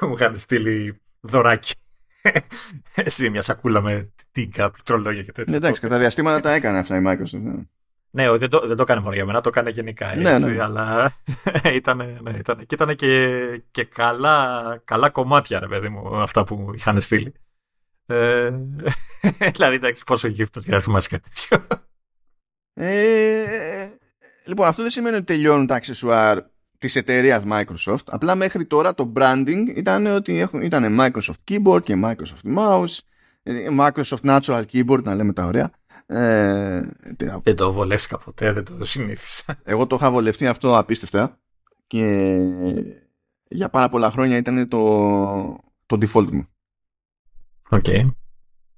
Μου 0.00 0.12
είχαν 0.14 0.36
στείλει 0.36 1.00
δωράκι. 1.20 1.74
Έτσι, 2.94 3.30
μια 3.30 3.42
σακούλα 3.42 3.80
με 3.80 4.12
τίγκα, 4.32 4.70
πληκτρολόγια 4.70 5.22
και 5.22 5.32
τέτοια. 5.32 5.56
Εντάξει, 5.56 5.80
κατά 5.80 5.98
διαστήματα 5.98 6.40
τα 6.40 6.52
έκανε 6.52 6.78
αυτά 6.78 6.96
η 6.96 7.02
Microsoft. 7.06 7.40
Ναι. 7.40 7.62
Ναι, 8.10 8.36
δεν 8.36 8.50
το, 8.50 8.66
δεν 8.66 8.76
το 8.76 8.82
έκανε 8.82 9.00
μόνο 9.00 9.14
για 9.14 9.24
μένα, 9.24 9.40
το 9.40 9.48
έκανε 9.48 9.70
γενικά. 9.70 10.12
Έτσι, 10.12 10.22
ναι, 10.22 10.38
ναι. 10.38 10.62
Αλλά 10.62 11.12
ήταν, 11.72 12.18
ναι, 12.22 12.30
ήταν, 12.30 12.66
και 12.66 12.74
ήταν 12.74 12.96
και, 12.96 13.62
και 13.70 13.84
καλά, 13.84 14.80
καλά 14.84 15.10
κομμάτια, 15.10 15.58
ρε 15.58 15.66
παιδί 15.66 15.88
μου, 15.88 16.16
αυτά 16.16 16.44
που 16.44 16.70
είχαν 16.74 17.00
στείλει. 17.00 17.32
Ε, 18.10 18.50
δηλαδή, 19.54 19.74
εντάξει, 19.74 20.02
πόσο 20.06 20.28
γύφτος 20.28 20.64
για 20.64 20.74
να 20.74 20.80
θυμάσαι 20.80 21.08
κάτι 21.08 21.30
τέτοιο. 21.30 21.66
Ε, 22.74 23.88
λοιπόν, 24.46 24.66
αυτό 24.66 24.82
δεν 24.82 24.90
σημαίνει 24.90 25.16
ότι 25.16 25.24
τελειώνουν 25.24 25.66
τα 25.66 25.74
αξεσουάρ 25.74 26.42
της 26.78 26.96
εταιρείας 26.96 27.42
Microsoft. 27.50 28.04
Απλά 28.06 28.34
μέχρι 28.34 28.66
τώρα 28.66 28.94
το 28.94 29.12
branding 29.16 29.64
ήταν 29.74 30.06
ότι 30.06 30.38
έχουν, 30.38 30.62
ήταν 30.62 30.96
Microsoft 31.00 31.50
Keyboard 31.50 31.82
και 31.82 32.00
Microsoft 32.04 32.56
Mouse, 32.56 32.98
ε, 33.42 33.68
Microsoft 33.78 34.22
Natural 34.22 34.62
Keyboard, 34.72 35.02
να 35.02 35.14
λέμε 35.14 35.32
τα 35.32 35.44
ωραία. 35.44 35.70
Ε, 36.06 36.82
δεν 37.42 37.56
το 37.56 37.72
βολεύτηκα 37.72 38.18
ποτέ, 38.18 38.52
δεν 38.52 38.64
το 38.64 38.84
συνήθισα. 38.84 39.58
Εγώ 39.64 39.86
το 39.86 39.96
είχα 39.96 40.10
βολευτεί 40.10 40.46
αυτό 40.46 40.78
απίστευτα 40.78 41.40
και 41.86 42.38
για 43.48 43.68
πάρα 43.68 43.88
πολλά 43.88 44.10
χρόνια 44.10 44.36
ήταν 44.36 44.68
το, 44.68 44.78
το 45.86 45.98
default 46.00 46.30
μου. 46.30 46.48
Okay. 47.70 48.10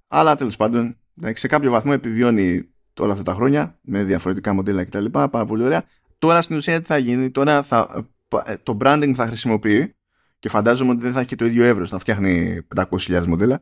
Αλλά 0.08 0.36
τέλος 0.36 0.56
πάντων, 0.56 0.96
σε 1.32 1.46
κάποιο 1.46 1.70
βαθμό 1.70 1.92
επιβιώνει 1.94 2.68
όλα 2.98 3.12
αυτά 3.12 3.24
τα 3.24 3.34
χρόνια 3.34 3.78
με 3.80 4.04
διαφορετικά 4.04 4.52
μοντέλα 4.52 4.84
κτλ. 4.84 5.04
Πάρα 5.04 5.44
πολύ 5.44 5.64
ωραία. 5.64 5.84
Τώρα 6.18 6.42
στην 6.42 6.56
ουσία 6.56 6.80
τι 6.80 6.86
θα 6.86 6.98
γίνει, 6.98 7.30
τώρα 7.30 7.62
θα, 7.62 8.08
ε, 8.44 8.56
το 8.56 8.76
branding 8.80 9.12
θα 9.14 9.26
χρησιμοποιεί 9.26 9.94
και 10.38 10.48
φαντάζομαι 10.48 10.90
ότι 10.90 11.00
δεν 11.00 11.12
θα 11.12 11.18
έχει 11.18 11.28
και 11.28 11.36
το 11.36 11.44
ίδιο 11.44 11.64
εύρος, 11.64 11.90
θα 11.90 11.98
φτιάχνει 11.98 12.60
500.000 12.76 13.26
μοντέλα. 13.26 13.60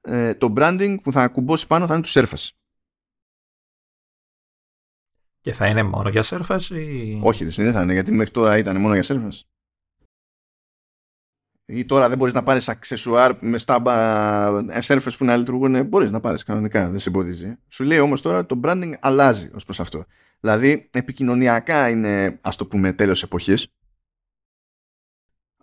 Ε, 0.00 0.34
το 0.34 0.52
branding 0.56 0.96
που 1.02 1.12
θα 1.12 1.28
κουμπώσει 1.28 1.66
πάνω 1.66 1.86
θα 1.86 1.94
είναι 1.94 2.02
του 2.02 2.10
Surface. 2.12 2.48
Και 5.40 5.52
θα 5.52 5.66
είναι 5.66 5.82
μόνο 5.82 6.08
για 6.08 6.24
Surface 6.24 6.70
ή... 6.70 7.20
Όχι, 7.22 7.44
δεν 7.44 7.72
θα 7.72 7.82
είναι, 7.82 7.92
γιατί 7.92 8.12
μέχρι 8.12 8.32
τώρα 8.32 8.58
ήταν 8.58 8.80
μόνο 8.80 8.94
για 8.94 9.04
Surface 9.06 9.40
ή 11.74 11.84
τώρα 11.84 12.08
δεν 12.08 12.18
μπορείς 12.18 12.34
να 12.34 12.42
πάρεις 12.42 12.68
αξεσουάρ 12.68 13.36
με 13.40 13.58
στάμπα 13.58 13.92
surface 14.82 15.16
που 15.18 15.24
να 15.24 15.36
λειτουργούν, 15.36 15.86
μπορείς 15.86 16.10
να 16.10 16.20
πάρεις 16.20 16.44
κανονικά, 16.44 16.90
δεν 16.90 16.98
σε 16.98 17.08
εμποδίζει. 17.08 17.58
Σου 17.68 17.84
λέει 17.84 17.98
όμως 17.98 18.22
τώρα 18.22 18.46
το 18.46 18.60
branding 18.64 18.92
αλλάζει 19.00 19.50
ως 19.54 19.64
προς 19.64 19.80
αυτό. 19.80 20.04
Δηλαδή 20.40 20.88
επικοινωνιακά 20.92 21.88
είναι 21.88 22.38
ας 22.42 22.56
το 22.56 22.66
πούμε 22.66 22.92
τέλος 22.92 23.22
εποχής. 23.22 23.66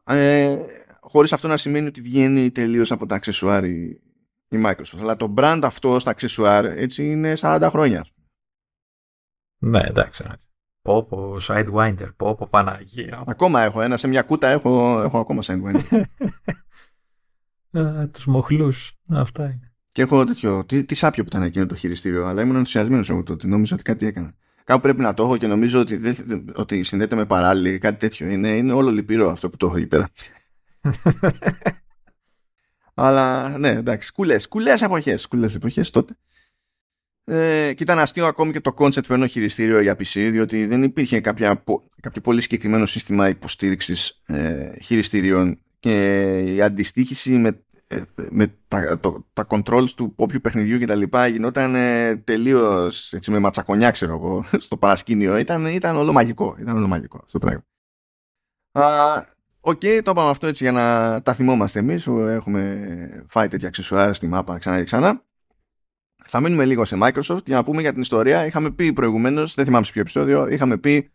Ε, 0.03 0.57
χωρίς 0.99 1.34
αυτό 1.34 1.47
να 1.47 1.57
σημαίνει 1.57 1.88
ότι 1.88 2.01
βγαίνει 2.01 2.51
τελείως 2.51 2.91
από 2.91 3.05
τα 3.05 3.16
αξεσουάρ 3.16 3.64
η, 3.64 4.01
η 4.47 4.62
Microsoft. 4.66 4.99
Αλλά 4.99 5.16
το 5.16 5.34
brand 5.38 5.60
αυτό 5.64 5.99
στα 5.99 6.10
αξεσουάρ 6.10 6.66
έτσι 6.66 7.12
είναι 7.12 7.34
40 7.39 7.68
χρόνια. 7.72 8.05
Ναι, 9.57 9.80
εντάξει. 9.80 10.24
Πω 10.90 11.04
πω, 11.04 11.38
Sidewinder, 11.42 12.08
πω 12.16 12.36
πω 12.36 12.48
Παναγία. 12.50 13.24
Ακόμα 13.28 13.62
έχω 13.62 13.82
ένα, 13.82 13.98
σε 13.98 14.08
μια 14.08 14.22
κούτα 14.22 14.48
έχω, 14.48 15.02
έχω 15.02 15.20
ακόμα 15.20 15.42
Sidewinder. 15.46 16.02
Τους 18.12 18.26
μοχλούς, 18.26 18.94
αυτά 19.10 19.44
είναι. 19.44 19.74
Και 19.92 20.02
έχω 20.02 20.24
τέτοιο, 20.24 20.66
τι, 20.66 20.84
τι 20.84 20.96
σάπιο 20.96 21.24
που 21.24 21.30
ήταν 21.30 21.42
εκείνο 21.42 21.66
το 21.66 21.76
χειριστήριο, 21.76 22.26
αλλά 22.26 22.42
ήμουν 22.42 22.56
ενθουσιασμένος 22.56 23.10
εγώ 23.10 23.24
τότε, 23.24 23.48
νόμιζα 23.48 23.74
ότι 23.74 23.84
κάτι 23.84 24.06
έκανα. 24.06 24.34
Κάπου 24.64 24.82
πρέπει 24.82 25.02
να 25.02 25.14
το 25.14 25.24
έχω 25.24 25.38
και 25.38 25.48
νομίζω 25.48 25.80
ότι, 25.80 26.00
ότι 26.56 26.84
συνδέεται 26.84 27.16
με 27.16 27.26
παράλληλη, 27.26 27.78
κάτι 27.78 28.00
τέτοιο. 28.00 28.28
Είναι, 28.28 28.48
είναι 28.48 28.74
όλο 28.74 28.90
λυπηρό 28.90 29.30
αυτό 29.30 29.50
που 29.50 29.58
το 29.58 29.66
έχω 29.66 29.78
εκεί 29.78 29.88
πέρα. 29.88 30.10
αλλά 32.94 33.50
ναι, 33.58 33.70
εντάξει, 33.70 34.12
κουλές, 34.12 34.48
κουλές 34.48 34.82
εποχές, 34.82 35.28
κουλές 35.28 35.56
εποχές 35.56 35.90
τότε. 35.90 36.18
Ε, 37.30 37.74
και 37.74 37.84
ήταν 37.84 38.00
αστείο 38.00 38.26
ακόμη 38.26 38.52
και 38.52 38.60
το 38.60 38.74
concept 38.78 39.04
που 39.08 39.14
ένα 39.14 39.28
χειριστήριο 39.28 39.82
για 39.82 39.94
PC, 39.94 40.30
διότι 40.32 40.66
δεν 40.66 40.84
υπήρχε 40.84 41.20
κάποια, 41.20 41.64
κάποιο 42.02 42.22
πολύ 42.22 42.42
συγκεκριμένο 42.42 42.86
σύστημα 42.86 43.30
υποστήριξης 43.30 44.22
ε, 44.26 44.72
χειριστήριων 44.82 45.60
και 45.80 46.28
η 46.40 46.62
αντιστοίχηση 46.62 47.38
με, 47.38 47.64
ε, 47.88 48.02
με 48.30 48.56
τα, 48.68 49.00
το, 49.00 49.26
τα 49.34 49.48
controls 49.50 49.90
του 49.96 50.14
όποιου 50.16 50.42
παιχνιδιού 50.42 50.78
και 50.78 50.86
τα 50.86 50.96
λοιπά 50.96 51.28
γινόταν 51.28 51.76
ε, 51.76 52.16
τελείως 52.16 53.14
έτσι, 53.14 53.32
με 53.32 53.40
ματσακονιά 53.40 53.92
ξέρω 53.92 54.14
εγώ 54.14 54.46
στο 54.66 54.78
παρασκήνιο. 54.78 55.38
Ήταν, 55.38 55.66
ήταν 55.66 55.96
όλο 55.96 56.12
μαγικό 56.12 56.58
ήταν 56.60 56.78
όλο 56.78 56.88
μαγικό 56.88 57.24
στο 57.28 57.40
πράγμα. 57.40 57.64
OK, 59.62 59.80
okay, 59.80 60.00
το 60.04 60.12
είπαμε 60.12 60.30
αυτό 60.30 60.48
έτσι 60.48 60.64
για 60.64 60.72
να 60.72 61.22
τα 61.22 61.34
θυμόμαστε 61.34 61.80
εμείς 61.80 62.04
που 62.04 62.18
έχουμε 62.20 63.26
φάει 63.28 63.48
τέτοια 63.48 63.68
αξεσουάρ 63.68 64.14
στη 64.14 64.28
μάπα 64.28 64.58
ξανά 64.58 64.78
και 64.78 64.84
ξανά 64.84 65.24
θα 66.30 66.40
μείνουμε 66.40 66.66
λίγο 66.66 66.86
σε 66.86 66.98
Microsoft 67.02 67.46
για 67.46 67.56
να 67.56 67.64
πούμε 67.64 67.82
για 67.82 67.92
την 67.92 68.02
ιστορία. 68.02 68.46
Είχαμε 68.46 68.72
πει 68.72 68.94
προηγουμένως, 68.94 69.54
δεν 69.54 69.66
θυμάμαι 69.66 69.86
σε 69.86 69.92
ποιο 69.92 70.02
επεισόδιο, 70.02 70.48
είχαμε 70.48 70.78
πει 70.78 71.10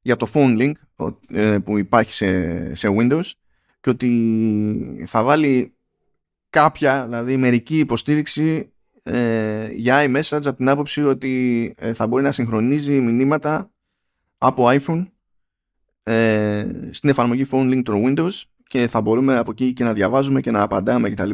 για 0.00 0.16
το 0.16 0.30
Phone 0.34 0.58
Link 0.58 0.72
ε, 1.28 1.58
που 1.58 1.78
υπάρχει 1.78 2.12
σε, 2.12 2.74
σε 2.74 2.88
Windows 2.98 3.30
και 3.80 3.90
ότι 3.90 5.04
θα 5.06 5.22
βάλει 5.22 5.74
κάποια, 6.50 7.04
δηλαδή 7.04 7.36
μερική 7.36 7.78
υποστήριξη 7.78 8.72
ε, 9.02 9.68
για 9.72 10.04
iMessage 10.06 10.44
από 10.44 10.56
την 10.56 10.68
άποψη 10.68 11.04
ότι 11.04 11.74
ε, 11.78 11.92
θα 11.94 12.06
μπορεί 12.06 12.22
να 12.22 12.32
συγχρονίζει 12.32 13.00
μηνύματα 13.00 13.70
από 14.38 14.64
iPhone 14.68 15.06
ε, 16.02 16.66
στην 16.90 17.08
εφαρμογή 17.08 17.46
Phone 17.50 17.72
Link 17.72 17.82
του 17.84 18.02
Windows 18.06 18.42
και 18.66 18.86
θα 18.86 19.00
μπορούμε 19.00 19.36
από 19.36 19.50
εκεί 19.50 19.72
και 19.72 19.84
να 19.84 19.92
διαβάζουμε 19.92 20.40
και 20.40 20.50
να 20.50 20.62
απαντάμε 20.62 21.10
κτλ. 21.10 21.30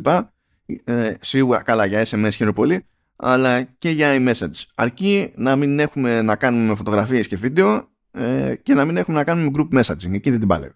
Ε, 0.84 1.14
σίγουρα 1.20 1.62
καλά 1.62 1.86
για 1.86 2.06
SMS 2.06 2.30
χαίρομαι 2.32 2.54
πολύ 2.54 2.84
αλλά 3.16 3.62
και 3.62 3.90
για 3.90 4.16
iMessage. 4.18 4.62
Αρκεί 4.74 5.32
να 5.36 5.56
μην 5.56 5.78
έχουμε 5.78 6.22
να 6.22 6.36
κάνουμε 6.36 6.74
φωτογραφίες 6.74 7.28
και 7.28 7.36
βίντεο 7.36 7.88
ε, 8.10 8.54
και 8.62 8.74
να 8.74 8.84
μην 8.84 8.96
έχουμε 8.96 9.16
να 9.16 9.24
κάνουμε 9.24 9.50
group 9.54 9.78
messaging. 9.78 10.12
Εκεί 10.12 10.30
δεν 10.30 10.38
την 10.38 10.48
παλεύει. 10.48 10.74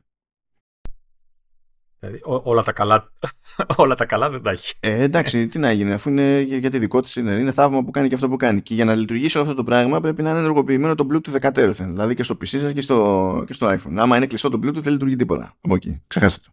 Δηλαδή, 2.01 2.21
ό, 2.25 2.41
όλα, 2.45 2.63
τα 2.63 2.73
καλά, 2.73 3.13
όλα 3.77 3.95
τα 3.95 4.05
καλά 4.05 4.31
δεν 4.31 4.43
τα 4.43 4.51
έχει. 4.51 4.75
Ε, 4.81 5.03
εντάξει, 5.03 5.49
τι 5.49 5.59
να 5.59 5.73
γίνει, 5.73 5.93
αφού 5.93 6.11
είναι 6.11 6.41
για, 6.41 6.57
για 6.57 6.71
τη 6.71 6.79
δικό 6.79 7.01
της 7.01 7.17
είναι. 7.17 7.33
Είναι 7.33 7.53
θαύμα 7.53 7.85
που 7.85 7.91
κάνει 7.91 8.09
και 8.09 8.15
αυτό 8.15 8.29
που 8.29 8.37
κάνει. 8.37 8.63
Και 8.63 8.75
για 8.75 8.85
να 8.85 8.95
λειτουργήσει 8.95 9.37
όλο 9.37 9.47
αυτό 9.47 9.59
το 9.59 9.65
πράγμα 9.65 10.01
πρέπει 10.01 10.23
να 10.23 10.31
είναι 10.31 10.39
ενεργοποιημένο 10.39 10.95
το 10.95 11.07
Bluetooth 11.11 11.53
14. 11.53 11.73
Δηλαδή 11.77 12.15
και 12.15 12.23
στο 12.23 12.35
PC 12.35 12.47
σας 12.47 12.73
και 12.73 12.81
στο, 12.81 13.43
και 13.47 13.53
στο 13.53 13.69
iPhone. 13.69 13.95
Άμα 13.97 14.17
είναι 14.17 14.27
κλειστό 14.27 14.49
το 14.49 14.59
Bluetooth 14.63 14.83
δεν 14.83 14.93
λειτουργεί 14.93 15.17
τίποτα. 15.17 15.57
Από 15.61 15.75
εκεί. 15.75 16.03
Ξεχάστε 16.07 16.41
το. 16.45 16.53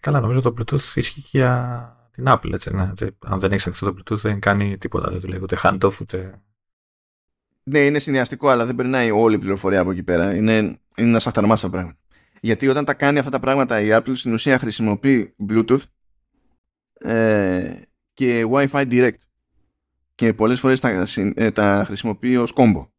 Καλά, 0.00 0.20
νομίζω 0.20 0.40
το 0.40 0.54
Bluetooth 0.58 0.94
ισχύει 0.94 1.20
και 1.20 1.38
για 1.38 1.96
την 2.12 2.24
Apple. 2.28 2.52
Έτσι, 2.52 2.74
ναι. 2.74 2.90
Αν 3.20 3.40
δεν 3.40 3.52
έχεις 3.52 3.66
αυτό 3.66 3.92
το 3.92 4.00
Bluetooth 4.00 4.18
δεν 4.18 4.40
κάνει 4.40 4.78
τίποτα. 4.78 5.10
Δεν 5.10 5.20
δουλεύει 5.20 5.42
ούτε 5.42 5.56
handoff 5.62 6.00
ούτε. 6.00 6.42
Ναι, 7.62 7.78
είναι 7.78 7.98
συνδυαστικό, 7.98 8.48
αλλά 8.48 8.66
δεν 8.66 8.74
περνάει 8.74 9.10
όλη 9.10 9.34
η 9.34 9.38
πληροφορία 9.38 9.80
από 9.80 9.90
εκεί 9.90 10.02
πέρα. 10.02 10.34
Είναι, 10.34 10.56
είναι 10.56 10.78
ένα 10.96 11.16
αχταρμά 11.16 11.56
πράγμα. 11.70 11.96
Γιατί 12.40 12.68
όταν 12.68 12.84
τα 12.84 12.94
κάνει 12.94 13.18
αυτά 13.18 13.30
τα 13.30 13.40
πράγματα 13.40 13.80
η 13.80 13.88
Apple 13.90 14.12
στην 14.14 14.32
ουσία 14.32 14.58
χρησιμοποιεί 14.58 15.34
Bluetooth 15.48 15.82
ε, 16.92 17.74
και 18.12 18.46
Wi-Fi 18.50 18.90
Direct 18.90 19.20
και 20.14 20.34
πολλές 20.34 20.60
φορές 20.60 20.80
τα, 20.80 21.06
ε, 21.34 21.50
τα 21.50 21.82
χρησιμοποιεί 21.86 22.36
ως 22.36 22.52
κόμπο. 22.52 22.90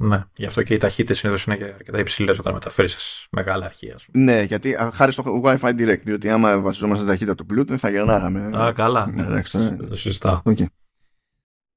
Ναι, 0.00 0.24
γι' 0.36 0.46
αυτό 0.46 0.62
και 0.62 0.74
οι 0.74 0.76
ταχύτητες 0.76 1.18
συνήθως 1.18 1.44
είναι 1.44 1.72
αρκετά 1.74 1.98
υψηλές 1.98 2.38
όταν 2.38 2.52
μεταφέρεις 2.52 3.26
μεγάλα 3.30 3.64
αρχεία. 3.64 3.98
Ναι, 4.12 4.42
γιατί 4.42 4.76
χάρη 4.92 5.12
στο 5.12 5.40
Wi-Fi 5.44 5.78
Direct, 5.78 6.00
διότι 6.04 6.30
άμα 6.30 6.60
βασιζόμαστε 6.60 7.04
στην 7.04 7.18
ταχύτητα 7.18 7.34
του 7.34 7.46
Bluetooth 7.50 7.76
θα 7.76 7.90
γερνάγαμε. 7.90 8.58
Α, 8.58 8.72
καλά. 8.72 9.10
Ναι, 9.14 9.22
ναι, 9.22 9.42
το 9.88 9.96
συζητάω. 9.96 10.42
Okay. 10.44 10.64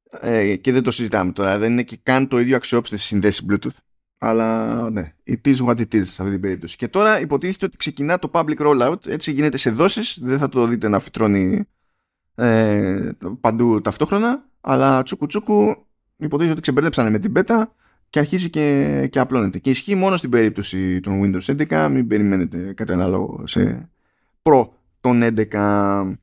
Ε, 0.10 0.56
και 0.56 0.72
δεν 0.72 0.84
το 0.84 0.92
συζητάμε 0.92 1.32
τώρα. 1.32 1.58
Δεν 1.58 1.72
είναι 1.72 1.84
και 1.84 2.00
καν 2.04 2.28
το 2.28 2.40
ίδιο 2.40 2.56
αξιόπιστο 2.56 2.98
στη 2.98 3.06
συνδέση 3.06 3.46
Bluetooth. 3.50 3.78
Αλλά 4.18 4.90
ναι, 4.90 5.14
it 5.28 5.48
is 5.48 5.58
what 5.58 5.76
it 5.76 5.94
is 5.94 6.06
σε 6.06 6.22
αυτή 6.22 6.30
την 6.30 6.42
περίπτωση. 6.42 6.76
Και 6.76 6.88
τώρα 6.88 7.20
υποτίθεται 7.20 7.66
ότι 7.66 7.78
ξεκινά 7.78 8.20
το 8.20 8.30
public 8.34 8.58
rollout, 8.58 9.08
έτσι 9.08 9.32
γίνεται 9.32 9.58
σε 9.58 9.72
δόσεις, 9.72 10.20
δεν 10.22 10.38
θα 10.38 10.50
το 10.50 10.66
δείτε 10.66 10.88
να 10.88 11.00
φυτρώνει 11.00 11.68
ε, 12.36 13.10
παντού 13.42 13.82
ταυτόχρονα, 13.82 14.46
αλλά 14.62 15.04
τσούκου 15.04 15.26
τσούκου 15.26 15.86
υποτίθεται 16.18 16.52
ότι 16.52 16.62
ξεμπερδέψανε 16.62 17.10
με 17.10 17.20
την 17.20 17.34
beta 17.36 17.64
και 18.12 18.20
αρχίζει 18.20 18.50
και, 18.50 19.08
και 19.12 19.20
απλώνεται. 19.20 19.60
Και 19.60 19.70
ισχύει 19.70 19.96
μόνο 19.96 20.18
στην 20.18 20.30
περίπτωση 20.30 21.00
των 21.00 21.22
Windows 21.24 21.68
11, 21.70 21.88
μην 21.92 22.08
περιμένετε 22.08 22.74
κάτι 22.74 22.94
ανάλογο 22.94 23.48
σε 23.48 23.90
Pro 24.42 24.70
των 25.02 25.22
11. 25.24 26.14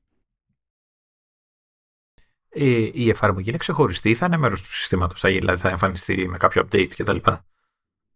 Ε, 2.48 2.90
η 2.92 3.08
εφαρμογή 3.08 3.48
είναι 3.48 3.58
ξεχωριστή 3.58 4.10
ή 4.10 4.14
θα 4.14 4.26
είναι 4.26 4.36
μέρος 4.36 4.62
του 4.62 4.74
συστήματος, 4.74 5.20
δηλαδή 5.20 5.60
θα 5.60 5.68
εμφανιστεί 5.68 6.28
με 6.28 6.36
κάποιο 6.36 6.62
update 6.62 6.88
κτλ. 6.96 7.16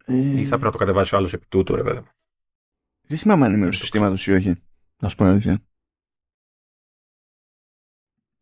Ε... 0.05 0.39
Ή 0.39 0.45
θα 0.45 0.49
πρέπει 0.49 0.63
να 0.63 0.71
το 0.71 0.77
κατεβάσει 0.77 1.15
ο 1.15 1.17
άλλος 1.17 1.33
επί 1.33 1.45
τούτου, 1.49 1.75
ρε 1.75 1.83
παιδί 1.83 2.01
Δεν 3.01 3.17
θυμάμαι 3.17 3.45
αν 3.45 3.49
είναι 3.51 3.59
μέρος 3.59 3.75
του 3.75 3.81
συστήματος 3.81 4.27
ή 4.27 4.33
όχι. 4.33 4.55
Να 4.97 5.09
σου 5.09 5.15
πω 5.15 5.25
αλήθεια. 5.25 5.63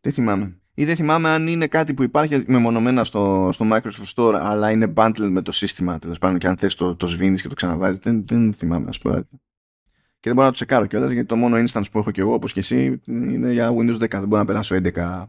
Δεν 0.01 0.13
θυμάμαι. 0.13 0.60
Ή 0.73 0.85
δεν 0.85 0.95
θυμάμαι 0.95 1.29
αν 1.29 1.47
είναι 1.47 1.67
κάτι 1.67 1.93
που 1.93 2.03
υπάρχει 2.03 2.43
μεμονωμένα 2.47 3.03
στο, 3.03 3.49
στο 3.51 3.65
Microsoft 3.71 4.13
Store, 4.15 4.33
αλλά 4.41 4.71
είναι 4.71 4.93
bundled 4.95 5.29
με 5.29 5.41
το 5.41 5.51
σύστημα. 5.51 5.99
Τέλος 5.99 6.19
πάντων, 6.19 6.37
και 6.39 6.47
αν 6.47 6.57
θες 6.57 6.75
το, 6.75 6.95
το 6.95 7.07
σβήνεις 7.07 7.41
και 7.41 7.47
το 7.47 7.55
ξαναβάζει. 7.55 7.99
Δεν, 8.01 8.25
δεν 8.27 8.53
θυμάμαι, 8.53 8.87
ας 8.89 8.99
πούμε. 8.99 9.27
Και 10.19 10.29
δεν 10.29 10.33
μπορώ 10.33 10.45
να 10.45 10.51
το 10.51 10.57
τσεκάρω 10.57 10.85
κιόλας, 10.85 11.11
γιατί 11.11 11.27
το 11.27 11.35
μόνο 11.35 11.57
instance 11.57 11.85
που 11.91 11.99
έχω 11.99 12.11
κι 12.11 12.19
εγώ, 12.19 12.33
όπως 12.33 12.53
και 12.53 12.59
εσύ, 12.59 13.01
είναι 13.05 13.51
για 13.51 13.69
Windows 13.69 13.95
10. 13.95 14.07
Δεν 14.09 14.27
μπορώ 14.27 14.41
να 14.41 14.45
περάσω 14.45 14.75
11 14.75 15.25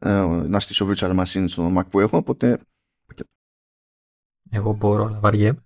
ε, 0.00 0.24
να 0.46 0.60
στήσω 0.60 0.88
virtual 0.88 1.20
machine 1.20 1.44
στο 1.46 1.72
Mac 1.76 1.88
που 1.90 2.00
έχω, 2.00 2.16
οπότε 2.16 2.60
εγώ 4.50 4.72
μπορώ, 4.72 5.04
αλλά 5.04 5.18
βαριέμαι. 5.18 5.64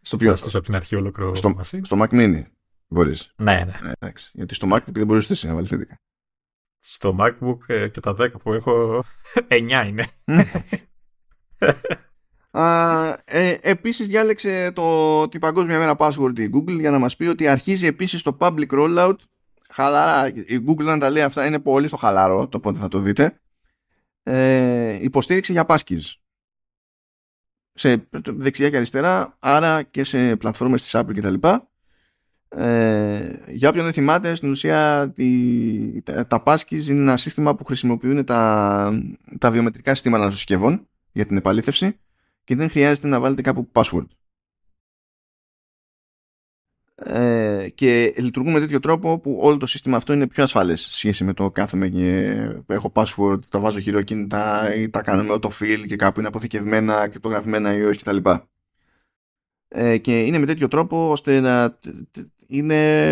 Στο 0.00 0.16
ποιο; 0.16 0.36
Στο 0.36 0.58
από 0.58 0.66
την 0.66 0.74
αρχή 0.74 0.96
ολόκληρο 0.96 1.34
στο, 1.34 1.60
στο 1.62 1.96
Mac 2.00 2.08
Mini 2.08 2.42
μπορείς. 2.88 3.32
Ναι, 3.36 3.64
ναι. 3.64 3.92
ναι 4.00 4.12
Γιατί 4.32 4.54
στο 4.54 4.68
MacBook 4.72 4.92
δεν 4.92 5.06
μπορείς 5.06 5.44
να 5.44 5.54
βάλεις 5.54 5.72
11. 5.74 5.82
Στο 6.84 7.16
MacBook 7.20 7.58
ε, 7.66 7.88
και 7.88 8.00
τα 8.00 8.16
10 8.18 8.28
που 8.42 8.52
έχω 8.52 9.04
9 9.48 9.84
είναι. 9.86 10.06
Uh, 12.54 13.14
ε, 13.24 13.56
επίσης 13.60 14.06
διάλεξε 14.06 14.72
το, 14.74 15.28
την 15.28 15.40
παγκόσμια 15.40 15.78
μέρα 15.78 15.94
password 15.98 16.38
η 16.38 16.50
Google 16.54 16.80
για 16.80 16.90
να 16.90 16.98
μας 16.98 17.16
πει 17.16 17.24
ότι 17.24 17.48
αρχίζει 17.48 17.86
επίσης 17.86 18.22
το 18.22 18.36
public 18.40 18.66
rollout 18.68 19.16
χαλαρά, 19.68 20.28
η 20.28 20.64
Google 20.66 20.86
αν 20.86 20.98
τα 20.98 21.10
λέει 21.10 21.22
αυτά 21.22 21.46
είναι 21.46 21.58
πολύ 21.58 21.86
στο 21.86 21.96
χαλαρό 21.96 22.48
το 22.48 22.60
πότε 22.60 22.78
θα 22.78 22.88
το 22.88 22.98
δείτε 22.98 23.40
ε, 24.22 24.98
υποστήριξη 25.02 25.52
για 25.52 25.66
passkeys 25.68 26.14
σε 27.74 28.08
δεξιά 28.24 28.70
και 28.70 28.76
αριστερά, 28.76 29.36
άρα 29.38 29.82
και 29.82 30.04
σε 30.04 30.36
πλατφόρμες 30.36 30.82
της 30.82 30.96
Apple 30.96 31.12
κτλ. 31.14 31.48
Ε, 32.56 33.42
για 33.48 33.68
όποιον 33.68 33.84
δεν 33.84 33.92
θυμάται, 33.92 34.34
στην 34.34 34.50
ουσία 34.50 35.12
τη, 35.14 36.02
τα, 36.02 36.26
τα 36.26 36.42
Passkeys 36.46 36.86
είναι 36.86 37.00
ένα 37.00 37.16
σύστημα 37.16 37.54
που 37.54 37.64
χρησιμοποιούν 37.64 38.24
τα, 38.24 39.02
τα 39.38 39.50
βιομετρικά 39.50 39.94
συστήματα 39.94 40.22
των 40.22 40.32
συσκευών 40.32 40.88
για 41.12 41.26
την 41.26 41.36
επαλήθευση 41.36 41.98
και 42.44 42.56
δεν 42.56 42.70
χρειάζεται 42.70 43.08
να 43.08 43.20
βάλετε 43.20 43.42
κάπου 43.42 43.70
password. 43.72 44.06
Ε, 46.94 47.68
και 47.74 48.14
λειτουργούν 48.16 48.52
με 48.52 48.60
τέτοιο 48.60 48.80
τρόπο 48.80 49.18
που 49.18 49.38
όλο 49.40 49.56
το 49.56 49.66
σύστημα 49.66 49.96
αυτό 49.96 50.12
είναι 50.12 50.26
πιο 50.26 50.42
ασφαλές 50.42 50.80
σε 50.80 50.90
σχέση 50.90 51.24
με 51.24 51.32
το 51.32 51.50
κάθομαι 51.50 51.88
και 51.88 52.32
έχω 52.66 52.92
password, 52.94 53.38
τα 53.48 53.58
βάζω 53.60 53.80
χειροκίνητα 53.80 54.74
ή 54.74 54.88
τα 54.88 55.02
κάνω 55.02 55.22
με 55.22 55.34
autofill 55.34 55.84
και 55.86 55.96
κάπου 55.96 56.18
είναι 56.18 56.28
αποθηκευμένα, 56.28 57.08
κρυπτογραφημένα 57.08 57.74
ή 57.74 57.82
όχι 57.82 58.00
κτλ. 58.00 58.30
Ε, 59.68 59.98
και 59.98 60.22
είναι 60.22 60.38
με 60.38 60.46
τέτοιο 60.46 60.68
τρόπο 60.68 61.10
ώστε 61.10 61.40
να 61.40 61.78
είναι 62.52 63.10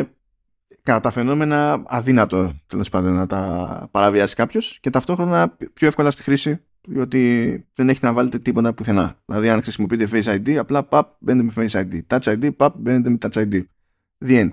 κατά 0.82 1.01
τα 1.01 1.11
φαινόμενα 1.11 1.82
αδύνατο 1.86 2.53
τέλος 2.66 2.88
πάντων 2.88 3.12
να 3.14 3.26
τα 3.26 3.88
παραβιάσει 3.91 4.34
κάποιος 4.34 4.78
και 4.80 4.91
ταυτόχρονα 4.91 5.57
πιο 5.72 5.86
εύκολα 5.86 6.11
στη 6.11 6.22
χρήση 6.22 6.61
διότι 6.86 7.66
δεν 7.74 7.88
έχει 7.88 8.01
να 8.03 8.12
βάλετε 8.12 8.38
τίποτα 8.38 8.74
πουθενά. 8.74 9.16
Δηλαδή, 9.26 9.49
αν 9.49 9.62
χρησιμοποιείτε 9.62 10.09
Face 10.12 10.34
ID, 10.34 10.55
απλά 10.55 10.84
παπ 10.84 11.16
μπαίνετε 11.18 11.61
με 11.61 11.68
Face 11.72 11.80
ID. 11.80 12.01
Touch 12.07 12.34
ID, 12.34 12.57
παπ 12.57 12.76
μπαίνετε 12.78 13.11
με 13.11 13.18
Touch 13.20 13.43
ID. 13.43 13.62
The 14.26 14.41
end. 14.41 14.49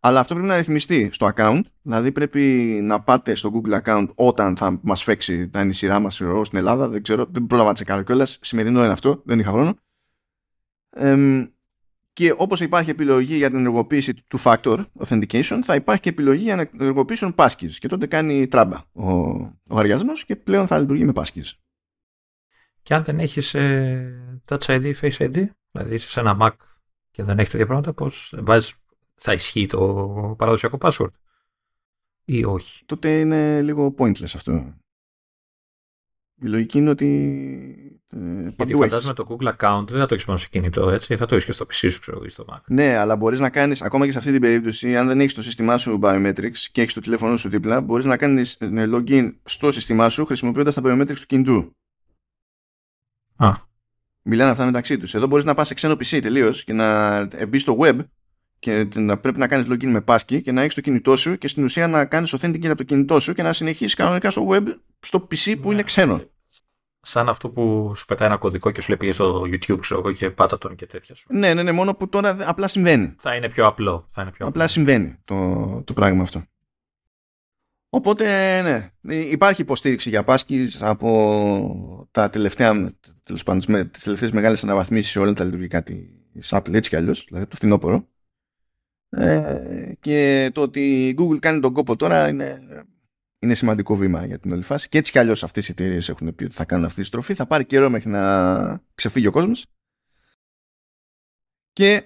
Αλλά 0.00 0.20
αυτό 0.20 0.34
πρέπει 0.34 0.48
να 0.48 0.56
ρυθμιστεί 0.56 1.08
στο 1.12 1.32
account. 1.34 1.60
Δηλαδή, 1.82 2.12
πρέπει 2.12 2.40
να 2.82 3.00
πάτε 3.00 3.34
στο 3.34 3.52
Google 3.54 3.80
account 3.82 4.08
όταν 4.14 4.56
θα 4.56 4.78
μας 4.82 5.02
φέξει 5.02 5.48
τα 5.48 5.72
σειρά 5.72 5.98
μας 5.98 6.14
στην 6.42 6.58
Ελλάδα. 6.58 6.88
Δεν 6.88 7.02
ξέρω, 7.02 7.26
δεν 7.30 7.46
πρόλαβα 7.46 7.68
να 7.68 7.74
τσεκάρω 7.74 8.02
κιόλας. 8.02 8.38
Σημερινό 8.42 8.82
είναι 8.82 8.92
αυτό, 8.92 9.22
δεν 9.24 9.38
είχα 9.38 9.50
χρόνο. 9.50 9.74
Ε, 10.90 11.16
και 12.18 12.34
όπως 12.36 12.60
υπάρχει 12.60 12.90
επιλογή 12.90 13.36
για 13.36 13.48
την 13.48 13.58
ενεργοποίηση 13.58 14.14
του 14.14 14.38
factor 14.42 14.84
authentication, 14.98 15.60
θα 15.64 15.74
υπάρχει 15.74 16.02
και 16.02 16.08
επιλογή 16.08 16.42
για 16.42 16.68
την 16.68 16.80
ενεργοποίηση 16.80 17.20
των 17.20 17.34
passkeys. 17.36 17.70
Και 17.70 17.88
τότε 17.88 18.06
κάνει 18.06 18.46
τράμπα 18.46 18.76
ο, 18.92 19.10
ο 19.68 19.82
και 20.26 20.36
πλέον 20.36 20.66
θα 20.66 20.78
λειτουργεί 20.78 21.04
με 21.04 21.12
passkeys. 21.14 21.52
Και 22.82 22.94
αν 22.94 23.04
δεν 23.04 23.18
έχεις 23.18 23.54
ε, 23.54 24.40
Touch 24.48 24.58
ID, 24.58 24.94
Face 25.00 25.16
ID, 25.16 25.46
δηλαδή 25.70 25.94
είσαι 25.94 26.10
σε 26.10 26.20
ένα 26.20 26.36
Mac 26.40 26.50
και 27.10 27.22
δεν 27.22 27.38
έχεις 27.38 27.50
τέτοια 27.50 27.66
πράγματα, 27.66 27.92
πώς 27.92 28.34
θα 29.14 29.32
ισχύει 29.32 29.66
το 29.66 30.34
παραδοσιακό 30.38 30.78
password 30.80 31.12
ή 32.24 32.44
όχι; 32.44 32.84
Τότε 32.84 33.20
είναι 33.20 33.62
λίγο 33.62 33.94
pointless 33.98 34.32
αυτό. 34.34 34.74
Η 36.40 36.46
λογική 36.46 36.78
είναι 36.78 36.90
ότι. 36.90 38.00
Ε, 38.12 38.50
Γιατί 38.56 38.74
φαντάζομαι 38.74 39.14
το 39.14 39.26
Google 39.28 39.54
account 39.56 39.84
δεν 39.88 39.98
θα 39.98 40.06
το 40.06 40.14
έχεις 40.14 40.26
μόνο 40.26 40.38
σε 40.38 40.48
κινητό, 40.50 40.90
έτσι. 40.90 41.16
Θα 41.16 41.26
το 41.26 41.34
έχεις 41.34 41.46
και 41.46 41.52
στο 41.52 41.64
PC 41.64 41.90
σου, 41.90 42.00
ξέρω 42.00 42.24
ή 42.24 42.28
στο 42.28 42.44
Mac. 42.48 42.60
Ναι, 42.66 42.96
αλλά 42.96 43.16
μπορείς 43.16 43.38
να 43.38 43.50
κάνεις, 43.50 43.82
ακόμα 43.82 44.04
και 44.04 44.12
σε 44.12 44.18
αυτή 44.18 44.32
την 44.32 44.40
περίπτωση, 44.40 44.96
αν 44.96 45.06
δεν 45.06 45.20
έχεις 45.20 45.34
το 45.34 45.42
σύστημά 45.42 45.78
σου 45.78 45.98
biometrics 46.02 46.58
και 46.72 46.80
έχεις 46.80 46.94
το 46.94 47.00
τηλέφωνο 47.00 47.36
σου 47.36 47.48
δίπλα, 47.48 47.80
μπορείς 47.80 48.04
να 48.04 48.16
κάνεις 48.16 48.54
ε, 48.54 48.88
login 48.92 49.34
στο 49.44 49.70
σύστημά 49.70 50.08
σου 50.08 50.24
χρησιμοποιώντας 50.24 50.74
τα 50.74 50.82
biometrics 50.84 51.16
του 51.16 51.26
κινητού. 51.26 51.76
Α. 53.36 53.66
Μιλάνε 54.22 54.50
αυτά 54.50 54.64
μεταξύ 54.64 54.98
τους. 54.98 55.14
Εδώ 55.14 55.26
μπορείς 55.26 55.44
να 55.44 55.54
πας 55.54 55.66
σε 55.66 55.74
ξένο 55.74 55.94
PC 55.94 56.18
τελείως 56.22 56.64
και 56.64 56.72
να 56.72 57.46
μπεις 57.46 57.62
στο 57.62 57.76
web 57.80 57.98
και 58.58 58.88
να 58.94 59.18
πρέπει 59.18 59.38
να 59.38 59.46
κάνεις 59.46 59.66
login 59.70 59.86
με 59.86 60.04
passkey 60.06 60.42
και 60.42 60.52
να 60.52 60.62
έχεις 60.62 60.74
το 60.74 60.80
κινητό 60.80 61.16
σου 61.16 61.38
και 61.38 61.48
στην 61.48 61.64
ουσία 61.64 61.88
να 61.88 62.04
κάνεις 62.04 62.34
authenticate 62.34 62.66
από 62.66 62.76
το 62.76 62.82
κινητό 62.82 63.20
σου 63.20 63.32
και 63.32 63.42
να 63.42 63.52
συνεχίσεις 63.52 63.94
κανονικά 63.94 64.30
στο 64.30 64.48
web 64.50 64.64
στο 65.00 65.28
PC 65.30 65.54
που 65.60 65.68
ναι. 65.68 65.74
είναι 65.74 65.82
ξένο. 65.82 66.22
Σαν 67.00 67.28
αυτό 67.28 67.48
που 67.48 67.92
σου 67.96 68.04
πετάει 68.06 68.28
ένα 68.28 68.36
κωδικό 68.36 68.70
και 68.70 68.80
σου 68.80 68.96
λέει 69.00 69.12
στο 69.12 69.42
YouTube 69.42 69.78
ξέρω, 69.80 70.12
και 70.12 70.30
πάτα 70.30 70.58
τον 70.58 70.74
και 70.74 70.86
τέτοια 70.86 71.14
σου. 71.14 71.26
Ναι, 71.30 71.54
ναι, 71.54 71.62
ναι, 71.62 71.72
μόνο 71.72 71.94
που 71.94 72.08
τώρα 72.08 72.36
απλά 72.40 72.68
συμβαίνει. 72.68 73.14
Θα 73.18 73.34
είναι 73.34 73.48
πιο 73.48 73.66
απλό. 73.66 74.08
Θα 74.10 74.22
είναι 74.22 74.30
πιο 74.30 74.46
απλά 74.46 74.66
συμβαίνει 74.66 75.18
το, 75.24 75.82
το 75.84 75.92
πράγμα 75.92 76.22
αυτό. 76.22 76.44
Οπότε, 77.90 78.62
ναι, 79.00 79.14
υπάρχει 79.14 79.62
υποστήριξη 79.62 80.08
για 80.08 80.24
πάσκης 80.24 80.82
από 80.82 82.08
τα 82.10 82.30
τελευταία, 82.30 82.92
τέλος 83.22 83.42
πάντων, 83.42 83.90
τις 83.90 84.02
τελευταίες 84.02 84.30
μεγάλες 84.30 84.64
αναβαθμίσεις 84.64 85.12
σε 85.12 85.18
όλα 85.18 85.32
τα 85.32 85.44
λειτουργικά 85.44 85.82
της 85.82 86.50
Apple, 86.50 86.72
έτσι 86.72 86.90
κι 86.90 86.96
αλλιώς, 86.96 87.24
δηλαδή 87.28 87.46
το 87.46 87.56
φθινόπωρο. 87.56 88.08
Ε, 89.10 89.92
και 90.00 90.50
το 90.54 90.60
ότι 90.62 91.08
η 91.08 91.16
Google 91.18 91.38
κάνει 91.38 91.60
τον 91.60 91.72
κόπο 91.72 91.96
τώρα 91.96 92.28
είναι, 92.28 92.60
είναι 93.38 93.54
σημαντικό 93.54 93.96
βήμα 93.96 94.26
για 94.26 94.38
την 94.38 94.52
όλη 94.52 94.62
φάση. 94.62 94.88
Και 94.88 94.98
έτσι 94.98 95.12
κι 95.12 95.18
αλλιώς 95.18 95.44
αυτές 95.44 95.68
οι 95.68 95.70
εταιρείες 95.70 96.08
έχουν 96.08 96.34
πει 96.34 96.44
ότι 96.44 96.54
θα 96.54 96.64
κάνουν 96.64 96.84
αυτή 96.84 97.00
τη 97.00 97.06
στροφή. 97.06 97.34
Θα 97.34 97.46
πάρει 97.46 97.64
καιρό 97.64 97.90
μέχρι 97.90 98.10
να 98.10 98.82
ξεφύγει 98.94 99.26
ο 99.26 99.30
κόσμος. 99.30 99.66
Και 101.72 102.04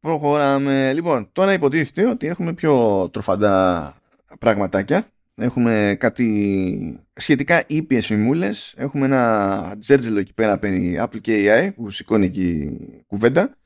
Προχωράμε. 0.00 0.92
Λοιπόν, 0.92 1.28
τώρα 1.32 1.52
υποτίθεται 1.52 2.08
ότι 2.08 2.26
έχουμε 2.26 2.54
πιο 2.54 3.08
τροφαντά 3.12 3.94
πραγματάκια. 4.38 5.06
Έχουμε 5.34 5.96
κάτι 5.98 7.06
σχετικά 7.12 7.64
ήπιες 7.66 8.06
φημούλες. 8.06 8.74
Έχουμε 8.76 9.04
ένα 9.04 9.74
τζέρτζελο 9.78 10.18
εκεί 10.18 10.34
πέρα 10.34 10.58
περί 10.58 10.98
Apple 11.00 11.20
και 11.20 11.44
AI 11.46 11.74
που 11.74 11.90
σηκώνει 11.90 12.26
εκεί 12.26 12.78
κουβέντα. 13.06 13.56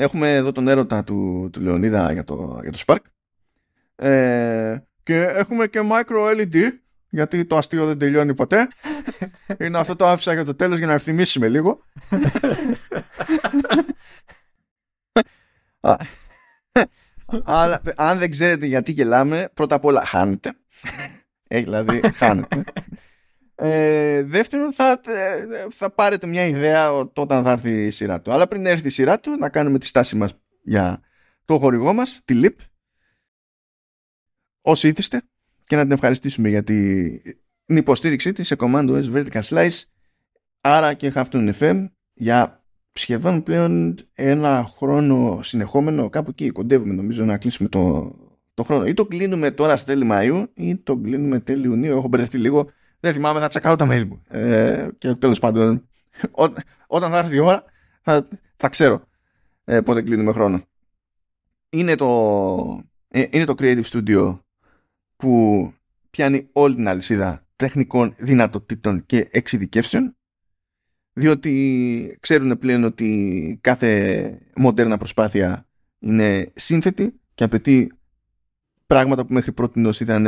Έχουμε 0.00 0.34
εδώ 0.34 0.52
τον 0.52 0.68
έρωτα 0.68 1.04
του, 1.04 1.48
του 1.52 1.60
Λεωνίδα 1.60 2.12
για 2.12 2.24
το, 2.24 2.60
για 2.62 2.72
το 2.72 2.82
Spark. 2.86 2.98
Ε, 3.96 4.78
και 5.02 5.22
έχουμε 5.22 5.66
και 5.66 5.80
micro 5.92 6.40
LED 6.40 6.70
γιατί 7.10 7.44
το 7.44 7.56
αστείο 7.56 7.86
δεν 7.86 7.98
τελειώνει 7.98 8.34
ποτέ. 8.34 8.68
Είναι 9.60 9.78
αυτό 9.78 9.96
το 9.96 10.06
άφησα 10.06 10.32
για 10.32 10.44
το 10.44 10.54
τέλος 10.54 10.78
για 10.78 10.86
να 10.86 10.92
ευθυμίσουμε 10.92 11.48
λίγο. 11.48 11.84
Αλλά 17.44 17.82
αν 17.96 18.18
δεν 18.18 18.30
ξέρετε 18.30 18.66
γιατί 18.66 18.92
γελάμε, 18.92 19.50
πρώτα 19.54 19.74
απ' 19.74 19.84
όλα 19.84 20.04
χάνετε. 20.04 20.52
Έχει 21.48 21.64
δηλαδή 21.64 22.00
χάνετε. 22.00 22.64
Ε, 23.62 24.22
δεύτερον, 24.22 24.72
θα, 24.72 25.00
θα 25.70 25.90
πάρετε 25.90 26.26
μια 26.26 26.46
ιδέα 26.46 26.92
όταν 26.92 27.44
θα 27.44 27.50
έρθει 27.50 27.86
η 27.86 27.90
σειρά 27.90 28.20
του. 28.20 28.32
Αλλά 28.32 28.48
πριν 28.48 28.66
έρθει 28.66 28.86
η 28.86 28.90
σειρά 28.90 29.20
του, 29.20 29.36
να 29.38 29.48
κάνουμε 29.48 29.78
τη 29.78 29.86
στάση 29.86 30.16
μας 30.16 30.32
για 30.62 31.00
το 31.44 31.58
χορηγό 31.58 31.92
μας, 31.92 32.20
τη 32.24 32.40
LIP. 32.44 32.54
Όσοι 34.60 34.88
ήθιστε 34.88 35.22
και 35.66 35.76
να 35.76 35.82
την 35.82 35.92
ευχαριστήσουμε 35.92 36.48
για 36.48 36.64
την 36.64 37.76
υποστήριξή 37.76 38.32
της 38.32 38.46
σε 38.46 38.56
Command 38.58 38.88
OS 38.88 39.12
Vertical 39.12 39.42
Slice 39.42 39.82
άρα 40.60 40.94
και 40.94 41.12
Halftone 41.14 41.52
FM 41.60 41.88
για 42.12 42.64
σχεδόν 42.92 43.42
πλέον 43.42 43.96
ένα 44.14 44.70
χρόνο 44.76 45.38
συνεχόμενο 45.42 46.08
κάπου 46.08 46.30
εκεί 46.30 46.50
κοντεύουμε 46.50 46.94
νομίζω 46.94 47.24
να 47.24 47.38
κλείσουμε 47.38 47.68
το, 47.68 48.14
το 48.54 48.62
χρόνο 48.62 48.86
ή 48.86 48.94
το 48.94 49.06
κλείνουμε 49.06 49.50
τώρα 49.50 49.76
στα 49.76 49.86
τέλη 49.86 50.08
Μαΐου 50.12 50.46
ή 50.54 50.76
το 50.76 50.96
κλείνουμε 50.96 51.38
τέλη 51.38 51.64
Ιουνίου 51.64 51.96
έχω 51.96 52.08
μπερδευτεί 52.08 52.38
λίγο 52.38 52.70
δεν 53.00 53.12
θυμάμαι 53.12 53.40
θα 53.40 53.48
τσακάρω 53.48 53.76
τα 53.76 53.86
mail 53.90 54.06
μου. 54.06 54.22
Ε, 54.28 54.88
και 54.98 55.14
τέλος 55.14 55.38
πάντων 55.38 55.88
ό, 56.30 56.44
όταν 56.86 57.10
θα 57.10 57.18
έρθει 57.18 57.36
η 57.36 57.38
ώρα 57.38 57.64
θα, 58.02 58.28
θα 58.56 58.68
ξέρω 58.68 59.08
ε, 59.64 59.80
πότε 59.80 60.02
κλείνουμε 60.02 60.32
χρόνο. 60.32 60.64
Είναι 61.70 61.94
το, 61.94 62.84
ε, 63.08 63.24
είναι 63.30 63.44
το 63.44 63.54
Creative 63.58 63.84
Studio 63.84 64.38
που 65.16 65.72
πιάνει 66.10 66.48
όλη 66.52 66.74
την 66.74 66.88
αλυσίδα 66.88 67.46
τεχνικών 67.56 68.14
δυνατοτήτων 68.18 69.06
και 69.06 69.28
εξειδικεύσεων 69.30 70.16
διότι 71.12 72.16
ξέρουν 72.20 72.58
πλέον 72.58 72.84
ότι 72.84 73.58
κάθε 73.60 74.38
μοντέρνα 74.56 74.98
προσπάθεια 74.98 75.68
είναι 75.98 76.52
σύνθετη 76.54 77.20
και 77.34 77.44
απαιτεί 77.44 77.92
πράγματα 78.86 79.26
που 79.26 79.32
μέχρι 79.32 79.52
πρώτη 79.52 79.90
ήταν 80.00 80.26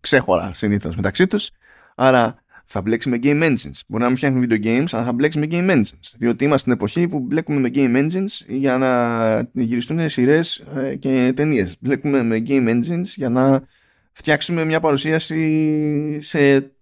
ξέχωρα 0.00 0.54
συνήθως 0.54 0.96
μεταξύ 0.96 1.26
τους 1.26 1.50
άρα 2.00 2.42
θα 2.64 2.82
μπλέξει 2.82 3.08
με 3.08 3.18
game 3.22 3.42
engines. 3.42 3.80
Μπορεί 3.86 4.02
να 4.02 4.06
μην 4.06 4.16
φτιάχνει 4.16 4.46
video 4.48 4.64
games, 4.64 4.86
αλλά 4.90 5.04
θα 5.04 5.12
μπλέξει 5.12 5.38
με 5.38 5.46
game 5.50 5.70
engines. 5.70 6.14
Διότι 6.18 6.44
είμαστε 6.44 6.58
στην 6.58 6.72
εποχή 6.72 7.08
που 7.08 7.20
μπλέκουμε 7.20 7.60
με 7.60 7.70
game 7.74 7.96
engines 7.96 8.44
για 8.46 8.78
να 8.78 9.50
γυριστούν 9.52 10.08
σειρές 10.08 10.64
ε, 10.76 10.94
και 10.94 11.32
ταινίες. 11.36 11.76
Μπλέκουμε 11.80 12.22
με 12.22 12.42
game 12.46 12.68
engines 12.68 13.04
για 13.04 13.28
να 13.28 13.62
φτιάξουμε 14.12 14.64
μια 14.64 14.80
παρουσίαση 14.80 16.18
σε 16.20 16.72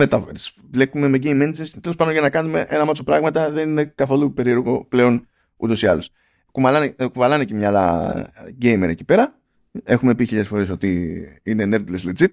Metaverse. 0.00 0.50
Βλέπουμε 0.70 1.08
με 1.08 1.18
Game 1.22 1.42
Engines 1.42 1.68
και 1.72 1.80
τέλος 1.80 1.96
πάντων 1.96 2.12
για 2.12 2.22
να 2.22 2.30
κάνουμε 2.30 2.66
ένα 2.68 2.84
μάτσο 2.84 3.02
πράγματα 3.02 3.50
δεν 3.50 3.70
είναι 3.70 3.84
καθόλου 3.84 4.32
περίεργο 4.32 4.84
πλέον 4.84 5.26
ούτως 5.56 5.82
ή 5.82 5.86
άλλως. 5.86 6.10
Κουβαλάνε, 6.52 6.94
ε, 6.96 7.06
κουβαλάνε 7.06 7.44
και 7.44 7.54
μια 7.54 7.68
άλλα 7.68 8.14
gamer 8.62 8.88
εκεί 8.88 9.04
πέρα. 9.04 9.38
Έχουμε 9.84 10.14
πει 10.14 10.24
χιλιάδες 10.24 10.50
φορές 10.50 10.70
ότι 10.70 11.22
είναι 11.42 11.68
nerdless 11.70 12.10
legit. 12.10 12.32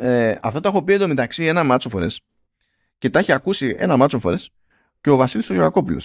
Ε, 0.00 0.38
αυτό 0.42 0.60
το 0.60 0.68
έχω 0.68 0.82
πει 0.82 0.92
εντωμεταξύ 0.92 1.44
ένα 1.44 1.64
μάτσο 1.64 1.88
φορές 1.88 2.20
και 2.98 3.10
τα 3.10 3.18
έχει 3.18 3.32
ακούσει 3.32 3.76
ένα 3.78 3.96
μάτσο 3.96 4.18
φορές 4.18 4.50
και 5.00 5.10
ο 5.10 5.16
Βασίλης 5.16 5.50
ο 5.50 5.52
Γεωργακόπουλο. 5.52 6.00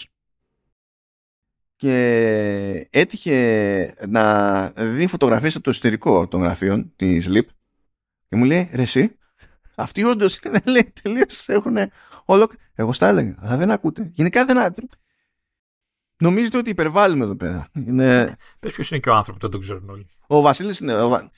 Και 1.75 2.87
έτυχε 2.89 3.93
να 4.07 4.67
δει 4.69 5.07
φωτογραφίες 5.07 5.55
από 5.55 5.63
το 5.63 5.69
εσωτερικό 5.69 6.27
των 6.27 6.41
γραφείων 6.41 6.93
της 6.95 7.27
LIP 7.29 7.45
και 8.27 8.35
μου 8.35 8.43
λέει, 8.43 8.69
ρε 8.73 8.81
εσύ, 8.81 9.17
αυτοί 9.75 10.03
όντως 10.03 10.37
είναι, 10.37 10.61
λέει, 10.71 10.93
τελείως 11.01 11.47
έχουν 11.47 11.77
όλο. 12.25 12.51
Εγώ 12.75 12.93
στα 12.93 13.07
έλεγα, 13.07 13.35
αλλά 13.39 13.57
δεν 13.57 13.71
ακούτε. 13.71 14.09
Γενικά 14.13 14.45
δεν. 14.45 14.73
Νομίζετε 16.17 16.57
ότι 16.57 16.69
υπερβάλλουμε 16.69 17.23
εδώ 17.23 17.35
πέρα. 17.35 17.69
Είναι... 17.73 18.37
Πες 18.59 18.73
ποιος 18.73 18.91
είναι 18.91 18.99
και 18.99 19.09
ο 19.09 19.13
άνθρωπος 19.13 19.41
που 19.41 19.49
δεν 19.49 19.51
τον 19.51 19.61
ξέρουν 19.61 19.89
όλοι. 19.89 20.07
Ο 20.27 20.41
Βασίλης 20.41 20.79
είναι. 20.79 20.93
Ο... 20.93 21.29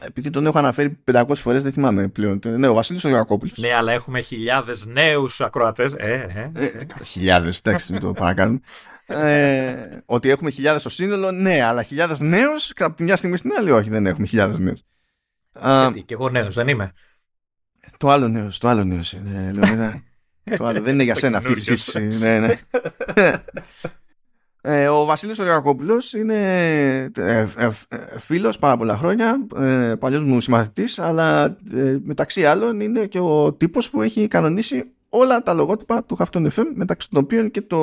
Επειδή 0.00 0.30
τον 0.30 0.46
έχω 0.46 0.58
αναφέρει 0.58 0.98
500 1.12 1.24
φορές, 1.34 1.62
δεν 1.62 1.72
θυμάμαι 1.72 2.08
πλέον. 2.08 2.40
Ναι, 2.46 2.68
ο 2.68 2.74
Βασίλης 2.74 3.04
ο 3.04 3.08
Γιακόπουλος. 3.08 3.58
Ναι, 3.58 3.74
αλλά 3.74 3.92
έχουμε 3.92 4.20
χιλιάδες 4.20 4.86
νέους 4.86 5.40
ακροατές. 5.40 5.92
Ε, 5.96 6.50
ε, 6.54 6.64
ε. 6.64 6.86
Χιλιάδες, 7.04 7.58
εντάξει, 7.58 7.92
μην 7.92 8.00
το 8.00 8.12
παρακάνουμε. 8.12 8.60
ε, 9.06 9.74
ότι 10.06 10.30
έχουμε 10.30 10.50
χιλιάδες 10.50 10.80
στο 10.80 10.90
σύνολο, 10.90 11.30
ναι, 11.30 11.62
αλλά 11.64 11.82
χιλιάδες 11.82 12.20
νέους 12.20 12.72
από 12.78 12.96
τη 12.96 13.02
μια 13.02 13.16
στιγμή 13.16 13.36
στην 13.36 13.52
άλλη, 13.58 13.70
όχι, 13.70 13.90
δεν 13.90 14.06
έχουμε 14.06 14.26
χιλιάδες 14.26 14.58
νέους. 14.58 14.80
Γιατί 15.60 16.02
και 16.02 16.14
εγώ 16.14 16.28
νέος 16.28 16.54
δεν 16.54 16.68
είμαι. 16.68 16.92
Το 17.98 18.10
άλλο 18.10 18.28
νέος, 18.28 18.58
το 18.58 18.68
άλλο 18.68 18.84
νέος 18.84 19.12
είναι. 19.12 19.52
το 20.58 20.66
άλλο 20.66 20.80
δεν 20.80 20.94
είναι 20.94 21.02
για 21.02 21.14
σένα 21.14 21.38
αυτή 21.38 21.52
η 21.52 21.56
συζήτηση. 21.56 22.00
ναι, 22.00 22.38
ναι. 22.38 22.54
Ε, 24.68 24.88
ο 24.88 25.04
Βασίλης 25.04 25.38
Οριακόπουλος 25.38 26.12
είναι 26.12 26.34
ε, 27.16 27.46
ε, 27.56 27.70
φίλος 28.18 28.58
πάρα 28.58 28.76
πολλά 28.76 28.96
χρόνια, 28.96 29.46
ε, 29.56 29.94
παλιός 29.98 30.24
μου 30.24 30.40
συμμαθητής, 30.40 30.98
αλλά 30.98 31.56
μεταξύ 32.02 32.46
άλλων 32.46 32.80
είναι 32.80 33.06
και 33.06 33.18
ο 33.18 33.52
τύπος 33.52 33.90
που 33.90 34.02
έχει 34.02 34.28
κανονίσει 34.28 34.84
όλα 35.08 35.42
τα 35.42 35.54
λογότυπα 35.54 36.04
του 36.04 36.16
Hafton 36.18 36.46
FM, 36.46 36.64
μεταξύ 36.74 37.10
των 37.10 37.22
οποίων 37.22 37.50
και 37.50 37.60
το 37.60 37.78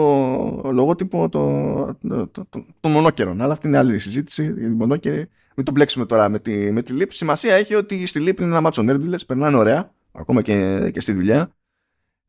λογότυπο 0.73 1.29
των 1.29 1.97
το, 2.07 2.27
το, 2.49 2.65
το, 2.79 2.89
μονόκερων. 2.89 3.41
Αλλά 3.41 3.53
αυτή 3.53 3.67
είναι 3.67 3.77
άλλη 3.77 3.99
συζήτηση, 3.99 4.43
η 4.43 4.67
μονόκερη 4.67 5.29
μην 5.55 5.65
το 5.65 5.71
μπλέξουμε 5.71 6.05
τώρα 6.05 6.29
με 6.29 6.39
τη, 6.39 6.71
με 6.71 6.81
τη 6.81 6.97
Leap. 6.99 7.07
Σημασία 7.09 7.55
έχει 7.55 7.75
ότι 7.75 8.05
στη 8.05 8.19
Leap 8.23 8.39
είναι 8.39 8.49
ένα 8.49 8.61
μάτσο 8.61 8.81
νέρντιλες, 8.81 9.25
περνάνε 9.25 9.57
ωραία, 9.57 9.91
ακόμα 10.11 10.41
και, 10.41 10.89
και 10.93 11.01
στη 11.01 11.11
δουλειά. 11.11 11.51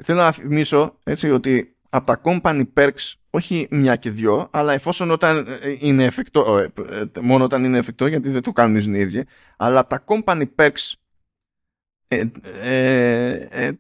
Θέλω 0.03 0.21
να 0.21 0.33
θυμίσω 0.33 0.99
έτσι 1.05 1.31
ότι 1.31 1.74
από 1.95 2.07
τα 2.07 2.21
company 2.25 2.65
perks, 2.75 3.13
όχι 3.31 3.67
μια 3.71 3.97
και 3.97 4.11
δυο, 4.11 4.49
αλλά 4.51 4.73
εφόσον 4.73 5.11
όταν 5.11 5.47
είναι 5.79 6.05
εφικτό, 6.05 6.59
ε, 6.59 6.73
ε, 6.91 7.21
μόνο 7.21 7.45
όταν 7.45 7.65
είναι 7.65 7.79
εφικτό, 7.79 8.07
γιατί 8.07 8.29
δεν 8.29 8.43
το 8.43 8.53
κάνουν 8.53 8.95
οι 8.95 8.99
ίδιοι, 8.99 9.25
αλλά 9.57 9.79
από 9.79 9.89
τα 9.89 10.05
company 10.07 10.45
perks 10.57 10.93
ε, 12.09 12.25
ε, 12.53 13.33
ε, 13.51 13.73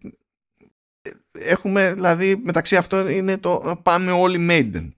έχουμε, 1.32 1.94
δηλαδή 1.94 2.36
μεταξύ 2.36 2.76
αυτών 2.76 3.08
είναι 3.08 3.38
το 3.38 3.80
πάμε 3.82 4.10
όλοι 4.10 4.46
Maiden. 4.50 4.88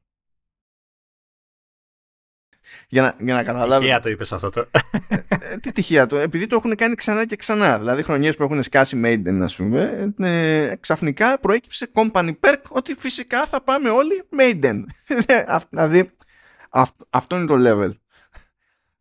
Για 2.88 3.02
να, 3.02 3.14
για 3.24 3.34
να 3.34 3.42
καταλάβει. 3.42 3.80
Τυχαία 3.84 4.00
το 4.00 4.10
είπες 4.10 4.32
αυτό 4.32 4.50
το. 4.50 4.66
Ε, 5.28 5.56
τι 5.56 5.72
τυχαία 5.72 6.06
το. 6.06 6.16
Επειδή 6.16 6.46
το 6.46 6.56
έχουν 6.56 6.74
κάνει 6.74 6.94
ξανά 6.94 7.26
και 7.26 7.36
ξανά. 7.36 7.78
Δηλαδή 7.78 8.02
χρονιές 8.02 8.36
που 8.36 8.42
έχουν 8.42 8.62
σκάσει 8.62 9.00
Maiden, 9.04 9.38
ας 9.42 9.56
πούμε, 9.56 10.12
ε, 10.18 10.74
ξαφνικά 10.80 11.38
προέκυψε 11.40 11.90
company 11.94 12.34
perk 12.40 12.62
ότι 12.68 12.94
φυσικά 12.94 13.46
θα 13.46 13.62
πάμε 13.62 13.88
όλοι 13.88 14.22
Maiden. 14.38 14.82
δηλαδή 15.70 16.10
αυτό 17.10 17.36
είναι 17.36 17.46
το 17.46 17.54
level. 17.58 17.90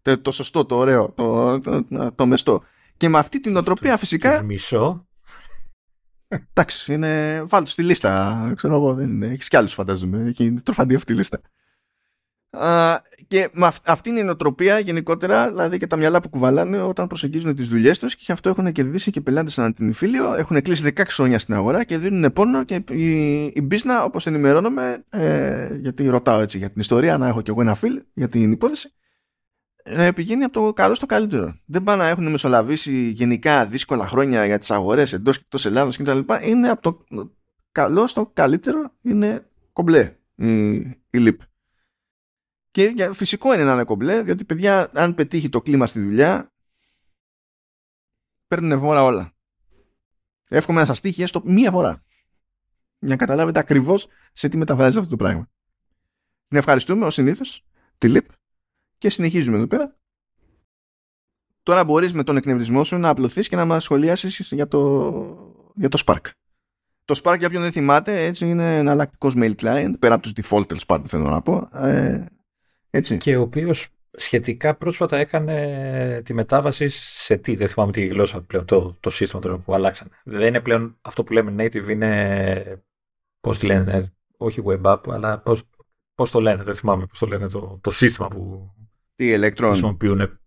Το, 0.02 0.20
το 0.20 0.32
σωστό, 0.32 0.66
το 0.66 0.76
ωραίο, 0.76 1.10
το, 1.16 1.60
το, 1.60 1.86
το, 2.16 2.26
μεστό. 2.26 2.64
Και 2.98 3.10
με 3.10 3.18
αυτή 3.18 3.40
την 3.40 3.56
οτροπία 3.56 3.98
φυσικά. 3.98 4.44
Μισό. 4.44 5.08
Εντάξει, 6.28 6.94
είναι. 6.94 7.42
Βάλτε 7.44 7.70
στη 7.70 7.84
λίστα. 7.84 8.52
Ξέρω 8.56 8.76
εγώ, 8.76 8.94
δεν 8.94 9.10
είναι. 9.10 9.28
Έχεις 9.28 9.48
κι 9.48 9.58
άλλους 9.58 9.74
φαντάζομαι. 9.74 10.28
Έχει 10.28 10.54
τροφαντή 10.64 10.96
αυτή 10.96 11.14
η 11.14 11.16
λίστα 11.16 11.42
και 13.28 13.50
με 13.54 13.72
αυτή 13.86 14.10
είναι 14.10 14.20
η 14.20 14.24
νοοτροπία 14.24 14.80
γενικότερα, 14.80 15.50
δηλαδή 15.50 15.78
και 15.78 15.88
τα 15.88 15.96
μυαλά 15.96 16.22
που 16.22 16.30
κουβαλάνε 16.30 16.82
όταν 16.82 17.08
προσεγγίζουν 17.08 17.56
τις 17.56 17.68
δουλειές 17.68 18.00
τους 18.00 18.16
και 18.16 18.24
γι' 18.26 18.32
αυτό 18.32 18.50
έχουν 18.50 18.72
κερδίσει 18.72 19.12
και 19.12 19.22
πελάτες 19.22 19.54
σαν 19.54 19.74
την 19.74 19.90
Ιφίλιο. 19.90 20.34
Έχουν 20.34 20.62
κλείσει 20.62 20.94
16 20.98 21.04
χρόνια 21.08 21.40
στην 21.40 21.54
αγορά 21.54 21.84
και 21.84 21.98
δίνουν 21.98 22.34
πόνο. 22.34 22.64
Και 22.64 22.84
η, 22.90 23.44
η 23.46 23.62
Μπίσνα, 23.62 24.04
όπως 24.04 24.28
ενημερώνομαι, 24.28 25.04
ε, 25.10 25.76
γιατί 25.82 26.08
ρωτάω 26.08 26.40
έτσι 26.40 26.58
για 26.58 26.70
την 26.70 26.82
ιστορία, 26.82 27.18
να 27.18 27.28
έχω 27.28 27.42
κι 27.42 27.50
εγώ 27.50 27.62
ένα 27.62 27.76
φιλ 27.76 28.02
για 28.14 28.28
την 28.28 28.52
υπόθεση, 28.52 28.94
ε, 29.84 30.12
πηγαίνει 30.12 30.44
από 30.44 30.54
το 30.54 30.74
καλό 30.74 30.96
στο 30.96 31.06
καλύτερο. 31.06 31.60
Δεν 31.66 31.84
πάνε 31.84 32.04
να 32.04 32.10
έχουν 32.10 32.32
μεσολαβήσει 32.32 33.10
γενικά 33.10 33.66
δύσκολα 33.66 34.08
χρόνια 34.08 34.46
για 34.46 34.60
τις 34.60 34.72
αγορές 34.72 35.14
εντός 35.14 35.38
και 35.38 35.44
εκτός 35.44 35.66
Ελλάδος 35.66 35.98
κτλ. 35.98 36.20
Είναι 36.42 36.70
από 36.70 36.82
το 36.82 37.06
καλό 37.72 38.08
στο 38.08 38.32
καλύτερο, 38.34 38.92
είναι 39.02 39.46
κομπλέ 39.74 40.16
η, 40.36 40.76
η 41.10 41.18
ΛΥΠ. 41.18 41.40
Και 42.76 43.14
φυσικό 43.14 43.54
είναι 43.54 43.64
να 43.64 43.74
είναι 43.74 43.84
κομπλέ, 43.84 44.24
διότι 44.24 44.46
παιδιά, 44.46 44.90
αν 44.94 45.16
πετύχει 45.16 45.50
το 45.50 45.62
κλίμα 45.62 45.88
στη 45.88 46.00
δουλειά, 46.00 46.54
παίρνουν 48.48 48.80
βόρα 48.80 49.04
όλα. 49.04 49.34
Εύχομαι 50.48 50.80
να 50.80 50.86
σας 50.86 51.00
τύχει 51.00 51.22
έστω 51.22 51.42
μία 51.46 51.72
φορά. 51.72 52.04
Για 53.00 53.10
να 53.10 53.16
καταλάβετε 53.16 53.60
ακριβώς 53.60 54.08
σε 54.34 54.50
τι 54.50 54.58
μεταφράζεται 54.58 55.00
αυτό 55.00 55.10
το 55.10 55.24
πράγμα. 55.24 55.50
Να 56.48 56.58
ευχαριστούμε 56.58 57.06
ως 57.06 57.14
συνήθως 57.14 57.66
τη 57.98 58.10
ΛΥΠ 58.10 58.30
Και 58.98 59.10
συνεχίζουμε 59.10 59.58
εδώ 59.58 59.68
πέρα. 59.68 59.98
Τώρα 61.64 61.84
μπορείς 61.84 62.14
με 62.14 62.24
τον 62.24 62.38
εκνευρισμό 62.38 62.84
σου 62.84 62.98
να 62.98 63.10
απλωθείς 63.10 63.48
και 63.48 63.56
να 63.56 63.66
μας 63.66 63.84
σχολιάσεις 63.84 64.52
για 64.52 64.68
το, 64.68 65.12
για 65.76 65.90
το 65.90 66.04
Spark. 66.06 66.32
Το 67.06 67.22
Spark 67.24 67.36
για 67.40 67.50
ποιον 67.50 67.62
δεν 67.62 67.72
θυμάται 67.72 68.26
έτσι 68.26 68.50
είναι 68.50 68.78
ένα 68.78 68.92
αλλακτικό 68.92 69.32
mail 69.36 69.56
client 69.56 69.94
πέρα 70.00 70.14
από 70.14 70.24
τους 70.24 70.34
default 70.36 70.68
τέλος 70.68 70.86
πάντων 70.86 71.08
θέλω 71.08 71.30
να 71.30 71.42
πω. 71.42 71.70
Ε, 71.74 72.26
έτσι. 72.96 73.18
Και 73.18 73.36
ο 73.36 73.42
οποίος 73.42 73.88
σχετικά 74.12 74.76
πρόσφατα 74.76 75.18
έκανε 75.18 76.22
τη 76.26 76.34
μετάβαση 76.34 76.90
σε 76.90 77.38
τι, 77.38 77.56
δεν 77.56 77.68
θυμάμαι 77.68 77.92
τη 77.92 78.06
γλώσσα 78.06 78.42
πλέον, 78.42 78.66
το, 78.66 78.98
το 79.00 79.10
σύστημα 79.10 79.42
τώρα 79.42 79.58
που 79.58 79.74
αλλάξανε. 79.74 80.10
Δεν 80.24 80.48
είναι 80.48 80.62
πλέον 80.62 80.98
αυτό 81.02 81.24
που 81.24 81.34
λέμε 81.34 81.66
native, 81.66 81.90
είναι, 81.90 82.84
πώς 83.40 83.58
τη 83.58 83.66
λένε, 83.66 84.14
όχι 84.38 84.62
web 84.66 84.82
app, 84.82 85.02
αλλά 85.08 85.40
πώς, 85.40 85.64
πώς 86.16 86.32
το 86.32 86.42
λένε, 86.42 86.64
δεν 86.64 86.76
θυμάμαι 86.76 87.06
πώς 87.06 87.20
το 87.20 87.26
λένε 87.26 87.50
το, 87.50 87.80
το 87.82 87.92
σύστημα 87.92 88.28
που 88.28 88.74
τι, 89.16 89.34
Electron. 89.38 89.68
χρησιμοποιούν. 89.68 90.40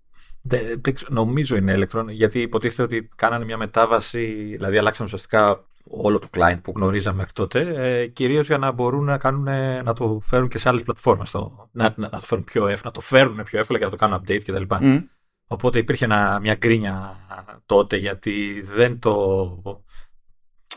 Δεν, 0.42 0.80
νομίζω 1.08 1.56
είναι 1.56 1.74
Electron, 1.78 2.06
γιατί 2.08 2.40
υποτίθεται 2.40 2.82
ότι 2.82 3.08
κάνανε 3.16 3.44
μια 3.44 3.56
μετάβαση, 3.56 4.24
δηλαδή 4.56 4.78
αλλάξαν 4.78 5.06
ουσιαστικά 5.06 5.68
όλο 5.90 6.18
το 6.18 6.28
client 6.36 6.58
που 6.62 6.72
γνωρίζαμε 6.76 7.16
μέχρι 7.16 7.32
τότε, 7.32 7.72
ε, 7.76 8.06
κυρίως 8.06 8.46
για 8.46 8.58
να 8.58 8.70
μπορούν 8.70 9.04
να, 9.04 9.18
κάνουν, 9.18 9.44
να 9.84 9.92
το 9.92 10.20
φέρουν 10.24 10.48
και 10.48 10.58
σε 10.58 10.68
άλλες 10.68 10.82
πλατφόρμες, 10.82 11.30
το, 11.30 11.68
να, 11.72 11.94
να, 11.96 12.08
το 12.08 12.20
φέρουν 12.20 12.44
πιο 12.44 12.66
εύκολα, 12.66 12.82
να 12.84 12.90
το 12.90 13.00
φέρουν 13.00 13.42
πιο 13.42 13.58
εύκολα 13.58 13.78
και 13.78 13.84
να 13.84 13.90
το 13.90 13.96
κάνουν 13.96 14.20
update 14.20 14.40
κτλ. 14.44 14.62
Mm. 14.68 15.02
Οπότε 15.46 15.78
υπήρχε 15.78 16.04
ένα, 16.04 16.38
μια 16.40 16.54
γκρίνια 16.54 17.16
τότε 17.66 17.96
γιατί 17.96 18.60
δεν 18.74 18.98
το... 18.98 19.62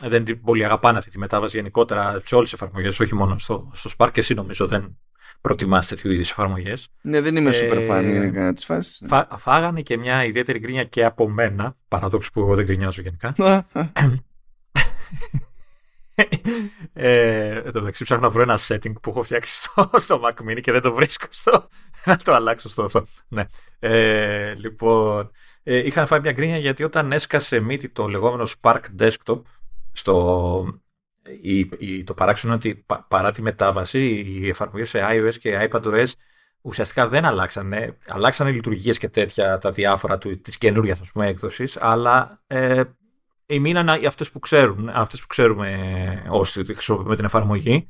Δεν 0.00 0.24
την 0.24 0.40
πολύ 0.40 0.64
αγαπάνε 0.64 0.98
αυτή 0.98 1.10
τη 1.10 1.18
μετάβαση 1.18 1.56
γενικότερα 1.56 2.20
σε 2.24 2.34
όλες 2.34 2.50
τις 2.50 2.60
εφαρμογές, 2.60 3.00
όχι 3.00 3.14
μόνο 3.14 3.38
στο, 3.38 3.70
στο 3.74 3.90
Spark. 3.96 4.08
Και 4.12 4.20
εσύ 4.20 4.34
νομίζω 4.34 4.66
δεν 4.66 4.98
προτιμάς 5.40 5.88
τέτοιου 5.88 6.10
είδους 6.10 6.30
εφαρμογές. 6.30 6.88
Ναι, 7.02 7.20
δεν 7.20 7.36
είμαι 7.36 7.50
super 7.50 7.76
ε, 7.76 7.88
fan 7.90 8.02
γενικά 8.12 8.52
της 8.52 8.64
φάσης. 8.64 9.02
Φά, 9.06 9.26
φάγανε 9.36 9.82
και 9.82 9.96
μια 9.96 10.24
ιδιαίτερη 10.24 10.58
γκρίνια 10.58 10.84
και 10.84 11.04
από 11.04 11.28
μένα. 11.28 11.76
Παραδόξου 11.88 12.30
που 12.30 12.40
εγώ 12.40 12.54
δεν 12.54 12.64
γκρινιάζω 12.64 13.02
γενικά. 13.02 13.34
ε, 16.92 17.56
εν 17.56 17.72
τω 17.72 17.80
μεταξύ 17.80 18.04
ψάχνω 18.04 18.26
να 18.26 18.30
βρω 18.32 18.42
ένα 18.42 18.58
setting 18.68 18.92
που 19.02 19.10
έχω 19.10 19.22
φτιάξει 19.22 19.62
στο, 19.62 19.90
στο 19.98 20.20
Mac 20.24 20.50
Mini 20.50 20.60
και 20.60 20.72
δεν 20.72 20.80
το 20.80 20.92
βρίσκω 20.92 21.26
στο. 21.30 21.68
Να 22.04 22.16
το 22.16 22.34
αλλάξω 22.34 22.68
στο 22.68 22.84
αυτό. 22.84 23.06
Ναι. 23.28 23.46
Ε, 23.78 24.54
λοιπόν, 24.54 25.30
ε, 25.62 25.76
είχαν 25.76 26.06
φάει 26.06 26.20
μια 26.20 26.32
γκρίνια 26.32 26.58
γιατί 26.58 26.84
όταν 26.84 27.12
έσκασε 27.12 27.60
μύτη 27.60 27.88
το 27.88 28.08
λεγόμενο 28.08 28.46
Spark 28.60 28.80
Desktop 28.98 29.42
στο, 29.92 30.80
η, 31.40 31.58
η, 31.78 32.04
το 32.04 32.14
παράξενο 32.14 32.54
ότι 32.54 32.84
παρά 33.08 33.30
τη 33.30 33.42
μετάβαση 33.42 34.08
οι 34.08 34.48
εφαρμογές 34.48 34.88
σε 34.88 35.00
iOS 35.10 35.34
και 35.38 35.68
iPadOS 35.70 36.06
ουσιαστικά 36.60 37.08
δεν 37.08 37.24
αλλάξανε. 37.24 37.98
Αλλάξανε 38.06 38.50
λειτουργίες 38.50 38.98
και 38.98 39.08
τέτοια 39.08 39.58
τα 39.58 39.70
διάφορα 39.70 40.18
του, 40.18 40.40
της 40.40 40.58
καινούργιας 40.58 41.00
ας 41.00 41.12
πούμε 41.12 41.26
έκδοσης 41.26 41.76
αλλά 41.80 42.42
ε, 42.46 42.82
μείναν 43.58 43.88
αυτές 43.88 44.30
που 44.30 44.38
ξέρουν, 44.38 44.88
αυτές 44.88 45.20
που 45.20 45.26
ξέρουμε 45.26 46.26
όσοι 46.28 46.64
χρησιμοποιούμε 46.64 47.16
την 47.16 47.24
εφαρμογή. 47.24 47.88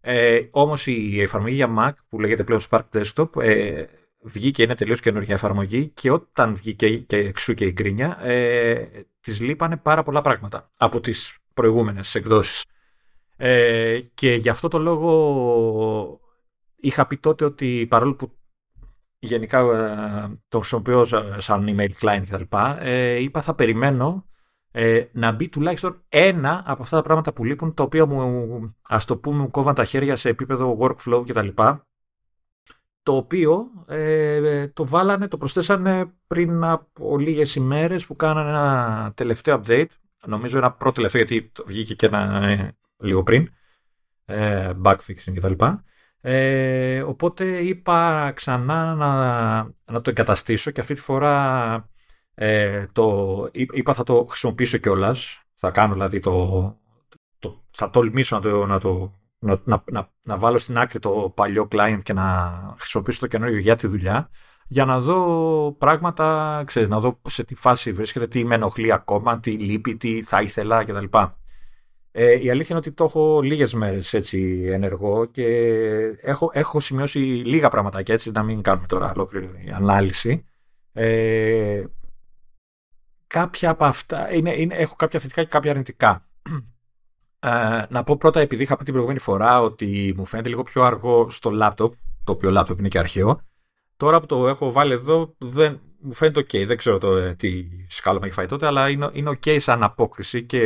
Ε, 0.00 0.40
όμως 0.50 0.86
η 0.86 1.20
εφαρμογή 1.20 1.54
για 1.54 1.74
Mac 1.78 1.92
που 2.08 2.20
λέγεται 2.20 2.44
πλέον 2.44 2.60
Spark 2.70 2.82
Desktop 2.92 3.42
ε, 3.42 3.84
βγήκε, 4.22 4.62
είναι 4.62 4.74
τελείως 4.74 5.00
καινούργια 5.00 5.34
εφαρμογή 5.34 5.88
και 5.88 6.10
όταν 6.10 6.54
βγήκε 6.54 6.96
και 6.96 7.16
εξού 7.16 7.54
και 7.54 7.64
η 7.64 7.70
γκρίνια 7.72 8.18
ε, 8.22 8.88
της 9.20 9.40
λείπανε 9.40 9.76
πάρα 9.76 10.02
πολλά 10.02 10.20
πράγματα 10.20 10.70
από 10.76 11.00
τις 11.00 11.38
προηγούμενες 11.54 12.14
εκδόσεις. 12.14 12.64
Ε, 13.36 13.98
και 14.14 14.34
γι' 14.34 14.48
αυτό 14.48 14.68
το 14.68 14.78
λόγο 14.78 16.20
είχα 16.76 17.06
πει 17.06 17.16
τότε 17.16 17.44
ότι 17.44 17.86
παρόλο 17.90 18.14
που 18.14 18.32
γενικά 19.18 19.58
ε, 19.58 20.38
το 20.48 20.58
χρησιμοποιώ 20.58 21.04
σαν 21.38 21.76
email 21.76 21.90
client 22.00 22.22
κτλ. 22.30 22.56
Ε, 22.78 23.14
είπα 23.14 23.40
θα 23.40 23.54
περιμένω 23.54 24.24
ε, 24.72 25.04
να 25.12 25.32
μπει 25.32 25.48
τουλάχιστον 25.48 26.02
ένα 26.08 26.62
από 26.66 26.82
αυτά 26.82 26.96
τα 26.96 27.02
πράγματα 27.02 27.32
που 27.32 27.44
λείπουν, 27.44 27.74
τα 27.74 27.82
οποία 27.82 28.06
μου, 28.06 28.76
ας 28.88 29.04
το 29.04 29.16
πούμε, 29.16 29.42
μου 29.42 29.50
κόβαν 29.50 29.74
τα 29.74 29.84
χέρια 29.84 30.16
σε 30.16 30.28
επίπεδο 30.28 30.78
workflow 30.80 31.24
κτλ. 31.26 31.48
Το 33.02 33.16
οποίο 33.16 33.66
ε, 33.86 34.68
το 34.68 34.86
βάλανε, 34.86 35.28
το 35.28 35.36
προσθέσανε 35.36 36.12
πριν 36.26 36.64
από 36.64 37.18
λίγες 37.18 37.54
ημέρες 37.54 38.06
που 38.06 38.16
κάνανε 38.16 38.48
ένα 38.48 39.12
τελευταίο 39.16 39.60
update. 39.64 39.86
Νομίζω 40.26 40.58
ένα 40.58 40.72
πρώτο 40.72 40.94
τελευταίο 40.94 41.22
γιατί 41.22 41.50
το 41.54 41.64
βγήκε 41.66 41.94
και 41.94 42.06
ένα 42.06 42.46
ε, 42.48 42.76
λίγο 42.96 43.22
πριν. 43.22 43.50
Ε, 44.24 44.72
fixing 44.82 45.34
κτλ. 45.34 45.64
Ε, 46.20 47.02
οπότε 47.02 47.44
είπα 47.44 48.32
ξανά 48.34 48.94
να, 48.94 49.12
να 49.84 50.00
το 50.00 50.10
εγκαταστήσω 50.10 50.70
και 50.70 50.80
αυτή 50.80 50.94
τη 50.94 51.00
φορά 51.00 51.89
ε, 52.42 52.86
το, 52.92 53.48
είπα 53.52 53.92
θα 53.92 54.02
το 54.02 54.24
χρησιμοποιήσω 54.28 54.78
κιόλας. 54.78 55.42
Θα 55.54 55.70
κάνω 55.70 55.92
δηλαδή 55.92 56.18
το, 56.20 56.76
το, 57.38 57.62
θα 57.70 57.90
τολμήσω 57.90 58.36
να 58.36 58.42
το, 58.42 58.66
να, 58.66 58.78
το, 58.78 59.12
να, 59.38 59.62
να, 59.64 60.10
να, 60.22 60.38
βάλω 60.38 60.58
στην 60.58 60.78
άκρη 60.78 60.98
το 60.98 61.32
παλιό 61.34 61.68
client 61.72 61.98
και 62.02 62.12
να 62.12 62.52
χρησιμοποιήσω 62.78 63.20
το 63.20 63.26
καινούριο 63.26 63.58
για 63.58 63.76
τη 63.76 63.86
δουλειά 63.86 64.30
για 64.68 64.84
να 64.84 65.00
δω 65.00 65.74
πράγματα, 65.78 66.62
ξέρεις, 66.66 66.88
να 66.88 67.00
δω 67.00 67.20
σε 67.28 67.44
τι 67.44 67.54
φάση 67.54 67.92
βρίσκεται, 67.92 68.26
τι 68.26 68.44
με 68.44 68.54
ενοχλεί 68.54 68.92
ακόμα, 68.92 69.40
τι 69.40 69.50
λείπει, 69.50 69.96
τι 69.96 70.22
θα 70.22 70.42
ήθελα 70.42 70.84
κτλ. 70.84 71.04
Ε, 72.12 72.42
η 72.42 72.50
αλήθεια 72.50 72.66
είναι 72.68 72.78
ότι 72.78 72.92
το 72.92 73.04
έχω 73.04 73.40
λίγες 73.40 73.74
μέρες 73.74 74.14
έτσι 74.14 74.64
ενεργό 74.66 75.24
και 75.24 75.46
έχω, 76.22 76.50
έχω 76.52 76.80
σημειώσει 76.80 77.18
λίγα 77.18 77.68
πραγματάκια 77.68 78.14
έτσι 78.14 78.30
να 78.30 78.42
μην 78.42 78.62
κάνουμε 78.62 78.86
τώρα 78.86 79.12
ολόκληρη 79.14 79.72
ανάλυση. 79.74 80.44
Ε, 80.92 81.84
κάποια 83.30 83.70
από 83.70 83.84
αυτά, 83.84 84.34
είναι, 84.34 84.54
είναι, 84.60 84.74
έχω 84.74 84.94
κάποια 84.96 85.20
θετικά 85.20 85.42
και 85.42 85.48
κάποια 85.48 85.70
αρνητικά. 85.70 86.24
Ε, 87.42 87.82
να 87.88 88.04
πω 88.04 88.16
πρώτα, 88.16 88.40
επειδή 88.40 88.62
είχα 88.62 88.76
πει 88.76 88.82
την 88.82 88.92
προηγούμενη 88.92 89.20
φορά 89.20 89.60
ότι 89.60 90.14
μου 90.16 90.24
φαίνεται 90.24 90.48
λίγο 90.48 90.62
πιο 90.62 90.82
αργό 90.82 91.30
στο 91.30 91.50
λάπτοπ, 91.50 91.92
το 92.24 92.32
οποίο 92.32 92.50
λάπτοπ 92.50 92.78
είναι 92.78 92.88
και 92.88 92.98
αρχαίο. 92.98 93.40
Τώρα 93.96 94.20
που 94.20 94.26
το 94.26 94.48
έχω 94.48 94.72
βάλει 94.72 94.92
εδώ, 94.92 95.34
δεν, 95.38 95.80
μου 96.00 96.12
φαίνεται 96.12 96.40
ok. 96.40 96.66
Δεν 96.66 96.76
ξέρω 96.76 96.98
το, 96.98 97.16
ε, 97.16 97.34
τι 97.34 97.64
σκάλωμα 97.88 98.26
έχει 98.26 98.34
φάει 98.34 98.46
τότε, 98.46 98.66
αλλά 98.66 98.88
είναι, 98.88 99.10
είναι 99.12 99.30
ok 99.30 99.60
σαν 99.60 99.82
απόκριση 99.82 100.42
και 100.44 100.60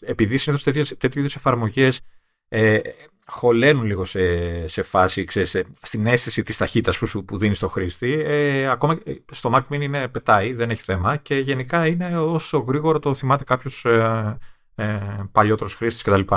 επειδή 0.00 0.36
συνήθως 0.36 0.96
τέτοιου 0.98 1.20
είδους 1.20 1.36
εφαρμογές 1.36 2.00
ε, 2.48 2.78
χωλένουν 3.26 3.84
λίγο 3.84 4.04
σε, 4.04 4.66
σε 4.68 4.82
φάση, 4.82 5.24
ξέρεις, 5.24 5.62
στην 5.82 6.06
αίσθηση 6.06 6.42
της 6.42 6.56
ταχύτητας 6.56 6.98
που, 6.98 7.24
που 7.24 7.38
δίνεις 7.38 7.56
στο 7.56 7.68
χρήστη. 7.68 8.12
Ε, 8.12 8.68
ακόμα 8.68 8.98
στο 9.30 9.50
Mac 9.54 9.74
Mini 9.74 9.80
είναι 9.80 10.08
πετάει, 10.08 10.52
δεν 10.52 10.70
έχει 10.70 10.82
θέμα 10.82 11.16
και 11.16 11.34
γενικά 11.34 11.86
είναι 11.86 12.18
όσο 12.18 12.58
γρήγορο 12.58 12.98
το 12.98 13.14
θυμάται 13.14 13.44
κάποιος 13.44 13.84
ε, 13.84 14.38
ε, 14.74 15.00
παλιότερος 15.32 15.74
χρήστης 15.74 16.02
κτλ. 16.02 16.34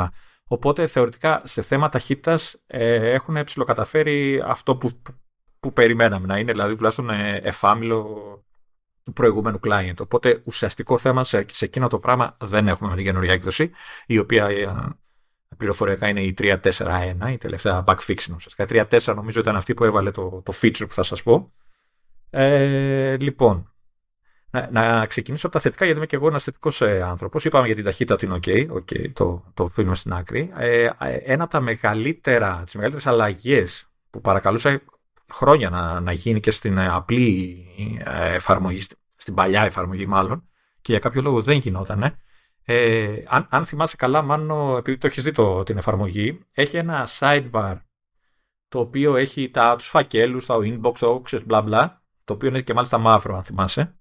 Οπότε 0.48 0.88
θεωρητικά 0.88 1.42
σε 1.44 1.62
θέμα 1.62 1.90
ταχύτητας 1.90 2.56
ε, 2.68 3.12
έχουν 3.12 3.44
ψηλοκαταφέρει 3.44 4.42
αυτό 4.46 4.76
που, 4.76 5.02
που, 5.02 5.14
που, 5.60 5.74
περιμέναμε 5.74 6.28
να 6.28 6.38
είναι, 6.38 6.52
δηλαδή 6.52 6.76
τουλάχιστον 6.76 7.10
ε, 7.10 7.36
εφάμιλο 7.44 8.06
του 9.04 9.14
προηγούμενου 9.14 9.60
client. 9.68 10.00
Οπότε 10.00 10.42
ουσιαστικό 10.46 10.98
θέμα 10.98 11.24
σε, 11.24 11.46
σε 11.50 11.66
εκείνο 11.66 11.88
το 11.88 11.98
πράγμα 11.98 12.36
δεν 12.40 12.68
έχουμε 12.68 12.90
με 12.90 12.96
την 12.96 13.06
καινούργια 13.06 13.34
έκδοση, 13.34 13.72
η 14.06 14.18
οποία 14.18 14.46
ε, 14.46 14.68
πληροφοριακά 15.58 16.08
είναι 16.08 16.22
η 16.22 16.34
3.4.1, 16.38 17.32
η 17.32 17.38
τελευταία 17.38 17.84
backfixing 17.88 18.36
ουσιαστικά. 18.36 18.66
3.4 18.70 19.16
νομίζω 19.16 19.40
ήταν 19.40 19.56
αυτή 19.56 19.74
που 19.74 19.84
έβαλε 19.84 20.12
το, 20.12 20.42
το 20.46 20.54
feature 20.62 20.88
που 20.88 20.94
θα 20.94 21.04
σας 21.04 21.24
πω. 21.24 21.52
Ε, 22.30 23.18
λοιπόν, 23.18 23.72
να, 24.50 24.70
να, 24.72 25.06
ξεκινήσω 25.06 25.48
από 25.48 25.56
τα 25.56 25.62
θετικά 25.62 25.86
γιατί 25.86 26.00
είμαι 26.00 26.08
και 26.08 26.16
εγώ 26.16 26.28
ένας 26.28 26.44
θετικός 26.44 26.82
ε, 26.82 27.02
άνθρωπος. 27.02 27.46
Είπαμε 27.46 27.66
για 27.66 27.76
την 27.76 27.84
ταχύτητα 27.84 28.14
ότι 28.14 28.26
είναι 28.26 28.40
OK, 28.46 28.78
okay 28.78 29.12
το, 29.14 29.44
το 29.54 29.64
αφήνουμε 29.64 29.96
στην 29.96 30.14
άκρη. 30.14 30.52
Ε, 30.58 30.90
ένα 31.24 31.44
από 31.44 31.52
τα 31.52 31.60
μεγαλύτερα, 31.60 32.62
τις 32.64 32.76
μεγαλύτερες 32.76 33.08
αλλαγές 33.08 33.88
που 34.10 34.22
παρακαλούσα 34.22 34.82
χρόνια 35.34 35.70
να, 35.70 36.00
να 36.00 36.12
γίνει 36.12 36.40
και 36.40 36.52
στην 36.52 36.78
ε, 36.78 36.88
απλή 36.88 37.66
ε, 38.06 38.34
εφαρμογή, 38.34 38.82
στην 39.16 39.34
παλιά 39.34 39.64
εφαρμογή 39.64 40.06
μάλλον, 40.06 40.50
και 40.82 40.92
για 40.92 41.00
κάποιο 41.00 41.22
λόγο 41.22 41.42
δεν 41.42 41.58
γινόταν, 41.58 42.18
ε, 42.70 43.24
αν, 43.28 43.48
αν 43.50 43.66
θυμάσαι 43.66 43.96
καλά, 43.96 44.22
μάλλον 44.22 44.78
επειδή 44.78 44.98
το 44.98 45.08
έχεις 45.08 45.24
δει 45.24 45.32
το, 45.32 45.64
την 45.64 45.78
εφαρμογή, 45.78 46.40
έχει 46.52 46.78
ένα 46.78 47.08
sidebar 47.20 47.78
το 48.68 48.80
οποίο 48.80 49.16
έχει 49.16 49.50
τα, 49.50 49.76
τους 49.76 49.88
φακέλους, 49.88 50.46
τα 50.46 50.56
inbox, 50.62 50.94
το 51.00 51.20
ξέρεις, 51.20 51.46
μπλα 51.46 51.62
μπλα, 51.62 52.04
το 52.24 52.34
οποίο 52.34 52.50
είναι 52.50 52.62
και 52.62 52.74
μάλιστα 52.74 52.98
μαύρο 52.98 53.36
αν 53.36 53.44
θυμάσαι. 53.44 54.00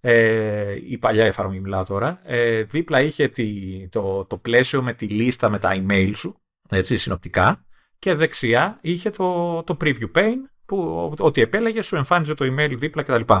Ε, 0.00 0.76
η 0.86 0.98
παλιά 0.98 1.24
εφαρμογή 1.24 1.60
μιλάω 1.60 1.84
τώρα. 1.84 2.20
Ε, 2.24 2.62
δίπλα 2.62 3.00
είχε 3.00 3.28
τη, 3.28 3.88
το, 3.88 4.24
το 4.24 4.36
πλαίσιο 4.38 4.82
με 4.82 4.92
τη 4.92 5.08
λίστα 5.08 5.48
με 5.48 5.58
τα 5.58 5.70
email 5.74 6.12
σου, 6.14 6.40
έτσι, 6.68 6.96
συνοπτικά. 6.96 7.64
Και 7.98 8.14
δεξιά 8.14 8.78
είχε 8.80 9.10
το, 9.10 9.62
το 9.62 9.76
preview 9.80 10.12
pane 10.14 10.50
που 10.66 11.14
ό,τι 11.18 11.40
επέλεγε 11.40 11.82
σου 11.82 11.96
εμφάνιζε 11.96 12.34
το 12.34 12.54
email 12.54 12.74
δίπλα 12.76 13.02
κτλ. 13.02 13.32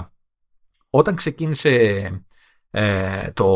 Όταν 0.90 1.14
ξεκίνησε 1.14 1.70
ε, 2.70 3.30
το, 3.30 3.46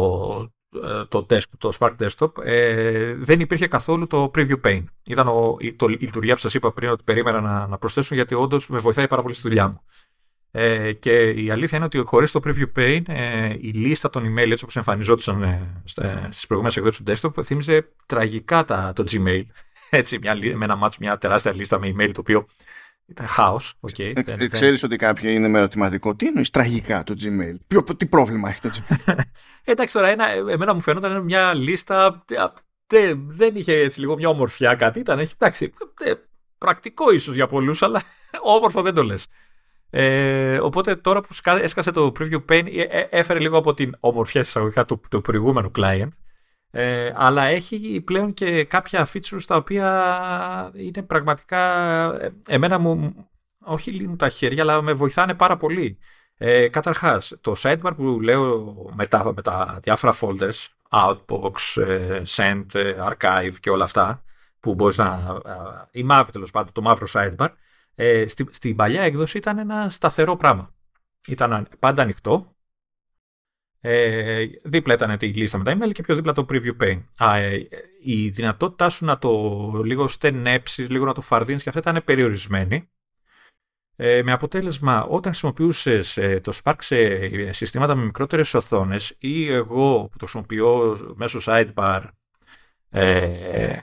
ε, 0.40 0.59
το, 1.08 1.26
desktop, 1.30 1.58
το 1.58 1.72
Spark 1.78 1.96
Desktop, 1.98 2.44
ε, 2.44 3.14
δεν 3.14 3.40
υπήρχε 3.40 3.66
καθόλου 3.66 4.06
το 4.06 4.30
Preview 4.34 4.60
Pane. 4.64 4.84
Ήταν 5.04 5.28
ο, 5.28 5.56
το, 5.76 5.86
η 5.88 5.96
λειτουργία 6.00 6.34
που 6.34 6.40
σας 6.40 6.54
είπα 6.54 6.72
πριν 6.72 6.90
ότι 6.90 7.02
περίμενα 7.04 7.40
να, 7.40 7.66
να 7.66 7.78
προσθέσουν 7.78 8.16
γιατί 8.16 8.34
όντως 8.34 8.68
με 8.68 8.78
βοηθάει 8.78 9.08
πάρα 9.08 9.22
πολύ 9.22 9.34
στη 9.34 9.48
δουλειά 9.48 9.68
μου. 9.68 9.80
Ε, 10.52 10.92
και 10.92 11.30
η 11.30 11.50
αλήθεια 11.50 11.76
είναι 11.76 11.86
ότι 11.86 11.98
χωρίς 11.98 12.32
το 12.32 12.40
Preview 12.44 12.78
Pane 12.78 13.02
ε, 13.06 13.54
η 13.58 13.70
λίστα 13.70 14.10
των 14.10 14.22
email 14.22 14.50
έτσι 14.50 14.62
όπως 14.64 14.76
εμφανιζόντουσαν 14.76 15.42
ε, 15.42 15.82
στις 16.30 16.46
προηγούμενες 16.46 16.76
εκδόσεις 16.76 17.02
του 17.02 17.30
desktop 17.32 17.44
θύμιζε 17.44 17.88
τραγικά 18.06 18.64
τα, 18.64 18.92
το 18.94 19.04
Gmail. 19.10 19.42
Έτσι, 19.90 20.18
μια, 20.18 20.36
με 20.54 20.64
ένα 20.64 20.76
μάτσο, 20.76 20.98
μια 21.00 21.18
τεράστια 21.18 21.54
λίστα 21.54 21.78
με 21.78 21.94
email 21.96 22.10
το 22.12 22.20
οποίο 22.20 22.46
ήταν 23.10 23.26
χάος. 23.26 23.74
Okay, 23.80 24.12
ε, 24.14 24.44
ε, 24.44 24.48
Ξέρεις 24.48 24.82
ότι 24.82 24.96
κάποιοι 24.96 25.30
είναι 25.34 25.48
με 25.48 25.58
ερωτηματικό. 25.58 26.14
Τι 26.14 26.26
εννοείς 26.26 26.50
τραγικά 26.50 27.02
το 27.02 27.14
Gmail; 27.20 27.56
Ποιο, 27.66 27.84
τι 27.96 28.06
πρόβλημα 28.06 28.48
έχει 28.48 28.60
το 28.60 28.70
Gmail; 28.72 29.14
Εντάξει 29.64 29.94
τώρα, 29.94 30.08
ένα, 30.08 30.26
εμένα 30.28 30.74
μου 30.74 30.80
φαίνονταν 30.80 31.24
μια 31.24 31.54
λίστα. 31.54 32.24
Δεν, 32.86 33.24
δεν 33.26 33.56
είχε 33.56 33.74
έτσι 33.74 34.00
λίγο 34.00 34.16
μια 34.16 34.28
ομορφιά 34.28 34.74
κάτι. 34.74 34.98
Ήταν, 34.98 35.18
εντάξει, 35.18 35.72
ε, 36.00 36.12
πρακτικό 36.58 37.12
ίσως 37.12 37.34
για 37.34 37.46
πολλούς, 37.46 37.82
αλλά 37.82 38.02
όμορφο 38.56 38.82
δεν 38.82 38.94
το 38.94 39.02
λες. 39.02 39.26
Ε, 39.90 40.58
οπότε 40.58 40.96
τώρα 40.96 41.20
που 41.20 41.28
έσκασε 41.44 41.90
το 41.90 42.12
Preview 42.18 42.44
Pane 42.48 42.66
έφερε 43.10 43.38
λίγο 43.38 43.56
από 43.58 43.74
την 43.74 43.96
ομορφιά 44.00 44.40
εισαγωγικά 44.40 44.84
του, 44.84 45.00
του 45.10 45.20
προηγούμενου 45.20 45.70
client 45.78 46.08
ε, 46.70 47.12
αλλά 47.14 47.42
έχει 47.42 48.00
πλέον 48.00 48.34
και 48.34 48.64
κάποια 48.64 49.06
features 49.12 49.42
τα 49.46 49.56
οποία 49.56 50.72
είναι 50.74 51.02
πραγματικά 51.02 51.62
ε, 52.20 52.32
εμένα 52.48 52.78
μου 52.78 53.14
όχι 53.58 53.90
λύνουν 53.90 54.16
τα 54.16 54.28
χέρια 54.28 54.62
αλλά 54.62 54.82
με 54.82 54.92
βοηθάνε 54.92 55.34
πάρα 55.34 55.56
πολύ. 55.56 55.98
Ε, 56.42 56.68
καταρχάς, 56.68 57.34
το 57.40 57.54
sidebar 57.62 57.92
που 57.96 58.20
λέω 58.20 58.74
με 58.94 59.06
τα, 59.06 59.32
με 59.34 59.42
τα 59.42 59.78
διάφορα 59.82 60.14
folders, 60.20 60.68
Outbox, 60.90 61.82
ε, 61.86 62.22
Send, 62.26 62.64
ε, 62.72 62.94
Archive 63.00 63.54
και 63.60 63.70
όλα 63.70 63.84
αυτά, 63.84 64.22
που 64.60 64.74
μπορείς 64.74 64.96
να... 64.96 65.40
ή 65.90 66.02
μαύρο 66.02 66.32
τέλος 66.32 66.50
πάντων, 66.50 66.72
το 66.72 66.82
μαύρο 66.82 67.06
sidebar, 67.12 67.48
ε, 67.94 68.26
στη, 68.26 68.46
στην 68.50 68.76
παλιά 68.76 69.02
έκδοση 69.02 69.38
ήταν 69.38 69.58
ένα 69.58 69.90
σταθερό 69.90 70.36
πράγμα. 70.36 70.74
Ήταν 71.26 71.68
πάντα 71.78 72.02
ανοιχτό, 72.02 72.54
ε, 73.80 74.44
δίπλα 74.62 74.94
ήταν 74.94 75.16
η 75.20 75.26
λίστα 75.26 75.58
με 75.58 75.64
τα 75.64 75.76
email 75.76 75.92
και 75.92 76.02
πιο 76.02 76.14
δίπλα 76.14 76.32
το 76.32 76.46
preview 76.48 76.82
pane. 76.82 77.02
Α, 77.18 77.36
ε, 77.36 77.68
η 78.02 78.28
δυνατότητά 78.28 78.88
σου 78.88 79.04
να 79.04 79.18
το 79.18 79.82
λίγο 79.84 80.08
στενέψεις, 80.08 80.88
λίγο 80.88 81.04
να 81.04 81.14
το 81.14 81.20
φαρδίνει 81.20 81.60
και 81.60 81.68
αυτά 81.68 81.90
ήταν 81.90 82.02
περιορισμένη. 82.04 82.88
Ε, 83.96 84.22
με 84.22 84.32
αποτέλεσμα, 84.32 85.04
όταν 85.04 85.32
χρησιμοποιούσες 85.32 86.16
ε, 86.16 86.40
το 86.40 86.52
Spark 86.62 86.74
σε 86.78 87.52
συστήματα 87.52 87.94
με 87.94 88.04
μικρότερες 88.04 88.54
οθόνες 88.54 89.16
ή 89.18 89.52
εγώ 89.52 90.08
που 90.08 90.16
το 90.16 90.26
χρησιμοποιώ 90.26 90.98
μέσω 91.14 91.38
sidebar 91.44 92.02
ε, 92.90 93.76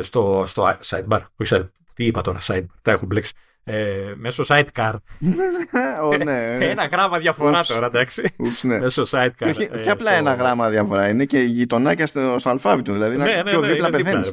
στο, 0.00 0.42
στο 0.46 0.78
sidebar, 0.84 1.20
όχι 1.36 1.70
τι 1.94 2.04
είπα 2.04 2.20
τώρα, 2.20 2.38
sidebar, 2.42 2.66
τα 2.82 2.90
έχω 2.90 3.06
μπλέξει 3.06 3.32
ε, 3.68 4.14
μέσω 4.16 4.44
sidecar. 4.46 4.92
oh, 6.04 6.24
ναι. 6.24 6.56
ένα 6.60 6.86
γράμμα 6.86 7.18
διαφορά 7.18 7.64
τώρα, 7.64 7.86
εντάξει. 7.86 8.34
ναι. 8.62 8.78
Μέσω 8.78 9.02
sidecar. 9.10 9.48
Όχι, 9.48 9.68
ε, 9.72 9.90
απλά 9.90 10.12
ένα 10.12 10.34
γράμμα 10.34 10.68
διαφορά, 10.68 11.08
είναι 11.08 11.24
και 11.24 11.38
γειτονάκια 11.38 12.06
στο, 12.06 12.36
στο 12.38 12.50
αλφάβητο. 12.50 12.92
Δηλαδή, 12.92 13.16
ναι, 13.16 13.24
ναι, 13.24 13.42
πιο 13.42 13.60
ναι, 13.60 13.66
δίπλα 13.66 13.90
πεθαίνεις. 13.90 14.32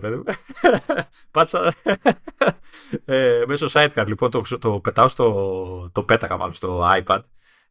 Πάτσα. 1.31 1.73
ε, 3.05 3.41
μέσω 3.47 3.67
sidecar, 3.73 4.03
λοιπόν, 4.05 4.31
το, 4.31 4.43
το 4.59 4.79
πετάω 4.79 5.07
στο. 5.07 5.89
Το 5.91 6.03
πέταγα 6.03 6.37
μάλλον 6.37 6.53
στο 6.53 6.83
iPad 7.03 7.19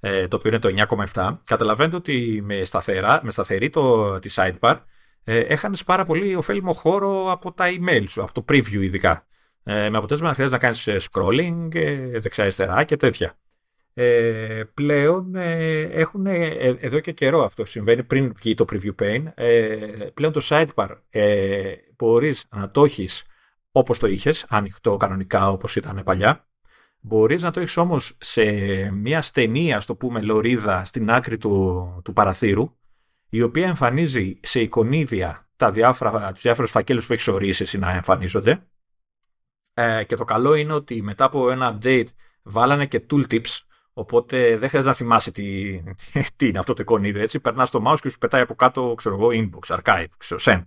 ε, 0.07 0.29
το 0.29 0.37
οποίο 0.37 0.51
είναι 0.51 0.59
το 0.59 0.97
9,7. 1.13 1.37
Καταλαβαίνετε 1.45 1.97
ότι 1.97 2.43
με, 2.45 2.65
σταθερά, 2.65 3.21
με 3.23 3.31
σταθερή 3.31 3.71
το, 3.71 4.19
τη 4.19 4.31
sidebar 4.35 4.77
ε, 5.25 5.39
έχανες 5.39 5.85
πάρα 5.85 6.05
πολύ 6.05 6.35
ωφέλιμο 6.35 6.73
χώρο 6.73 7.31
από 7.33 7.53
τα 7.53 7.65
email 7.67 8.05
σου, 8.09 8.23
από 8.23 8.33
το 8.33 8.45
preview 8.49 8.83
ειδικά. 8.83 9.27
Ε, 9.67 9.89
με 9.91 9.97
αποτέλεσμα 9.97 10.29
να 10.29 10.35
χρειάζεται 10.35 10.57
να 10.57 10.63
κάνεις 10.63 10.87
ε, 10.87 10.97
scrolling, 11.11 11.75
ε, 11.75 12.19
δεξιά-αριστερά 12.19 12.85
και 12.85 12.97
τέτοια. 12.97 13.37
Ε, 13.97 14.63
πλέον 14.75 15.35
ε, 15.35 15.81
έχουν 15.81 16.27
εδώ 16.27 17.01
και 17.01 17.13
καιρό 17.13 17.45
αυτό 17.45 17.65
συμβαίνει 17.65 18.03
πριν 18.03 18.33
βγει 18.37 18.55
το 18.55 18.65
preview 18.73 18.95
pane 19.03 19.25
ε, 19.35 19.77
πλέον 20.15 20.33
το 20.33 20.41
sidebar 20.45 20.89
ε, 21.11 21.75
μπορείς 21.97 22.45
να 22.57 22.71
το 22.71 22.85
έχεις 22.85 23.25
όπως 23.73 23.99
το 23.99 24.07
είχες 24.07 24.47
ανοιχτό 24.49 24.97
κανονικά 24.97 25.51
όπως 25.51 25.77
ήταν 25.77 26.01
παλιά 26.05 26.47
μπορείς 27.01 27.43
να 27.43 27.51
το 27.51 27.61
έχεις 27.61 27.77
όμως 27.77 28.17
σε 28.21 28.45
μια 28.91 29.23
στενή 29.23 29.75
ας 29.75 29.87
το 29.87 29.95
πούμε 29.95 30.21
λωρίδα 30.21 30.85
στην 30.85 31.11
άκρη 31.11 31.39
του, 31.39 32.01
του 32.05 32.13
παραθύρου 32.13 32.77
η 33.29 33.43
οποία 33.43 33.67
εμφανίζει 33.67 34.41
σε 34.43 34.61
εικονίδια 34.61 35.49
τα 35.57 35.71
διάφορα, 35.71 36.33
τους 36.33 36.43
διάφορους 36.43 36.71
φακέλους 36.71 37.07
που 37.07 37.13
έχεις 37.13 37.29
ορίσει 37.29 37.79
να 37.79 37.91
εμφανίζονται 37.91 38.67
ε, 39.75 40.05
και 40.05 40.17
το 40.17 40.25
καλό 40.25 40.55
είναι 40.55 40.73
ότι 40.73 41.03
μετά 41.03 41.25
από 41.25 41.51
ένα 41.51 41.79
update 41.79 42.07
βάλανε 42.43 42.87
και 42.87 43.07
tooltips, 43.11 43.59
οπότε 43.93 44.57
δεν 44.57 44.69
χρειάζεται 44.69 44.91
να 44.91 44.95
θυμάσαι 44.95 45.31
τι, 45.31 45.79
τι, 46.37 46.49
είναι 46.49 46.59
αυτό 46.59 46.75
το 46.75 46.83
εικονίδιο. 46.83 47.23
Έτσι. 47.23 47.41
Περνάς 47.41 47.71
το 47.71 47.83
mouse 47.87 47.99
και 48.01 48.11
σου 48.11 48.19
πετάει 48.19 48.41
από 48.41 48.55
κάτω, 48.55 48.95
ξέρω 48.97 49.15
εγώ, 49.15 49.29
inbox, 49.33 49.77
archive, 49.77 50.07
ξέρω, 50.17 50.41
send. 50.45 50.63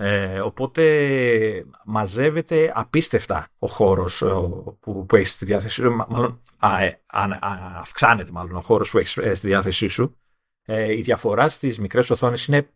Ε, 0.00 0.40
οπότε 0.40 1.64
μαζεύεται 1.84 2.72
απίστευτα 2.74 3.48
ο 3.58 3.66
χώρος 3.66 4.18
που, 4.80 5.06
που 5.06 5.16
έχεις 5.16 5.32
στη 5.32 5.44
διάθεσή 5.44 5.82
σου. 5.82 5.90
Μάλλον, 6.08 6.40
α, 6.58 6.82
ε, 6.82 7.00
αυξάνεται 7.78 8.30
μάλλον 8.30 8.56
ο 8.56 8.60
χώρος 8.60 8.90
που 8.90 8.98
έχεις 8.98 9.16
ε, 9.16 9.34
στη 9.34 9.46
διάθεσή 9.46 9.88
σου. 9.88 10.16
Ε, 10.64 10.96
η 10.96 11.00
διαφορά 11.00 11.48
στις 11.48 11.78
μικρές 11.78 12.10
οθόνες 12.10 12.46
είναι 12.46 12.68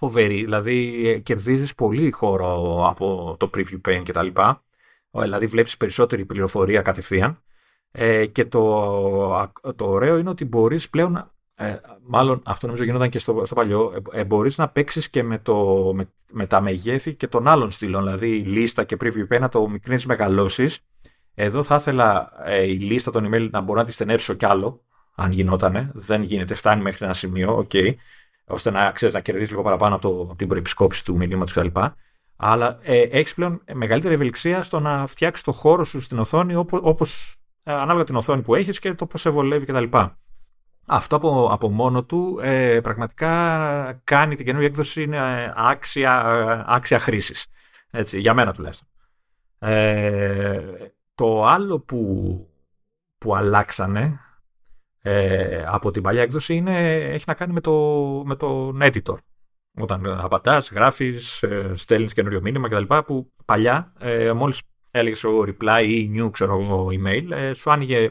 φοβερή. 0.00 0.44
Δηλαδή 0.44 1.08
ε, 1.08 1.18
κερδίζεις 1.18 1.74
πολύ 1.74 2.10
χώρο 2.10 2.86
από 2.88 3.36
το 3.38 3.50
preview 3.54 3.80
pane 3.88 4.02
κτλ. 4.04 4.26
Δηλαδή 5.10 5.46
βλέπεις 5.46 5.76
περισσότερη 5.76 6.24
πληροφορία 6.24 6.82
κατευθείαν. 6.82 7.42
Ε, 7.92 8.26
και 8.26 8.44
το, 8.44 9.50
το 9.76 9.90
ωραίο 9.90 10.18
είναι 10.18 10.28
ότι 10.28 10.44
μπορείς 10.44 10.90
πλέον, 10.90 11.30
ε, 11.54 11.76
μάλλον 12.06 12.42
αυτό 12.44 12.66
νομίζω 12.66 12.84
γινόταν 12.84 13.08
και 13.08 13.18
στο, 13.18 13.42
στο 13.44 13.54
παλιό, 13.54 13.92
ε, 14.12 14.20
ε 14.20 14.24
μπορείς 14.24 14.58
να 14.58 14.68
παίξεις 14.68 15.10
και 15.10 15.22
με, 15.22 15.38
το, 15.38 15.90
με, 15.94 16.08
με, 16.30 16.46
τα 16.46 16.60
μεγέθη 16.60 17.14
και 17.14 17.26
των 17.26 17.48
άλλων 17.48 17.70
στυλών, 17.70 18.04
δηλαδή 18.04 18.38
λίστα 18.38 18.84
και 18.84 18.96
preview 19.00 19.34
pane 19.34 19.40
να 19.40 19.48
το 19.48 19.68
μικρύνεις 19.68 20.06
μεγαλώσεις. 20.06 20.78
Εδώ 21.34 21.62
θα 21.62 21.74
ήθελα 21.74 22.32
ε, 22.44 22.62
η 22.62 22.78
λίστα 22.78 23.10
των 23.10 23.28
email 23.30 23.48
να 23.50 23.60
μπορώ 23.60 23.78
να 23.78 23.86
τη 23.86 23.92
στενέψω 23.92 24.34
κι 24.34 24.46
άλλο, 24.46 24.80
αν 25.14 25.32
γινότανε. 25.32 25.90
Δεν 25.94 26.22
γίνεται, 26.22 26.54
φτάνει 26.54 26.82
μέχρι 26.82 27.04
ένα 27.04 27.14
σημείο, 27.14 27.66
okay 27.70 27.94
ώστε 28.50 28.70
να, 28.70 28.90
ξέρεις, 28.90 29.14
να 29.14 29.20
κερδίσεις 29.20 29.50
λίγο 29.50 29.62
παραπάνω 29.62 29.94
από 29.94 30.34
την 30.36 30.48
προεπισκόπηση 30.48 31.04
του 31.04 31.16
μηνύματος 31.16 31.52
κτλ. 31.52 31.80
Αλλά 32.36 32.78
ε, 32.82 33.00
έχεις 33.00 33.34
πλέον 33.34 33.62
μεγαλύτερη 33.72 34.14
ευελιξία 34.14 34.62
στο 34.62 34.80
να 34.80 35.06
φτιάξεις 35.06 35.44
το 35.44 35.52
χώρο 35.52 35.84
σου 35.84 36.00
στην 36.00 36.18
οθόνη 36.18 36.54
όπως 36.70 37.36
ε, 37.64 37.72
ανάλογα 37.72 38.04
την 38.04 38.16
οθόνη 38.16 38.42
που 38.42 38.54
έχεις 38.54 38.78
και 38.78 38.94
το 38.94 39.06
πώς 39.06 39.20
σε 39.20 39.30
βολεύει 39.30 39.66
κτλ. 39.66 39.96
Αυτό 40.86 41.16
από, 41.16 41.48
από 41.52 41.70
μόνο 41.70 42.04
του 42.04 42.38
ε, 42.42 42.80
πραγματικά 42.80 44.00
κάνει 44.04 44.36
την 44.36 44.44
καινούργια 44.44 44.68
έκδοση 44.68 45.02
είναι 45.02 45.52
άξια, 45.56 46.20
άξια 46.68 46.98
χρήσης. 46.98 47.46
για 48.12 48.34
μένα 48.34 48.52
τουλάχιστον. 48.52 48.88
Ε, 49.58 50.60
το 51.14 51.46
άλλο 51.46 51.78
που, 51.78 52.00
που 53.18 53.36
αλλάξανε 53.36 54.18
ε, 55.02 55.64
από 55.66 55.90
την 55.90 56.02
παλιά 56.02 56.22
έκδοση 56.22 56.54
είναι, 56.54 57.04
έχει 57.04 57.24
να 57.26 57.34
κάνει 57.34 57.52
με, 57.52 57.60
το, 57.60 57.72
με 58.26 58.36
τον 58.36 58.78
editor. 58.82 59.16
Όταν 59.80 60.06
απαντάς, 60.06 60.70
γράφεις, 60.70 61.42
ε, 61.42 61.70
στέλνεις 61.74 62.12
καινούριο 62.12 62.40
μήνυμα 62.40 62.68
κτλ. 62.68 62.94
Που 63.06 63.32
παλιά, 63.44 63.92
ε, 63.98 64.32
μόλις 64.32 64.62
έλεγες 64.90 65.24
ο 65.24 65.44
reply 65.46 65.84
ή 65.86 66.10
new 66.16 66.30
ξέρω, 66.30 66.86
email, 66.86 67.30
ε, 67.30 67.52
σου 67.52 67.70
άνοιγε 67.70 68.10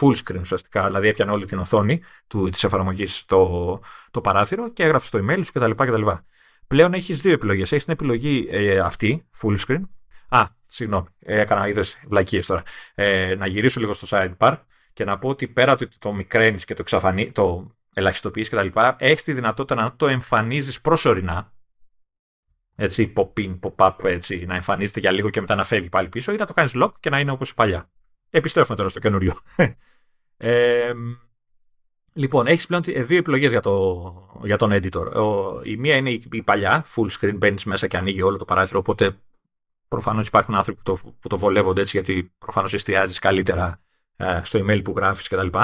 full 0.00 0.14
screen 0.14 0.40
ουσιαστικά. 0.40 0.86
Δηλαδή 0.86 1.08
έπιανε 1.08 1.30
όλη 1.30 1.46
την 1.46 1.58
οθόνη 1.58 2.00
της 2.50 2.64
εφαρμογής 2.64 3.24
το, 3.24 3.80
το 4.10 4.20
παράθυρο 4.20 4.72
και 4.72 4.82
έγραφες 4.82 5.10
το 5.10 5.18
email 5.18 5.40
σου 5.44 5.52
κτλ. 5.52 5.70
κτλ. 5.70 6.06
Πλέον 6.66 6.94
έχεις 6.94 7.20
δύο 7.20 7.32
επιλογές. 7.32 7.72
Έχεις 7.72 7.84
την 7.84 7.92
επιλογή 7.92 8.48
ε, 8.50 8.78
αυτή, 8.78 9.26
full 9.42 9.56
screen. 9.66 9.80
Α, 10.28 10.44
συγγνώμη, 10.66 11.06
έκανα 11.18 11.68
είδες 11.68 12.00
βλακίες 12.08 12.46
τώρα. 12.46 12.62
Ε, 12.94 13.34
να 13.34 13.46
γυρίσω 13.46 13.80
λίγο 13.80 13.92
στο 13.92 14.06
sidebar 14.10 14.56
και 14.98 15.04
να 15.04 15.18
πω 15.18 15.28
ότι 15.28 15.48
πέρα 15.48 15.72
ότι 15.72 15.88
το 15.98 16.12
μικραίνεις 16.12 16.64
και 16.64 16.74
το, 16.74 16.82
εξαφανί, 16.82 17.32
το 17.32 17.74
ελαχιστοποιείς 17.94 18.48
κτλ., 18.48 18.66
έχεις 18.98 19.24
τη 19.24 19.32
δυνατότητα 19.32 19.82
να 19.82 19.96
το 19.96 20.08
εμφανίζεις 20.08 20.80
προσωρινά. 20.80 21.52
Έτσι, 22.74 23.12
pop-in, 23.16 23.58
pop-up, 23.60 24.04
έτσι, 24.04 24.44
να 24.46 24.54
εμφανίζεται 24.54 25.00
για 25.00 25.10
λίγο 25.10 25.30
και 25.30 25.40
μετά 25.40 25.54
να 25.54 25.64
φεύγει 25.64 25.88
πάλι 25.88 26.08
πίσω, 26.08 26.32
ή 26.32 26.36
να 26.36 26.46
το 26.46 26.52
κάνεις 26.52 26.72
lock 26.76 26.90
και 27.00 27.10
να 27.10 27.20
είναι 27.20 27.30
όπως 27.30 27.54
παλιά. 27.54 27.90
Επιστρέφουμε 28.30 28.76
τώρα 28.76 28.88
στο 28.88 28.98
καινούριο. 28.98 29.34
ε, 30.36 30.92
λοιπόν, 32.12 32.46
έχεις 32.46 32.66
πλέον 32.66 32.82
δύο 32.82 33.18
επιλογές 33.18 33.50
για, 33.50 33.60
το, 33.60 34.40
για 34.42 34.56
τον 34.56 34.70
editor. 34.72 35.12
Ο, 35.14 35.60
η 35.62 35.76
μία 35.76 35.96
είναι 35.96 36.10
η, 36.10 36.42
παλιά, 36.44 36.84
full 36.94 37.08
screen, 37.20 37.34
μπαίνεις 37.36 37.64
μέσα 37.64 37.86
και 37.86 37.96
ανοίγει 37.96 38.22
όλο 38.22 38.36
το 38.36 38.44
παράθυρο. 38.44 38.78
Οπότε 38.78 39.16
προφανώς 39.88 40.26
υπάρχουν 40.26 40.54
άνθρωποι 40.54 40.82
που 40.82 40.92
το, 40.92 41.12
που 41.20 41.28
το 41.28 41.38
βολεύονται 41.38 41.80
έτσι, 41.80 41.96
γιατί 41.96 42.32
προφανώς 42.38 42.74
εστιάζεις 42.74 43.18
καλύτερα 43.18 43.66
ε, 43.66 43.86
στο 44.42 44.58
email 44.58 44.80
που 44.84 44.94
γράφεις 44.96 45.28
κτλ. 45.28 45.58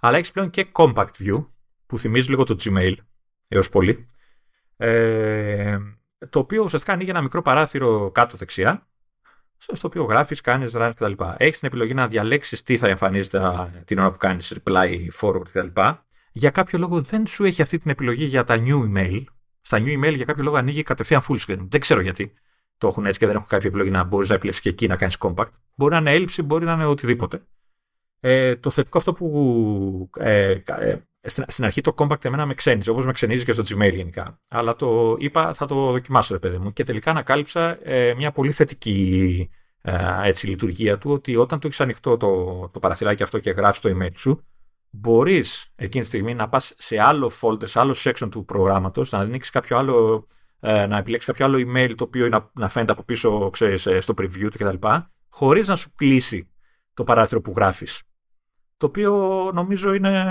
Αλλά 0.00 0.16
έχεις 0.16 0.30
πλέον 0.30 0.50
και 0.50 0.66
compact 0.72 1.12
view 1.18 1.46
που 1.86 1.98
θυμίζει 1.98 2.28
λίγο 2.28 2.44
το 2.44 2.56
Gmail. 2.58 2.94
έως 3.48 3.68
πολύ. 3.68 4.06
Ε, 4.76 5.78
το 6.30 6.38
οποίο 6.38 6.62
ουσιαστικά 6.62 6.92
ανοίγει 6.92 7.10
ένα 7.10 7.22
μικρό 7.22 7.42
παράθυρο 7.42 8.10
κάτω 8.10 8.36
δεξιά, 8.36 8.88
στο 9.56 9.88
οποίο 9.88 10.04
γράφεις, 10.04 10.40
κάνεις 10.40 10.72
run 10.76 10.92
κτλ. 10.94 11.12
Έχεις 11.36 11.58
την 11.58 11.68
επιλογή 11.68 11.94
να 11.94 12.06
διαλέξεις 12.06 12.62
τι 12.62 12.76
θα 12.76 12.88
εμφανίζεται 12.88 13.70
την 13.84 13.98
ώρα 13.98 14.10
που 14.10 14.18
κάνεις 14.18 14.58
reply, 14.64 15.06
forward 15.20 15.42
κτλ. 15.52 15.80
Για 16.32 16.50
κάποιο 16.50 16.78
λόγο 16.78 17.02
δεν 17.02 17.26
σου 17.26 17.44
έχει 17.44 17.62
αυτή 17.62 17.78
την 17.78 17.90
επιλογή 17.90 18.24
για 18.24 18.44
τα 18.44 18.62
new 18.66 18.96
email. 18.96 19.24
Στα 19.60 19.78
new 19.78 20.04
email 20.04 20.14
για 20.14 20.24
κάποιο 20.24 20.42
λόγο 20.42 20.56
ανοίγει 20.56 20.82
κατευθείαν 20.82 21.22
full 21.28 21.38
screen. 21.46 21.66
Δεν 21.68 21.80
ξέρω 21.80 22.00
γιατί 22.00 22.32
το 22.78 22.86
έχουν 22.86 23.06
έτσι 23.06 23.18
και 23.18 23.26
δεν 23.26 23.34
έχουν 23.34 23.48
κάποια 23.48 23.68
επιλογή 23.68 23.90
να 23.90 24.04
μπορείς 24.04 24.28
να 24.28 24.34
επιλέξει 24.34 24.60
και 24.60 24.68
εκεί 24.68 24.86
να 24.86 24.96
κάνεις 24.96 25.16
compact. 25.20 25.50
Μπορεί 25.74 25.92
να 25.92 25.98
είναι 26.00 26.12
έλλειψη, 26.12 26.42
μπορεί 26.42 26.64
να 26.64 26.72
είναι 26.72 26.84
οτιδήποτε. 26.84 27.46
Ε, 28.20 28.56
το 28.56 28.70
θετικό 28.70 28.98
αυτό 28.98 29.12
που 29.12 30.10
ε, 30.18 30.60
ε, 31.20 31.40
στην, 31.46 31.64
αρχή 31.64 31.80
το 31.80 31.94
compact 31.96 32.24
εμένα 32.24 32.46
με 32.46 32.54
ξένιζε, 32.54 32.90
όπως 32.90 33.06
με 33.06 33.12
ξενίζει 33.12 33.44
και 33.44 33.52
στο 33.52 33.62
Gmail 33.66 33.94
γενικά. 33.94 34.40
Αλλά 34.48 34.76
το 34.76 35.16
είπα, 35.18 35.54
θα 35.54 35.66
το 35.66 35.90
δοκιμάσω, 35.90 36.32
ρε 36.32 36.38
παιδί 36.38 36.58
μου. 36.58 36.72
Και 36.72 36.84
τελικά 36.84 37.10
ανακάλυψα 37.10 37.78
ε, 37.82 38.14
μια 38.14 38.30
πολύ 38.30 38.52
θετική 38.52 39.50
ε, 39.82 39.96
έτσι, 40.22 40.46
λειτουργία 40.46 40.98
του, 40.98 41.10
ότι 41.10 41.36
όταν 41.36 41.60
το 41.60 41.66
έχεις 41.66 41.80
ανοιχτό 41.80 42.16
το, 42.16 42.68
το 42.72 42.78
παραθυράκι 42.78 43.22
αυτό 43.22 43.38
και 43.38 43.50
γράφεις 43.50 43.80
το 43.80 43.96
email 43.96 44.12
σου, 44.16 44.44
μπορείς 44.90 45.72
εκείνη 45.76 46.02
τη 46.02 46.08
στιγμή 46.08 46.34
να 46.34 46.48
πας 46.48 46.74
σε 46.78 46.98
άλλο 47.00 47.32
folder, 47.40 47.68
σε 47.68 47.80
άλλο 47.80 47.94
section 48.04 48.28
του 48.30 48.44
προγράμματος, 48.44 49.12
να 49.12 49.18
ανοίξεις 49.18 49.52
κάποιο 49.52 49.76
άλλο. 49.76 50.26
Ε, 50.60 50.86
να 50.86 50.98
επιλέξεις 50.98 51.28
κάποιο 51.28 51.44
άλλο 51.44 51.58
email 51.58 51.94
το 51.96 52.04
οποίο 52.04 52.28
να, 52.28 52.50
να 52.52 52.68
φαίνεται 52.68 52.92
από 52.92 53.02
πίσω 53.02 53.50
ξέρεις, 53.50 53.86
ε, 53.86 54.00
στο 54.00 54.14
preview 54.18 54.48
του 54.50 54.58
κτλ. 54.58 54.88
Χωρίς 55.28 55.68
να 55.68 55.76
σου 55.76 55.92
κλείσει 55.94 56.48
το 56.94 57.04
παράθυρο 57.04 57.40
που 57.40 57.52
γράφεις 57.56 58.07
το 58.78 58.86
οποίο 58.86 59.12
νομίζω 59.54 59.94
είναι 59.94 60.26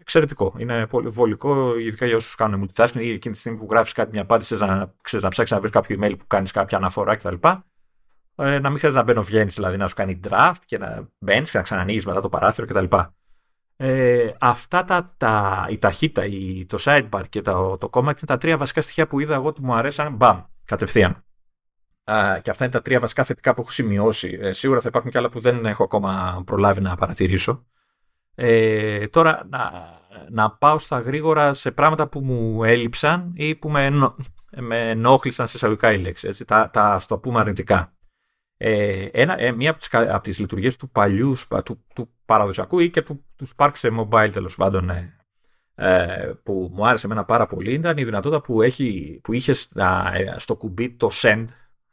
εξαιρετικό. 0.00 0.54
Είναι 0.58 0.86
πολύ 0.86 1.08
βολικό, 1.08 1.78
ειδικά 1.78 2.06
για 2.06 2.16
όσους 2.16 2.34
κάνουν 2.34 2.64
multitasking 2.64 3.00
ή 3.00 3.10
εκείνη 3.10 3.34
τη 3.34 3.40
στιγμή 3.40 3.58
που 3.58 3.66
γράφεις 3.70 3.92
κάτι, 3.92 4.10
μια 4.12 4.22
απάντηση, 4.22 4.54
να, 4.54 4.94
ξέρεις, 5.02 5.24
να 5.24 5.30
ψάξεις 5.30 5.54
να 5.54 5.60
βρεις 5.60 5.72
κάποιο 5.72 5.98
email 6.00 6.14
που 6.18 6.26
κάνεις 6.26 6.50
κάποια 6.50 6.78
αναφορά 6.78 7.16
κτλ. 7.16 7.34
Ε, 8.36 8.58
να 8.58 8.68
μην 8.68 8.78
χρειάζεται 8.78 9.02
να 9.02 9.02
μπαίνω 9.02 9.22
βγαίνεις, 9.22 9.54
δηλαδή 9.54 9.76
να 9.76 9.88
σου 9.88 9.94
κάνει 9.94 10.20
draft 10.28 10.58
και 10.64 10.78
να 10.78 11.08
μπαίνεις 11.18 11.50
και 11.50 11.56
να 11.56 11.62
ξανανοίγεις 11.62 12.06
μετά 12.06 12.20
το 12.20 12.28
παράθυρο 12.28 12.66
κτλ. 12.66 12.96
Ε, 13.76 14.30
αυτά 14.38 14.84
τα, 14.84 15.14
τα, 15.16 15.66
η 15.70 15.78
ταχύτητα, 15.78 16.24
η, 16.24 16.66
το 16.66 16.78
sidebar 16.80 17.22
και 17.28 17.40
το, 17.40 17.78
το 17.78 17.90
comment 17.92 18.02
είναι 18.02 18.26
τα 18.26 18.38
τρία 18.38 18.56
βασικά 18.56 18.82
στοιχεία 18.82 19.06
που 19.06 19.20
είδα 19.20 19.34
εγώ 19.34 19.46
ότι 19.48 19.62
μου 19.62 19.74
αρέσαν 19.74 20.14
μπαμ, 20.14 20.42
κατευθείαν. 20.64 21.24
Uh, 22.04 22.38
και 22.42 22.50
αυτά 22.50 22.64
είναι 22.64 22.72
τα 22.72 22.82
τρία 22.82 23.00
βασικά 23.00 23.24
θετικά 23.24 23.54
που 23.54 23.60
έχω 23.60 23.70
σημειώσει. 23.70 24.38
Ε, 24.40 24.52
σίγουρα 24.52 24.80
θα 24.80 24.88
υπάρχουν 24.88 25.10
και 25.10 25.18
άλλα 25.18 25.28
που 25.28 25.40
δεν 25.40 25.66
έχω 25.66 25.84
ακόμα 25.84 26.42
προλάβει 26.46 26.80
να 26.80 26.96
παρατηρήσω. 26.96 27.66
Ε, 28.34 29.06
τώρα 29.06 29.46
να, 29.50 29.70
να 30.30 30.50
πάω 30.50 30.78
στα 30.78 30.98
γρήγορα 30.98 31.54
σε 31.54 31.70
πράγματα 31.70 32.08
που 32.08 32.20
μου 32.20 32.64
έλειψαν 32.64 33.32
ή 33.34 33.54
που 33.54 33.70
με, 33.70 33.90
με 34.56 34.90
ενόχλησαν 34.90 35.48
σε 35.48 35.56
εισαγωγικά 35.56 35.92
οι 35.92 35.98
λέξεις. 35.98 36.42
τα, 36.46 36.70
τα 36.72 36.98
στο 36.98 37.18
πούμε 37.18 37.40
αρνητικά. 37.40 37.94
Ε, 38.56 39.08
ένα, 39.12 39.40
ε, 39.40 39.52
μία 39.52 39.70
από 39.70 39.78
τις, 39.78 39.94
από 39.94 40.20
τις 40.20 40.38
λειτουργίες 40.38 40.76
του 40.76 40.90
παλιού, 40.90 41.34
του, 41.64 41.84
του 41.94 42.10
παραδοσιακού 42.24 42.78
ή 42.78 42.90
και 42.90 43.02
του, 43.02 43.24
του 43.36 43.48
Spark 43.56 43.70
σε 43.72 43.88
mobile 43.98 44.30
τέλος 44.32 44.56
πάντων 44.56 44.90
ε, 44.90 45.14
ε, 45.74 46.32
που 46.42 46.70
μου 46.72 46.86
άρεσε 46.86 47.06
εμένα 47.06 47.24
πάρα 47.24 47.46
πολύ 47.46 47.72
ήταν 47.72 47.96
η 47.96 48.04
δυνατότητα 48.04 48.40
που, 48.40 48.62
έχει, 48.62 49.20
που 49.22 49.32
είχες 49.32 49.72
στο 50.36 50.56
κουμπί 50.56 50.90
το 50.90 51.10
send 51.12 51.44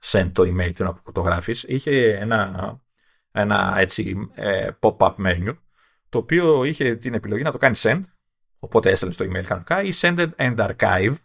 send 0.04 0.32
το 0.34 0.44
email 0.44 0.72
την 0.76 0.94
που 1.04 1.12
το 1.12 1.22
γράφεις, 1.22 1.64
είχε 1.64 2.18
ένα, 2.18 2.80
ένα 3.32 3.76
έτσι 3.78 4.30
ε, 4.34 4.70
pop-up 4.80 5.16
menu, 5.26 5.58
το 6.10 6.18
οποίο 6.18 6.64
είχε 6.64 6.96
την 6.96 7.14
επιλογή 7.14 7.44
να 7.44 7.52
το 7.52 7.58
κάνει 7.58 7.76
send, 7.80 8.02
οπότε 8.60 8.90
έστελνες 8.90 9.18
το 9.18 9.26
email 9.26 9.44
κανονικά, 9.44 9.84
ή 9.84 9.90
send 9.94 10.30
and 10.38 10.56
archive, 10.70 11.16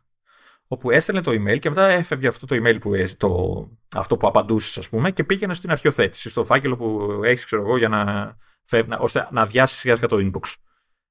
όπου 0.66 0.91
έστελνε 0.91 1.20
το 1.20 1.31
email 1.31 1.59
και 1.59 1.68
μετά 1.68 1.87
έφευγε 1.87 2.29
αυτό 2.29 2.47
το 2.47 2.57
email 2.57 2.81
που 2.81 2.93
το, 3.16 3.68
αυτό 3.95 4.16
που 4.16 4.27
απαντούσες, 4.27 4.79
ας 4.79 4.89
πούμε, 4.89 5.11
και 5.11 5.25
πήγαινε 5.25 5.55
στην 5.55 5.70
αρχιοθέτηση, 5.70 6.31
στο 6.31 6.45
φάκελο 6.45 6.77
που 6.77 7.20
έχεις, 7.25 7.45
ξέρω 7.45 7.62
εγώ, 7.62 7.77
για 7.77 7.89
να, 7.89 8.37
φεύγει, 8.64 8.93
ώστε 8.99 9.29
να 9.31 9.41
αδειάσεις 9.41 9.79
σιγά 9.79 9.95
σιγά 9.95 10.09
το 10.09 10.16
inbox. 10.20 10.55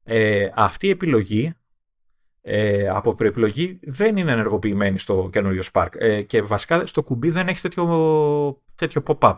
Ε, 0.03 0.49
αυτή 0.55 0.87
η 0.87 0.89
επιλογή 0.89 1.53
ε, 2.41 2.87
από 2.87 3.15
προεπιλογή 3.15 3.79
δεν 3.81 4.17
είναι 4.17 4.31
ενεργοποιημένη 4.31 4.99
στο 4.99 5.29
καινούριο 5.31 5.61
Spark. 5.71 5.89
Ε, 5.97 6.21
και 6.21 6.41
βασικά 6.41 6.85
στο 6.85 7.03
κουμπί 7.03 7.29
δεν 7.29 7.47
έχεις 7.47 7.61
τέτοιο, 7.61 8.63
τέτοιο 8.75 9.03
pop-up. 9.07 9.37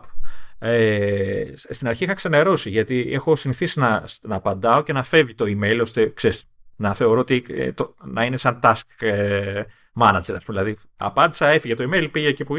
Ε, 0.58 1.52
στην 1.54 1.88
αρχή 1.88 2.04
είχα 2.04 2.14
ξενερώσει 2.14 2.70
γιατί 2.70 3.12
έχω 3.12 3.36
συνηθίσει 3.36 3.78
να, 3.78 4.04
να 4.22 4.36
απαντάω 4.36 4.82
και 4.82 4.92
να 4.92 5.02
φεύγει 5.02 5.34
το 5.34 5.44
email 5.48 5.78
ώστε 5.80 6.08
ξέρεις, 6.08 6.44
να 6.76 6.94
θεωρώ 6.94 7.20
ότι 7.20 7.44
ε, 7.48 7.72
το, 7.72 7.94
να 8.04 8.24
είναι 8.24 8.36
σαν 8.36 8.60
task 8.62 8.80
ε, 8.98 9.62
manager. 10.00 10.38
Δηλαδή, 10.46 10.76
απάντησα, 10.96 11.46
έφυγε 11.46 11.74
το 11.74 11.88
email, 11.90 12.08
πήγε 12.12 12.28
εκεί 12.28 12.44
που, 12.44 12.54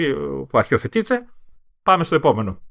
που 0.50 0.58
αρχιοθετείται, 0.58 1.26
πάμε 1.84 2.04
στο 2.04 2.16
επόμενο. 2.16 2.62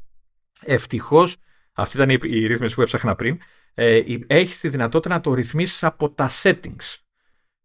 Ευτυχώς, 0.60 1.36
αυτή 1.72 1.96
ήταν 1.96 2.10
η, 2.10 2.18
η 2.22 2.46
ρύθμιση 2.46 2.74
που 2.74 2.82
έψαχνα 2.82 3.14
πριν, 3.14 3.38
ε, 3.74 4.02
έχεις 4.26 4.60
τη 4.60 4.68
δυνατότητα 4.68 5.14
να 5.14 5.20
το 5.20 5.34
ρυθμίσεις 5.34 5.84
από 5.84 6.10
τα 6.10 6.30
settings 6.42 7.03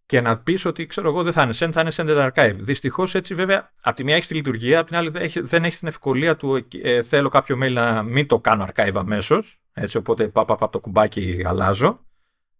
και 0.10 0.22
να 0.22 0.38
πεις 0.38 0.66
ότι 0.66 0.86
ξέρω 0.86 1.10
εγώ 1.10 1.24
δεν 1.24 1.34
θα 1.34 1.42
είναι 1.42 1.54
send, 1.56 1.70
θα 1.72 1.82
είναι 1.82 1.92
send 1.96 2.32
archive. 2.32 2.56
Δυστυχώς 2.56 3.16
έτσι 3.16 3.34
βέβαια, 3.34 3.72
από 3.82 3.96
τη 3.96 4.04
μία 4.04 4.16
έχεις 4.16 4.28
τη 4.28 4.34
λειτουργία, 4.34 4.80
από 4.80 4.88
την 4.88 4.98
άλλη 4.98 5.10
δεν 5.42 5.64
έχεις 5.64 5.80
την 5.80 5.88
ευκολία 5.88 6.36
του 6.36 6.68
ε, 6.82 7.02
θέλω 7.02 7.30
κάποιο 7.30 7.58
mail 7.64 7.72
να 7.72 8.04
μην 8.04 8.28
το 8.28 8.40
κάνω 8.40 8.68
archive 8.74 8.94
αμέσως. 8.96 9.62
Έτσι, 9.74 9.98
οπότε 9.98 10.28
πάω 10.28 10.46
από 10.48 10.70
το 10.70 10.80
κουμπάκι 10.80 11.44
αλλάζω. 11.46 12.06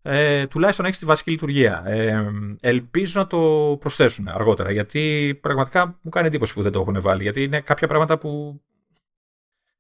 Ε, 0.02 0.48
τουλάχιστον 0.48 0.86
έχεις 0.86 1.00
τη 1.00 1.06
βασική 1.06 1.30
λειτουργία. 1.32 1.84
Ε, 1.86 2.26
ελπίζω 2.60 3.20
να 3.20 3.28
το 3.28 3.78
προσθέσουν 3.80 4.28
αργότερα 4.28 4.72
γιατί 4.72 5.38
πραγματικά 5.42 6.00
μου 6.02 6.10
κάνει 6.10 6.28
εντύπωση 6.28 6.54
που 6.54 6.62
δεν 6.62 6.72
το 6.72 6.80
έχουν 6.80 7.02
βάλει. 7.02 7.22
Γιατί 7.22 7.44
είναι 7.44 7.62
κάποια 7.62 7.88
πράγματα 7.88 8.18
που 8.18 8.62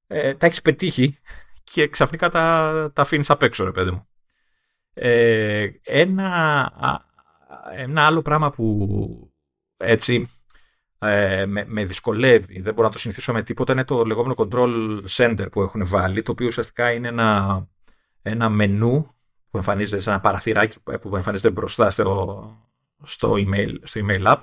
ε, 0.07 0.33
τα 0.33 0.45
έχεις 0.45 0.61
πετύχει 0.61 1.17
και 1.63 1.87
ξαφνικά 1.87 2.29
τα, 2.29 2.91
τα 2.93 3.01
αφήνεις 3.01 3.29
απ' 3.29 3.43
έξω, 3.43 3.63
ρε 3.63 3.71
παιδί 3.71 3.91
μου. 3.91 4.07
Ε, 4.93 5.67
ένα 5.83 7.07
ένα 7.75 8.05
άλλο 8.05 8.21
πράγμα 8.21 8.49
που 8.49 9.33
έτσι 9.77 10.29
ε, 10.99 11.45
με, 11.45 11.65
με, 11.67 11.83
δυσκολεύει, 11.83 12.61
δεν 12.61 12.73
μπορώ 12.73 12.87
να 12.87 12.93
το 12.93 12.99
συνηθίσω 12.99 13.33
με 13.33 13.43
τίποτα, 13.43 13.71
είναι 13.71 13.83
το 13.83 14.05
λεγόμενο 14.05 14.33
control 14.37 15.01
center 15.07 15.45
που 15.51 15.61
έχουν 15.61 15.87
βάλει, 15.87 16.21
το 16.21 16.31
οποίο 16.31 16.47
ουσιαστικά 16.47 16.91
είναι 16.91 17.07
ένα, 17.07 17.67
ένα 18.21 18.49
μενού 18.49 19.15
που 19.49 19.57
εμφανίζεται 19.57 20.01
σε 20.01 20.09
ένα 20.09 20.19
παραθυράκι 20.19 20.79
που 20.79 21.15
εμφανίζεται 21.15 21.49
μπροστά 21.49 21.89
στο, 21.89 22.69
στο, 23.03 23.33
email, 23.33 23.73
στο 23.83 24.01
email 24.03 24.23
app, 24.23 24.39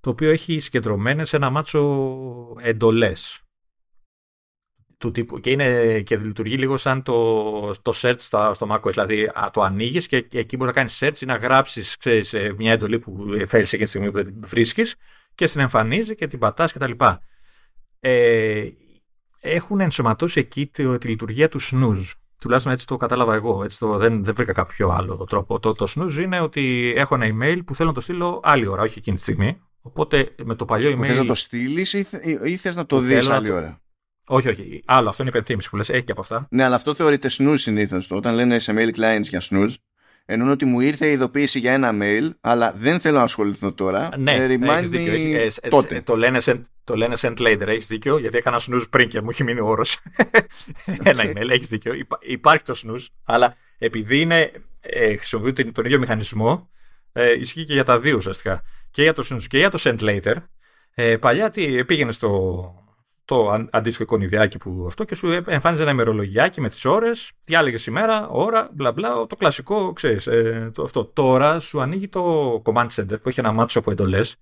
το 0.00 0.10
οποίο 0.10 0.30
έχει 0.30 0.60
συγκεντρωμένες 0.60 1.32
ένα 1.32 1.50
μάτσο 1.50 1.80
εντολές 2.60 3.42
του 5.02 5.10
τύπου. 5.10 5.40
Και, 5.40 5.50
είναι, 5.50 6.00
και 6.00 6.16
λειτουργεί 6.16 6.56
λίγο 6.56 6.76
σαν 6.76 7.02
το, 7.02 7.82
το 7.82 7.92
search 7.94 8.14
στα, 8.18 8.54
στο 8.54 8.66
macOS. 8.70 8.90
Δηλαδή 8.90 9.24
α, 9.24 9.50
το 9.52 9.62
ανοίγεις 9.62 10.06
και, 10.06 10.26
εκεί 10.32 10.56
μπορείς 10.56 10.74
να 10.74 10.80
κάνεις 10.80 11.02
search 11.02 11.22
ή 11.22 11.26
να 11.26 11.36
γράψεις 11.36 11.98
μια 12.56 12.72
εντολή 12.72 12.98
που 12.98 13.26
θέλεις 13.46 13.72
εκείνη 13.72 13.82
τη 13.82 13.88
στιγμή 13.88 14.10
που 14.10 14.24
την 14.24 14.34
βρίσκεις 14.40 14.96
και 15.34 15.46
στην 15.46 15.60
εμφανίζει 15.60 16.14
και 16.14 16.26
την 16.26 16.38
πατάς 16.38 16.72
κτλ. 16.72 16.90
Ε, 18.00 18.68
έχουν 19.40 19.80
ενσωματώσει 19.80 20.40
εκεί 20.40 20.66
τη, 20.66 20.98
τη, 20.98 21.08
λειτουργία 21.08 21.48
του 21.48 21.60
snooze. 21.60 22.12
Τουλάχιστον 22.38 22.72
έτσι 22.72 22.86
το 22.86 22.96
κατάλαβα 22.96 23.34
εγώ. 23.34 23.64
Έτσι 23.64 23.78
το, 23.78 23.96
δεν, 23.96 24.24
δεν 24.24 24.34
βρήκα 24.34 24.52
κάποιο 24.52 24.88
άλλο 24.88 25.24
τρόπο. 25.28 25.58
Το, 25.60 25.72
το 25.72 25.92
snooze 25.96 26.20
είναι 26.22 26.40
ότι 26.40 26.92
έχω 26.96 27.14
ένα 27.14 27.26
email 27.26 27.58
που 27.64 27.74
θέλω 27.74 27.88
να 27.88 27.94
το 27.94 28.00
στείλω 28.00 28.40
άλλη 28.42 28.66
ώρα, 28.66 28.82
όχι 28.82 28.98
εκείνη 28.98 29.16
τη 29.16 29.22
στιγμή. 29.22 29.60
Οπότε 29.82 30.34
με 30.44 30.54
το 30.54 30.64
παλιό 30.64 30.90
email. 30.90 31.06
Θες 31.06 31.16
να 31.16 31.24
το 31.24 31.34
στείλεις 31.34 31.92
ή, 31.92 32.06
ή 32.44 32.56
θες 32.56 32.76
να 32.76 32.86
το 32.86 32.98
δεις 32.98 33.28
άλλη 33.28 33.50
ώρα; 33.50 33.81
Όχι, 34.26 34.48
όχι. 34.48 34.82
Άλλο, 34.84 35.08
αυτό 35.08 35.22
είναι 35.22 35.30
υπενθύμηση 35.30 35.70
που 35.70 35.76
λες. 35.76 35.88
Έχει 35.88 36.04
και 36.04 36.12
από 36.12 36.20
αυτά. 36.20 36.46
Ναι, 36.50 36.64
αλλά 36.64 36.74
αυτό 36.74 36.94
θεωρείται 36.94 37.28
snooze 37.38 37.54
συνήθως. 37.58 38.10
Όταν 38.10 38.34
λένε 38.34 38.58
σε 38.58 38.74
mail 38.76 38.98
clients 38.98 39.22
για 39.22 39.42
snooze, 39.50 39.74
εννοούν 40.24 40.50
ότι 40.50 40.64
μου 40.64 40.80
ήρθε 40.80 41.08
η 41.08 41.12
ειδοποίηση 41.12 41.58
για 41.58 41.72
ένα 41.72 41.90
mail, 42.00 42.30
αλλά 42.40 42.72
δεν 42.72 43.00
θέλω 43.00 43.16
να 43.16 43.22
ασχοληθώ 43.22 43.72
τώρα. 43.72 44.08
Ναι, 44.18 44.34
ε, 44.34 44.46
remind 44.46 44.90
me 44.90 45.06
ε, 45.06 45.46
ε, 45.60 45.68
τότε. 45.68 46.00
το, 46.00 46.16
λένε 46.16 46.38
send, 46.42 46.60
το 46.84 46.96
λένε 46.96 47.16
send 47.20 47.36
later. 47.38 47.66
Έχεις 47.66 47.86
δίκιο, 47.86 48.18
γιατί 48.18 48.36
έκανα 48.36 48.60
snooze 48.68 48.84
πριν 48.90 49.08
και 49.08 49.20
μου 49.20 49.28
έχει 49.30 49.44
μείνει 49.44 49.60
ο 49.60 49.66
όρος. 49.66 49.98
ένα 51.02 51.24
email, 51.24 51.48
έχεις 51.48 51.68
δίκιο. 51.68 51.92
υπάρχει 52.20 52.64
το 52.64 52.80
snooze, 52.84 53.06
αλλά 53.24 53.56
επειδή 53.78 54.20
είναι, 54.20 54.50
ε, 54.80 55.16
χρησιμοποιούν 55.16 55.72
τον 55.72 55.84
ίδιο 55.84 55.98
μηχανισμό, 55.98 56.70
ε, 57.12 57.32
ισχύει 57.32 57.64
και 57.64 57.72
για 57.72 57.84
τα 57.84 57.98
δύο 57.98 58.16
ουσιαστικά. 58.16 58.62
Και 58.90 59.02
για 59.02 59.12
το 59.12 59.26
snooze 59.30 59.44
και 59.48 59.58
για 59.58 59.70
το 59.70 59.78
send 59.80 59.98
later. 59.98 60.34
Ε, 60.94 61.16
παλιά 61.16 61.50
τι, 61.50 61.84
πήγαινε 61.84 62.12
στο, 62.12 62.74
το 63.24 63.66
αντίστοιχο 63.70 64.02
εικονιδιάκι 64.02 64.58
που 64.58 64.84
αυτό 64.86 65.04
και 65.04 65.14
σου 65.14 65.30
εμφάνιζε 65.46 65.82
ένα 65.82 65.90
ημερολογιάκι 65.90 66.60
με 66.60 66.68
τις 66.68 66.84
ώρες, 66.84 67.32
διάλεγες 67.44 67.86
ημέρα, 67.86 68.28
ώρα, 68.28 68.68
μπλα 68.72 68.92
μπλα, 68.92 69.26
το 69.26 69.36
κλασικό, 69.36 69.92
ξέρεις, 69.92 70.26
ε, 70.26 70.70
το, 70.74 70.82
αυτό. 70.82 71.04
Τώρα 71.04 71.60
σου 71.60 71.80
ανοίγει 71.80 72.08
το 72.08 72.52
command 72.64 72.86
center 72.94 73.20
που 73.22 73.28
έχει 73.28 73.40
ένα 73.40 73.52
μάτσο 73.52 73.78
από 73.78 73.90
εντολές 73.90 74.36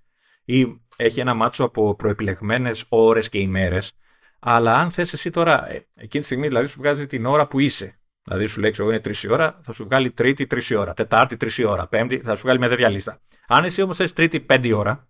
ή 0.44 0.80
έχει 0.96 1.20
ένα 1.20 1.34
μάτσο 1.34 1.64
από 1.64 1.94
προεπιλεγμένες 1.94 2.84
ώρες 2.88 3.28
και 3.28 3.38
ημέρες, 3.38 3.92
αλλά 4.38 4.76
αν 4.76 4.90
θες 4.90 5.12
εσύ 5.12 5.30
τώρα, 5.30 5.70
ε, 5.70 5.86
εκείνη 5.94 6.20
τη 6.20 6.24
στιγμή 6.24 6.46
δηλαδή 6.46 6.66
σου 6.66 6.78
βγάζει 6.78 7.06
την 7.06 7.26
ώρα 7.26 7.46
που 7.46 7.58
είσαι 7.58 8.00
Δηλαδή 8.24 8.46
σου 8.46 8.60
λέει, 8.60 8.74
εγώ 8.78 8.90
είναι 8.90 9.00
3 9.04 9.22
η 9.22 9.32
ώρα, 9.32 9.58
θα 9.62 9.72
σου 9.72 9.84
βγάλει 9.84 10.10
Τρίτη 10.10 10.46
3 10.50 10.70
η 10.70 10.74
ώρα, 10.74 10.94
Τετάρτη 10.94 11.36
3 11.40 11.58
η 11.58 11.64
ώρα, 11.64 11.86
Πέμπτη 11.86 12.18
θα 12.18 12.34
σου 12.34 12.42
βγάλει 12.42 12.58
μια 12.58 12.68
τέτοια 12.68 12.88
λίστα. 12.88 13.20
Αν 13.46 13.64
εσύ 13.64 13.82
όμως 13.82 13.96
θες 13.96 14.12
Τρίτη 14.12 14.46
5 14.48 14.64
η 14.64 14.72
ώρα, 14.72 15.08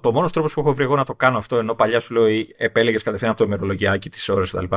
το 0.00 0.12
μόνος 0.12 0.32
τρόπος 0.32 0.54
που 0.54 0.60
έχω 0.60 0.74
βρει 0.74 0.84
εγώ 0.84 0.96
να 0.96 1.04
το 1.04 1.14
κάνω 1.14 1.38
αυτό, 1.38 1.58
ενώ 1.58 1.74
παλιά 1.74 2.00
σου 2.00 2.14
λέω 2.14 2.26
επέλεγες 2.56 3.02
κατευθείαν 3.02 3.30
από 3.30 3.40
το 3.40 3.44
ημερολογιάκι 3.44 4.10
τις 4.10 4.28
ώρες 4.28 4.50
κτλ., 4.50 4.76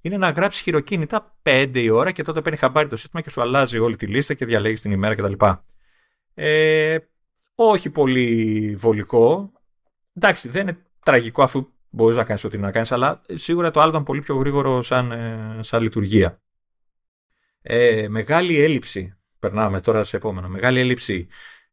είναι 0.00 0.16
να 0.16 0.30
γράψεις 0.30 0.62
χειροκίνητα 0.62 1.36
5 1.42 1.70
η 1.74 1.90
ώρα 1.90 2.10
και 2.10 2.22
τότε 2.22 2.42
παίρνει 2.42 2.58
χαμπάρι 2.58 2.88
το 2.88 2.96
σύστημα 2.96 3.22
και 3.22 3.30
σου 3.30 3.40
αλλάζει 3.40 3.78
όλη 3.78 3.96
τη 3.96 4.06
λίστα 4.06 4.34
και 4.34 4.44
διαλέγεις 4.44 4.80
την 4.80 4.90
ημέρα 4.90 5.14
κτλ. 5.14 5.46
Ε, 6.34 6.98
όχι 7.54 7.90
πολύ 7.90 8.74
βολικό. 8.78 9.52
Εντάξει, 10.14 10.48
δεν 10.48 10.62
είναι 10.62 10.78
τραγικό 11.04 11.42
αφού 11.42 11.68
μπορείς 11.90 12.16
να 12.16 12.24
κάνεις 12.24 12.44
ό,τι 12.44 12.58
να 12.58 12.70
κάνεις, 12.70 12.92
αλλά 12.92 13.22
σίγουρα 13.34 13.70
το 13.70 13.80
άλλο 13.80 13.90
ήταν 13.90 14.02
πολύ 14.02 14.20
πιο 14.20 14.36
γρήγορο 14.36 14.82
σαν, 14.82 15.12
ε, 15.12 15.58
σαν 15.60 15.82
λειτουργία. 15.82 16.40
Ε, 17.62 18.08
μεγάλη 18.08 18.60
έλλειψη, 18.60 19.16
περνάμε 19.38 19.80
τώρα 19.80 20.04
σε 20.04 20.16
επόμενο, 20.16 20.48
μεγάλη 20.48 20.80
έλλειψη 20.80 21.28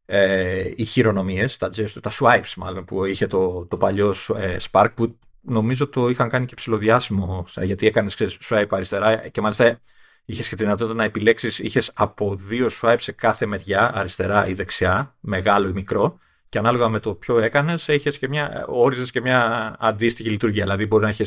ε, 0.06 0.72
οι 0.76 0.84
χειρονομίες, 0.84 1.56
τα, 1.56 1.68
τα 2.00 2.10
swipes 2.20 2.54
μάλλον 2.56 2.84
που 2.84 3.04
είχε 3.04 3.26
το, 3.26 3.66
το 3.66 3.76
παλιό 3.76 4.14
ε, 4.36 4.56
Spark 4.70 4.88
που 4.94 5.18
νομίζω 5.40 5.88
το 5.88 6.08
είχαν 6.08 6.28
κάνει 6.28 6.46
και 6.46 6.54
ψηλοδιάσημο 6.54 7.44
γιατί 7.62 7.86
έκανες 7.86 8.38
swipe 8.48 8.66
αριστερά 8.70 9.28
και 9.28 9.40
μάλιστα 9.40 9.80
είχες 10.24 10.48
και 10.48 10.56
τη 10.56 10.62
δυνατότητα 10.62 10.96
να 10.96 11.04
επιλέξεις, 11.04 11.58
είχες 11.58 11.90
από 11.94 12.34
δύο 12.34 12.68
swipe 12.80 12.96
σε 12.98 13.12
κάθε 13.12 13.46
μεριά, 13.46 13.94
αριστερά 13.94 14.46
ή 14.46 14.52
δεξιά, 14.52 15.14
μεγάλο 15.20 15.68
ή 15.68 15.72
μικρό. 15.72 16.18
Και 16.48 16.60
ανάλογα 16.60 16.88
με 16.88 17.00
το 17.00 17.14
ποιο 17.14 17.38
έκανες, 17.38 17.90
και 18.18 18.28
μια, 18.28 18.64
όριζες 18.68 19.10
και 19.10 19.20
μια 19.20 19.74
αντίστοιχη 19.78 20.30
λειτουργία. 20.30 20.62
Δηλαδή, 20.62 20.86
μπορεί 20.86 21.02
να 21.02 21.08
έχει 21.08 21.24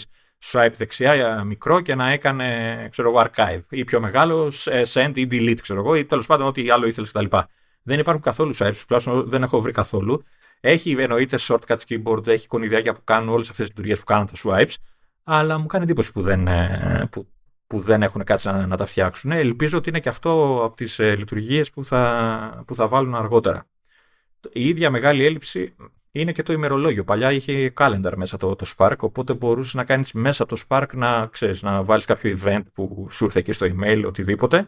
swipe 0.51 0.73
δεξιά 0.73 1.43
μικρό 1.43 1.81
και 1.81 1.95
να 1.95 2.09
έκανε 2.09 2.87
ξέρω 2.91 3.09
εγώ, 3.09 3.25
archive 3.25 3.61
ή 3.69 3.83
πιο 3.83 3.99
μεγάλο 3.99 4.51
send 4.93 5.11
ή 5.13 5.27
delete, 5.31 5.61
ξέρω 5.61 5.79
εγώ, 5.79 5.95
ή 5.95 6.05
τέλος 6.05 6.25
πάντων 6.25 6.47
ό,τι 6.47 6.69
άλλο 6.69 6.87
ήθελες 6.87 7.11
κτλ. 7.11 7.37
Δεν 7.87 7.99
υπάρχουν 7.99 8.23
καθόλου 8.23 8.55
swipes, 8.55 8.83
τουλάχιστον 8.87 9.29
δεν 9.29 9.43
έχω 9.43 9.61
βρει 9.61 9.71
καθόλου. 9.71 10.23
Έχει 10.59 10.91
εννοείται 10.91 11.37
shortcuts 11.39 11.79
keyboard, 11.87 12.27
έχει 12.27 12.47
κονιδιάκια 12.47 12.93
που 12.93 13.03
κάνουν 13.03 13.29
όλες 13.29 13.49
αυτές 13.49 13.65
τις 13.65 13.67
λειτουργίες 13.67 13.99
που 13.99 14.05
κάνουν 14.05 14.25
τα 14.25 14.33
swipes, 14.43 14.75
αλλά 15.23 15.57
μου 15.57 15.65
κάνει 15.65 15.83
εντύπωση 15.83 16.11
που 16.11 16.21
δεν, 16.21 16.47
ε, 16.47 17.07
που, 17.11 17.27
που 17.67 17.79
δεν 17.79 18.01
έχουν 18.03 18.23
κάτι 18.23 18.47
να, 18.47 18.67
να 18.67 18.77
τα 18.77 18.85
φτιάξουν. 18.85 19.31
Ελπίζω 19.31 19.77
ότι 19.77 19.89
είναι 19.89 19.99
και 19.99 20.09
αυτό 20.09 20.61
από 20.63 20.75
τις 20.75 20.99
ε, 20.99 21.15
λειτουργίες 21.15 21.69
που 21.69 21.83
θα, 21.85 22.63
που 22.67 22.75
θα 22.75 22.87
βάλουν 22.87 23.15
αργότερα. 23.15 23.67
Η 24.51 24.67
ίδια 24.67 24.89
μεγάλη 24.89 25.25
έλλειψη 25.25 25.75
είναι 26.11 26.31
και 26.31 26.43
το 26.43 26.53
ημερολόγιο. 26.53 27.03
Παλιά 27.03 27.31
είχε 27.31 27.73
calendar 27.77 28.13
μέσα 28.15 28.37
το, 28.37 28.55
το 28.55 28.65
Spark, 28.77 28.97
οπότε 28.99 29.33
μπορούσες 29.33 29.73
να 29.73 29.83
κάνεις 29.83 30.11
μέσα 30.11 30.43
από 30.43 30.55
το 30.55 30.61
Spark 30.67 30.87
να, 30.93 31.27
ξέρεις, 31.27 31.61
να 31.61 31.83
βάλεις 31.83 32.05
κάποιο 32.05 32.37
event 32.43 32.61
που 32.73 33.07
σου 33.09 33.25
ήρθε 33.25 33.39
εκεί 33.39 33.51
στο 33.51 33.67
email, 33.69 34.03
οτιδήποτε. 34.05 34.67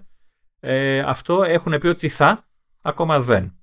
Ε, 0.59 0.99
αυτό 0.99 1.43
έχουν 1.43 1.77
πει 1.79 1.87
ότι 1.87 2.09
θα, 2.09 2.48
ακόμα 2.81 3.19
δεν. 3.19 3.53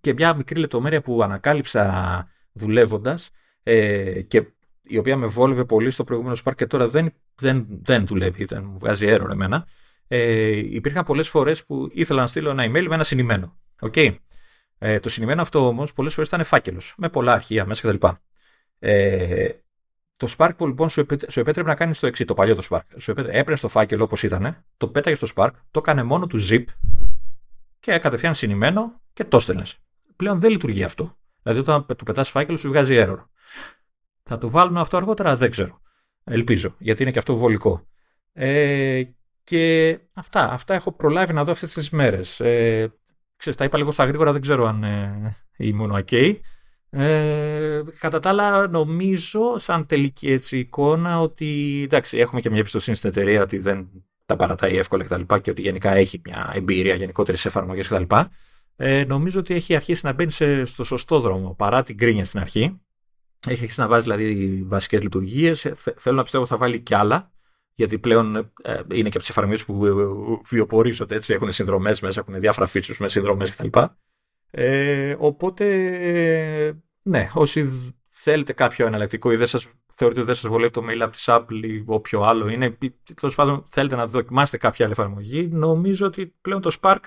Και 0.00 0.12
μια 0.12 0.34
μικρή 0.34 0.60
λεπτομέρεια 0.60 1.00
που 1.00 1.22
ανακάλυψα 1.22 2.28
δουλεύοντας 2.52 3.30
ε, 3.62 4.22
και 4.22 4.46
η 4.82 4.98
οποία 4.98 5.16
με 5.16 5.26
βόλευε 5.26 5.64
πολύ 5.64 5.90
στο 5.90 6.04
προηγούμενο 6.04 6.36
Spark 6.44 6.54
και 6.54 6.66
τώρα 6.66 6.88
δεν, 6.88 7.12
δεν, 7.34 7.66
δεν 7.82 8.06
δουλεύει, 8.06 8.44
δεν 8.44 8.64
μου 8.64 8.78
βγάζει 8.78 9.06
error 9.10 9.30
εμένα. 9.30 9.66
Ε, 10.08 10.56
υπήρχαν 10.56 11.04
πολλές 11.04 11.28
φορές 11.28 11.64
που 11.64 11.90
ήθελα 11.92 12.20
να 12.20 12.26
στείλω 12.26 12.50
ένα 12.50 12.64
email 12.64 12.86
με 12.88 12.94
ένα 12.94 13.04
συνημένο. 13.04 13.58
Okay. 13.80 14.16
Ε, 14.78 15.00
το 15.00 15.08
συνημένο 15.08 15.42
αυτό 15.42 15.66
όμως 15.66 15.92
πολλές 15.92 16.14
φορές 16.14 16.28
ήταν 16.28 16.44
φάκελος, 16.44 16.94
με 16.96 17.08
πολλά 17.08 17.32
αρχεία 17.32 17.66
μέσα 17.66 17.88
κτλ. 17.88 18.06
Ε, 18.78 19.48
το 20.16 20.34
Spark 20.36 20.50
λοιπόν 20.58 20.88
σου, 20.88 21.00
επέτρεπε 21.00 21.62
να 21.62 21.74
κάνεις 21.74 22.00
το 22.00 22.06
εξή, 22.06 22.24
το 22.24 22.34
παλιό 22.34 22.54
το 22.54 22.66
Spark. 22.70 22.80
Σου 22.96 23.10
έπαιρνες 23.10 23.60
το 23.60 23.68
φάκελο 23.68 24.04
όπως 24.04 24.22
ήταν, 24.22 24.64
το 24.76 24.88
πέταγες 24.88 25.18
στο 25.18 25.28
Spark, 25.34 25.50
το 25.70 25.78
έκανε 25.78 26.02
μόνο 26.02 26.26
του 26.26 26.38
zip 26.50 26.64
και 27.84 27.98
κατευθείαν 27.98 28.34
συνημένο 28.34 29.00
και 29.12 29.24
το 29.24 29.38
στέλνες. 29.38 29.78
Πλέον 30.16 30.38
δεν 30.40 30.50
λειτουργεί 30.50 30.82
αυτό. 30.82 31.16
Δηλαδή 31.42 31.60
όταν 31.60 31.86
του 31.96 32.04
πετάς 32.04 32.30
φάκελο 32.30 32.56
σου 32.56 32.68
βγάζει 32.68 32.94
error. 32.98 33.24
Θα 34.22 34.38
το 34.38 34.50
βάλουν 34.50 34.76
αυτό 34.76 34.96
αργότερα, 34.96 35.36
δεν 35.36 35.50
ξέρω. 35.50 35.80
Ελπίζω, 36.24 36.74
γιατί 36.78 37.02
είναι 37.02 37.10
και 37.10 37.18
αυτό 37.18 37.36
βολικό. 37.36 37.86
Ε, 38.32 39.02
και 39.44 39.98
αυτά, 40.12 40.50
αυτά 40.50 40.74
έχω 40.74 40.92
προλάβει 40.92 41.32
να 41.32 41.44
δω 41.44 41.50
αυτές 41.50 41.72
τις 41.72 41.90
μέρες. 41.90 42.40
Ε, 42.40 42.92
ξέρεις, 43.36 43.58
τα 43.58 43.64
είπα 43.64 43.78
λίγο 43.78 43.90
στα 43.90 44.04
γρήγορα, 44.04 44.32
δεν 44.32 44.40
ξέρω 44.40 44.66
αν 44.66 44.84
ε, 44.84 45.36
ήμουν 45.56 45.92
ok. 45.92 46.36
Ε, 46.90 47.82
κατά 47.98 48.20
τα 48.20 48.28
άλλα, 48.28 48.68
νομίζω, 48.68 49.58
σαν 49.58 49.86
τελική 49.86 50.32
έτσι, 50.32 50.58
εικόνα, 50.58 51.20
ότι 51.20 51.80
εντάξει, 51.84 52.18
έχουμε 52.18 52.40
και 52.40 52.50
μια 52.50 52.58
εμπιστοσύνη 52.58 52.96
στην 52.96 53.10
εταιρεία 53.10 53.42
ότι 53.42 53.58
δεν 53.58 53.88
τα 54.26 54.36
παρατάει 54.36 54.76
εύκολα 54.76 55.04
κτλ. 55.04 55.20
Και, 55.20 55.38
και 55.40 55.50
ότι 55.50 55.60
γενικά 55.60 55.90
έχει 55.90 56.20
μια 56.24 56.52
εμπειρία 56.54 56.94
γενικότερη 56.94 57.36
σε 57.36 57.48
εφαρμογέ 57.48 57.80
κτλ. 57.80 58.14
Ε, 58.76 59.04
νομίζω 59.04 59.40
ότι 59.40 59.54
έχει 59.54 59.74
αρχίσει 59.74 60.06
να 60.06 60.12
μπαίνει 60.12 60.30
σε, 60.30 60.64
στο 60.64 60.84
σωστό 60.84 61.20
δρόμο 61.20 61.54
παρά 61.54 61.82
την 61.82 61.96
κρίνια 61.96 62.24
στην 62.24 62.40
αρχή. 62.40 62.80
Έχει 63.46 63.60
αρχίσει 63.60 63.80
να 63.80 63.88
βάζει 63.88 64.02
δηλαδή 64.02 64.62
βασικές 64.66 65.02
λειτουργίες. 65.02 65.72
Θέλω 65.96 66.16
να 66.16 66.22
πιστεύω 66.22 66.46
θα 66.46 66.56
βάλει 66.56 66.80
κι 66.80 66.94
άλλα. 66.94 67.32
Γιατί 67.74 67.98
πλέον 67.98 68.36
ε, 68.36 68.42
είναι 68.92 69.08
και 69.08 69.08
από 69.08 69.18
τις 69.18 69.28
εφαρμογές 69.28 69.64
που 69.64 69.84
βιοπορίζονται 70.48 71.14
έτσι. 71.14 71.32
Έχουν 71.32 71.52
συνδρομές 71.52 72.00
μέσα, 72.00 72.20
έχουν 72.20 72.40
διάφορα 72.40 72.68
features 72.68 72.96
με 72.98 73.08
συνδρομές 73.08 73.56
κτλ. 73.56 73.78
Ε, 74.50 75.16
οπότε, 75.18 76.82
ναι, 77.02 77.28
όσοι 77.34 77.70
θέλετε 78.08 78.52
κάποιο 78.52 78.86
εναλλακτικό 78.86 79.32
ή 79.32 79.36
δεν 79.36 79.46
σας, 79.46 79.68
θεωρείτε 79.94 80.20
ότι 80.20 80.30
δεν 80.30 80.34
σας 80.34 80.50
βολεύει 80.50 80.72
το 80.72 80.84
mail 80.88 81.00
από 81.00 81.12
τη 81.12 81.22
Apple 81.26 81.62
ή 81.62 81.82
όποιο 81.86 82.22
άλλο 82.22 82.48
είναι, 82.48 82.78
τέλος 83.14 83.34
πάντων 83.34 83.64
θέλετε 83.66 83.96
να 83.96 84.06
δοκιμάσετε 84.06 84.56
κάποια 84.56 84.84
άλλη 84.84 84.94
εφαρμογή, 84.98 85.48
νομίζω 85.48 86.06
ότι 86.06 86.34
πλέον 86.40 86.60
το 86.60 86.76
Spark 86.80 87.00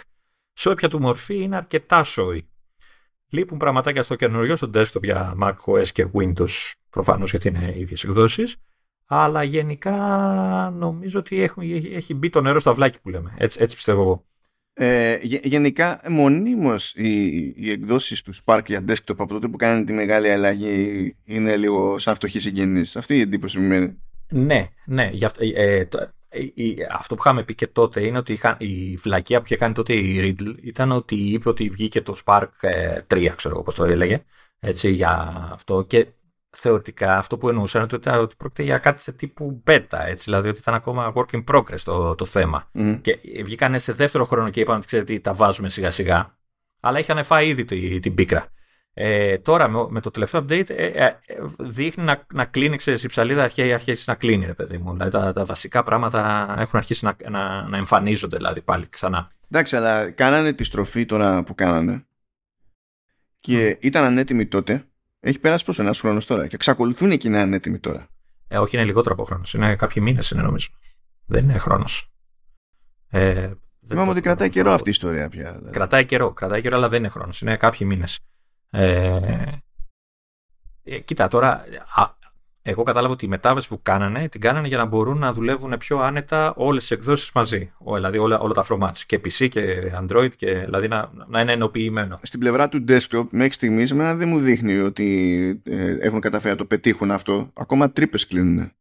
σε 0.53 0.69
όποια 0.69 0.89
του 0.89 0.99
μορφή 0.99 1.41
είναι 1.41 1.55
αρκετά 1.55 2.03
σόι. 2.03 2.49
Λείπουν 3.29 3.57
πραγματάκια 3.57 4.03
στο 4.03 4.15
καινούριο, 4.15 4.55
στο 4.55 4.69
desktop 4.73 5.03
για 5.03 5.35
macOS 5.41 5.88
και 5.88 6.07
Windows, 6.13 6.73
προφανώς 6.89 7.29
γιατί 7.29 7.47
είναι 7.47 7.73
ίδιες 7.77 8.03
εκδόσεις. 8.03 8.55
Αλλά 9.05 9.43
γενικά 9.43 9.93
νομίζω 10.73 11.19
ότι 11.19 11.41
έχει, 11.41 11.91
έχει 11.93 12.13
μπει 12.13 12.29
το 12.29 12.41
νερό 12.41 12.59
στο 12.59 12.69
αυλάκι 12.69 13.01
που 13.01 13.09
λέμε. 13.09 13.35
Έτσι, 13.38 13.61
έτσι 13.61 13.75
πιστεύω 13.75 14.01
εγώ. 14.01 14.26
Ε, 14.80 15.17
γενικά 15.21 16.01
μονίμως 16.09 16.93
οι, 16.95 17.25
οι 17.55 17.71
εκδόσεις 17.71 18.21
του 18.21 18.34
Spark 18.45 18.61
για 18.65 18.86
desktop 18.88 19.15
από 19.17 19.28
τότε 19.28 19.47
που 19.47 19.57
κάνανε 19.57 19.86
τη 19.86 19.93
μεγάλη 19.93 20.30
αλλαγή 20.30 21.15
είναι 21.23 21.57
λίγο 21.57 21.99
σαν 21.99 22.15
φτωχοί 22.15 22.39
συγγενείς. 22.39 22.95
Αυτή 22.95 23.17
η 23.17 23.21
εντύπωση 23.21 23.59
μου 23.59 23.67
μένει. 23.67 24.01
Ναι, 24.30 24.67
ναι. 24.86 25.09
Για, 25.13 25.32
ε, 25.39 25.86
το, 25.86 26.11
αυτό 26.91 27.15
που 27.15 27.21
είχαμε 27.25 27.43
πει 27.43 27.55
και 27.55 27.67
τότε 27.67 28.05
είναι 28.05 28.17
ότι 28.17 28.39
η 28.57 28.95
βλακεία 28.95 29.39
που 29.39 29.45
είχε 29.45 29.55
κάνει 29.55 29.73
τότε 29.73 29.93
η 29.93 30.36
Riddle 30.39 30.55
ήταν 30.61 30.91
ότι 30.91 31.15
είπε 31.15 31.49
ότι 31.49 31.69
βγήκε 31.69 32.01
το 32.01 32.15
Spark 32.25 32.41
3, 32.41 32.47
ε, 32.59 33.30
ξέρω 33.36 33.53
εγώ 33.53 33.63
πώς 33.63 33.75
το 33.75 33.84
έλεγε, 33.84 34.23
έτσι, 34.59 34.91
για 34.91 35.34
αυτό 35.53 35.86
και 35.88 36.07
θεωρητικά 36.60 37.18
αυτό 37.18 37.38
που 37.38 37.49
εννοούσαν 37.49 37.82
ότι, 37.82 37.95
ήταν, 37.95 38.20
ότι 38.20 38.36
πρόκειται 38.36 38.64
για 38.64 38.78
κάτι 38.78 39.01
σε 39.01 39.12
τύπου 39.12 39.64
beta, 39.68 39.99
έτσι, 40.08 40.24
δηλαδή 40.24 40.49
ότι 40.49 40.60
ήταν 40.60 40.74
ακόμα 40.74 41.14
work 41.16 41.36
in 41.36 41.43
progress 41.51 41.80
το, 41.84 42.16
το 42.16 42.26
θέμα. 42.26 42.72
Και 43.01 43.20
βγήκαν 43.43 43.80
σε 43.80 43.91
δεύτερο 43.91 44.26
χρόνο 44.26 44.49
και 44.49 44.60
είπαν 44.60 44.78
ότι 44.78 44.86
ξέρετε 44.86 45.20
τα 45.20 45.34
βάζουμε 45.34 45.70
σιγά 45.70 45.89
σιγά, 45.89 46.38
αλλά 46.80 46.99
είχαν 46.99 47.23
φάει 47.23 47.48
ήδη 47.48 47.65
την, 47.65 48.02
την 48.02 48.14
πίκρα. 48.14 48.48
Ε, 48.99 49.38
τώρα 49.38 49.68
με, 49.68 49.86
με, 49.90 50.02
το 50.02 50.11
τελευταίο 50.11 50.41
update 50.41 50.69
ε, 50.69 50.86
ε, 50.86 51.15
δείχνει 51.60 52.03
να, 52.03 52.26
να 52.34 52.45
κλείνει, 52.45 52.77
ξέρεις, 52.77 53.03
η 53.03 53.07
ψαλίδα 53.07 53.44
αρχίζει, 53.44 53.73
αρχίζει 53.73 54.03
να 54.07 54.15
κλείνει, 54.15 54.45
ρε 54.45 54.53
παιδί 54.53 54.77
μου. 54.77 54.91
Δηλαδή 54.91 55.11
τα, 55.11 55.31
τα 55.31 55.45
βασικά 55.45 55.84
πράγματα 55.84 56.56
έχουν 56.60 56.80
αρχίσει 56.80 57.06
να, 57.06 57.15
να, 57.30 57.68
να 57.68 57.77
εμφανίζονται 57.77 58.38
δηλαδή 58.38 58.61
πάλι 58.61 58.88
ξανά. 58.90 59.31
Εντάξει, 59.52 59.76
αλλά 59.76 60.11
κάνανε 60.11 60.53
τη 60.53 60.64
στροφή 60.64 61.06
τώρα 61.06 61.44
που 61.44 61.56
κάνανε 61.56 62.06
και 63.40 63.72
mm. 63.72 63.84
ήταν 63.84 64.03
ανέτοιμοι 64.03 64.45
τότε. 64.45 64.86
Έχει 65.28 65.40
περάσει 65.40 65.66
πόσο 65.66 65.82
ένας 65.82 65.99
χρόνος 65.99 66.26
τώρα 66.26 66.48
και 66.48 66.56
εξακολουθούν 66.56 67.12
εκεί 67.12 67.30
να 67.30 67.36
είναι 67.36 67.44
ανέτοιμοι 67.44 67.80
τώρα. 67.80 68.08
Ε, 68.48 68.58
όχι, 68.58 68.76
είναι 68.76 68.86
λιγότερο 68.86 69.14
από 69.14 69.24
χρόνος. 69.24 69.54
Είναι 69.54 69.76
κάποιοι 69.76 70.04
μήνες, 70.06 70.32
είναι 70.32 70.41
νομίζω. 70.41 70.70
Δεν 71.26 71.44
είναι 71.44 71.58
χρόνος. 71.58 72.12
Ε, 73.10 73.52
Θυμάμαι 73.88 74.12
ότι 74.12 74.22
κρατάει 74.22 74.49
καιρό 74.49 74.72
αυτή 74.72 74.88
η 74.88 74.91
ιστορία 74.91 75.30
πια. 75.30 75.52
Δηλαδή. 75.52 75.72
Κρατάει 75.72 76.06
καιρό, 76.06 76.34
κρατάει 76.34 76.62
καιρό, 76.62 76.76
αλλά 76.76 76.90
δεν 76.90 76.99
είναι 76.99 77.10
χρόνος. 77.10 77.41
Είναι 77.41 77.58
κάποιοι 77.58 77.88
μήνες. 77.90 78.20
Ε, 78.70 79.60
ε, 80.84 80.99
κοίτα, 80.99 81.28
τώρα 81.28 81.64
α, 81.95 82.16
εγώ 82.69 82.84
κατάλαβα 82.84 83.14
ότι 83.14 83.26
η 83.26 83.27
μετάβαση 83.27 83.68
που 83.68 83.80
κάνανε 83.81 84.30
την 84.30 84.41
κάνανε 84.41 84.68
για 84.68 84.77
να 84.77 84.85
μπορούν 84.85 85.18
να 85.18 85.31
δουλεύουν 85.34 85.77
πιο 85.80 85.99
άνετα 85.99 86.53
όλες 86.56 86.81
τις 86.81 86.91
εκδόσεις 86.91 87.31
μαζί. 87.34 87.72
δηλαδή 87.94 88.18
όλα, 88.18 88.39
όλα 88.39 88.53
τα 88.53 88.65
formats. 88.69 88.98
Και 89.06 89.22
PC 89.23 89.49
και 89.49 89.91
Android, 90.02 90.30
και, 90.35 90.53
δηλαδή 90.53 90.88
να, 90.88 91.11
να 91.27 91.41
είναι 91.41 91.52
ενοποιημένο. 91.52 92.18
Στην 92.22 92.39
πλευρά 92.39 92.69
του 92.69 92.85
desktop, 92.88 93.27
μέχρι 93.30 93.53
στιγμής, 93.53 93.91
δεν 93.94 94.27
μου 94.27 94.39
δείχνει 94.39 94.77
ότι 94.77 95.61
ε, 95.64 95.98
έχουν 95.99 96.19
καταφέρει 96.19 96.52
να 96.52 96.57
το 96.57 96.65
πετύχουν 96.65 97.11
αυτό. 97.11 97.52
Ακόμα 97.53 97.91
τρύπες 97.91 98.27
κλείνουν. 98.27 98.72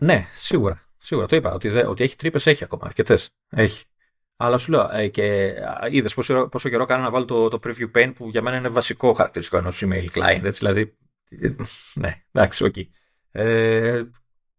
Ναι, 0.00 0.24
σίγουρα. 0.34 0.80
Σίγουρα 0.98 1.26
το 1.26 1.36
είπα. 1.36 1.52
Ότι, 1.52 1.68
ότι 1.68 2.04
έχει 2.04 2.16
τρύπες, 2.16 2.46
έχει 2.46 2.64
ακόμα 2.64 2.82
αρκετές. 2.86 3.30
Έχει. 3.48 3.84
Αλλά 4.36 4.58
σου 4.58 4.70
λέω, 4.70 4.88
ε, 4.92 5.08
και 5.08 5.54
είδες 5.90 6.14
πόσο, 6.14 6.48
πόσο 6.48 6.68
καιρό 6.68 6.84
κάναν 6.84 7.02
να 7.02 7.10
βάλουν 7.10 7.24
το, 7.24 7.48
το 7.48 7.60
preview 7.64 7.90
pane 7.96 8.12
που 8.14 8.28
για 8.28 8.42
μένα 8.42 8.56
είναι 8.56 8.68
βασικό 8.68 9.12
χαρακτηριστικό 9.12 9.60
ενός 9.60 9.84
email 9.86 10.06
client. 10.18 10.44
Έτσι, 10.44 10.58
δηλαδή, 10.58 10.80
ε, 10.80 11.05
ναι, 11.94 12.22
εντάξει, 12.32 12.64
OK. 12.64 12.74
Okay. 12.76 12.86
Ε, 13.30 14.04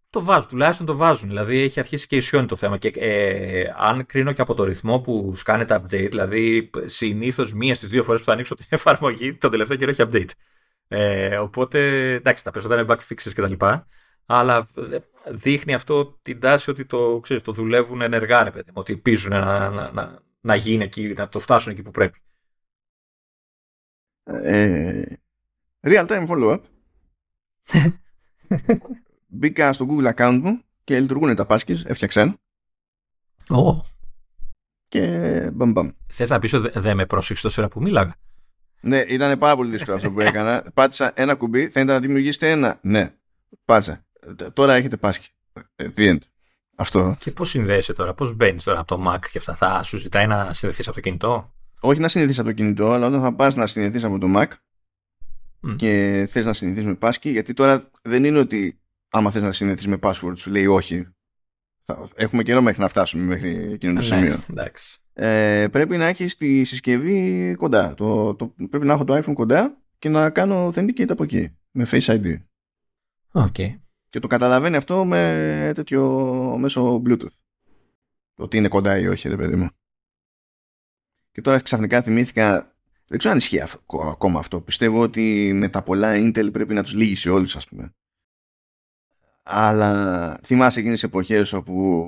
το 0.09 0.23
βάζουν, 0.23 0.49
τουλάχιστον 0.49 0.85
το 0.85 0.95
βάζουν. 0.95 1.29
Δηλαδή 1.29 1.57
έχει 1.57 1.79
αρχίσει 1.79 2.07
και 2.07 2.15
ισιώνει 2.15 2.45
το 2.45 2.55
θέμα. 2.55 2.77
Και 2.77 2.87
ε, 2.87 3.73
αν 3.77 4.05
κρίνω 4.05 4.31
και 4.31 4.41
από 4.41 4.53
το 4.53 4.63
ρυθμό 4.63 4.99
που 4.99 5.33
σκάνε 5.35 5.65
τα 5.65 5.81
update, 5.81 6.07
δηλαδή 6.09 6.69
συνήθως 6.85 7.53
μία 7.53 7.75
στις 7.75 7.89
δύο 7.89 8.03
φορές 8.03 8.19
που 8.19 8.25
θα 8.25 8.33
ανοίξω 8.33 8.55
την 8.55 8.65
εφαρμογή, 8.77 9.33
τον 9.33 9.51
τελευταίο 9.51 9.77
καιρό 9.77 9.91
έχει 9.91 10.03
update. 10.05 10.29
Ε, 10.87 11.37
οπότε 11.37 12.11
εντάξει, 12.13 12.43
τα 12.43 12.51
περισσότερα 12.51 12.81
είναι 12.81 12.93
back 12.93 13.13
fixes 13.13 13.31
κτλ. 13.33 13.65
Αλλά 14.25 14.67
ε, 14.91 14.97
δείχνει 15.31 15.73
αυτό 15.73 16.19
την 16.21 16.39
τάση 16.39 16.69
ότι 16.69 16.85
το, 16.85 17.19
ξέρεις, 17.19 17.43
το 17.43 17.51
δουλεύουν 17.51 18.01
ενεργά, 18.01 18.43
ρε 18.43 18.51
παιδί, 18.51 18.71
ότι 18.73 18.97
πίζουν 18.97 19.31
να, 19.31 19.69
να, 19.69 19.91
να, 19.91 20.19
να 20.41 20.55
γίνει 20.55 20.83
εκεί, 20.83 21.13
να 21.17 21.29
το 21.29 21.39
φτάσουν 21.39 21.71
εκεί 21.71 21.81
που 21.81 21.91
πρέπει. 21.91 22.19
Ε, 24.23 25.03
real 25.81 26.07
time 26.07 26.27
follow-up. 26.27 26.59
Μπήκα 29.27 29.73
στο 29.73 29.87
Google 29.89 30.13
account 30.13 30.39
μου 30.43 30.61
και 30.83 30.99
λειτουργούν 30.99 31.35
τα 31.35 31.45
πάσκες, 31.45 31.85
έφτιαξαν. 31.85 32.37
Oh. 33.49 33.81
Και 34.87 35.05
μπαμ 35.53 35.71
μπαμ. 35.71 35.89
Θες 36.07 36.29
να 36.29 36.39
πεις 36.39 36.53
ότι 36.53 36.79
δεν 36.79 36.95
με 36.95 37.05
πρόσεξε 37.05 37.43
τόσο 37.43 37.61
ώρα 37.61 37.69
που 37.69 37.81
μίλαγα; 37.81 38.15
Ναι, 38.81 38.99
ήταν 38.99 39.37
πάρα 39.37 39.55
πολύ 39.55 39.69
δύσκολο 39.69 39.95
αυτό 39.95 40.11
που 40.11 40.21
έκανα. 40.21 40.63
Πάτησα 40.73 41.11
ένα 41.15 41.35
κουμπί, 41.35 41.67
θέλετε 41.67 41.91
να 41.91 41.99
δημιουργήσετε 41.99 42.51
ένα; 42.51 42.79
Ναι, 42.81 43.13
πάτησα. 43.65 44.05
Τώρα 44.53 44.73
έχετε 44.73 44.97
πάσχει. 44.97 45.29
Ε, 45.75 45.87
the 45.95 46.11
end. 46.11 46.17
Αυτό. 46.75 47.15
Και 47.19 47.31
πώς 47.31 47.49
συνδέεσαι 47.49 47.93
τώρα, 47.93 48.13
πώς 48.13 48.33
μπαίνεις 48.33 48.63
τώρα 48.63 48.79
από 48.79 48.95
το 48.95 49.11
Mac 49.11 49.19
και 49.31 49.37
αυτά. 49.37 49.55
Θα 49.55 49.83
σου 49.83 49.97
ζητάει 49.97 50.27
να 50.27 50.53
συνδεθείς 50.53 50.87
από 50.87 50.95
το 50.95 51.01
κινητό; 51.01 51.53
Όχι 51.79 51.99
να 51.99 52.07
συνδεθείς 52.07 52.39
από 52.39 52.47
το 52.47 52.53
κινητό, 52.53 52.91
αλλά 52.91 53.07
όταν 53.07 53.21
θα 53.21 53.33
πας 53.33 53.55
να 53.55 53.67
συνδεθείς 53.67 54.03
από 54.03 54.17
το 54.17 54.27
Mac 54.35 54.47
mm. 55.61 55.75
και 55.75 56.25
θες 56.29 56.45
να 56.45 56.53
συνδεθεί 56.53 56.87
με 56.87 56.95
πάσκι, 56.95 57.29
γιατί 57.29 57.53
τώρα 57.53 57.89
δεν 58.01 58.23
είναι 58.23 58.39
ότι 58.39 58.79
άμα 59.09 59.31
θες 59.31 59.41
να 59.41 59.51
συνδεθεί 59.51 59.89
με 59.89 59.97
password 60.01 60.33
σου 60.35 60.51
λέει 60.51 60.65
όχι. 60.65 61.07
Έχουμε 62.15 62.43
καιρό 62.43 62.61
μέχρι 62.61 62.81
να 62.81 62.87
φτάσουμε 62.87 63.23
μέχρι 63.23 63.71
εκείνο 63.71 63.93
το 63.93 63.99
ναι, 63.99 64.05
σημείο. 64.05 64.39
Εντάξει. 64.49 64.99
Ε, 65.13 65.67
πρέπει 65.71 65.97
να 65.97 66.05
έχεις 66.05 66.37
τη 66.37 66.63
συσκευή 66.63 67.55
κοντά. 67.57 67.93
Το, 67.93 68.35
το, 68.35 68.47
πρέπει 68.69 68.85
να 68.85 68.93
έχω 68.93 69.03
το 69.03 69.17
iPhone 69.17 69.33
κοντά 69.33 69.77
και 69.99 70.09
να 70.09 70.29
κάνω 70.29 70.67
authenticate 70.67 71.09
από 71.09 71.23
εκεί. 71.23 71.57
Με 71.71 71.87
Face 71.91 72.05
ID. 72.05 72.37
Okay. 73.31 73.79
Και 74.07 74.19
το 74.19 74.27
καταλαβαίνει 74.27 74.75
αυτό 74.75 75.05
με 75.05 75.71
τέτοιο 75.75 76.03
μέσω 76.59 77.01
Bluetooth. 77.05 77.35
Ότι 78.35 78.57
είναι 78.57 78.67
κοντά 78.67 78.99
ή 78.99 79.07
όχι, 79.07 79.29
ρε 79.29 79.35
παιδί 79.35 79.55
μου. 79.55 79.69
Και 81.31 81.41
τώρα 81.41 81.59
ξαφνικά 81.59 82.01
θυμήθηκα. 82.01 82.76
Δεν 83.07 83.17
ξέρω 83.17 83.33
αν 83.33 83.39
ισχύει 83.39 83.61
ακόμα 84.09 84.39
αυτό. 84.39 84.61
Πιστεύω 84.61 85.01
ότι 85.01 85.51
με 85.53 85.69
τα 85.69 85.81
πολλά 85.81 86.13
Intel 86.15 86.49
πρέπει 86.51 86.73
να 86.73 86.83
τους 86.83 86.93
λύγει 86.93 87.29
όλους, 87.29 87.55
ας 87.55 87.67
πούμε. 87.67 87.93
Αλλά 89.43 90.39
θυμάσαι 90.43 90.79
εκείνες 90.79 90.99
τις 90.99 91.09
εποχές 91.09 91.53
όπου 91.53 92.07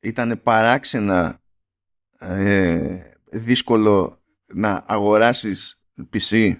ήταν 0.00 0.40
παράξενα 0.42 1.40
ε, 2.18 2.98
δύσκολο 3.30 4.20
να 4.46 4.84
αγοράσεις 4.86 5.80
PC. 6.12 6.56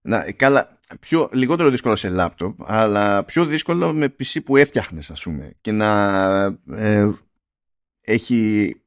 Να, 0.00 0.32
καλά, 0.32 0.78
πιο, 1.00 1.30
λιγότερο 1.32 1.70
δύσκολο 1.70 1.96
σε 1.96 2.08
λάπτοπ, 2.08 2.70
αλλά 2.70 3.24
πιο 3.24 3.44
δύσκολο 3.46 3.92
με 3.92 4.14
PC 4.18 4.44
που 4.44 4.56
έφτιαχνες 4.56 5.10
ας 5.10 5.22
πούμε 5.22 5.54
και 5.60 5.72
να 5.72 6.42
ε, 6.70 7.10
έχει 8.00 8.68
ε, 8.68 8.70
ε, 8.70 8.83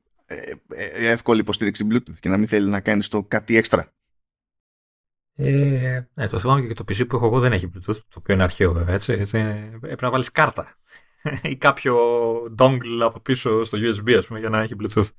εύκολη 0.96 1.40
υποστήριξη 1.40 1.88
Bluetooth 1.92 2.20
και 2.20 2.30
να 2.30 2.38
μην 2.38 2.48
θέλει 2.48 2.70
να 2.70 2.80
κάνεις 2.80 3.08
το 3.08 3.24
κάτι 3.24 3.58
έξτρα. 3.58 3.92
Ε, 5.40 6.08
ναι, 6.14 6.28
το 6.28 6.40
θυμάμαι 6.40 6.68
και 6.68 6.74
το 6.74 6.84
PC 6.88 7.08
που 7.08 7.16
έχω 7.16 7.26
εγώ 7.26 7.40
δεν 7.40 7.54
έχει 7.54 7.72
Bluetooth, 7.74 7.96
το 7.96 8.18
οποίο 8.18 8.34
είναι 8.34 8.44
αρχαίο 8.44 8.74
βέβαια, 8.74 8.94
έτσι. 8.94 9.14
έτσι 9.14 9.38
πρέπει 9.80 10.04
να 10.04 10.10
βάλεις 10.10 10.32
κάρτα 10.32 10.78
ή 11.42 11.56
κάποιο 11.56 11.98
dongle 12.58 13.02
από 13.02 13.20
πίσω 13.20 13.64
στο 13.64 13.78
USB, 13.82 14.14
ας 14.14 14.28
πούμε, 14.28 14.40
για 14.40 14.50
να 14.50 14.62
έχει 14.62 14.76
Bluetooth. 14.80 15.10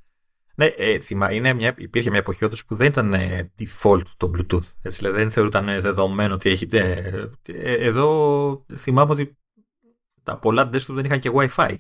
Ναι, 0.54 0.66
ε, 0.66 1.00
θυμά, 1.00 1.32
είναι 1.32 1.52
μια, 1.52 1.74
υπήρχε 1.78 2.10
μια 2.10 2.18
εποχή 2.18 2.44
όντως 2.44 2.64
που 2.64 2.74
δεν 2.74 2.86
ήταν 2.86 3.14
ε, 3.14 3.52
default 3.58 4.02
το 4.16 4.30
Bluetooth. 4.34 4.72
Έτσι, 4.82 4.98
δηλαδή 4.98 5.16
δεν 5.16 5.30
θεωρούταν 5.30 5.68
ε, 5.68 5.80
δεδομένο 5.80 6.34
ότι 6.34 6.50
έχει. 6.50 6.68
Ε, 6.70 7.28
εδώ 7.62 8.64
θυμάμαι 8.76 9.12
ότι 9.12 9.38
τα 10.22 10.38
πολλά 10.38 10.70
desktop 10.72 10.94
δεν 10.94 11.04
είχαν 11.04 11.20
και 11.20 11.30
Wi-Fi. 11.34 11.76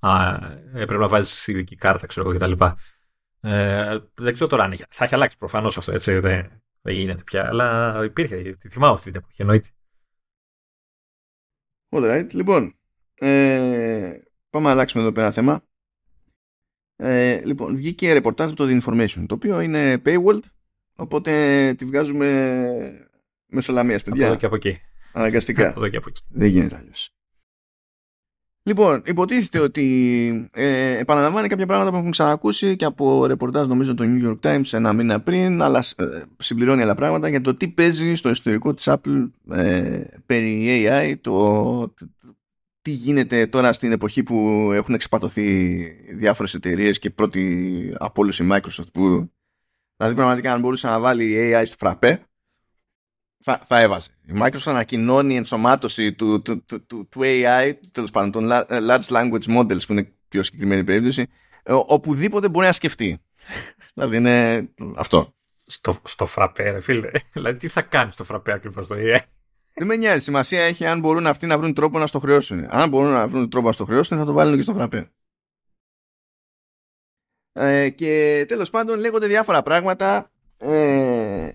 Ε, 0.00 0.08
α, 0.08 0.40
έπρεπε 0.74 1.02
να 1.02 1.08
βάζεις 1.08 1.46
ειδική 1.46 1.76
κάρτα, 1.76 2.06
ξέρω 2.06 2.30
εγώ 2.30 2.38
κτλ. 2.38 2.64
Ε, 3.40 3.98
δεν 4.14 4.32
ξέρω 4.32 4.48
τώρα 4.48 4.64
αν 4.64 4.72
έχει, 4.72 4.84
θα 4.88 5.04
έχει 5.04 5.14
αλλάξει 5.14 5.38
προφανώς 5.38 5.76
αυτό, 5.76 5.92
έτσι. 5.92 6.18
Δεν, 6.18 6.62
δεν 6.82 6.94
γίνεται 6.94 7.22
πια, 7.22 7.46
αλλά 7.46 8.00
υπήρχε. 8.04 8.58
Θυμάμαι 8.70 8.92
αυτή 8.92 9.10
την 9.10 9.20
εποχή, 9.20 9.42
εννοείται. 9.42 9.68
All 11.90 12.12
right. 12.12 12.26
Λοιπόν, 12.32 12.78
ε, 13.14 14.18
πάμε 14.50 14.66
να 14.66 14.70
αλλάξουμε 14.70 15.02
εδώ 15.02 15.12
πέρα 15.12 15.32
θέμα. 15.32 15.62
Ε, 16.96 17.44
λοιπόν, 17.44 17.76
βγήκε 17.76 18.12
ρεπορτάζ 18.12 18.50
από 18.50 18.56
το 18.56 18.66
The 18.68 18.80
Information, 18.82 19.24
το 19.28 19.34
οποίο 19.34 19.60
είναι 19.60 20.02
paywall, 20.04 20.40
οπότε 20.94 21.74
τη 21.74 21.84
βγάζουμε 21.84 23.08
μεσολαμίας, 23.46 24.02
παιδιά. 24.02 24.22
Από 24.24 24.30
εδώ 24.32 24.40
και 24.40 24.46
από 24.46 24.54
εκεί. 24.54 24.80
Αναγκαστικά. 25.12 25.68
από 25.68 25.80
εδώ 25.80 25.88
και 25.88 25.96
από 25.96 26.08
εκεί. 26.08 26.22
Δεν 26.28 26.48
γίνεται 26.48 26.76
αλλιώς. 26.76 27.17
Λοιπόν, 28.68 29.02
υποτίθεται 29.06 29.58
ότι 29.58 30.50
ε, 30.52 30.98
επαναλαμβάνει 30.98 31.48
κάποια 31.48 31.66
πράγματα 31.66 31.90
που 31.90 31.96
έχουν 31.96 32.10
ξανακούσει 32.10 32.76
και 32.76 32.84
από 32.84 33.26
ρεπορτάζ 33.26 33.66
νομίζω 33.66 33.94
το 33.94 34.04
New 34.06 34.28
York 34.28 34.38
Times 34.40 34.72
ένα 34.72 34.92
μήνα 34.92 35.20
πριν, 35.20 35.62
αλλά 35.62 35.84
ε, 35.96 36.04
συμπληρώνει 36.38 36.82
άλλα 36.82 36.94
πράγματα 36.94 37.28
για 37.28 37.40
το 37.40 37.54
τι 37.54 37.68
παίζει 37.68 38.14
στο 38.14 38.28
ιστορικό 38.28 38.74
της 38.74 38.88
Apple 38.88 39.30
ε, 39.50 40.00
περί 40.26 40.86
AI, 40.90 41.14
το, 41.20 41.94
τι 42.82 42.90
γίνεται 42.90 43.46
τώρα 43.46 43.72
στην 43.72 43.92
εποχή 43.92 44.22
που 44.22 44.68
έχουν 44.72 44.94
εξαπατωθεί 44.94 45.76
διάφορες 46.14 46.54
εταιρείες 46.54 46.98
και 46.98 47.10
πρώτη 47.10 47.94
από 47.98 48.22
όλους 48.22 48.38
η 48.38 48.48
Microsoft 48.52 48.92
που 48.92 49.30
δηλαδή 49.96 50.14
πραγματικά 50.14 50.52
αν 50.52 50.60
μπορούσε 50.60 50.86
να 50.86 51.00
βάλει 51.00 51.52
AI 51.54 51.62
στο 51.66 51.76
φραπέ 51.78 52.27
θα, 53.40 53.60
θα 53.64 53.80
έβαζε. 53.80 54.10
Η 54.26 54.32
Microsoft 54.42 54.62
ανακοινώνει 54.64 55.36
ενσωμάτωση 55.36 56.12
του, 56.12 56.42
του, 56.42 56.64
του, 56.64 56.86
του, 56.86 57.08
του 57.08 57.20
AI, 57.22 57.72
τέλος 57.92 58.10
πάντων 58.10 58.30
των 58.30 58.66
Large 58.68 59.08
Language 59.08 59.56
Models 59.56 59.86
που 59.86 59.92
είναι 59.92 60.12
πιο 60.28 60.42
συγκεκριμένη 60.42 60.84
περίπτωση, 60.84 61.26
ε, 61.62 61.72
οπουδήποτε 61.72 62.48
μπορεί 62.48 62.66
να 62.66 62.72
σκεφτεί. 62.72 63.22
δηλαδή 63.94 64.16
είναι 64.16 64.68
αυτό. 64.96 65.32
Στο, 65.66 65.96
στο 66.04 66.26
φραπέ, 66.26 66.70
ρε 66.70 66.80
φίλε. 66.80 67.10
δηλαδή 67.32 67.58
τι 67.58 67.68
θα 67.68 67.82
κάνει 67.82 68.12
στο 68.12 68.24
φραπέ 68.24 68.52
ακριβώς 68.52 68.86
το 68.86 68.94
AI. 68.98 69.20
Δεν 69.74 69.86
με 69.86 69.96
νοιάζει. 69.96 70.22
Σημασία 70.24 70.62
έχει 70.62 70.86
αν 70.86 71.00
μπορούν 71.00 71.26
αυτοί 71.26 71.46
να 71.46 71.58
βρουν 71.58 71.74
τρόπο 71.74 71.98
να 71.98 72.06
στο 72.06 72.18
χρεώσουν. 72.18 72.66
Αν 72.68 72.88
μπορούν 72.88 73.10
να 73.10 73.26
βρουν 73.26 73.50
τρόπο 73.50 73.66
να 73.66 73.72
στο 73.72 73.84
χρεώσουν, 73.84 74.18
θα 74.18 74.24
το 74.24 74.32
βάλουν 74.32 74.56
και 74.56 74.62
στο 74.62 74.72
φραπέ. 74.72 75.10
Ε, 77.52 77.90
και 77.90 78.44
τέλος 78.48 78.70
πάντων 78.70 78.98
λέγονται 78.98 79.26
διάφορα 79.26 79.62
πράγματα 79.62 80.30
ε, 80.58 81.50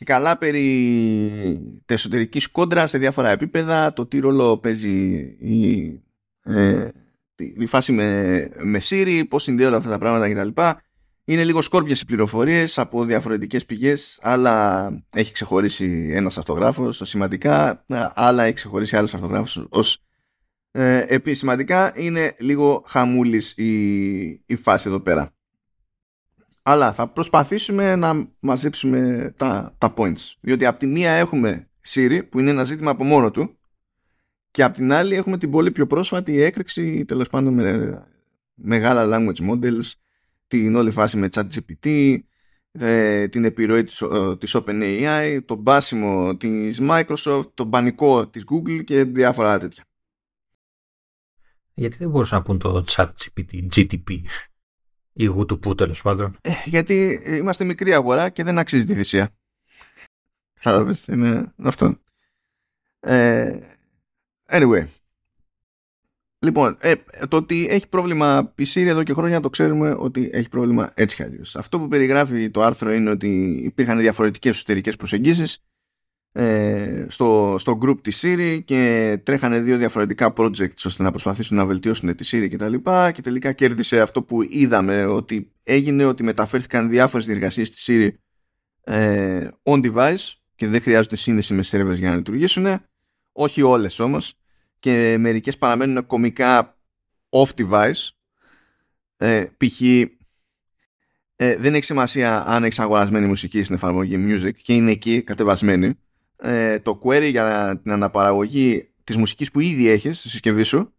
και 0.00 0.06
καλά 0.06 0.38
περί 0.38 1.82
εσωτερικής 1.86 2.48
κόντρα 2.48 2.86
σε 2.86 2.98
διάφορα 2.98 3.28
επίπεδα, 3.28 3.92
το 3.92 4.06
τι 4.06 4.18
ρόλο 4.18 4.58
παίζει 4.58 5.18
η, 5.38 6.02
ε, 6.42 6.88
η 7.36 7.66
φάση 7.66 7.92
με, 7.92 8.48
με 8.62 8.80
Siri, 8.82 9.22
πώς 9.28 9.42
συνδέονται 9.42 9.76
αυτά 9.76 9.90
τα 9.90 9.98
πράγματα 9.98 10.30
κτλ. 10.30 10.62
Είναι 11.24 11.44
λίγο 11.44 11.62
σκόρπιες 11.62 12.00
οι 12.00 12.04
πληροφορίες 12.04 12.78
από 12.78 13.04
διαφορετικές 13.04 13.64
πηγές, 13.66 14.18
άλλα 14.22 14.88
έχει 15.12 15.32
ξεχωρίσει 15.32 16.10
ένας 16.12 16.38
αυτογράφος 16.38 17.02
σημαντικά, 17.04 17.84
άλλα 18.14 18.44
έχει 18.44 18.54
ξεχωρίσει 18.54 18.96
άλλος 18.96 19.14
αυτογράφος 19.14 19.66
ως 19.70 20.02
ε, 20.70 21.04
επισηματικά. 21.08 21.92
Είναι 21.96 22.34
λίγο 22.38 22.84
χαμούλης 22.86 23.52
η, 23.56 23.72
η 24.28 24.56
φάση 24.62 24.88
εδώ 24.88 25.00
πέρα. 25.00 25.34
Αλλά 26.70 26.92
θα 26.92 27.08
προσπαθήσουμε 27.08 27.96
να 27.96 28.28
μαζέψουμε 28.40 29.32
τα, 29.36 29.74
τα 29.78 29.94
points. 29.96 30.34
Διότι 30.40 30.66
από 30.66 30.78
τη 30.78 30.86
μία 30.86 31.12
έχουμε 31.12 31.68
Siri 31.86 32.20
που 32.30 32.38
είναι 32.38 32.50
ένα 32.50 32.64
ζήτημα 32.64 32.90
από 32.90 33.04
μόνο 33.04 33.30
του 33.30 33.58
και 34.50 34.62
από 34.62 34.74
την 34.74 34.92
άλλη 34.92 35.14
έχουμε 35.14 35.38
την 35.38 35.50
πολύ 35.50 35.70
πιο 35.70 35.86
πρόσφατη 35.86 36.40
έκρηξη 36.40 37.04
τέλος 37.04 37.28
πάντων 37.28 37.54
με 37.54 38.02
μεγάλα 38.54 39.06
language 39.06 39.50
models 39.50 39.92
την 40.46 40.74
όλη 40.74 40.90
φάση 40.90 41.16
με 41.16 41.28
ChatGPT 41.32 42.16
ε, 42.72 43.28
την 43.28 43.44
επιρροή 43.44 43.84
της, 43.84 44.00
ε, 44.00 44.36
της 44.38 44.56
OpenAI 44.56 45.38
το 45.44 45.54
μπάσιμο 45.54 46.36
της 46.36 46.78
Microsoft 46.82 47.52
το 47.54 47.66
πανικό 47.66 48.28
της 48.28 48.44
Google 48.52 48.84
και 48.84 49.04
διάφορα 49.04 49.58
τέτοια. 49.58 49.84
Γιατί 51.74 51.96
δεν 51.96 52.10
μπορούσαν 52.10 52.38
να 52.38 52.44
πούν 52.44 52.58
το 52.58 52.84
ChatGPT, 52.88 53.68
GTP 53.74 54.20
ή 55.12 55.24
γουτουπού 55.24 55.74
τέλος 55.74 56.02
πάντων. 56.02 56.36
Ε, 56.40 56.50
γιατί 56.64 57.22
είμαστε 57.24 57.64
μικρή 57.64 57.94
αγορά 57.94 58.28
και 58.28 58.44
δεν 58.44 58.58
αξίζει 58.58 58.84
τη 58.84 58.94
θυσία. 58.94 59.34
Θα 60.62 60.92
είναι 61.08 61.52
αυτό. 61.62 61.96
Ε, 63.00 63.58
anyway. 64.50 64.84
Λοιπόν, 66.42 66.76
ε, 66.80 66.94
το 67.28 67.36
ότι 67.36 67.66
έχει 67.70 67.88
πρόβλημα 67.88 68.54
PC 68.58 68.80
εδώ 68.86 69.02
και 69.02 69.12
χρόνια 69.12 69.40
το 69.40 69.50
ξέρουμε 69.50 69.94
ότι 69.98 70.30
έχει 70.32 70.48
πρόβλημα 70.48 70.92
έτσι 70.94 71.16
κι 71.16 71.22
αλλιώς. 71.22 71.56
Αυτό 71.56 71.78
που 71.78 71.88
περιγράφει 71.88 72.50
το 72.50 72.62
άρθρο 72.62 72.92
είναι 72.92 73.10
ότι 73.10 73.60
υπήρχαν 73.64 73.98
διαφορετικές 73.98 74.54
εσωτερικές 74.54 74.96
προσεγγίσεις 74.96 75.62
ε, 76.32 77.04
στο, 77.08 77.56
στο 77.58 77.78
group 77.82 78.00
της 78.02 78.22
Siri 78.24 78.60
και 78.64 79.18
τρέχανε 79.22 79.60
δύο 79.60 79.76
διαφορετικά 79.76 80.32
projects 80.36 80.82
ώστε 80.84 81.02
να 81.02 81.10
προσπαθήσουν 81.10 81.56
να 81.56 81.66
βελτιώσουν 81.66 82.14
τη 82.14 82.28
Siri 82.32 82.48
και 82.48 82.56
τα 82.56 82.68
λοιπά 82.68 83.12
και 83.12 83.22
τελικά 83.22 83.52
κέρδισε 83.52 84.00
αυτό 84.00 84.22
που 84.22 84.42
είδαμε 84.42 85.04
ότι 85.04 85.52
έγινε 85.62 86.04
ότι 86.04 86.22
μεταφέρθηκαν 86.22 86.88
διάφορες 86.88 87.26
διεργασίες 87.26 87.70
της 87.70 87.88
Siri 87.88 88.10
ε, 88.84 89.48
on 89.62 89.84
device 89.84 90.32
και 90.54 90.66
δεν 90.66 90.80
χρειάζονται 90.80 91.16
σύνδεση 91.16 91.54
με 91.54 91.64
servers 91.70 91.96
για 91.96 92.10
να 92.10 92.16
λειτουργήσουν. 92.16 92.66
Όχι 93.32 93.62
όλες 93.62 93.98
όμως 93.98 94.34
και 94.78 95.16
μερικές 95.18 95.58
παραμένουν 95.58 96.06
κομικά 96.06 96.78
off 97.28 97.48
device. 97.56 98.08
Ε, 99.16 99.44
π.χ. 99.56 99.80
Ε, 101.36 101.56
δεν 101.56 101.74
έχει 101.74 101.84
σημασία 101.84 102.46
αν 102.46 102.64
έχεις 102.64 102.78
αγορασμένη 102.78 103.26
μουσική 103.26 103.62
στην 103.62 103.74
εφαρμογή 103.74 104.16
music 104.28 104.52
και 104.62 104.74
είναι 104.74 104.90
εκεί 104.90 105.22
κατεβασμένη 105.22 105.98
ε, 106.42 106.78
το 106.78 107.00
query 107.04 107.28
για 107.30 107.78
την 107.82 107.92
αναπαραγωγή 107.92 108.88
της 109.04 109.16
μουσικής 109.16 109.50
που 109.50 109.60
ήδη 109.60 109.88
έχεις 109.88 110.18
στη 110.18 110.28
συσκευή 110.28 110.62
σου 110.62 110.94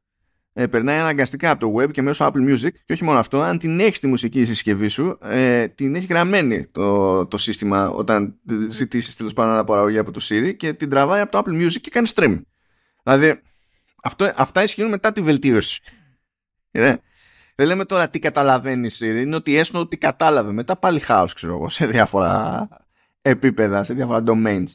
ε, 0.53 0.68
περνάει 0.68 0.99
αναγκαστικά 0.99 1.51
από 1.51 1.59
το 1.59 1.76
web 1.77 1.91
και 1.91 2.01
μέσω 2.01 2.26
Apple 2.26 2.51
Music 2.51 2.72
και 2.85 2.93
όχι 2.93 3.03
μόνο 3.03 3.19
αυτό, 3.19 3.41
αν 3.41 3.57
την 3.57 3.80
έχεις 3.80 3.99
τη 3.99 4.07
μουσική 4.07 4.43
στη 4.43 4.53
συσκευή 4.53 4.88
σου, 4.88 5.18
ε, 5.22 5.68
την 5.68 5.95
έχει 5.95 6.05
γραμμένη 6.05 6.65
το, 6.65 7.26
το 7.26 7.38
σύστημα 7.38 7.89
όταν 7.89 8.35
ζητήσεις 8.69 9.15
τέλος 9.15 9.34
πάντων 9.34 9.53
αναπαραγωγή 9.53 9.97
από 9.97 10.11
το 10.11 10.19
Siri 10.30 10.53
και 10.57 10.73
την 10.73 10.89
τραβάει 10.89 11.22
από 11.22 11.31
το 11.31 11.41
Apple 11.45 11.61
Music 11.61 11.81
και 11.81 11.89
κάνει 11.89 12.09
stream. 12.15 12.41
Δηλαδή, 13.03 13.41
αυτό, 14.03 14.31
αυτά 14.35 14.63
ισχύουν 14.63 14.89
μετά 14.89 15.11
τη 15.11 15.22
βελτίωση. 15.22 15.81
Ε, 16.72 16.95
δεν 17.55 17.68
λέμε 17.68 17.85
τώρα 17.85 18.09
τι 18.09 18.19
καταλαβαίνει 18.19 18.88
η 18.88 18.91
Siri, 18.99 19.22
είναι 19.22 19.35
ότι 19.35 19.55
έστω 19.55 19.80
ότι 19.80 19.97
κατάλαβε. 19.97 20.51
Μετά 20.51 20.76
πάλι 20.76 20.99
χάος, 20.99 21.34
ξέρω 21.34 21.53
εγώ, 21.53 21.69
σε 21.69 21.85
διάφορα 21.85 22.68
επίπεδα, 23.22 23.84
σε 23.84 23.93
διάφορα 23.93 24.23
domains. 24.26 24.68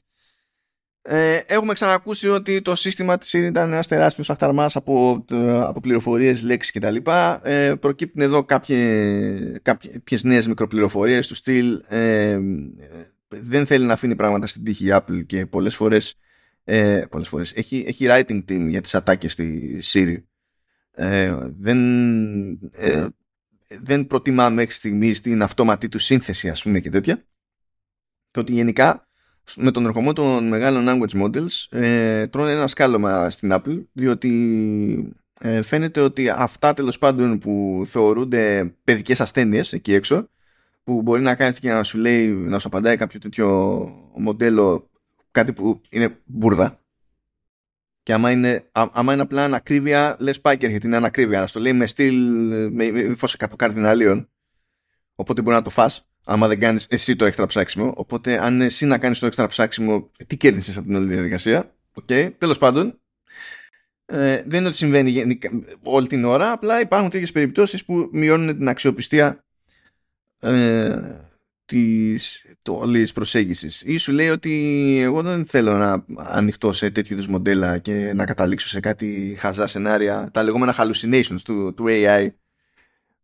Ε, 1.09 1.37
έχουμε 1.47 1.73
ξανακούσει 1.73 2.29
ότι 2.29 2.63
το 2.63 2.75
σύστημα 2.75 3.19
της 3.19 3.35
Siri 3.37 3.43
ήταν 3.43 3.73
ένας 3.73 3.87
τεράστιος 3.87 4.31
αχταρμάς 4.31 4.77
από, 4.77 5.25
ε, 5.31 5.61
από 5.61 5.81
πληροφορίες, 5.81 6.43
λέξεις 6.43 6.73
κτλ. 6.73 6.97
Ε, 7.43 7.75
προκύπτουν 7.75 8.23
εδώ 8.23 8.45
κάποιες, 8.45 9.59
κάποιες 9.63 10.23
νέες 10.23 10.47
μικροπληροφορίες 10.47 11.27
του 11.27 11.35
στυλ 11.35 11.83
ε, 11.89 12.39
δεν 13.29 13.67
θέλει 13.67 13.85
να 13.85 13.93
αφήνει 13.93 14.17
πράγματα 14.17 14.47
στην 14.47 14.65
τύχη 14.65 14.87
η 14.87 14.91
Apple 14.93 15.27
και 15.27 15.47
πολλές 15.47 15.77
φορές, 15.77 16.19
ε, 16.65 17.05
πολλές 17.11 17.29
φορές 17.29 17.53
έχει, 17.53 17.85
έχει 17.87 18.07
writing 18.09 18.45
team 18.49 18.67
για 18.69 18.81
τις 18.81 18.95
ατάκες 18.95 19.33
στη 19.33 19.79
Siri. 19.83 20.17
Ε, 20.91 21.37
δεν, 21.59 21.79
ε, 22.73 23.07
δεν 23.81 24.07
προτιμά 24.07 24.51
μέχρι 24.51 24.75
στιγμής 24.75 25.21
την 25.21 25.43
αυτόματη 25.43 25.89
του 25.89 25.99
σύνθεση 25.99 26.49
ας 26.49 26.63
πούμε 26.63 26.81
και 26.81 26.91
τέτοια 26.91 27.25
και 28.31 28.41
ότι 28.41 28.53
γενικά 28.53 29.09
με 29.57 29.71
τον 29.71 29.87
ερχομό 29.87 30.13
των 30.13 30.49
μεγάλων 30.49 30.85
language 30.89 31.23
models 31.23 31.79
ε, 31.79 32.27
τρώνε 32.27 32.51
ένα 32.53 32.67
σκάλωμα 32.67 33.31
στην 33.31 33.51
Apple 33.53 33.85
διότι 33.93 35.15
ε, 35.41 35.63
φαίνεται 35.63 36.01
ότι 36.01 36.29
αυτά 36.29 36.75
τέλος 36.75 36.99
πάντων 36.99 37.39
που 37.39 37.83
θεωρούνται 37.87 38.75
παιδικές 38.85 39.21
ασθένειες 39.21 39.73
εκεί 39.73 39.95
έξω 39.95 40.29
που 40.85 41.03
μπορεί 41.03 41.23
να 41.23 41.35
κάνει 41.35 41.55
και 41.55 41.73
να 41.73 41.83
σου 41.83 41.99
λέει 41.99 42.29
να 42.29 42.59
σου 42.59 42.67
απαντάει 42.69 42.97
κάποιο 42.97 43.21
τέτοιο 43.21 43.89
μοντέλο 44.17 44.91
κάτι 45.31 45.53
που 45.53 45.81
είναι 45.91 46.19
μπούρδα 46.25 46.81
και 48.07 48.13
άμα 48.13 48.31
είναι, 48.31 48.69
άμα 48.73 49.13
είναι 49.13 49.23
απλά 49.23 49.45
ανακρίβεια 49.45 50.17
λες 50.21 50.41
πάει 50.41 50.57
και 50.57 50.67
έρχεται 50.67 50.87
είναι 50.87 50.97
ανακρίβεια 50.97 51.41
να 51.41 51.47
στο 51.47 51.61
λέει 51.61 51.73
με 51.73 51.87
στυλ 51.87 52.17
με 52.73 53.15
ύφος 53.15 53.35
εκατό 53.35 53.57
καρδιναλίων. 53.57 54.29
Οπότε 55.15 55.43
μπορεί 55.43 55.57
να 55.57 55.63
το 55.63 55.71
φας 55.71 56.09
άμα 56.27 56.49
δεν 56.49 56.61
κάνεις 56.61 56.87
εσύ 56.89 57.17
το 57.17 57.25
έξτρα 57.25 57.47
ψάξιμο. 57.47 57.93
Οπότε, 57.97 58.45
αν 58.45 58.61
εσύ 58.61 58.87
να 58.87 58.99
κάνεις 58.99 59.19
το 59.19 59.27
έξτρα 59.27 59.47
ψάξιμο, 59.47 60.11
τι 60.27 60.37
κέρδισες 60.37 60.77
από 60.77 60.87
την 60.87 60.97
όλη 60.97 61.07
διαδικασία; 61.07 61.75
OK, 61.95 62.05
okay. 62.09 62.31
τέλος 62.39 62.59
πάντων. 62.59 63.01
Ε, 64.09 64.43
δεν 64.47 64.59
είναι 64.59 64.69
ότι 64.69 64.77
συμβαίνει 64.77 65.11
γενικά, 65.11 65.51
όλη 65.83 66.07
την 66.07 66.25
ώρα, 66.25 66.53
απλά 66.53 66.81
υπάρχουν 66.81 67.11
τέτοιες 67.11 67.33
περιπτώσεις 67.33 67.85
που 67.85 68.09
μειώνουν 68.13 68.57
την 68.57 68.69
αξιοπιστία 68.69 69.45
ε, 70.41 70.99
της 71.65 72.47
όλης 72.69 73.13
προσέγγισης 73.13 73.83
ή 73.83 73.97
σου 73.97 74.13
λέει 74.13 74.29
ότι 74.29 74.53
εγώ 75.03 75.23
δεν 75.23 75.47
θέλω 75.47 75.77
να 75.77 76.05
ανοιχτώ 76.17 76.73
σε 76.73 76.91
τέτοιου 76.91 77.15
είδους 77.15 77.29
μοντέλα 77.29 77.79
και 77.79 78.13
να 78.15 78.25
καταλήξω 78.25 78.69
σε 78.69 78.81
κάτι 78.81 79.37
χαζά 79.39 79.67
σενάρια 79.67 80.31
τα 80.33 80.43
λεγόμενα 80.43 80.75
hallucinations 80.79 81.41
του, 81.45 81.75
του 81.75 81.85
AI 81.89 82.29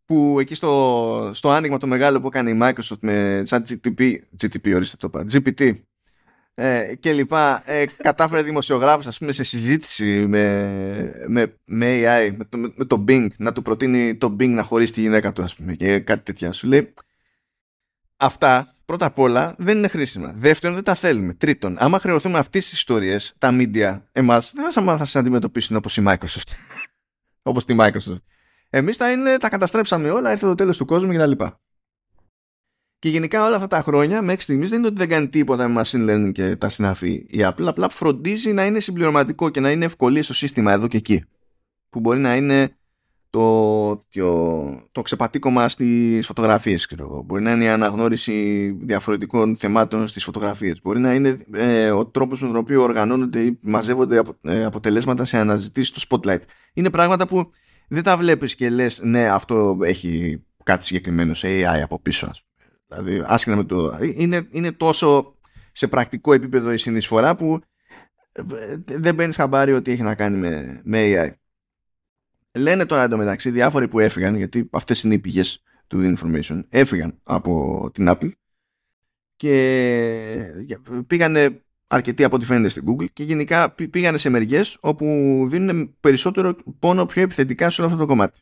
που 0.04 0.40
εκεί 0.40 0.54
στο, 0.54 1.30
στο 1.34 1.50
άνοιγμα 1.50 1.78
το 1.78 1.86
μεγάλο 1.86 2.20
που 2.20 2.26
έκανε 2.26 2.50
η 2.50 2.58
Microsoft 2.62 2.98
με 3.00 3.42
chat 3.48 3.60
GTP, 3.68 4.14
GTP 4.42 4.74
ορίστε 4.74 4.96
το 4.98 5.06
είπα, 5.06 5.26
GPT 5.32 5.74
ε, 6.54 6.94
και 7.00 7.12
λοιπά 7.12 7.62
ε, 7.66 7.84
κατάφερε 7.96 8.42
δημοσιογράφος 8.42 9.06
ας 9.06 9.18
πούμε 9.18 9.32
σε 9.32 9.42
συζήτηση 9.42 10.26
με, 10.26 11.24
με, 11.28 11.56
με 11.64 12.00
AI 12.04 12.34
με 12.36 12.44
το, 12.44 12.58
με 12.58 12.84
το 12.84 13.04
Bing 13.08 13.26
να 13.36 13.52
του 13.52 13.62
προτείνει 13.62 14.16
το 14.16 14.36
Bing 14.40 14.48
να 14.48 14.62
χωρίσει 14.62 14.92
τη 14.92 15.00
γυναίκα 15.00 15.32
του 15.32 15.42
ας 15.42 15.54
πούμε 15.54 15.74
και 15.74 15.98
κάτι 15.98 16.22
τέτοια. 16.22 16.52
Σου 16.52 16.66
λέει 16.66 16.94
αυτά 18.16 18.76
πρώτα 18.84 19.06
απ' 19.06 19.18
όλα 19.18 19.54
δεν 19.58 19.76
είναι 19.76 19.88
χρήσιμα. 19.88 20.32
Δεύτερον 20.36 20.74
δεν 20.74 20.84
τα 20.84 20.94
θέλουμε. 20.94 21.34
Τρίτον 21.34 21.76
άμα 21.78 21.98
χρεωθούμε 21.98 22.38
αυτές 22.38 22.64
τις 22.64 22.72
ιστορίες 22.72 23.34
τα 23.38 23.50
media 23.52 24.00
εμάς 24.12 24.52
δεν 24.54 24.72
θα, 24.72 24.82
θα 24.82 24.96
σας 24.96 25.16
αντιμετωπίσουν 25.16 25.76
όπως 25.76 25.96
η 25.96 26.02
Microsoft. 26.06 26.50
Όπως 27.42 27.64
τη 27.64 27.76
Microsoft 27.78 28.22
Εμείς 28.74 28.96
τα, 28.96 29.10
είναι, 29.10 29.36
τα 29.36 29.48
καταστρέψαμε 29.48 30.10
όλα, 30.10 30.30
ήρθε 30.30 30.46
το 30.46 30.54
τέλος 30.54 30.76
του 30.76 30.84
κόσμου 30.84 31.12
κτλ. 31.12 31.44
Και 32.98 33.08
γενικά 33.08 33.46
όλα 33.46 33.54
αυτά 33.54 33.66
τα 33.66 33.82
χρόνια 33.82 34.22
μέχρι 34.22 34.42
στιγμής 34.42 34.70
δεν 34.70 34.78
είναι 34.78 34.86
ότι 34.86 34.96
δεν 34.96 35.08
κάνει 35.08 35.28
τίποτα 35.28 35.68
με 35.68 35.82
machine 35.84 36.10
learning 36.10 36.32
και 36.32 36.56
τα 36.56 36.68
συναφή 36.68 37.12
η 37.12 37.38
Apple, 37.38 37.64
απλά 37.66 37.88
φροντίζει 37.88 38.52
να 38.52 38.64
είναι 38.64 38.80
συμπληρωματικό 38.80 39.48
και 39.48 39.60
να 39.60 39.70
είναι 39.70 39.84
ευκολία 39.84 40.22
στο 40.22 40.34
σύστημα 40.34 40.72
εδώ 40.72 40.88
και 40.88 40.96
εκεί. 40.96 41.24
Που 41.90 42.00
μπορεί 42.00 42.18
να 42.18 42.36
είναι 42.36 42.76
το, 43.30 43.96
το, 43.96 44.88
το 44.92 45.02
ξεπατήκωμα 45.02 45.68
στις 45.68 46.26
φωτογραφίες, 46.26 46.88
Μπορεί 47.24 47.42
να 47.42 47.50
είναι 47.50 47.64
η 47.64 47.68
αναγνώριση 47.68 48.68
διαφορετικών 48.82 49.56
θεμάτων 49.56 50.08
στις 50.08 50.24
φωτογραφίες. 50.24 50.80
Μπορεί 50.82 51.00
να 51.00 51.14
είναι 51.14 51.38
ε, 51.52 51.90
ο 51.90 52.06
τρόπος 52.06 52.40
με 52.40 52.46
τον 52.46 52.56
οποίο 52.56 52.82
οργανώνονται 52.82 53.40
ή 53.40 53.58
μαζεύονται 53.60 54.22
ε, 54.42 54.64
αποτελέσματα 54.64 55.24
σε 55.24 55.38
αναζητήσεις 55.38 55.88
στο 55.88 56.20
spotlight. 56.20 56.40
Είναι 56.72 56.90
πράγματα 56.90 57.26
που 57.26 57.50
δεν 57.92 58.02
τα 58.02 58.16
βλέπεις 58.16 58.54
και 58.54 58.70
λες 58.70 59.00
ναι 59.02 59.28
αυτό 59.28 59.78
έχει 59.82 60.42
κάτι 60.64 60.84
συγκεκριμένο 60.84 61.34
σε 61.34 61.48
AI 61.48 61.80
από 61.82 62.00
πίσω 62.00 62.30
δηλαδή 62.86 63.22
άσχετα 63.26 63.56
με 63.56 63.64
το 63.64 63.98
είναι, 64.14 64.48
είναι 64.50 64.72
τόσο 64.72 65.36
σε 65.72 65.86
πρακτικό 65.86 66.32
επίπεδο 66.32 66.72
η 66.72 66.76
συνεισφορά 66.76 67.34
που 67.34 67.60
ε, 68.32 68.42
δεν 68.84 69.14
παίρνεις 69.14 69.36
χαμπάρι 69.36 69.72
ότι 69.72 69.90
έχει 69.90 70.02
να 70.02 70.14
κάνει 70.14 70.36
με, 70.36 70.80
με 70.84 71.00
AI 71.04 71.32
λένε 72.58 72.86
τώρα 72.86 73.02
εντωμεταξύ 73.02 73.50
διάφοροι 73.50 73.88
που 73.88 74.00
έφυγαν 74.00 74.36
γιατί 74.36 74.68
αυτές 74.72 75.02
είναι 75.02 75.14
οι 75.14 75.18
πηγές 75.18 75.62
του 75.86 76.14
information 76.16 76.62
έφυγαν 76.68 77.20
από 77.22 77.90
την 77.92 78.06
Apple 78.08 78.30
και 79.36 80.64
πήγανε 81.06 81.62
αρκετοί 81.92 82.24
από 82.24 82.36
ό,τι 82.36 82.44
φαίνεται 82.44 82.68
στην 82.68 82.84
Google 82.86 83.06
και 83.12 83.22
γενικά 83.22 83.74
πήγανε 83.90 84.18
σε 84.18 84.28
μεριές 84.28 84.76
όπου 84.80 85.06
δίνουν 85.48 85.94
περισσότερο 86.00 86.56
πόνο 86.78 87.06
πιο 87.06 87.22
επιθετικά 87.22 87.70
σε 87.70 87.80
όλο 87.80 87.90
αυτό 87.90 88.02
το 88.02 88.08
κομμάτι. 88.08 88.40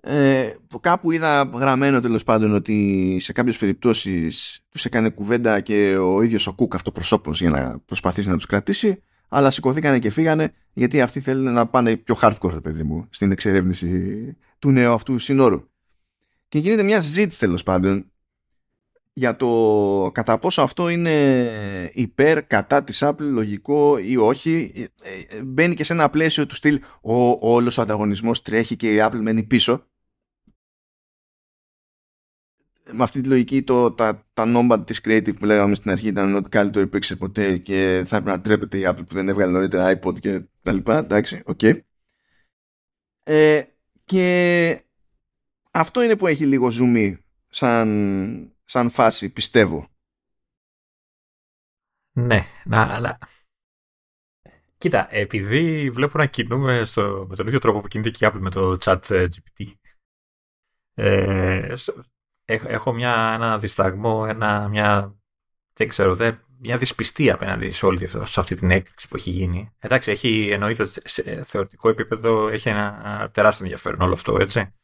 Ε, 0.00 0.54
κάπου 0.80 1.10
είδα 1.10 1.50
γραμμένο 1.54 2.00
τέλος 2.00 2.24
πάντων 2.24 2.54
ότι 2.54 3.16
σε 3.20 3.32
κάποιες 3.32 3.56
περιπτώσεις 3.58 4.60
τους 4.68 4.84
έκανε 4.84 5.10
κουβέντα 5.10 5.60
και 5.60 5.96
ο 5.96 6.22
ίδιος 6.22 6.46
ο 6.46 6.52
Κουκ 6.52 6.74
αυτοπροσώπω 6.74 7.30
για 7.30 7.50
να 7.50 7.78
προσπαθήσει 7.78 8.28
να 8.28 8.34
τους 8.34 8.46
κρατήσει, 8.46 9.02
αλλά 9.28 9.50
σηκωθήκανε 9.50 9.98
και 9.98 10.10
φύγανε 10.10 10.52
γιατί 10.72 11.00
αυτοί 11.00 11.20
θέλουν 11.20 11.52
να 11.52 11.66
πάνε 11.66 11.96
πιο 11.96 12.16
hardcore, 12.20 12.62
παιδί 12.62 12.82
μου, 12.82 13.06
στην 13.10 13.30
εξερεύνηση 13.30 14.36
του 14.58 14.70
νέου 14.70 14.92
αυτού 14.92 15.18
συνόρου. 15.18 15.68
Και 16.48 16.58
γίνεται 16.58 16.82
μια 16.82 17.00
συζήτηση 17.00 17.38
τέλος 17.38 17.62
πάντων 17.62 18.10
για 19.18 19.36
το 19.36 20.10
κατά 20.14 20.38
πόσο 20.38 20.62
αυτό 20.62 20.88
είναι 20.88 21.50
υπέρ 21.92 22.46
κατά 22.46 22.84
της 22.84 23.02
Apple 23.04 23.16
λογικό 23.18 23.98
ή 23.98 24.16
όχι 24.16 24.72
ε, 24.76 25.36
ε, 25.36 25.42
μπαίνει 25.42 25.74
και 25.74 25.84
σε 25.84 25.92
ένα 25.92 26.10
πλαίσιο 26.10 26.46
του 26.46 26.54
στυλ 26.54 26.80
ο, 27.00 27.14
όλος 27.54 27.78
ο 27.78 27.82
ανταγωνισμός 27.82 28.42
τρέχει 28.42 28.76
και 28.76 28.94
η 28.94 28.98
Apple 29.00 29.18
μένει 29.20 29.42
πίσω 29.42 29.86
με 32.92 33.02
αυτή 33.02 33.20
τη 33.20 33.28
λογική 33.28 33.62
το, 33.62 33.92
τα, 33.92 34.26
τα 34.32 34.44
Nomad 34.44 34.84
της 34.84 35.00
Creative 35.04 35.38
που 35.38 35.44
λέγαμε 35.44 35.74
στην 35.74 35.90
αρχή 35.90 36.08
ήταν 36.08 36.34
ό,τι 36.34 36.48
καλύτερο 36.48 36.84
υπήρξε 36.84 37.16
ποτέ 37.16 37.56
και 37.56 38.02
θα 38.06 38.16
έπρεπε 38.16 38.36
να 38.36 38.42
ντρέπεται 38.42 38.78
η 38.78 38.82
Apple 38.86 39.06
που 39.08 39.14
δεν 39.14 39.28
έβγαλε 39.28 39.52
νωρίτερα 39.52 39.98
iPod 40.00 40.18
και 40.20 40.42
τα 40.62 40.72
λοιπά 40.72 40.98
εντάξει, 40.98 41.42
OK 41.44 41.58
okay. 41.62 41.80
ε, 43.22 43.62
και 44.04 44.80
αυτό 45.70 46.02
είναι 46.02 46.16
που 46.16 46.26
έχει 46.26 46.46
λίγο 46.46 46.70
ζουμί 46.70 47.18
σαν 47.48 48.55
σαν 48.66 48.90
φάση, 48.90 49.32
πιστεύω. 49.32 49.88
Ναι, 52.12 52.46
να, 52.64 53.00
να. 53.00 53.18
Κοίτα, 54.78 55.14
επειδή 55.14 55.90
βλέπω 55.90 56.18
να 56.18 56.26
κινούμε 56.26 56.84
στο, 56.84 57.26
με 57.28 57.36
τον 57.36 57.46
ίδιο 57.46 57.58
τρόπο 57.58 57.80
που 57.80 57.88
κινείται 57.88 58.10
και 58.10 58.24
η 58.24 58.28
Apple 58.32 58.40
με 58.40 58.50
το 58.50 58.78
chat 58.80 59.10
ε, 59.10 59.26
GPT, 59.30 59.72
ε, 60.94 61.74
έχω 62.44 62.92
μια, 62.92 63.32
ένα 63.34 63.58
δισταγμό, 63.58 64.24
ένα, 64.28 64.68
μια, 64.68 65.16
δεν 65.72 65.88
ξέρω, 65.88 66.14
δεν, 66.14 66.46
μια 66.58 66.76
δυσπιστία 66.76 67.34
απέναντι 67.34 67.70
σε 67.70 67.86
όλη 67.86 68.04
αυτή, 68.04 68.26
σε 68.26 68.40
αυτή 68.40 68.54
την 68.54 68.70
έκρηξη 68.70 69.08
που 69.08 69.16
έχει 69.16 69.30
γίνει. 69.30 69.70
Εντάξει, 69.78 70.10
έχει 70.10 70.48
εννοείται 70.50 70.82
ότι 70.82 71.00
σε 71.04 71.42
θεωρητικό 71.42 71.88
επίπεδο 71.88 72.48
έχει 72.48 72.68
ένα 72.68 73.30
τεράστιο 73.32 73.64
ενδιαφέρον 73.64 74.00
όλο 74.00 74.12
αυτό, 74.12 74.36
έτσι. 74.40 74.74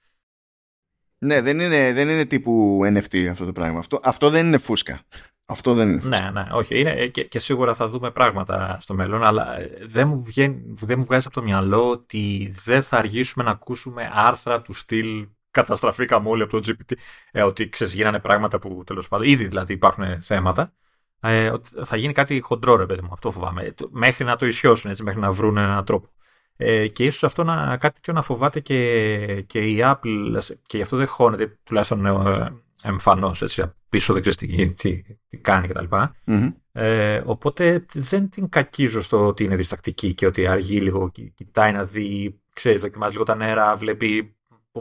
Ναι, 1.24 1.40
δεν 1.40 1.60
είναι, 1.60 1.92
δεν 1.92 2.08
είναι 2.08 2.24
τύπου 2.24 2.80
NFT 2.82 3.26
αυτό 3.30 3.44
το 3.44 3.52
πράγμα. 3.52 3.78
Αυτό, 3.78 4.00
αυτό 4.02 4.30
δεν 4.30 4.46
είναι 4.46 4.58
φούσκα. 4.58 5.00
Αυτό 5.44 5.74
δεν 5.74 5.88
είναι 5.88 6.00
φούσκα. 6.00 6.20
Ναι, 6.20 6.30
ναι, 6.30 6.46
όχι. 6.52 6.78
Είναι, 6.78 7.06
και, 7.06 7.24
και 7.24 7.38
σίγουρα 7.38 7.74
θα 7.74 7.88
δούμε 7.88 8.10
πράγματα 8.10 8.78
στο 8.80 8.94
μέλλον, 8.94 9.24
αλλά 9.24 9.58
ε, 9.58 9.78
δεν 9.82 10.08
μου, 10.08 10.22
βγαίνει, 10.22 10.62
δεν 10.66 10.98
μου 10.98 11.04
βγάζει 11.04 11.26
από 11.26 11.34
το 11.34 11.42
μυαλό 11.42 11.90
ότι 11.90 12.54
δεν 12.64 12.82
θα 12.82 12.96
αργήσουμε 12.96 13.44
να 13.44 13.50
ακούσουμε 13.50 14.10
άρθρα 14.12 14.62
του 14.62 14.72
στυλ 14.72 15.28
καταστραφήκαμε 15.50 16.28
όλοι 16.28 16.42
από 16.42 16.60
το 16.60 16.72
GPT. 16.72 16.96
Ε, 17.30 17.42
ότι 17.42 17.68
ξέρεις, 17.68 17.94
γίνανε 17.94 18.18
πράγματα 18.18 18.58
που 18.58 18.82
τέλος 18.86 19.08
πάντων 19.08 19.26
ήδη 19.26 19.44
δηλαδή 19.44 19.72
υπάρχουν 19.72 20.22
θέματα. 20.22 20.72
Ε, 21.20 21.50
ότι 21.50 21.70
θα 21.84 21.96
γίνει 21.96 22.12
κάτι 22.12 22.40
χοντρό, 22.40 22.76
ρε 22.76 22.86
παιδί 22.86 23.02
μου. 23.02 23.10
Αυτό 23.12 23.30
φοβάμαι. 23.30 23.74
Μέχρι 23.90 24.24
να 24.24 24.36
το 24.36 24.46
ισιώσουν, 24.46 24.90
έτσι, 24.90 25.02
μέχρι 25.02 25.20
να 25.20 25.32
βρουν 25.32 25.56
έναν 25.56 25.84
τρόπο. 25.84 26.08
Ε, 26.56 26.88
και 26.88 27.04
ίσως 27.04 27.24
αυτό 27.24 27.44
να, 27.44 27.76
κάτι 27.76 27.94
τέτοιο 27.94 28.12
να 28.12 28.22
φοβάται 28.22 28.60
και, 28.60 29.44
και 29.46 29.58
η 29.58 29.78
Apple 29.80 30.38
και 30.66 30.76
γι' 30.76 30.82
αυτό 30.82 30.96
δεν 30.96 31.06
χώνεται 31.06 31.58
τουλάχιστον 31.64 32.06
ε, 32.06 32.52
εμφανώς. 32.82 33.44
Πίσω 33.88 34.12
δεν 34.12 34.22
ξέρεις 34.22 34.38
τι, 34.38 35.02
τι, 35.28 35.38
κάνει 35.40 35.68
κτλ. 35.68 35.84
Mm-hmm. 35.90 36.52
Ε, 36.72 37.22
οπότε 37.24 37.86
δεν 37.92 38.28
την 38.28 38.48
κακίζω 38.48 39.02
στο 39.02 39.26
ότι 39.26 39.44
είναι 39.44 39.56
διστακτική 39.56 40.14
και 40.14 40.26
ότι 40.26 40.46
αργεί 40.46 40.80
λίγο, 40.80 41.10
κοιτάει 41.34 41.72
να 41.72 41.84
δει, 41.84 42.40
ξέρεις, 42.52 42.80
δοκιμάζει 42.80 43.12
λίγο 43.12 43.24
τα 43.24 43.34
νερά, 43.34 43.76
βλέπει 43.76 44.36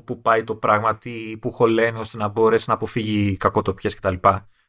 πού 0.06 0.22
πάει 0.22 0.43
το 0.43 0.56
πράγμα, 0.56 0.98
τι, 0.98 1.38
που 1.38 1.52
χωλαίνει 1.52 1.99
ώστε 1.99 2.18
να 2.18 2.27
μπορέσει 2.27 2.65
να 2.68 2.73
αποφύγει 2.73 3.38
κακοτοπιές 3.38 3.95
κτλ. 3.95 4.15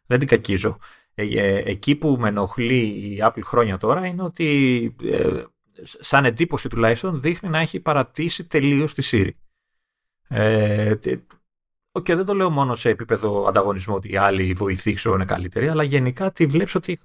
Δεν 0.06 0.18
την 0.18 0.28
κακίζω. 0.28 0.78
Ε, 1.14 1.24
ε, 1.24 1.62
εκεί 1.70 1.94
που 1.94 2.16
με 2.20 2.28
ενοχλεί 2.28 2.80
η 2.84 3.18
Apple 3.22 3.42
χρόνια 3.42 3.76
τώρα 3.76 4.06
είναι 4.06 4.22
ότι 4.22 4.96
ε, 5.02 5.42
σαν 5.82 6.24
εντύπωση 6.24 6.68
τουλάχιστον 6.68 7.20
δείχνει 7.20 7.48
να 7.48 7.58
έχει 7.58 7.80
παρατήσει 7.80 8.46
τελείως 8.46 8.94
τη 8.94 9.08
Siri. 9.10 9.30
Ε, 10.28 10.94
και 12.02 12.14
δεν 12.14 12.24
το 12.24 12.34
λέω 12.34 12.50
μόνο 12.50 12.74
σε 12.74 12.88
επίπεδο 12.88 13.46
ανταγωνισμού 13.46 13.94
ότι 13.94 14.12
οι 14.12 14.16
άλλοι 14.16 14.52
βοηθοί 14.52 14.96
είναι 15.06 15.24
καλύτεροι, 15.24 15.68
αλλά 15.68 15.82
γενικά 15.82 16.32
τη 16.32 16.46
βλέπεις 16.46 16.74
ότι 16.74 17.00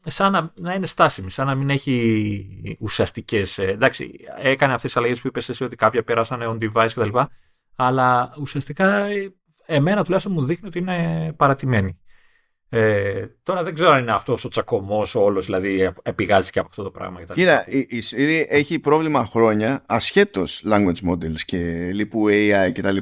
σαν 0.00 0.32
να, 0.32 0.52
να, 0.54 0.74
είναι 0.74 0.86
στάσιμη, 0.86 1.30
σαν 1.30 1.46
να 1.46 1.54
μην 1.54 1.70
έχει 1.70 2.76
ουσιαστικές. 2.80 3.58
Ε, 3.58 3.66
εντάξει, 3.66 4.10
έκανε 4.38 4.72
αυτές 4.72 4.90
τις 4.90 5.00
αλλαγές 5.00 5.20
που 5.20 5.26
είπες 5.26 5.48
εσύ 5.48 5.64
ότι 5.64 5.76
κάποια 5.76 6.02
πέρασαν 6.02 6.40
on 6.42 6.64
device 6.64 6.88
κτλ. 6.94 7.18
Αλλά 7.76 8.34
ουσιαστικά 8.38 9.06
εμένα 9.66 10.04
τουλάχιστον 10.04 10.32
μου 10.32 10.44
δείχνει 10.44 10.68
ότι 10.68 10.78
είναι 10.78 11.32
παρατημένη. 11.36 11.98
Ε, 12.68 13.26
τώρα 13.42 13.62
δεν 13.62 13.74
ξέρω 13.74 13.90
αν 13.90 14.00
είναι 14.00 14.12
αυτός 14.12 14.44
ο 14.44 14.48
τσακωμός 14.48 15.14
όλος, 15.14 15.44
δηλαδή 15.44 15.92
επηγάζει 16.02 16.50
και 16.50 16.58
από 16.58 16.68
αυτό 16.70 16.82
το 16.82 16.90
πράγμα. 16.90 17.20
Κοίτα, 17.34 17.64
η, 17.68 17.78
η 17.78 18.02
Siri 18.10 18.44
έχει 18.48 18.78
πρόβλημα 18.78 19.26
χρόνια 19.26 19.82
ασχέτως 19.86 20.64
language 20.66 21.10
models 21.10 21.40
και 21.44 21.58
λοιπού 21.92 22.26
AI 22.28 22.70
κτλ. 22.72 22.96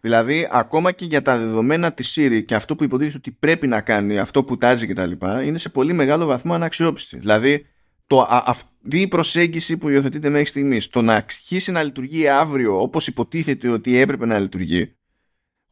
Δηλαδή, 0.00 0.48
ακόμα 0.50 0.92
και 0.92 1.04
για 1.04 1.22
τα 1.22 1.38
δεδομένα 1.38 1.92
της 1.92 2.18
Siri 2.18 2.44
και 2.46 2.54
αυτό 2.54 2.76
που 2.76 2.84
υποτίθεται 2.84 3.16
ότι 3.16 3.30
πρέπει 3.30 3.66
να 3.66 3.80
κάνει, 3.80 4.18
αυτό 4.18 4.44
που 4.44 4.58
τάζει 4.58 4.86
κτλ., 4.86 5.10
είναι 5.44 5.58
σε 5.58 5.68
πολύ 5.68 5.92
μεγάλο 5.92 6.26
βαθμό 6.26 6.54
αναξιόπιστη. 6.54 7.18
Δηλαδή, 7.18 7.66
το, 8.06 8.26
αυτή 8.28 9.00
η 9.00 9.06
προσέγγιση 9.08 9.76
που 9.76 9.88
υιοθετείται 9.88 10.28
μέχρι 10.28 10.46
στιγμής, 10.46 10.88
το 10.88 11.02
να 11.02 11.14
αρχίσει 11.14 11.72
να 11.72 11.82
λειτουργεί 11.82 12.28
αύριο 12.28 12.80
όπως 12.80 13.06
υποτίθεται 13.06 13.68
ότι 13.68 13.96
έπρεπε 13.96 14.26
να 14.26 14.38
λειτουργεί, 14.38 14.96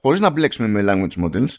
χωρίς 0.00 0.20
να 0.20 0.30
μπλέξουμε 0.30 0.68
με 0.68 0.84
language 0.86 1.24
models, 1.24 1.54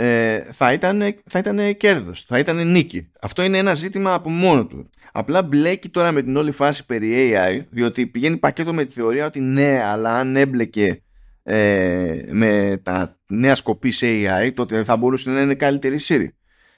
ε, 0.00 0.42
θα, 0.52 0.72
ήταν, 0.72 1.02
θα 1.24 1.38
ήταν 1.38 1.76
κέρδος, 1.76 2.22
θα 2.22 2.38
ήταν 2.38 2.70
νίκη. 2.70 3.10
Αυτό 3.20 3.42
είναι 3.42 3.58
ένα 3.58 3.74
ζήτημα 3.74 4.14
από 4.14 4.30
μόνο 4.30 4.66
του. 4.66 4.90
Απλά 5.12 5.42
μπλέκει 5.42 5.88
τώρα 5.88 6.12
με 6.12 6.22
την 6.22 6.36
όλη 6.36 6.50
φάση 6.50 6.86
περί 6.86 7.32
AI, 7.34 7.64
διότι 7.70 8.06
πηγαίνει 8.06 8.36
πακέτο 8.36 8.74
με 8.74 8.84
τη 8.84 8.92
θεωρία 8.92 9.26
ότι 9.26 9.40
ναι, 9.40 9.82
αλλά 9.82 10.14
αν 10.14 10.36
έμπλεκε 10.36 11.02
ε, 11.42 12.22
με 12.30 12.80
τα 12.82 13.16
νέα 13.26 13.54
σκοπή 13.54 13.90
σε 13.90 14.06
AI, 14.06 14.52
τότε 14.54 14.84
θα 14.84 14.96
μπορούσε 14.96 15.30
να 15.30 15.40
είναι 15.40 15.54
καλύτερη 15.54 15.94
η 15.94 16.00
Siri. 16.02 16.28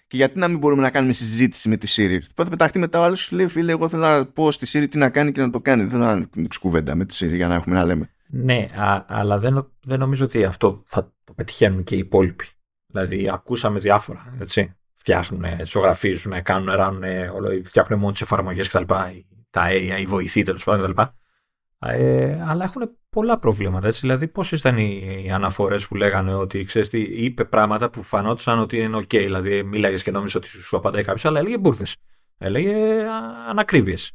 Και 0.06 0.16
γιατί 0.16 0.38
να 0.38 0.48
μην 0.48 0.58
μπορούμε 0.58 0.82
να 0.82 0.90
κάνουμε 0.90 1.12
συζήτηση 1.12 1.68
με 1.68 1.76
τη 1.76 1.94
Siri; 1.96 2.18
Οπότε 2.30 2.50
πεταχτεί 2.50 2.78
μετά 2.78 3.00
ο 3.00 3.02
άλλος 3.02 3.20
σου 3.20 3.36
λέει: 3.36 3.46
Φίλε, 3.46 3.72
εγώ 3.72 3.88
θέλω 3.88 4.02
να 4.02 4.26
πω 4.26 4.50
στη 4.50 4.66
Siri 4.72 4.86
τι 4.90 4.98
να 4.98 5.10
κάνει 5.10 5.32
και 5.32 5.40
να 5.40 5.50
το 5.50 5.60
κάνει. 5.60 5.80
Δεν 5.80 5.90
θέλω 5.90 6.04
να 6.04 6.10
ανοίξει 6.34 6.60
κουβέντα 6.60 6.94
με 6.94 7.04
τη 7.04 7.16
Siri 7.20 7.34
για 7.34 7.48
να 7.48 7.54
έχουμε 7.54 7.74
να 7.74 7.84
λέμε. 7.84 8.10
Ναι, 8.26 8.68
α, 8.76 9.04
αλλά 9.08 9.38
δεν, 9.38 9.70
δεν 9.82 9.98
νομίζω 9.98 10.24
ότι 10.24 10.44
αυτό 10.44 10.82
θα 10.86 11.12
το 11.24 11.32
πετυχαίνουν 11.32 11.84
και 11.84 11.94
οι 11.94 11.98
υπόλοιποι. 11.98 12.44
Δηλαδή, 12.90 13.30
ακούσαμε 13.30 13.78
διάφορα. 13.78 14.34
Έτσι. 14.40 14.74
Φτιάχνουν, 14.94 15.44
ζωγραφίζουν, 15.64 16.42
κάνουν, 16.42 16.74
ράνουν, 16.74 17.02
φτιάχνουν 17.64 17.98
μόνο 17.98 18.12
τις 18.12 18.20
εφαρμογές 18.20 18.68
κτλ. 18.68 18.94
Τα 19.50 19.66
AI, 19.68 20.00
οι 20.00 20.06
βοηθοί 20.06 20.42
τέλος 20.42 20.64
πάντων 20.64 20.92
κτλ. 20.92 21.02
Ε, 21.78 22.42
αλλά 22.46 22.64
έχουν 22.64 22.96
πολλά 23.10 23.38
προβλήματα. 23.38 23.86
Έτσι. 23.86 24.00
Δηλαδή, 24.00 24.28
πόσε 24.28 24.56
ήταν 24.56 24.78
οι, 24.78 25.22
οι 25.24 25.30
αναφορές 25.30 25.88
που 25.88 25.94
λέγανε 25.94 26.34
ότι 26.34 26.64
ξέρεις 26.64 26.88
τι, 26.88 27.00
είπε 27.00 27.44
πράγματα 27.44 27.90
που 27.90 28.02
φανόντουσαν 28.02 28.58
ότι 28.58 28.78
είναι 28.78 28.96
OK. 28.96 29.08
Δηλαδή, 29.08 29.62
μίλαγες 29.62 30.02
και 30.02 30.10
νόμιζες 30.10 30.34
ότι 30.34 30.48
σου 30.48 30.76
απαντάει 30.76 31.02
κάποιος, 31.02 31.24
αλλά 31.24 31.38
έλεγε 31.38 31.58
μπουρδες. 31.58 31.96
Έλεγε 32.38 33.06
ανακρίβειες. 33.48 34.12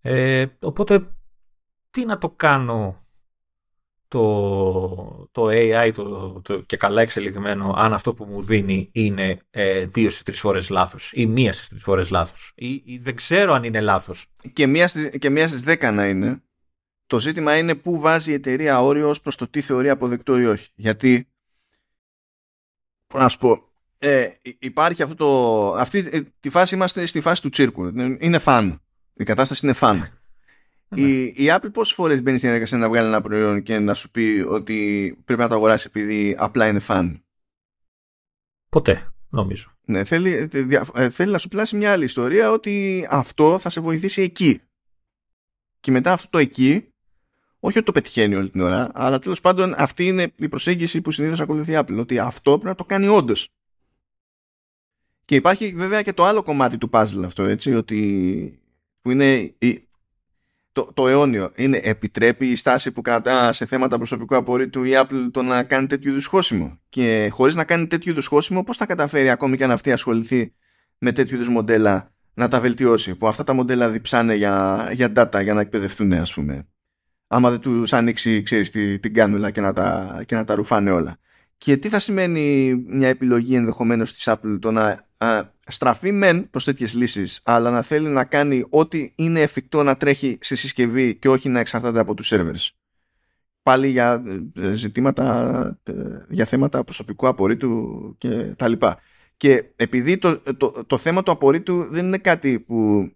Ε, 0.00 0.46
οπότε, 0.60 1.06
τι 1.90 2.04
να 2.04 2.18
το 2.18 2.30
κάνω 2.30 3.03
το, 4.08 5.28
το 5.32 5.46
AI 5.50 5.90
το, 5.94 6.40
το, 6.44 6.58
και 6.60 6.76
καλά 6.76 7.02
εξελιγμένο 7.02 7.74
αν 7.76 7.92
αυτό 7.92 8.14
που 8.14 8.24
μου 8.24 8.42
δίνει 8.42 8.88
είναι 8.92 9.38
ε, 9.50 9.84
δύο 9.84 10.10
στις 10.10 10.22
τρεις 10.22 10.40
φορές 10.40 10.68
λάθος 10.68 11.12
ή 11.14 11.26
μία 11.26 11.52
στις 11.52 11.68
τρεις 11.68 11.82
φορές 11.82 12.10
λάθος 12.10 12.52
ή, 12.54 12.82
ή 12.84 12.98
δεν 12.98 13.16
ξέρω 13.16 13.52
αν 13.52 13.64
είναι 13.64 13.80
λάθος. 13.80 14.26
Και 14.52 14.66
μία, 14.66 14.90
και 15.18 15.30
μία 15.30 15.48
στις 15.48 15.60
δέκα 15.60 15.92
να 15.92 16.06
είναι 16.06 16.42
το 17.06 17.18
ζήτημα 17.18 17.56
είναι 17.56 17.74
πού 17.74 18.00
βάζει 18.00 18.30
η 18.30 18.34
εταιρεία 18.34 18.80
όριο 18.80 19.08
ως 19.08 19.20
προς 19.20 19.36
το 19.36 19.48
τι 19.48 19.60
θεωρεί 19.60 19.88
αποδεκτό 19.90 20.38
ή 20.38 20.46
όχι. 20.46 20.70
Γιατί, 20.74 21.28
να 23.14 23.28
σου 23.28 23.38
πω, 23.38 23.68
ε, 23.98 24.28
υπάρχει 24.58 25.02
αυτό 25.02 25.14
το, 25.14 25.72
αυτή 25.74 26.08
ε, 26.10 26.20
τη 26.40 26.48
φάση 26.48 26.74
είμαστε 26.74 27.06
στη 27.06 27.20
φάση 27.20 27.42
του 27.42 27.48
τσίρκου. 27.48 27.84
Είναι 28.18 28.38
φαν. 28.38 28.82
Η 29.14 29.24
κατάσταση 29.24 29.60
είναι 29.66 29.74
φαν. 29.74 30.18
Ναι. 30.94 31.06
Η, 31.06 31.34
η 31.36 31.46
Apple 31.48 31.72
πόσες 31.72 31.94
φορές 31.94 32.22
μπαίνει 32.22 32.38
στην 32.38 32.48
διαδικασία 32.48 32.78
να 32.78 32.88
βγάλει 32.88 33.06
ένα 33.06 33.20
προϊόν 33.20 33.62
και 33.62 33.78
να 33.78 33.94
σου 33.94 34.10
πει 34.10 34.44
ότι 34.48 35.18
πρέπει 35.24 35.40
να 35.40 35.48
το 35.48 35.54
αγοράσει 35.54 35.86
επειδή 35.88 36.34
απλά 36.38 36.66
είναι 36.66 36.78
φαν; 36.78 37.24
Ποτέ, 38.68 39.12
νομίζω. 39.28 39.72
Ναι, 39.84 40.04
θέλει, 40.04 40.32
ε, 40.52 40.80
ε, 40.94 41.10
θέλει 41.10 41.32
να 41.32 41.38
σου 41.38 41.48
πλάσει 41.48 41.76
μια 41.76 41.92
άλλη 41.92 42.04
ιστορία 42.04 42.50
ότι 42.50 43.06
αυτό 43.10 43.58
θα 43.58 43.70
σε 43.70 43.80
βοηθήσει 43.80 44.22
εκεί. 44.22 44.60
Και 45.80 45.90
μετά 45.90 46.12
αυτό 46.12 46.28
το 46.30 46.38
εκεί 46.38 46.88
όχι 47.58 47.78
ότι 47.78 47.86
το 47.86 47.92
πετυχαίνει 47.92 48.34
όλη 48.34 48.50
την 48.50 48.60
ώρα, 48.60 48.90
αλλά 48.94 49.18
τέλος 49.18 49.40
πάντων 49.40 49.74
αυτή 49.76 50.06
είναι 50.06 50.32
η 50.36 50.48
προσέγγιση 50.48 51.00
που 51.00 51.10
συνήθως 51.10 51.40
ακολουθεί 51.40 51.72
η 51.72 51.76
Apple. 51.78 51.98
Ότι 51.98 52.18
αυτό 52.18 52.50
πρέπει 52.50 52.66
να 52.66 52.74
το 52.74 52.84
κάνει 52.84 53.06
όντως. 53.06 53.48
Και 55.24 55.34
υπάρχει 55.34 55.72
βέβαια 55.74 56.02
και 56.02 56.12
το 56.12 56.24
άλλο 56.24 56.42
κομμάτι 56.42 56.78
του 56.78 56.90
puzzle 56.92 57.22
αυτό, 57.24 57.42
έτσι, 57.42 57.74
ότι 57.74 58.58
που 59.00 59.10
είναι 59.10 59.54
το, 60.74 60.90
το 60.94 61.08
αιώνιο. 61.08 61.50
Είναι 61.54 61.80
επιτρέπει 61.82 62.46
η 62.46 62.56
στάση 62.56 62.92
που 62.92 63.02
κρατά 63.02 63.52
σε 63.52 63.66
θέματα 63.66 63.96
προσωπικού 63.96 64.36
απορρίτου 64.36 64.84
η 64.84 64.90
Apple 64.94 65.28
το 65.30 65.42
να 65.42 65.62
κάνει 65.62 65.86
τέτοιου 65.86 66.10
είδους 66.10 66.26
χώσιμο. 66.26 66.78
Και 66.88 67.28
χωρίς 67.32 67.54
να 67.54 67.64
κάνει 67.64 67.86
τέτοιου 67.86 68.10
είδους 68.10 68.26
χώσιμο, 68.26 68.64
πώς 68.64 68.76
θα 68.76 68.86
καταφέρει 68.86 69.30
ακόμη 69.30 69.56
και 69.56 69.64
αν 69.64 69.70
αυτή 69.70 69.92
ασχοληθεί 69.92 70.54
με 70.98 71.12
τέτοιου 71.12 71.34
είδους 71.34 71.48
μοντέλα 71.48 72.12
να 72.34 72.48
τα 72.48 72.60
βελτιώσει. 72.60 73.14
Που 73.14 73.28
αυτά 73.28 73.44
τα 73.44 73.52
μοντέλα 73.52 73.90
διψάνε 73.90 74.34
για, 74.34 74.88
για 74.92 75.12
data, 75.16 75.42
για 75.42 75.54
να 75.54 75.60
εκπαιδευτούν, 75.60 76.12
ας 76.12 76.34
πούμε 76.34 76.66
άμα 77.34 77.50
δεν 77.50 77.60
τους 77.60 77.92
ανοίξει 77.92 78.42
ξέρεις, 78.42 78.70
την, 78.70 79.00
την 79.00 79.14
κάνουλα 79.14 79.50
και 79.50 79.60
να, 79.60 79.72
τα, 79.72 80.22
και 80.26 80.34
να 80.34 80.44
τα 80.44 80.54
ρουφάνε 80.54 80.90
όλα. 80.90 81.16
Και 81.64 81.76
τι 81.76 81.88
θα 81.88 81.98
σημαίνει 81.98 82.74
μια 82.86 83.08
επιλογή 83.08 83.54
ενδεχομένως 83.54 84.12
της 84.12 84.28
Apple 84.28 84.58
το 84.60 84.70
να 84.70 85.06
α, 85.18 85.44
στραφεί 85.66 86.12
μεν 86.12 86.50
προς 86.50 86.64
τέτοιες 86.64 86.94
λύσεις 86.94 87.40
αλλά 87.44 87.70
να 87.70 87.82
θέλει 87.82 88.08
να 88.08 88.24
κάνει 88.24 88.66
ό,τι 88.68 89.12
είναι 89.14 89.40
εφικτό 89.40 89.82
να 89.82 89.96
τρέχει 89.96 90.38
στη 90.40 90.56
συσκευή 90.56 91.16
και 91.16 91.28
όχι 91.28 91.48
να 91.48 91.60
εξαρτάται 91.60 92.00
από 92.00 92.14
τους 92.14 92.32
servers. 92.32 92.68
Πάλι 93.62 93.88
για 93.88 94.22
ε, 94.56 94.72
ζητήματα, 94.72 95.78
ε, 95.82 95.92
για 96.28 96.44
θέματα 96.44 96.84
προσωπικού 96.84 97.28
απορρίτου 97.28 98.14
και 98.18 98.54
τα 98.56 98.68
λοιπά. 98.68 98.98
Και 99.36 99.64
επειδή 99.76 100.18
το, 100.18 100.40
το, 100.56 100.84
το 100.86 100.98
θέμα 100.98 101.22
του 101.22 101.30
απορρίτου 101.30 101.84
δεν 101.90 102.06
είναι 102.06 102.18
κάτι 102.18 102.60
που 102.60 103.10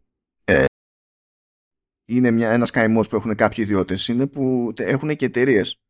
είναι 2.04 2.30
μια, 2.30 2.50
ένας 2.50 2.70
καημός 2.70 3.08
που 3.08 3.16
έχουν 3.16 3.34
κάποιοι 3.34 3.64
ιδιώτες 3.66 4.08
είναι 4.08 4.26
που 4.26 4.72
έχουν 4.76 5.16
και 5.16 5.24
εταιρείες. 5.24 5.80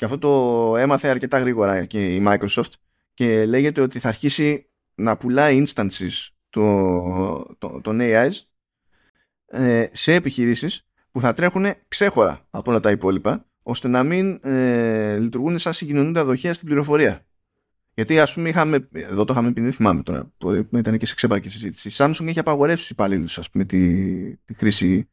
Και 0.00 0.06
αυτό 0.06 0.18
το 0.18 0.76
έμαθε 0.76 1.08
αρκετά 1.08 1.38
γρήγορα 1.38 1.84
και 1.84 2.14
η 2.14 2.24
Microsoft 2.26 2.72
και 3.14 3.46
λέγεται 3.46 3.80
ότι 3.80 3.98
θα 3.98 4.08
αρχίσει 4.08 4.66
να 4.94 5.16
πουλάει 5.16 5.62
instances 5.66 6.28
το, 6.50 7.56
το, 7.58 7.80
των 7.82 7.98
AIs 8.00 8.30
ε, 9.46 9.86
σε 9.92 10.14
επιχειρήσεις 10.14 10.88
που 11.10 11.20
θα 11.20 11.32
τρέχουν 11.32 11.66
ξέχωρα 11.88 12.46
από 12.50 12.70
όλα 12.70 12.80
τα 12.80 12.90
υπόλοιπα 12.90 13.46
ώστε 13.62 13.88
να 13.88 14.02
μην 14.02 14.40
ε, 14.42 15.16
λειτουργούν 15.18 15.58
σαν 15.58 15.72
συγκοινωνούντα 15.72 16.24
δοχεία 16.24 16.52
στην 16.54 16.66
πληροφορία. 16.66 17.26
Γιατί 17.94 18.20
ας 18.20 18.34
πούμε 18.34 18.48
είχαμε, 18.48 18.88
εδώ 18.92 19.24
το 19.24 19.32
είχαμε 19.32 19.52
πει, 19.52 19.60
δεν 19.60 19.72
θυμάμαι 19.72 20.02
τώρα, 20.02 20.32
ήταν 20.76 20.98
και 20.98 21.06
σε 21.06 21.14
ξέπαρκη 21.14 21.48
συζήτηση. 21.48 21.88
Η 21.88 21.92
Samsung 21.94 22.26
έχει 22.26 22.38
απαγορεύσει 22.38 22.84
στους 22.84 22.90
υπαλλήλους, 22.90 23.38
ας 23.38 23.50
πούμε, 23.50 23.64
τη, 23.64 24.36
τη 24.36 24.54
χρήση 24.54 25.08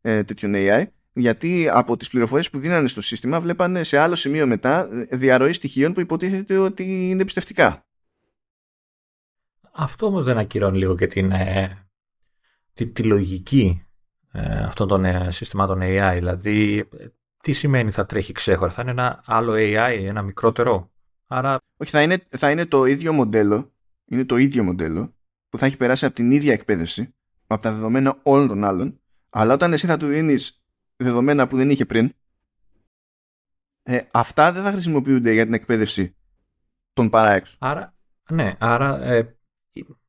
ε, 0.00 0.22
τέτοιων 0.24 0.52
AI, 0.56 0.84
γιατί 1.14 1.68
από 1.68 1.96
τις 1.96 2.08
πληροφορίες 2.08 2.50
που 2.50 2.58
δίνανε 2.58 2.88
στο 2.88 3.00
σύστημα 3.00 3.40
βλέπανε 3.40 3.82
σε 3.82 3.98
άλλο 3.98 4.14
σημείο 4.14 4.46
μετά 4.46 4.88
διαρροή 5.10 5.52
στοιχείων 5.52 5.92
που 5.92 6.00
υποτίθεται 6.00 6.58
ότι 6.58 7.10
είναι 7.10 7.24
πιστευτικά. 7.24 7.86
Αυτό 9.72 10.06
όμως 10.06 10.24
δεν 10.24 10.38
ακυρώνει 10.38 10.78
λίγο 10.78 10.96
και 10.96 11.06
την, 11.06 11.30
ε, 11.30 11.86
τη, 12.74 12.86
τη, 12.86 13.02
λογική 13.02 13.86
ε, 14.32 14.64
αυτών 14.64 14.88
των 14.88 15.04
ε, 15.04 15.30
συστημάτων 15.30 15.80
AI. 15.82 16.12
Δηλαδή, 16.14 16.88
τι 17.42 17.52
σημαίνει 17.52 17.90
θα 17.90 18.06
τρέχει 18.06 18.32
ξέχωρα, 18.32 18.70
θα 18.70 18.82
είναι 18.82 18.90
ένα 18.90 19.22
άλλο 19.26 19.52
AI, 19.52 20.04
ένα 20.04 20.22
μικρότερο; 20.22 20.90
Άρα... 21.26 21.58
Όχι, 21.76 21.90
θα 21.90 22.02
είναι, 22.02 22.26
θα 22.28 22.50
είναι 22.50 22.66
το 22.66 22.84
ίδιο 22.84 23.12
μοντέλο, 23.12 23.72
είναι 24.04 24.24
το 24.24 24.36
ίδιο 24.36 24.62
μοντέλο 24.62 25.14
που 25.48 25.58
θα 25.58 25.66
έχει 25.66 25.76
περάσει 25.76 26.06
από 26.06 26.14
την 26.14 26.30
ίδια 26.30 26.52
εκπαίδευση, 26.52 27.14
από 27.46 27.62
τα 27.62 27.72
δεδομένα 27.72 28.18
όλων 28.22 28.48
των 28.48 28.64
άλλων, 28.64 29.00
αλλά 29.30 29.54
όταν 29.54 29.72
εσύ 29.72 29.86
θα 29.86 29.96
του 29.96 30.06
δίνεις 30.06 30.63
δεδομένα 31.04 31.46
που 31.46 31.56
δεν 31.56 31.70
είχε 31.70 31.84
πριν, 31.84 32.14
ε, 33.82 34.00
αυτά 34.12 34.52
δεν 34.52 34.62
θα 34.62 34.70
χρησιμοποιούνται 34.70 35.32
για 35.32 35.44
την 35.44 35.54
εκπαίδευση 35.54 36.16
των 36.92 37.10
παράεξω. 37.10 37.56
Άρα, 37.60 37.94
ναι, 38.30 38.54
άρα 38.58 39.02
ε, 39.02 39.36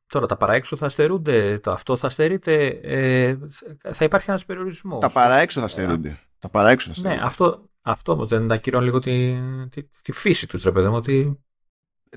τώρα 0.06 0.26
τα 0.26 0.36
παράεξω 0.36 0.76
θα 0.76 0.88
στερούνται, 0.88 1.58
το 1.58 1.70
αυτό 1.70 1.96
θα 1.96 2.08
στερείται, 2.08 2.66
ε, 2.66 3.38
θα 3.92 4.04
υπάρχει 4.04 4.30
ένας 4.30 4.44
περιορισμός. 4.44 5.00
Τα 5.00 5.10
παράεξω 5.10 5.60
θα 5.60 5.68
στερούνται. 5.68 6.18
Τα 6.38 6.48
παράεξω 6.48 6.86
θα 6.86 6.90
ναι, 6.92 6.98
στερούνται. 6.98 7.20
Ναι, 7.20 7.26
αυτό, 7.26 7.70
αυτό 7.82 8.12
όμως 8.12 8.28
δεν 8.28 8.52
ακυρώνει 8.52 8.84
λίγο 8.84 8.98
τη, 8.98 9.38
τη, 9.70 9.82
τη 10.02 10.12
φύση 10.12 10.46
τους, 10.46 10.62
ρε 10.62 10.72
παιδί 10.72 10.88
μου, 10.88 10.96
ότι... 10.96 11.40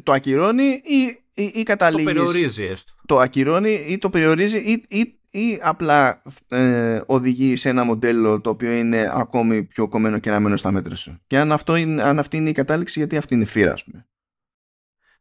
Το 0.04 0.12
ακυρώνει 0.12 0.64
ή, 0.64 1.24
ή, 1.34 1.52
ή 1.56 1.64
καταλήγεις; 1.64 2.06
Το 2.06 2.12
περιορίζει 2.14 2.64
έστω. 2.64 2.94
Το 3.06 3.20
ακυρώνει 3.20 3.86
ή 3.88 3.98
το 3.98 4.10
περιορίζει 4.10 4.58
ή, 4.58 4.86
ή, 4.88 5.20
ή 5.40 5.60
απλά 5.62 6.22
ε, 6.48 7.02
οδηγεί 7.06 7.56
σε 7.56 7.70
ένα 7.70 7.84
μοντέλο 7.84 8.42
το 8.42 8.50
οποίο 8.50 8.72
είναι 8.72 9.12
ακόμη 9.14 9.64
πιο 9.64 9.88
κομμένο 9.88 10.20
και 10.20 10.30
ραμμένο 10.30 10.58
στα 10.58 10.72
μέτρα 10.72 10.96
σου. 10.96 11.20
Και 11.28 11.38
αν, 11.38 11.52
αυτό 11.52 11.76
είναι, 11.76 12.04
αν 12.04 12.20
αυτή 12.20 12.38
είναι 12.38 12.50
η 12.50 12.54
κατάληξη, 12.54 13.00
γιατί 13.00 13.18
αυτή 13.18 13.34
είναι 13.34 13.44
η 13.44 13.48
φύρα, 13.48 13.74
ας 13.74 13.84
πούμε. 13.84 14.08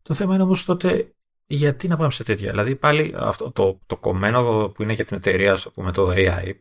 Το 0.03 0.15
θέμα 0.15 0.35
είναι 0.35 0.43
όμως 0.43 0.65
τότε 0.65 1.13
γιατί 1.47 1.89
να 1.89 1.97
πάμε 1.97 2.11
σε 2.11 2.25
τέτοια. 2.25 2.51
Δηλαδή 2.51 2.77
πάλι 2.77 3.15
αυτό 3.17 3.51
το, 3.51 3.81
το 3.87 3.97
κομμένο 3.97 4.69
που 4.69 4.83
είναι 4.83 4.93
για 4.93 5.05
την 5.05 5.17
εταιρεία, 5.17 5.53
ας 5.53 5.73
πούμε, 5.73 5.93
το 5.93 6.11
AI. 6.11 6.53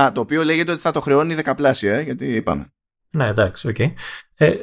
Α, 0.00 0.12
το 0.12 0.20
οποίο 0.20 0.44
λέγεται 0.44 0.72
ότι 0.72 0.80
θα 0.80 0.90
το 0.90 1.00
χρεώνει 1.00 1.34
δεκαπλάσια, 1.34 1.94
ε, 1.94 2.02
γιατί 2.02 2.26
είπαμε. 2.26 2.72
Ναι, 3.10 3.28
εντάξει, 3.28 3.68
OK. 3.68 3.76
Okay. 3.78 3.92
Ε, 4.34 4.54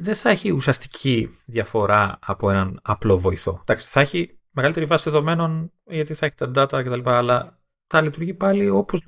δεν 0.00 0.14
θα 0.14 0.30
έχει 0.30 0.50
ουσιαστική 0.50 1.28
διαφορά 1.46 2.18
από 2.20 2.50
έναν 2.50 2.80
απλό 2.82 3.18
βοηθό. 3.18 3.58
Εντάξει, 3.60 3.86
θα 3.86 4.00
έχει 4.00 4.38
μεγαλύτερη 4.50 4.86
βάση 4.86 5.10
δεδομένων 5.10 5.72
γιατί 5.84 6.14
θα 6.14 6.26
έχει 6.26 6.34
τα 6.34 6.50
data 6.54 6.84
κτλ. 6.84 7.08
Αλλά 7.10 7.58
θα 7.86 8.00
λειτουργεί 8.00 8.34
πάλι 8.34 8.68
όπως 8.68 9.02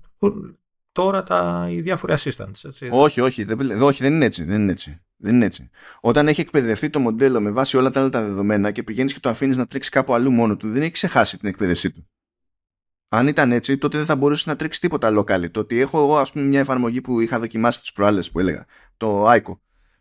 τώρα 0.92 1.22
τα, 1.22 1.68
οι 1.70 1.80
διάφοροι 1.80 2.14
assistants. 2.18 2.64
Έτσι. 2.64 2.88
Όχι, 2.92 3.20
όχι, 3.20 3.44
δεν, 3.44 3.82
όχι, 3.82 4.02
δεν 4.02 4.14
είναι 4.14 4.24
έτσι. 4.24 4.44
Δεν 4.44 4.60
είναι 4.60 4.72
έτσι. 4.72 5.01
Δεν 5.16 5.34
είναι 5.34 5.44
έτσι. 5.44 5.70
Όταν 6.01 6.28
έχει 6.28 6.40
εκπαιδευτεί 6.40 6.90
το 6.90 6.98
μοντέλο 6.98 7.40
με 7.40 7.51
βάση 7.51 7.76
όλα 7.76 7.90
τα 7.90 8.01
άλλα 8.01 8.09
τα 8.09 8.22
δεδομένα 8.22 8.70
και 8.70 8.82
πηγαίνεις 8.82 9.12
και 9.12 9.20
το 9.20 9.28
αφήνεις 9.28 9.56
να 9.56 9.66
τρέξει 9.66 9.90
κάπου 9.90 10.14
αλλού 10.14 10.30
μόνο 10.30 10.56
του, 10.56 10.70
δεν 10.70 10.82
έχει 10.82 10.90
ξεχάσει 10.90 11.38
την 11.38 11.48
εκπαίδευσή 11.48 11.90
του. 11.90 12.09
Αν 13.09 13.28
ήταν 13.28 13.52
έτσι, 13.52 13.78
τότε 13.78 13.97
δεν 13.97 14.06
θα 14.06 14.16
μπορούσε 14.16 14.44
να 14.47 14.56
τρέξει 14.56 14.80
τίποτα 14.80 15.18
local. 15.18 15.51
Το 15.51 15.60
ότι 15.60 15.80
έχω 15.80 15.98
εγώ, 15.98 16.16
ας 16.16 16.32
πούμε, 16.32 16.44
μια 16.44 16.60
εφαρμογή 16.60 17.01
που 17.01 17.20
είχα 17.20 17.38
δοκιμάσει 17.38 17.80
τις 17.80 17.92
προάλλες 17.92 18.30
που 18.30 18.38
έλεγα, 18.38 18.66
το 18.97 19.30
ICO, 19.30 19.59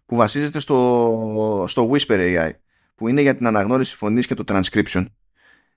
που 0.10 0.15
βασίζεται 0.15 0.60
στο, 0.60 1.65
στο 1.68 1.90
Whisper 1.91 2.18
AI, 2.18 2.52
που 2.95 3.07
είναι 3.07 3.22
για 3.22 3.36
την 3.36 3.48
αναγνώριση 3.48 3.95
φωνής 3.95 4.26
και 4.27 4.34
το 4.34 4.44
transcription 4.48 5.06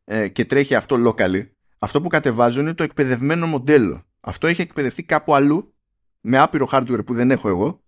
ε, 0.04 0.28
και 0.28 0.44
τρέχει 0.44 0.74
αυτό 0.74 0.96
locally, 1.06 1.48
αυτό 1.78 2.02
που 2.02 2.08
κατεβάζω 2.08 2.60
είναι 2.60 2.74
το 2.74 2.82
εκπαιδευμένο 2.82 3.46
μοντέλο. 3.46 4.04
Αυτό 4.20 4.46
έχει 4.46 4.60
εκπαιδευτεί 4.60 5.04
κάπου 5.04 5.34
αλλού 5.34 5.74
με 6.20 6.38
άπειρο 6.38 6.68
hardware 6.72 7.00
που 7.06 7.14
δεν 7.14 7.30
έχω 7.30 7.48
εγώ 7.48 7.82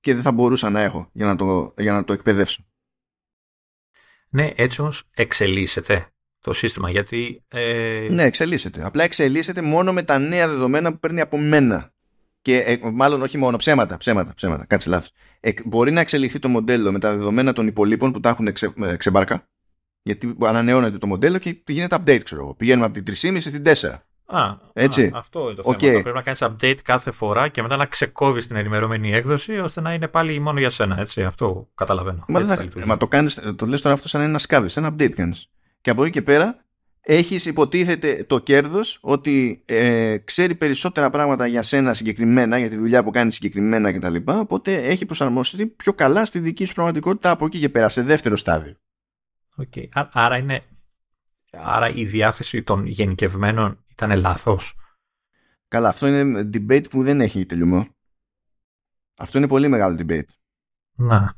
και 0.00 0.14
δεν 0.14 0.22
θα 0.22 0.32
μπορούσα 0.32 0.70
να 0.70 0.80
έχω 0.80 1.10
για 1.12 1.26
να 1.26 1.36
το, 1.36 1.74
για 1.76 1.92
να 1.92 2.04
το 2.04 2.12
εκπαιδεύσω. 2.12 2.64
Ναι, 4.28 4.52
έτσι 4.56 4.80
όμως 4.80 5.08
εξελίσσεται 5.14 6.06
το 6.40 6.52
σύστημα 6.52 6.90
γιατί... 6.90 7.44
Ε... 7.48 8.08
Ναι, 8.10 8.22
εξελίσσεται. 8.22 8.84
Απλά 8.84 9.04
εξελίσσεται 9.04 9.62
μόνο 9.62 9.92
με 9.92 10.02
τα 10.02 10.18
νέα 10.18 10.48
δεδομένα 10.48 10.92
που 10.92 10.98
παίρνει 10.98 11.20
από 11.20 11.38
μένα. 11.38 11.94
Και 12.46 12.58
ε, 12.58 12.78
μάλλον 12.92 13.22
όχι 13.22 13.38
μόνο 13.38 13.56
ψέματα, 13.56 13.96
ψέματα, 13.96 14.34
ψέματα, 14.34 14.64
κάτσε 14.64 14.90
λάθος. 14.90 15.10
Ε, 15.40 15.52
μπορεί 15.64 15.90
να 15.90 16.00
εξελιχθεί 16.00 16.38
το 16.38 16.48
μοντέλο 16.48 16.92
με 16.92 16.98
τα 16.98 17.10
δεδομένα 17.10 17.52
των 17.52 17.66
υπολείπων 17.66 18.12
που 18.12 18.20
τα 18.20 18.28
έχουν 18.28 18.52
ξε, 18.52 18.72
ε, 18.82 18.96
ξεμπάρκα. 18.96 19.48
Γιατί 20.02 20.36
ανανεώνεται 20.42 20.98
το 20.98 21.06
μοντέλο 21.06 21.38
και 21.38 21.62
γίνεται 21.66 21.96
update, 22.00 22.20
ξέρω 22.22 22.42
εγώ. 22.42 22.54
Πηγαίνουμε 22.54 22.86
από 22.86 22.94
την 22.94 23.04
3,5 23.04 23.40
στην 23.40 23.62
4. 23.62 24.02
Α, 24.24 24.56
Έτσι. 24.72 25.10
αυτό 25.14 25.40
είναι 25.40 25.54
το 25.54 25.62
θέμα. 25.62 25.76
Okay. 25.76 26.02
Πρέπει 26.02 26.16
να 26.16 26.22
κάνεις 26.22 26.42
update 26.42 26.78
κάθε 26.82 27.10
φορά 27.10 27.48
και 27.48 27.62
μετά 27.62 27.76
να 27.76 27.86
ξεκόβεις 27.86 28.46
την 28.46 28.56
ενημερωμένη 28.56 29.12
έκδοση 29.12 29.58
ώστε 29.58 29.80
να 29.80 29.92
είναι 29.92 30.08
πάλι 30.08 30.38
μόνο 30.38 30.58
για 30.58 30.70
σένα. 30.70 31.00
Έτσι. 31.00 31.24
Αυτό 31.24 31.68
καταλαβαίνω. 31.74 32.24
Μα, 32.28 32.40
έτσι 32.40 32.68
θα, 32.78 32.86
μα 32.86 32.96
το, 32.96 33.08
κάνεις, 33.08 33.40
το 33.56 33.66
λες 33.66 33.82
τώρα 33.82 33.94
αυτό 33.94 34.08
σαν 34.08 34.20
ένα 34.20 34.38
σκάβι, 34.38 34.68
ένα 34.74 34.94
update 34.94 35.12
κάνεις. 35.12 35.50
Και 35.80 35.90
από 35.90 36.02
εκεί 36.02 36.12
και 36.12 36.22
πέρα 36.22 36.64
έχεις 37.08 37.46
υποτίθεται 37.46 38.24
το 38.24 38.38
κέρδος 38.38 38.98
ότι 39.00 39.62
ε, 39.64 40.16
ξέρει 40.24 40.54
περισσότερα 40.54 41.10
πράγματα 41.10 41.46
για 41.46 41.62
σένα 41.62 41.94
συγκεκριμένα, 41.94 42.58
για 42.58 42.68
τη 42.68 42.76
δουλειά 42.76 43.04
που 43.04 43.10
κάνεις 43.10 43.34
συγκεκριμένα 43.34 43.92
κτλ. 43.92 44.16
Οπότε 44.24 44.76
έχει 44.76 45.06
προσαρμοστεί 45.06 45.66
πιο 45.66 45.92
καλά 45.92 46.24
στη 46.24 46.38
δική 46.38 46.64
σου 46.64 46.74
πραγματικότητα 46.74 47.30
από 47.30 47.44
εκεί 47.44 47.58
και 47.58 47.68
πέρα, 47.68 47.88
σε 47.88 48.02
δεύτερο 48.02 48.36
στάδιο. 48.36 48.76
Okay. 49.56 49.88
Άρα 49.92 50.36
είναι. 50.36 50.62
Άρα 51.52 51.88
η 51.88 52.04
διάθεση 52.04 52.62
των 52.62 52.86
γενικευμένων 52.86 53.84
ήταν 53.90 54.18
λάθος. 54.18 54.74
Καλά, 55.68 55.88
αυτό 55.88 56.06
είναι 56.06 56.50
debate 56.52 56.90
που 56.90 57.02
δεν 57.02 57.20
έχει 57.20 57.46
τελειωμό. 57.46 57.88
Αυτό 59.16 59.38
είναι 59.38 59.48
πολύ 59.48 59.68
μεγάλο 59.68 59.96
debate. 60.06 60.28
Να. 60.94 61.34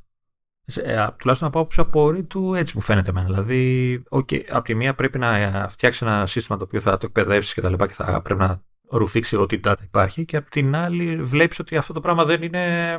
Ε, 0.77 1.07
τουλάχιστον 1.17 1.49
από 1.49 1.59
άποψη 1.59 1.81
απορρίτου 1.81 2.55
έτσι 2.55 2.73
μου 2.77 2.83
φαίνεται 2.83 3.11
εμένα. 3.11 3.27
Δηλαδή, 3.27 4.03
okay, 4.11 4.45
από 4.51 4.65
τη 4.65 4.75
μία 4.75 4.95
πρέπει 4.95 5.19
να 5.19 5.67
φτιάξει 5.69 6.05
ένα 6.05 6.27
σύστημα 6.27 6.59
το 6.59 6.65
οποίο 6.65 6.81
θα 6.81 6.97
το 6.97 7.07
εκπαιδεύσεις 7.07 7.55
και 7.55 7.61
τα 7.61 7.71
λοιπά 7.71 7.87
και 7.87 7.93
θα 7.93 8.23
πρέπει 8.23 8.41
να 8.41 8.63
ρουφήξει 8.91 9.37
ό,τι 9.37 9.61
data 9.65 9.83
υπάρχει 9.83 10.25
και 10.25 10.37
από 10.37 10.51
την 10.51 10.77
άλλη 10.77 11.23
βλέπεις 11.23 11.59
ότι 11.59 11.77
αυτό 11.77 11.93
το 11.93 12.01
πράγμα 12.01 12.25
δεν 12.25 12.43
είναι 12.43 12.95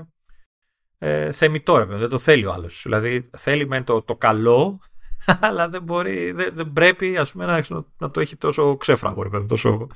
ε, 0.97 1.31
θεμητό, 1.31 1.85
δεν 1.85 2.09
το 2.09 2.17
θέλει 2.17 2.45
ο 2.45 2.51
άλλος. 2.51 2.81
Δηλαδή 2.83 3.29
θέλει 3.37 3.67
με 3.67 3.83
το, 3.83 4.01
το 4.01 4.15
καλό 4.15 4.79
αλλά 5.47 5.69
δεν 5.69 5.83
μπορεί, 5.83 6.31
δεν, 6.31 6.51
δεν 6.53 6.71
πρέπει 6.71 7.17
ας 7.17 7.31
πούμε, 7.31 7.45
να, 7.45 7.63
να 7.97 8.11
το 8.11 8.19
έχει 8.19 8.35
τόσο 8.35 8.77
ξέφραγο. 8.77 9.45
Τόσο... 9.47 9.87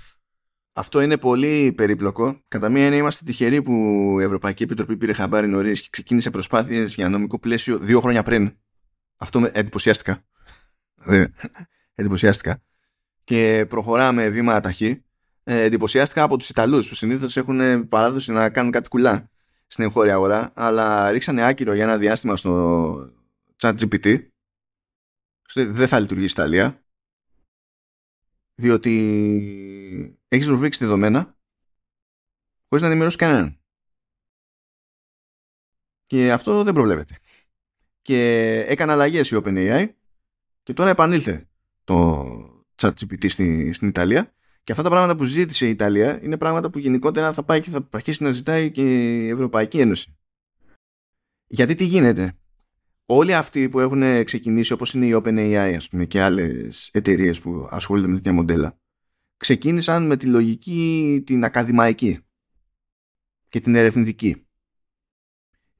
Αυτό 0.75 1.01
είναι 1.01 1.17
πολύ 1.17 1.73
περίπλοκο. 1.73 2.41
Κατά 2.47 2.69
μία 2.69 2.85
είναι 2.85 2.95
είμαστε 2.95 3.25
τυχεροί 3.25 3.61
που 3.61 3.73
η 4.19 4.23
Ευρωπαϊκή 4.23 4.63
Επιτροπή 4.63 4.97
πήρε 4.97 5.13
χαμπάρι 5.13 5.47
νωρίς 5.47 5.81
και 5.81 5.87
ξεκίνησε 5.91 6.29
προσπάθειες 6.29 6.93
για 6.93 7.09
νομικό 7.09 7.39
πλαίσιο 7.39 7.77
δύο 7.77 8.01
χρόνια 8.01 8.23
πριν. 8.23 8.57
Αυτό 9.17 9.39
με 9.39 9.51
εντυπωσιάστηκα. 9.53 10.25
εντυπωσιάστηκα. 11.95 12.61
Και 13.23 13.65
προχωράμε 13.69 14.29
βήμα 14.29 14.59
ταχύ. 14.59 15.03
Ε, 15.43 15.61
εντυπωσιάστηκα 15.61 16.23
από 16.23 16.37
τους 16.37 16.49
Ιταλούς 16.49 16.87
που 16.87 16.95
συνήθως 16.95 17.37
έχουν 17.37 17.87
παράδοση 17.87 18.31
να 18.31 18.49
κάνουν 18.49 18.71
κάτι 18.71 18.89
κουλά 18.89 19.29
στην 19.67 19.83
εγχώρια 19.83 20.13
αγορά, 20.13 20.51
αλλά 20.55 21.11
ρίξανε 21.11 21.45
άκυρο 21.45 21.73
για 21.73 21.83
ένα 21.83 21.97
διάστημα 21.97 22.35
στο 22.35 22.93
chat 23.57 23.75
GPT 23.79 24.27
δεν 25.53 25.87
θα 25.87 25.99
λειτουργήσει 25.99 26.33
η 26.37 26.41
Ιταλία 26.41 26.82
διότι 28.55 30.19
έχεις 30.27 30.47
ρουφήξει 30.47 30.79
δεδομένα 30.79 31.37
χωρίς 32.69 32.81
να 32.81 32.87
ενημερώσεις 32.87 33.19
κανέναν. 33.19 33.59
Και 36.05 36.31
αυτό 36.31 36.63
δεν 36.63 36.73
προβλέπεται. 36.73 37.17
Και 38.01 38.19
έκανε 38.67 38.91
αλλαγές 38.91 39.31
η 39.31 39.41
OpenAI 39.43 39.89
και 40.63 40.73
τώρα 40.73 40.89
επανήλθε 40.89 41.49
το 41.83 42.25
ChatGPT 42.75 43.29
στη, 43.29 43.73
στην 43.73 43.87
Ιταλία 43.87 44.33
και 44.63 44.71
αυτά 44.71 44.83
τα 44.83 44.89
πράγματα 44.89 45.15
που 45.15 45.23
ζήτησε 45.23 45.65
η 45.65 45.69
Ιταλία 45.69 46.23
είναι 46.23 46.37
πράγματα 46.37 46.69
που 46.69 46.79
γενικότερα 46.79 47.33
θα 47.33 47.43
πάει 47.43 47.61
και 47.61 47.69
θα 47.69 47.87
αρχίσει 47.91 48.23
να 48.23 48.31
ζητάει 48.31 48.71
και 48.71 48.81
η 49.25 49.29
Ευρωπαϊκή 49.29 49.79
Ένωση. 49.79 50.17
Γιατί 51.47 51.75
τι 51.75 51.85
γίνεται; 51.85 52.37
Όλοι 53.05 53.33
αυτοί 53.33 53.69
που 53.69 53.79
έχουν 53.79 54.23
ξεκινήσει 54.23 54.73
όπως 54.73 54.93
είναι 54.93 55.05
η 55.05 55.21
OpenAI 55.23 55.73
ας 55.75 55.89
πούμε, 55.89 56.05
και 56.05 56.21
άλλες 56.21 56.89
εταιρείες 56.93 57.41
που 57.41 57.67
ασχολούνται 57.69 58.07
με 58.07 58.15
τέτοια 58.15 58.33
μοντέλα 58.33 58.77
ξεκίνησαν 59.43 60.05
με 60.05 60.17
τη 60.17 60.25
λογική 60.25 61.21
την 61.25 61.43
ακαδημαϊκή 61.43 62.19
και 63.49 63.59
την 63.59 63.75
ερευνητική. 63.75 64.47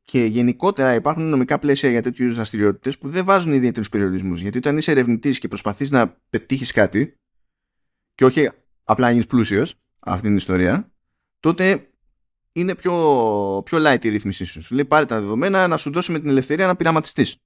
Και 0.01 0.23
γενικότερα 0.25 0.93
υπάρχουν 0.93 1.23
νομικά 1.23 1.59
πλαίσια 1.59 1.89
για 1.89 2.01
τέτοιου 2.01 2.23
είδους 2.23 2.35
δραστηριότητες 2.35 2.97
που 2.97 3.09
δεν 3.09 3.25
βάζουν 3.25 3.53
ιδιαίτερους 3.53 3.89
περιορισμούς. 3.89 4.41
Γιατί 4.41 4.57
όταν 4.57 4.77
είσαι 4.77 4.91
ερευνητής 4.91 5.39
και 5.39 5.47
προσπαθείς 5.47 5.91
να 5.91 6.21
πετύχεις 6.29 6.71
κάτι, 6.71 7.19
και 8.15 8.25
όχι 8.25 8.49
απλά 8.83 9.05
να 9.05 9.11
γίνεις 9.11 9.25
πλούσιος, 9.25 9.75
αυτή 9.99 10.27
την 10.27 10.35
ιστορία, 10.35 10.93
τότε 11.39 11.92
είναι 12.53 12.75
πιο, 12.75 12.93
πιο 13.65 13.77
light 13.81 14.05
η 14.05 14.09
ρύθμισή 14.09 14.45
σου. 14.45 14.61
Σου 14.61 14.75
λέει 14.75 14.85
πάρε 14.85 15.05
τα 15.05 15.19
δεδομένα 15.19 15.67
να 15.67 15.77
σου 15.77 15.91
δώσουμε 15.91 16.19
την 16.19 16.29
ελευθερία 16.29 16.67
να 16.67 16.75
πειραματιστείς. 16.75 17.37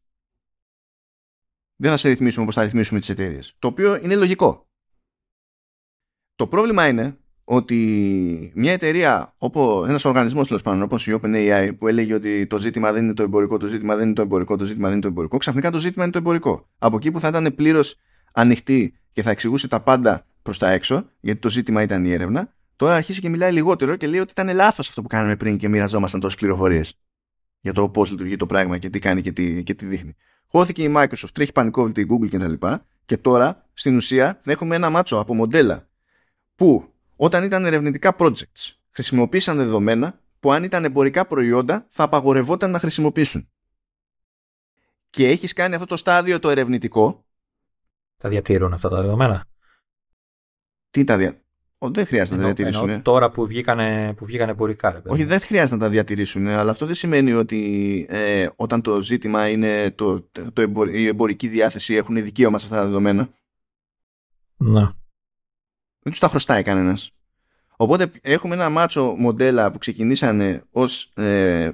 Δεν 1.75 1.91
θα 1.91 1.97
σε 1.97 2.09
ρυθμίσουμε 2.09 2.43
όπως 2.43 2.55
θα 2.55 2.63
ρυθμίσουμε 2.63 2.99
τις 2.99 3.09
εταιρείες. 3.09 3.55
Το 3.59 3.67
οποίο 3.67 3.95
είναι 3.95 4.15
λογικό. 4.15 4.67
Το 6.35 6.47
πρόβλημα 6.47 6.87
είναι 6.87 7.17
ότι 7.43 8.51
μια 8.55 8.71
εταιρεία, 8.71 9.33
όπως, 9.37 9.87
ένας 9.87 10.05
οργανισμός 10.05 10.47
τέλος 10.47 10.61
πάντων, 10.61 10.81
όπως 10.81 11.07
η 11.07 11.19
OpenAI 11.21 11.71
που 11.77 11.87
έλεγε 11.87 12.13
ότι 12.13 12.47
το 12.47 12.59
ζήτημα 12.59 12.91
δεν 12.91 13.03
είναι 13.03 13.13
το 13.13 13.23
εμπορικό, 13.23 13.57
το 13.57 13.67
ζήτημα 13.67 13.95
δεν 13.95 14.05
είναι 14.05 14.15
το 14.15 14.21
εμπορικό, 14.21 14.55
το 14.55 14.65
ζήτημα 14.65 14.85
δεν 14.85 14.93
είναι 14.93 15.01
το 15.01 15.07
εμπορικό, 15.07 15.37
ξαφνικά 15.37 15.71
το 15.71 15.79
ζήτημα 15.79 16.03
είναι 16.03 16.11
το 16.11 16.17
εμπορικό. 16.17 16.69
Από 16.77 16.95
εκεί 16.95 17.11
που 17.11 17.19
θα 17.19 17.27
ήταν 17.27 17.55
πλήρως 17.55 17.95
ανοιχτή 18.33 18.97
και 19.11 19.21
θα 19.21 19.31
εξηγούσε 19.31 19.67
τα 19.67 19.81
πάντα 19.81 20.25
προς 20.41 20.57
τα 20.57 20.69
έξω, 20.69 21.09
γιατί 21.19 21.39
το 21.39 21.49
ζήτημα 21.49 21.81
ήταν 21.81 22.05
η 22.05 22.11
έρευνα, 22.11 22.55
τώρα 22.77 22.95
αρχίσει 22.95 23.21
και 23.21 23.29
μιλάει 23.29 23.51
λιγότερο 23.51 23.95
και 23.95 24.07
λέει 24.07 24.19
ότι 24.19 24.31
ήταν 24.31 24.55
λάθος 24.55 24.87
αυτό 24.87 25.01
που 25.01 25.07
κάναμε 25.07 25.35
πριν 25.35 25.57
και 25.57 25.67
μοιραζόμασταν 25.67 26.19
τόσες 26.19 26.39
πληροφορίες 26.39 26.99
για 27.59 27.73
το 27.73 27.89
πώς 27.89 28.11
λειτουργεί 28.11 28.35
το 28.35 28.45
πράγμα 28.45 28.77
και 28.77 28.89
τι 28.89 28.99
κάνει 28.99 29.21
και 29.21 29.31
τι, 29.31 29.63
και 29.63 29.73
τι 29.73 29.85
δείχνει. 29.85 30.15
Χώθηκε 30.47 30.83
η 30.83 30.93
Microsoft, 30.97 31.29
τρέχει 31.33 31.51
πανικόβλητη 31.51 32.01
η 32.01 32.07
Google 32.09 32.29
κτλ. 32.29 32.53
Και, 32.53 32.79
και 33.05 33.17
τώρα 33.17 33.69
στην 33.73 33.95
ουσία 33.95 34.41
έχουμε 34.45 34.75
ένα 34.75 34.89
μάτσο 34.89 35.17
από 35.19 35.33
μοντέλα 35.33 35.89
που 36.55 36.93
όταν 37.15 37.43
ήταν 37.43 37.65
ερευνητικά 37.65 38.15
projects 38.19 38.71
χρησιμοποίησαν 38.91 39.57
δεδομένα 39.57 40.21
που 40.39 40.51
αν 40.51 40.63
ήταν 40.63 40.85
εμπορικά 40.85 41.25
προϊόντα 41.25 41.85
θα 41.89 42.03
απαγορευόταν 42.03 42.71
να 42.71 42.79
χρησιμοποιήσουν. 42.79 43.49
Και 45.09 45.27
έχεις 45.27 45.53
κάνει 45.53 45.75
αυτό 45.75 45.87
το 45.87 45.97
στάδιο 45.97 46.39
το 46.39 46.49
ερευνητικό. 46.49 47.25
Τα 48.17 48.29
διατηρούν 48.29 48.73
αυτά 48.73 48.89
τα 48.89 49.01
δεδομένα. 49.01 49.45
Τι 50.89 51.03
τα 51.03 51.41
διατηρούν. 51.79 51.93
Δεν 51.93 52.05
χρειάζεται 52.05 52.35
να 52.35 52.41
τα 52.41 52.47
διατηρήσουν. 52.47 52.89
Ενώ 52.89 53.01
τώρα 53.01 53.29
που 53.29 53.47
βγήκανε, 53.47 54.13
που 54.13 54.25
βγήκανε 54.25 54.51
εμπορικά. 54.51 54.91
Ρε, 54.91 55.01
Όχι, 55.05 55.23
δεν 55.23 55.39
χρειάζεται 55.39 55.75
να 55.75 55.81
τα 55.81 55.89
διατηρήσουν, 55.89 56.47
αλλά 56.47 56.71
αυτό 56.71 56.85
δεν 56.85 56.95
σημαίνει 56.95 57.33
ότι 57.33 58.05
ε, 58.09 58.47
όταν 58.55 58.81
το 58.81 59.01
ζήτημα 59.01 59.49
είναι 59.49 59.91
το, 59.91 60.21
το 60.53 60.83
η 60.91 61.07
εμπορική 61.07 61.47
διάθεση 61.47 61.95
έχουν 61.95 62.15
δικαίωμα 62.15 62.59
σε 62.59 62.65
αυτά 62.65 62.77
τα 62.77 62.83
δεδομένα. 62.83 63.29
Ναι. 64.57 64.81
Δεν 65.99 66.11
τους 66.11 66.19
τα 66.19 66.27
χρωστάει 66.27 66.63
κανένας. 66.63 67.11
Οπότε 67.75 68.11
έχουμε 68.21 68.55
ένα 68.55 68.69
μάτσο 68.69 69.15
μοντέλα 69.17 69.71
που 69.71 69.77
ξεκινήσανε 69.77 70.63
ως 70.71 71.11
ε, 71.15 71.69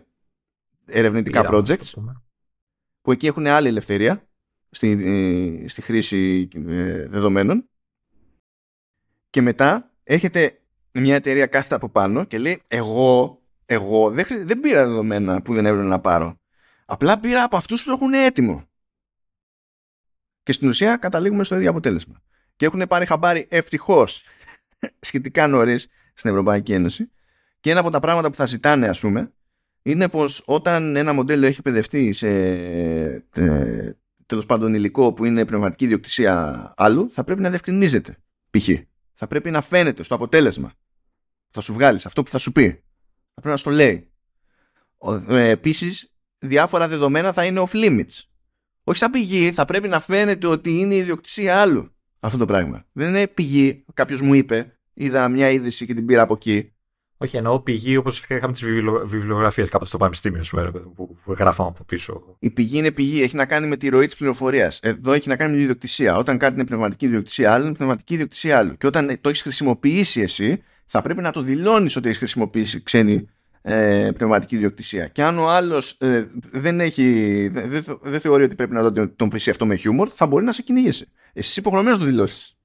ερευνητικά 0.85 1.45
projects 1.51 1.93
που 3.01 3.11
εκεί 3.11 3.27
έχουν 3.27 3.47
άλλη 3.47 3.67
ελευθερία 3.67 4.27
στη, 4.69 4.91
ε, 4.91 5.67
στη 5.67 5.81
χρήση 5.81 6.47
ε, 6.53 7.07
δεδομένων 7.07 7.69
και 9.29 9.41
μετά 9.41 9.92
έρχεται 10.03 10.59
μια 10.91 11.15
εταιρεία 11.15 11.45
κάθετα 11.45 11.75
από 11.75 11.89
πάνω 11.89 12.23
και 12.23 12.37
λέει 12.37 12.61
εγώ, 12.67 13.41
εγώ 13.65 14.09
δεν, 14.09 14.25
δεν 14.29 14.59
πήρα 14.59 14.85
δεδομένα 14.85 15.41
που 15.41 15.53
δεν 15.53 15.65
έπρεπε 15.65 15.85
να 15.85 15.99
πάρω. 15.99 16.39
Απλά 16.85 17.19
πήρα 17.19 17.43
από 17.43 17.57
αυτούς 17.57 17.83
που 17.83 17.87
το 17.87 17.93
έχουν 17.93 18.13
έτοιμο. 18.13 18.67
Και 20.43 20.51
στην 20.51 20.67
ουσία 20.67 20.97
καταλήγουμε 20.97 21.43
στο 21.43 21.55
ίδιο 21.55 21.69
αποτέλεσμα. 21.69 22.21
Και 22.55 22.65
έχουν 22.65 22.85
πάρει 22.87 23.05
χαμπάρι 23.05 23.47
ευτυχώς 23.49 24.23
σχετικά 24.99 25.47
νωρίς 25.47 25.87
στην 26.13 26.29
Ευρωπαϊκή 26.29 26.73
Ένωση. 26.73 27.11
Και 27.59 27.71
ένα 27.71 27.79
από 27.79 27.89
τα 27.89 27.99
πράγματα 27.99 28.29
που 28.29 28.35
θα 28.35 28.45
ζητάνε, 28.45 28.87
ας 28.87 28.99
πούμε, 28.99 29.33
είναι 29.81 30.09
πως 30.09 30.43
όταν 30.45 30.95
ένα 30.95 31.13
μοντέλο 31.13 31.45
έχει 31.45 31.61
παιδευτεί 31.61 32.13
σε 32.13 32.29
ε, 33.33 33.97
τέλος 34.25 34.45
πάντων 34.45 34.73
υλικό 34.73 35.13
που 35.13 35.25
είναι 35.25 35.45
πνευματική 35.45 35.83
ιδιοκτησία 35.83 36.73
άλλου, 36.77 37.09
θα 37.11 37.23
πρέπει 37.23 37.41
να 37.41 37.49
διευκρινίζεται. 37.49 38.17
Π.χ 38.49 38.69
θα 39.13 39.27
πρέπει 39.27 39.51
να 39.51 39.61
φαίνεται 39.61 40.03
στο 40.03 40.15
αποτέλεσμα. 40.15 40.73
Θα 41.49 41.61
σου 41.61 41.73
βγάλει 41.73 41.99
αυτό 42.03 42.23
που 42.23 42.29
θα 42.29 42.37
σου 42.37 42.51
πει. 42.51 42.69
Θα 43.33 43.41
πρέπει 43.41 43.47
να 43.47 43.57
στο 43.57 43.71
λέει. 43.71 44.11
Ε, 45.27 45.49
Επίσης, 45.49 46.13
διάφορα 46.37 46.87
δεδομένα 46.87 47.31
θα 47.31 47.45
είναι 47.45 47.63
off 47.67 47.75
limits. 47.75 48.21
Όχι 48.83 48.97
σαν 48.97 49.11
πηγή, 49.11 49.51
θα 49.51 49.65
πρέπει 49.65 49.87
να 49.87 49.99
φαίνεται 49.99 50.47
ότι 50.47 50.79
είναι 50.79 50.95
η 50.95 50.97
ιδιοκτησία 50.97 51.61
άλλου 51.61 51.93
αυτό 52.25 52.37
το 52.37 52.45
πράγμα. 52.45 52.85
Δεν 52.91 53.07
είναι 53.07 53.27
πηγή, 53.27 53.85
κάποιος 53.93 54.21
μου 54.21 54.33
είπε, 54.33 54.79
είδα 54.93 55.29
μια 55.29 55.49
είδηση 55.49 55.85
και 55.85 55.93
την 55.93 56.05
πήρα 56.05 56.21
από 56.21 56.33
εκεί. 56.33 56.72
Όχι, 57.23 57.37
εννοώ 57.37 57.59
πηγή 57.59 57.97
όπως 57.97 58.23
είχαμε 58.29 58.51
τις 58.51 58.63
βιβλιογραφίες 59.05 59.69
κάποτε 59.69 59.89
στο 59.89 59.97
Πανεπιστήμιο 59.97 60.41
που, 60.95 61.17
που 61.23 61.33
γράφαμε 61.33 61.69
από 61.69 61.83
πίσω. 61.83 62.35
Η 62.39 62.49
πηγή 62.49 62.77
είναι 62.77 62.91
πηγή, 62.91 63.21
έχει 63.21 63.35
να 63.35 63.45
κάνει 63.45 63.67
με 63.67 63.77
τη 63.77 63.89
ροή 63.89 64.05
της 64.05 64.15
πληροφορίας. 64.15 64.79
Εδώ 64.81 65.11
έχει 65.11 65.29
να 65.29 65.35
κάνει 65.35 65.49
με 65.49 65.55
την 65.55 65.63
ιδιοκτησία. 65.63 66.17
Όταν 66.17 66.37
κάτι 66.37 66.53
είναι 66.53 66.65
πνευματική 66.65 67.05
ιδιοκτησία 67.05 67.53
άλλου, 67.53 67.65
είναι 67.65 67.73
πνευματική 67.73 68.13
ιδιοκτησία 68.13 68.57
άλλου. 68.57 68.77
Και 68.77 68.87
όταν 68.87 69.17
το 69.21 69.29
έχεις 69.29 69.41
χρησιμοποιήσει 69.41 70.21
εσύ, 70.21 70.63
θα 70.85 71.01
πρέπει 71.01 71.21
να 71.21 71.31
το 71.31 71.41
δηλώνεις 71.41 71.95
ότι 71.95 72.07
έχεις 72.07 72.17
χρησιμοποιήσει 72.17 72.83
ξένη 72.83 73.29
ε, 73.61 74.09
πνευματική 74.17 74.55
ιδιοκτησία. 74.55 75.07
Και 75.07 75.23
αν 75.23 75.39
ο 75.39 75.49
άλλος 75.49 75.91
ε, 75.99 76.27
δεν, 76.51 76.79
έχει, 76.79 77.47
δεν, 77.53 77.83
δεν 78.01 78.19
θεωρεί 78.19 78.43
ότι 78.43 78.55
πρέπει 78.55 78.73
να 78.73 78.91
τον, 78.91 79.15
τον 79.15 79.29
πεις 79.29 79.47
αυτό 79.47 79.65
με 79.65 79.75
χιούμορ, 79.75 80.09
θα 80.13 80.27
μπορεί 80.27 80.45
να 80.45 80.51
σε 80.51 80.61
κυνηγήσει. 80.61 81.05
Εσύ 81.33 81.59
υποχρεωμένος 81.59 81.97
να 81.97 82.03
το 82.03 82.09
δηλώσεις. 82.09 82.57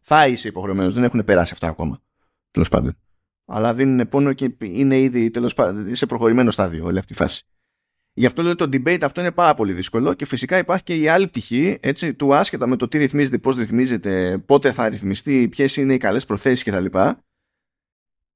Θα 0.00 0.26
είσαι 0.26 0.48
υποχρεωμένος, 0.48 0.94
δεν 0.94 1.04
έχουν 1.04 1.24
περάσει 1.24 1.50
αυτά 1.54 1.66
ακόμα. 1.66 2.02
Τέλος 2.50 2.68
πάντων 2.68 2.96
αλλά 3.46 3.74
δίνουν 3.74 4.08
πόνο 4.08 4.32
και 4.32 4.50
είναι 4.58 4.98
ήδη 4.98 5.30
τέλος 5.30 5.54
πάντων 5.54 5.94
σε 5.94 6.06
προχωρημένο 6.06 6.50
στάδιο 6.50 6.84
όλη 6.84 6.98
αυτή 6.98 7.12
η 7.12 7.16
φάση. 7.16 7.46
Γι' 8.18 8.26
αυτό 8.26 8.42
λέω 8.42 8.54
το 8.54 8.64
debate 8.64 9.02
αυτό 9.02 9.20
είναι 9.20 9.32
πάρα 9.32 9.54
πολύ 9.54 9.72
δύσκολο 9.72 10.14
και 10.14 10.26
φυσικά 10.26 10.58
υπάρχει 10.58 10.82
και 10.82 10.94
η 10.94 11.08
άλλη 11.08 11.26
πτυχή 11.26 11.78
έτσι, 11.80 12.14
του 12.14 12.34
άσχετα 12.34 12.66
με 12.66 12.76
το 12.76 12.88
τι 12.88 12.98
ρυθμίζεται, 12.98 13.38
πώς 13.38 13.56
ρυθμίζεται, 13.56 14.38
πότε 14.46 14.72
θα 14.72 14.88
ρυθμιστεί, 14.88 15.48
ποιες 15.48 15.76
είναι 15.76 15.94
οι 15.94 15.96
καλές 15.96 16.24
προθέσεις 16.24 16.64
κτλ. 16.64 16.98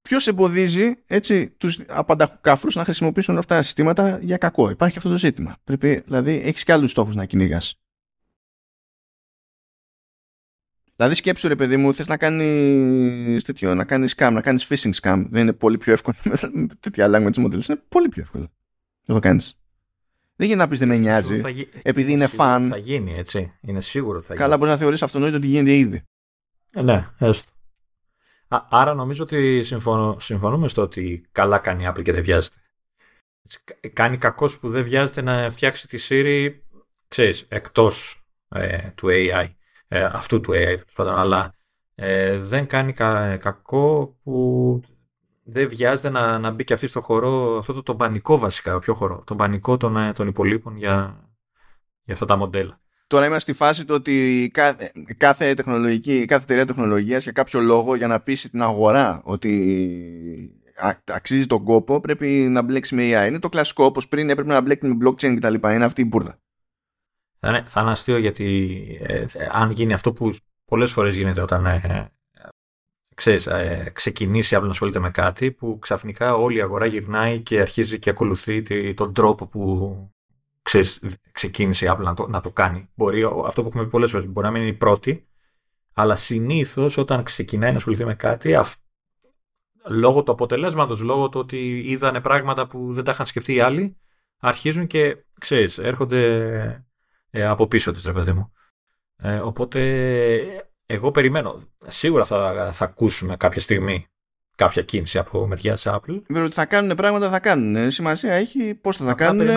Ποιος 0.02 0.26
εμποδίζει 0.26 1.02
έτσι, 1.06 1.48
τους 1.48 1.78
απανταχουκάφρους 1.88 2.74
να 2.74 2.84
χρησιμοποιήσουν 2.84 3.38
αυτά 3.38 3.56
τα 3.56 3.62
συστήματα 3.62 4.18
για 4.22 4.36
κακό. 4.36 4.70
Υπάρχει 4.70 4.96
αυτό 4.98 5.10
το 5.10 5.16
ζήτημα. 5.16 5.56
Πρέπει, 5.64 6.02
δηλαδή, 6.06 6.40
έχεις 6.44 6.64
και 6.64 6.72
άλλους 6.72 6.90
στόχους 6.90 7.14
να 7.14 7.24
κυνηγάς. 7.24 7.79
Δηλαδή 11.00 11.18
σκέψου 11.18 11.48
ρε 11.48 11.56
παιδί 11.56 11.76
μου, 11.76 11.94
θες 11.94 12.06
να 12.06 12.16
κάνεις 12.16 13.44
τέτοιο, 13.44 13.74
να 13.74 13.84
κάνεις 13.84 14.14
scam, 14.16 14.30
να 14.32 14.40
κάνεις 14.40 14.68
phishing 14.70 14.92
scam. 15.00 15.26
Δεν 15.30 15.42
είναι 15.42 15.52
πολύ 15.52 15.76
πιο 15.76 15.92
εύκολο 15.92 16.16
με 16.52 16.66
τέτοια 16.80 17.08
language 17.08 17.44
models. 17.44 17.68
Είναι 17.68 17.82
πολύ 17.88 18.08
πιο 18.08 18.22
εύκολο. 18.22 18.50
Δεν 19.04 19.16
το 19.16 19.18
κάνεις. 19.18 19.54
Δεν 20.36 20.46
γίνεται 20.46 20.64
να 20.64 20.68
πεις 20.68 20.78
δεν 20.78 20.88
με 20.88 20.96
νοιάζει, 20.96 21.42
επειδή 21.82 22.12
είναι 22.12 22.28
fan. 22.36 22.66
Θα 22.70 22.76
γίνει 22.76 23.14
έτσι. 23.14 23.52
Είναι 23.60 23.80
σίγουρο 23.80 24.16
ότι 24.16 24.26
θα 24.26 24.34
γίνει. 24.34 24.44
Καλά 24.44 24.58
μπορείς 24.58 24.72
να 24.72 24.78
θεωρείς 24.80 25.02
αυτονόητο 25.02 25.36
ότι 25.36 25.46
γίνεται 25.46 25.72
ήδη. 25.72 26.02
Ε, 26.70 26.82
ναι, 26.82 27.08
έστω. 27.18 27.52
άρα 28.48 28.94
νομίζω 28.94 29.22
ότι 29.22 29.62
συμφωνούμε 30.16 30.68
στο 30.68 30.82
ότι 30.82 31.26
καλά 31.32 31.58
κάνει 31.58 31.82
η 31.82 31.86
Apple 31.90 32.02
και 32.02 32.12
δεν 32.12 32.22
βιάζεται. 32.22 32.56
κάνει 33.92 34.18
κακός 34.18 34.58
που 34.58 34.68
δεν 34.68 34.82
βιάζεται 34.82 35.22
να 35.22 35.50
φτιάξει 35.50 35.88
τη 35.88 35.98
Siri, 36.08 36.50
ξέρεις, 37.08 37.46
εκτός 37.48 38.24
ε, 38.48 38.90
του 38.94 39.06
AI 39.10 39.48
ε, 39.92 40.04
αυτού 40.04 40.40
του 40.40 40.52
AI, 40.54 40.76
αλλά 40.96 41.54
ε, 41.94 42.38
δεν 42.38 42.66
κάνει 42.66 42.92
κακό 43.38 44.16
που 44.22 44.80
δεν 45.44 45.68
βιάζεται 45.68 46.08
να, 46.10 46.38
να 46.38 46.50
μπει 46.50 46.64
και 46.64 46.74
αυτή 46.74 46.86
στο 46.86 47.00
χώρο, 47.00 47.56
αυτό 47.58 47.72
το, 47.72 47.82
το 47.82 47.94
πανικό 47.94 48.38
βασικά, 48.38 48.78
ποιο 48.78 48.94
χώρο, 48.94 49.22
τον 49.26 49.36
πανικό 49.36 49.76
των, 49.76 49.96
ε, 49.96 50.12
των 50.12 50.28
υπολείπων 50.28 50.76
για, 50.76 51.24
για 52.04 52.14
αυτά 52.14 52.26
τα 52.26 52.36
μοντέλα. 52.36 52.80
Τώρα 53.06 53.26
είμαστε 53.26 53.52
στη 53.52 53.62
φάση 53.62 53.84
του 53.84 53.94
ότι 53.94 54.50
κάθε, 54.52 54.92
κάθε, 55.16 55.54
τεχνολογική, 55.54 56.24
κάθε 56.24 56.42
εταιρεία 56.42 56.66
τεχνολογίας 56.66 57.22
για 57.22 57.32
κάποιο 57.32 57.60
λόγο 57.60 57.94
για 57.94 58.06
να 58.06 58.20
πείσει 58.20 58.50
την 58.50 58.62
αγορά 58.62 59.20
ότι 59.24 60.60
αξίζει 61.04 61.46
τον 61.46 61.64
κόπο 61.64 62.00
πρέπει 62.00 62.26
να 62.28 62.62
μπλέξει 62.62 62.94
με 62.94 63.02
AI. 63.02 63.28
Είναι 63.28 63.38
το 63.38 63.48
κλασικό 63.48 63.84
όπως 63.84 64.08
πριν 64.08 64.30
έπρεπε 64.30 64.52
να 64.52 64.60
μπλέξει 64.60 64.86
με 64.88 64.96
blockchain 65.04 65.36
κτλ. 65.38 65.68
Είναι 65.68 65.84
αυτή 65.84 66.00
η 66.00 66.06
μπουρδα. 66.08 66.38
Θα 67.40 67.48
είναι, 67.48 67.64
θα 67.66 67.80
είναι 67.80 67.90
αστείο 67.90 68.18
γιατί 68.18 68.98
ε, 69.02 69.24
αν 69.50 69.70
γίνει 69.70 69.92
αυτό 69.92 70.12
που 70.12 70.34
πολλές 70.64 70.92
φορές 70.92 71.16
γίνεται 71.16 71.40
όταν 71.40 71.66
ε, 71.66 72.12
ξέρεις, 73.14 73.46
ε, 73.46 73.90
ξεκινήσει 73.94 74.54
απλά 74.54 74.66
να 74.66 74.72
ασχολείται 74.72 74.98
με 74.98 75.10
κάτι 75.10 75.52
που 75.52 75.78
ξαφνικά 75.78 76.34
όλη 76.34 76.58
η 76.58 76.62
αγορά 76.62 76.86
γυρνάει 76.86 77.40
και 77.40 77.60
αρχίζει 77.60 77.98
και 77.98 78.10
ακολουθεί 78.10 78.94
τον 78.94 79.14
τρόπο 79.14 79.46
που 79.46 79.94
ξέρεις, 80.62 81.00
ξεκίνησε 81.32 81.86
η 81.86 81.88
Apple 81.92 82.02
να 82.02 82.14
το, 82.14 82.26
να 82.28 82.40
το 82.40 82.50
κάνει. 82.50 82.88
Μπορεί, 82.94 83.22
αυτό 83.46 83.62
που 83.62 83.68
έχουμε 83.68 83.84
πει 83.84 83.90
πολλές 83.90 84.10
φορές 84.10 84.26
μπορεί 84.26 84.46
να 84.46 84.52
μην 84.52 84.62
είναι 84.62 84.70
η 84.70 84.74
πρώτη, 84.74 85.28
αλλά 85.92 86.14
συνήθως 86.14 86.96
όταν 86.96 87.22
ξεκινάει 87.22 87.70
να 87.70 87.76
ασχοληθεί 87.76 88.04
με 88.04 88.14
κάτι, 88.14 88.54
αυ, 88.54 88.74
λόγω 89.88 90.22
του 90.22 90.32
αποτελέσματος, 90.32 91.00
λόγω 91.00 91.28
του 91.28 91.40
ότι 91.40 91.82
είδανε 91.86 92.20
πράγματα 92.20 92.66
που 92.66 92.92
δεν 92.92 93.04
τα 93.04 93.12
είχαν 93.12 93.26
σκεφτεί 93.26 93.54
οι 93.54 93.60
άλλοι, 93.60 93.96
αρχίζουν 94.40 94.86
και 94.86 95.24
ξέρεις, 95.40 95.78
έρχονται 95.78 96.84
ε, 97.30 97.44
από 97.44 97.66
πίσω 97.66 97.92
της, 97.92 98.04
ρε 98.04 98.12
παιδί 98.12 98.32
μου. 98.32 98.52
Ε, 99.22 99.36
οπότε, 99.36 99.80
εγώ 100.86 101.10
περιμένω. 101.10 101.60
Σίγουρα 101.86 102.24
θα, 102.24 102.70
θα 102.72 102.84
ακούσουμε 102.84 103.36
κάποια 103.36 103.60
στιγμή 103.60 104.06
κάποια 104.60 104.82
κίνηση 104.82 105.18
από 105.18 105.46
μεριάς 105.46 105.86
Apple. 105.86 106.22
Βέβαια 106.28 106.44
ότι 106.44 106.54
θα 106.54 106.66
κάνουν 106.66 106.96
πράγματα, 106.96 107.30
θα 107.30 107.40
κάνουν. 107.40 107.76
Ε, 107.76 107.90
σημασία 107.90 108.32
έχει 108.32 108.74
πώς 108.74 108.96
θα, 108.96 109.04
θα 109.04 109.14
κάνουν. 109.14 109.48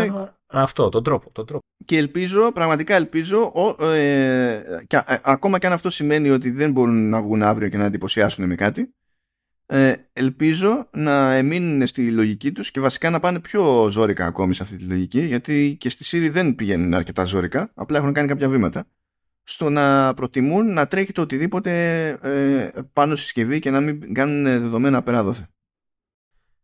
Αυτό, 0.48 0.90
τον 0.90 1.04
τρόπο, 1.04 1.32
τον 1.32 1.46
τρόπο. 1.46 1.64
Και 1.86 1.98
ελπίζω, 1.98 2.52
πραγματικά 2.52 2.96
ελπίζω, 2.96 3.54
ε, 3.82 4.62
και, 4.88 5.04
ακόμα 5.22 5.60
και 5.60 5.68
αν 5.68 5.74
αυτό 5.74 5.90
σημαίνει 5.90 6.30
ότι 6.30 6.52
δεν 6.52 6.72
μπορούν 6.72 7.10
να 7.10 7.22
βγουν 7.22 7.44
αύριο 7.44 7.70
και 7.70 7.78
να 7.78 7.86
εντυπωσιάσουν 7.86 8.46
με 8.46 8.56
κάτι, 8.56 8.94
ε, 9.66 9.94
ελπίζω 10.14 10.90
να 10.92 11.42
μείνουν 11.44 11.88
στη 11.88 12.12
λογική 12.12 12.52
τους 12.52 12.72
και 12.72 12.80
βασικά 12.80 13.10
να 13.10 13.20
πάνε 13.20 13.40
πιο 13.40 13.88
ζώρικα 13.92 14.26
ακόμη 14.26 14.54
σε 14.54 14.64
αυτή 14.64 14.76
τη 14.76 14.84
λογική 14.84 15.22
γιατί 15.22 15.76
και 15.80 15.90
στη 15.90 16.06
Siri 16.08 16.32
δεν 16.32 16.56
πηγαίνουν 16.56 16.94
αρκετά 16.94 17.24
ζώρικα 17.24 17.72
απλά 17.74 17.98
έχουν 17.98 18.14
κάνει 18.14 18.28
κάποια 18.28 18.50
βήματα 18.50 18.88
στο 19.44 19.70
να 19.70 20.14
προτιμούν 20.14 20.74
να 20.74 20.88
τρέχει 20.88 21.12
το 21.12 21.22
οτιδήποτε 21.22 22.08
ε, 22.22 22.70
πάνω 22.94 23.16
στη 23.16 23.24
συσκευή 23.24 23.60
και 23.60 23.72
να 23.72 23.80
μην 23.80 24.14
κάνουν 24.14 24.44
δεδομένα 24.44 25.04
πέρα 25.04 25.24
δόθε. 25.24 25.48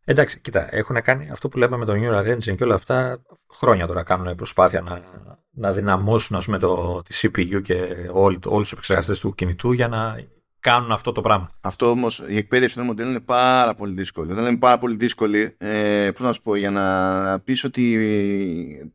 Εντάξει, 0.04 0.40
κοίτα, 0.40 0.74
έχουν 0.74 1.02
κάνει 1.02 1.30
αυτό 1.30 1.48
που 1.48 1.58
λέμε 1.58 1.76
με 1.76 1.84
το 1.84 1.92
Neural 1.96 2.34
Engine 2.34 2.56
και 2.56 2.64
όλα 2.64 2.74
αυτά 2.74 3.22
χρόνια 3.52 3.86
τώρα 3.86 4.02
κάνουν 4.02 4.34
προσπάθεια 4.34 4.80
να, 4.80 5.02
να 5.50 5.72
δυναμώσουν 5.72 6.36
ας 6.36 6.44
πούμε, 6.44 6.58
το, 6.58 7.02
τη 7.02 7.20
CPU 7.22 7.62
και 7.62 7.74
όλου 8.12 8.38
όλους 8.44 8.62
τους 8.62 8.72
επεξεργαστές 8.72 9.20
του 9.20 9.34
κινητού 9.34 9.72
για 9.72 9.88
να 9.88 10.16
κάνουν 10.60 10.92
αυτό 10.92 11.12
το 11.12 11.20
πράγμα. 11.20 11.48
Αυτό 11.60 11.90
όμως, 11.90 12.24
η 12.28 12.36
εκπαίδευση 12.36 12.76
των 12.76 12.84
μοντέλων 12.84 13.10
είναι 13.10 13.20
πάρα 13.20 13.74
πολύ 13.74 13.94
δύσκολη. 13.94 14.32
Όταν 14.32 14.44
λέμε 14.44 14.58
πάρα 14.58 14.78
πολύ 14.78 14.96
δύσκολη, 14.96 15.54
ε, 15.58 16.10
πώς 16.14 16.20
να 16.26 16.32
σου 16.32 16.42
πω, 16.42 16.56
για 16.56 16.70
να 16.70 17.40
πεις 17.40 17.64
ότι 17.64 17.94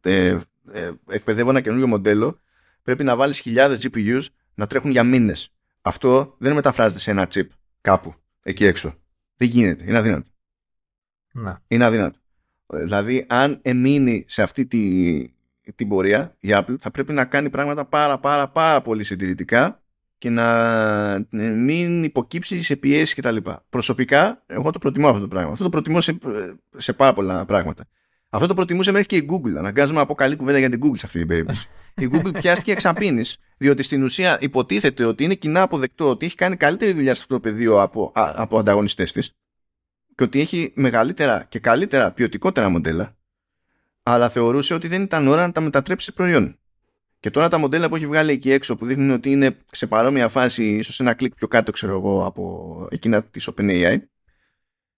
ε, 0.01 0.37
ε, 0.71 0.91
εκπαιδεύω 1.09 1.49
ένα 1.49 1.61
καινούργιο 1.61 1.87
μοντέλο, 1.87 2.39
πρέπει 2.83 3.03
να 3.03 3.15
βάλεις 3.15 3.39
χιλιάδες 3.39 3.87
GPUs 3.87 4.21
να 4.53 4.67
τρέχουν 4.67 4.91
για 4.91 5.03
μήνες. 5.03 5.49
Αυτό 5.81 6.35
δεν 6.37 6.53
μεταφράζεται 6.53 6.99
σε 6.99 7.11
ένα 7.11 7.27
chip 7.33 7.47
κάπου 7.81 8.15
εκεί 8.43 8.65
έξω. 8.65 8.93
Δεν 9.35 9.47
γίνεται. 9.47 9.83
Είναι 9.87 9.97
αδύνατο. 9.97 10.29
Να. 11.31 11.61
Είναι 11.67 11.85
αδύνατο. 11.85 12.19
Δηλαδή, 12.67 13.25
αν 13.29 13.59
εμείνει 13.61 14.25
σε 14.27 14.41
αυτή 14.41 14.65
τη, 14.65 15.33
την 15.75 15.87
πορεία 15.87 16.35
η 16.39 16.49
Apple, 16.51 16.75
θα 16.79 16.91
πρέπει 16.91 17.13
να 17.13 17.25
κάνει 17.25 17.49
πράγματα 17.49 17.85
πάρα 17.85 18.19
πάρα 18.19 18.49
πάρα 18.49 18.81
πολύ 18.81 19.03
συντηρητικά 19.03 19.83
και 20.17 20.29
να 20.29 21.27
μην 21.55 22.03
υποκύψεις 22.03 22.65
σε 22.65 22.75
πιέσεις 22.75 23.13
κτλ. 23.13 23.37
Προσωπικά, 23.69 24.43
εγώ 24.45 24.71
το 24.71 24.79
προτιμώ 24.79 25.07
αυτό 25.07 25.21
το 25.21 25.27
πράγμα. 25.27 25.51
Αυτό 25.51 25.63
το 25.63 25.69
προτιμώ 25.69 26.01
σε, 26.01 26.17
σε 26.77 26.93
πάρα 26.93 27.13
πολλά 27.13 27.45
πράγματα. 27.45 27.85
Αυτό 28.29 28.47
το 28.47 28.53
προτιμούσε 28.53 28.91
μέχρι 28.91 29.07
και 29.07 29.15
η 29.15 29.29
Google. 29.31 29.55
Αναγκάζομαι 29.57 29.99
να 29.99 30.05
πω 30.05 30.15
καλή 30.15 30.35
κουβέντα 30.35 30.57
για 30.57 30.69
την 30.69 30.79
Google 30.83 30.97
σε 30.97 31.05
αυτή 31.05 31.17
την 31.17 31.27
περίπτωση. 31.27 31.67
η 32.01 32.09
Google 32.11 32.33
πιάστηκε 32.33 32.71
εξαπίνη, 32.71 33.23
διότι 33.57 33.83
στην 33.83 34.03
ουσία 34.03 34.37
υποτίθεται 34.41 35.05
ότι 35.05 35.23
είναι 35.23 35.35
κοινά 35.35 35.61
αποδεκτό 35.61 36.09
ότι 36.09 36.25
έχει 36.25 36.35
κάνει 36.35 36.55
καλύτερη 36.55 36.93
δουλειά 36.93 37.13
σε 37.13 37.21
αυτό 37.21 37.33
το 37.33 37.39
πεδίο 37.39 37.81
από, 37.81 38.11
από 38.13 38.59
ανταγωνιστές 38.59 39.11
της 39.11 39.35
και 40.15 40.23
ότι 40.23 40.39
έχει 40.39 40.71
μεγαλύτερα 40.75 41.45
και 41.49 41.59
καλύτερα 41.59 42.11
ποιοτικότερα 42.11 42.69
μοντέλα, 42.69 43.15
αλλά 44.03 44.29
θεωρούσε 44.29 44.73
ότι 44.73 44.87
δεν 44.87 45.01
ήταν 45.01 45.27
ώρα 45.27 45.45
να 45.45 45.51
τα 45.51 45.61
μετατρέψει 45.61 46.05
σε 46.05 46.11
προϊόν. 46.11 46.59
Και 47.25 47.31
τώρα 47.31 47.47
τα 47.47 47.57
μοντέλα 47.57 47.89
που 47.89 47.95
έχει 47.95 48.07
βγάλει 48.07 48.31
εκεί 48.31 48.51
έξω 48.51 48.75
που 48.75 48.85
δείχνουν 48.85 49.09
ότι 49.09 49.31
είναι 49.31 49.57
σε 49.71 49.87
παρόμοια 49.87 50.27
φάση, 50.27 50.75
ίσως 50.75 50.99
ένα 50.99 51.13
κλικ 51.13 51.35
πιο 51.35 51.47
κάτω, 51.47 51.71
ξέρω 51.71 51.93
εγώ, 51.97 52.25
από 52.25 52.87
εκείνα 52.91 53.23
της 53.23 53.49
OpenAI, 53.51 53.97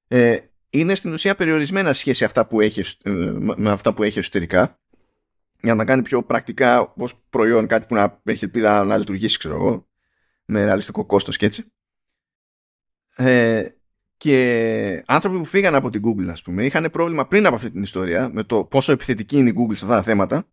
ε, 0.08 0.38
είναι 0.70 0.96
στην 0.96 1.14
ουσία 1.14 1.36
περιορισμένα 1.36 1.94
σχέση 1.94 2.24
αυτά 2.24 2.48
που 2.48 2.62
έχει, 2.62 2.80
ε, 3.04 3.12
με 3.56 3.72
αυτά 3.72 3.94
που 3.94 4.04
έχει 4.04 4.20
εσωτερικά 4.20 4.80
για 5.62 5.76
να 5.76 5.86
κάνει 5.86 6.02
πιο 6.02 6.24
πρακτικά 6.24 6.94
ως 6.98 7.14
προϊόν 7.30 7.68
κάτι 7.68 7.86
που 7.86 7.96
να 7.96 8.22
έχει 8.24 8.44
ελπίδα 8.44 8.84
να 8.84 8.98
λειτουργήσει, 8.98 9.38
ξέρω 9.38 9.56
εγώ, 9.56 9.88
με 10.46 10.66
ρεαλιστικό 10.66 11.06
κόστος 11.06 11.38
και 11.38 11.46
έτσι. 11.46 11.64
Ε, 13.16 13.68
και 14.18 15.04
άνθρωποι 15.08 15.38
που 15.38 15.46
φύγαν 15.46 15.76
από 15.76 15.90
την 15.90 16.02
Google, 16.06 16.28
ας 16.28 16.42
πούμε, 16.42 16.66
είχαν 16.66 16.90
πρόβλημα 16.92 17.28
πριν 17.28 17.46
από 17.46 17.56
αυτή 17.56 17.72
την 17.72 17.82
ιστορία 17.82 18.30
με 18.30 18.44
το 18.44 18.64
πόσο 18.64 18.92
επιθετική 18.92 19.38
είναι 19.38 19.50
η 19.50 19.54
Google 19.58 19.76
σε 19.76 19.86
αυτά 19.86 19.96
τα 19.96 20.02
θέματα 20.02 20.48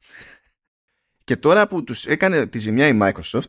και 1.24 1.36
τώρα 1.36 1.66
που 1.66 1.84
τους 1.84 2.06
έκανε 2.06 2.46
τη 2.46 2.58
ζημιά 2.58 2.86
η 2.86 2.98
Microsoft, 3.02 3.44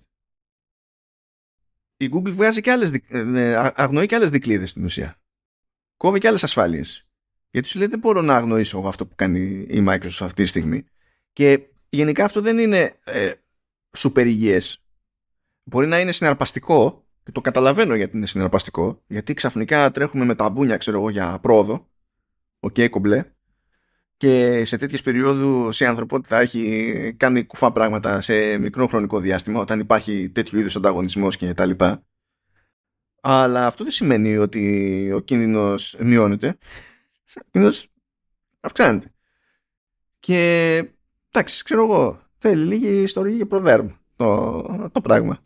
η 1.98 2.10
Google 2.14 2.32
βγάζει 2.32 2.62
και 2.62 2.72
άλλες, 2.72 2.92
ε, 3.08 3.24
ναι, 3.24 3.56
αγνοεί 3.76 4.06
και 4.06 4.16
άλλες 4.16 4.30
δικλείδες 4.30 4.70
στην 4.70 4.84
ουσία. 4.84 5.22
Κόβει 5.98 6.20
και 6.20 6.28
άλλες 6.28 6.44
ασφάλειες. 6.44 7.08
Γιατί 7.52 7.68
σου 7.68 7.78
λέει 7.78 7.88
δεν 7.88 8.00
μπορώ 8.00 8.22
να 8.22 8.36
αγνοήσω 8.36 8.80
αυτό 8.80 9.08
που 9.08 9.16
κάνει 9.16 9.40
η 9.70 9.86
Microsoft 9.88 10.22
αυτή 10.22 10.44
τη 10.44 10.46
στιγμή. 10.46 10.86
Και 11.34 11.68
γενικά 11.90 12.24
αυτό 12.24 12.42
δεν 12.42 12.58
είναι 12.58 13.00
ε, 13.04 13.34
σούπερ 13.98 14.28
υγιές. 14.28 14.86
Μπορεί 15.64 15.88
να 15.88 16.00
είναι 16.00 16.12
συναρπαστικό 16.12 17.06
και 17.24 17.32
το 17.32 17.42
καταλαβαίνω 17.42 17.96
γιατί 17.96 18.18
είναι 18.18 18.26
συναρπαστικό 18.26 19.04
γιατί 19.08 19.34
ξαφνικά 19.34 19.92
τρέχουμε 19.92 20.26
με 20.26 20.36
τα 20.36 20.50
μπούνια 20.50 20.78
ξέρω 20.78 20.98
εγώ 20.98 21.10
για 21.10 21.40
πρόοδο 21.40 21.90
OK 22.60 22.74
okay, 22.78 22.90
κομπλέ 22.90 23.35
και 24.18 24.66
σε 24.66 24.78
τέτοιες 24.78 25.02
περιόδους 25.02 25.80
η 25.80 25.86
ανθρωπότητα 25.86 26.40
έχει 26.40 27.14
κάνει 27.18 27.46
κουφά 27.46 27.72
πράγματα 27.72 28.22
σε 28.22 28.58
μικρό 28.58 28.88
χρονικό 28.88 29.20
διάστημα 29.20 29.60
όταν 29.60 29.80
υπάρχει 29.80 30.30
τέτοιο 30.30 30.60
είδους 30.60 30.76
ανταγωνισμός 30.76 31.36
και 31.36 31.54
τα 31.54 31.66
λοιπά. 31.66 32.04
Αλλά 33.22 33.66
αυτό 33.66 33.84
δεν 33.84 33.94
σημαίνει 33.94 34.38
ότι 34.38 35.12
ο 35.12 35.20
κίνδυνος 35.20 35.98
μειώνεται. 36.00 36.58
Ο 37.36 37.48
κίνδυνος 37.52 37.88
αυξάνεται. 38.60 39.14
Και 40.20 40.78
εντάξει, 41.32 41.64
ξέρω 41.64 41.84
εγώ, 41.84 42.22
θέλει 42.38 42.66
λίγη 42.66 43.02
ιστορία 43.02 43.38
και 43.38 43.46
προδέρμ 43.46 43.90
το, 44.16 44.90
το 44.92 45.02
πράγμα. 45.02 45.40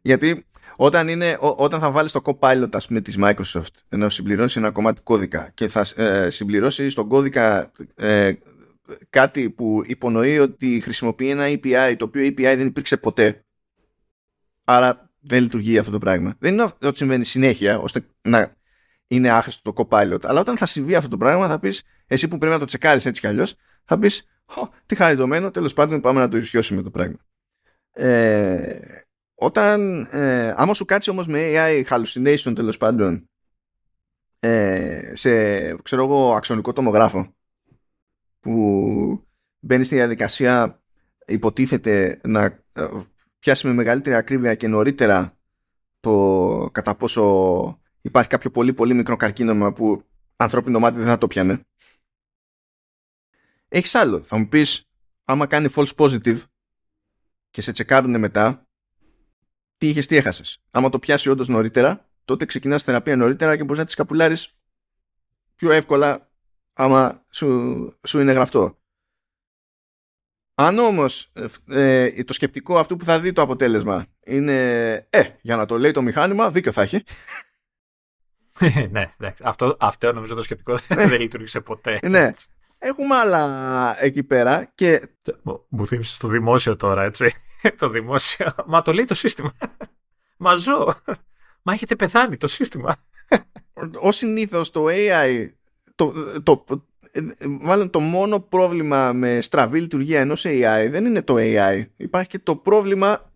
Γιατί 0.00 0.46
όταν, 0.76 1.08
είναι, 1.08 1.36
όταν 1.40 1.80
θα 1.80 1.90
βάλεις 1.90 2.12
το 2.12 2.20
Copilot 2.24 2.68
ας 2.72 2.86
πούμε, 2.86 3.00
της 3.00 3.16
Microsoft 3.20 3.74
να 3.88 4.08
συμπληρώσεις 4.08 4.56
ένα 4.56 4.70
κομμάτι 4.70 5.00
κώδικα 5.00 5.50
και 5.54 5.68
θα 5.68 5.86
ε, 5.96 6.30
συμπληρώσεις 6.30 6.92
στον 6.92 7.08
κώδικα 7.08 7.72
ε, 7.94 8.32
κάτι 9.10 9.50
που 9.50 9.82
υπονοεί 9.86 10.38
ότι 10.38 10.80
χρησιμοποιεί 10.80 11.30
ένα 11.30 11.44
API 11.46 11.94
το 11.98 12.04
οποίο 12.04 12.26
API 12.26 12.54
δεν 12.56 12.66
υπήρξε 12.66 12.96
ποτέ. 12.96 13.44
Άρα 14.64 15.10
δεν 15.20 15.42
λειτουργεί 15.42 15.78
αυτό 15.78 15.90
το 15.90 15.98
πράγμα. 15.98 16.34
Δεν 16.38 16.52
είναι 16.52 16.62
ότι 16.62 16.96
συμβαίνει 16.96 17.24
συνέχεια 17.24 17.78
ώστε 17.78 18.06
να 18.22 18.56
είναι 19.06 19.30
άχρηστο 19.30 19.72
το 19.72 19.88
Copilot 19.90 20.18
αλλά 20.22 20.40
όταν 20.40 20.56
θα 20.56 20.66
συμβεί 20.66 20.94
αυτό 20.94 21.08
το 21.08 21.16
πράγμα 21.16 21.48
θα 21.48 21.58
πεις 21.58 21.82
εσύ 22.06 22.28
που 22.28 22.38
πρέπει 22.38 22.52
να 22.52 22.58
το 22.58 22.64
τσεκάρεις 22.64 23.06
έτσι 23.06 23.20
κι 23.20 23.26
αλλιώς 23.26 23.54
θα 23.84 23.98
πεις 23.98 24.26
τι 24.86 24.94
χαριτωμένο 24.94 25.50
τέλος 25.50 25.74
πάντων 25.74 26.00
πάμε 26.00 26.20
να 26.20 26.28
το 26.28 26.36
ισιώσουμε 26.36 26.82
το 26.82 26.90
πράγμα 26.90 27.16
ε, 27.92 28.78
όταν, 29.44 30.08
ε, 30.10 30.54
άμα 30.56 30.74
σου 30.74 30.84
κάτσει 30.84 31.10
όμως 31.10 31.26
με 31.26 31.52
AI 31.54 31.84
hallucination 31.88 32.52
τέλος 32.54 32.76
πάντων 32.76 33.28
ε, 34.38 35.12
σε, 35.14 35.76
ξέρω 35.76 36.04
εγώ, 36.04 36.34
αξονικό 36.34 36.72
τομογράφο 36.72 37.34
που 38.40 39.26
μπαίνει 39.60 39.84
στη 39.84 39.94
διαδικασία 39.94 40.82
υποτίθεται 41.26 42.20
να 42.24 42.42
ε, 42.72 42.88
πιάσει 43.38 43.66
με 43.66 43.72
μεγαλύτερη 43.72 44.16
ακρίβεια 44.16 44.54
και 44.54 44.68
νωρίτερα 44.68 45.36
το 46.00 46.70
κατά 46.72 46.94
πόσο 46.94 47.80
υπάρχει 48.00 48.28
κάποιο 48.28 48.50
πολύ 48.50 48.72
πολύ 48.72 48.94
μικρό 48.94 49.16
καρκίνωμα 49.16 49.72
που 49.72 50.04
ανθρώπινο 50.36 50.78
μάτι 50.78 50.98
δεν 50.98 51.06
θα 51.06 51.18
το 51.18 51.26
πιάνε. 51.26 51.60
Έχεις 53.68 53.94
άλλο. 53.94 54.22
Θα 54.22 54.36
μου 54.36 54.48
πεις 54.48 54.88
άμα 55.24 55.46
κάνει 55.46 55.72
false 55.74 55.94
positive 55.96 56.42
και 57.50 57.60
σε 57.60 57.72
τσεκάρουν 57.72 58.18
μετά 58.18 58.63
τι 59.84 59.90
είχες, 59.90 60.06
τι 60.06 60.16
έχασες. 60.16 60.58
Άμα 60.70 60.88
το 60.88 60.98
πιάσει 60.98 61.30
όντως 61.30 61.48
νωρίτερα, 61.48 62.08
τότε 62.24 62.44
ξεκινάς 62.44 62.82
θεραπεία 62.82 63.16
νωρίτερα 63.16 63.56
και 63.56 63.62
μπορείς 63.64 63.78
να 63.78 63.84
τη 63.84 63.94
καπουλάρεις 63.94 64.56
πιο 65.54 65.70
εύκολα 65.70 66.30
άμα 66.72 67.24
σου, 67.30 67.98
σου 68.06 68.20
είναι 68.20 68.32
γραφτό. 68.32 68.78
Αν 70.54 70.78
όμως 70.78 71.32
ε, 71.68 72.22
το 72.24 72.32
σκεπτικό 72.32 72.78
αυτού 72.78 72.96
που 72.96 73.04
θα 73.04 73.20
δει 73.20 73.32
το 73.32 73.42
αποτέλεσμα 73.42 74.06
είναι 74.24 74.92
ε, 75.10 75.22
για 75.40 75.56
να 75.56 75.66
το 75.66 75.78
λέει 75.78 75.90
το 75.90 76.02
μηχάνημα, 76.02 76.50
δίκιο 76.50 76.72
θα 76.72 76.82
έχει. 76.82 77.02
ναι, 78.90 79.10
εντάξει. 79.18 79.42
Αυτό, 79.46 79.76
αυτό 79.80 80.12
νομίζω 80.12 80.34
το 80.34 80.42
σκεπτικό 80.42 80.78
δεν 81.08 81.20
λειτουργήσε 81.20 81.60
ποτέ. 81.60 81.98
ναι. 82.02 82.30
Έχουμε 82.78 83.14
άλλα 83.14 84.04
εκεί 84.04 84.22
πέρα 84.22 84.70
και. 84.74 85.08
Μου 85.68 85.86
θύμισε 85.86 86.18
το 86.18 86.28
δημόσιο 86.28 86.76
τώρα, 86.76 87.02
έτσι. 87.02 87.34
το 87.78 87.88
δημόσιο. 87.88 88.46
Μα 88.66 88.82
το 88.82 88.92
λέει 88.92 89.04
το 89.04 89.14
σύστημα. 89.14 89.52
Μα 90.36 90.54
ζω. 90.54 90.94
Μα 91.62 91.72
έχετε 91.72 91.96
πεθάνει 91.96 92.36
το 92.36 92.48
σύστημα. 92.48 92.96
Ω 94.00 94.10
συνήθως 94.12 94.70
το 94.70 94.84
AI. 94.88 95.48
Το, 95.94 96.12
το, 96.42 96.64
μάλλον 97.60 97.90
το 97.90 98.00
μόνο 98.00 98.40
πρόβλημα 98.40 99.12
με 99.12 99.40
στραβή 99.40 99.80
λειτουργία 99.80 100.20
ενός 100.20 100.44
AI 100.46 100.88
δεν 100.90 101.04
είναι 101.04 101.22
το 101.22 101.34
AI. 101.38 101.86
Υπάρχει 101.96 102.28
και 102.28 102.38
το 102.38 102.56
πρόβλημα 102.56 103.32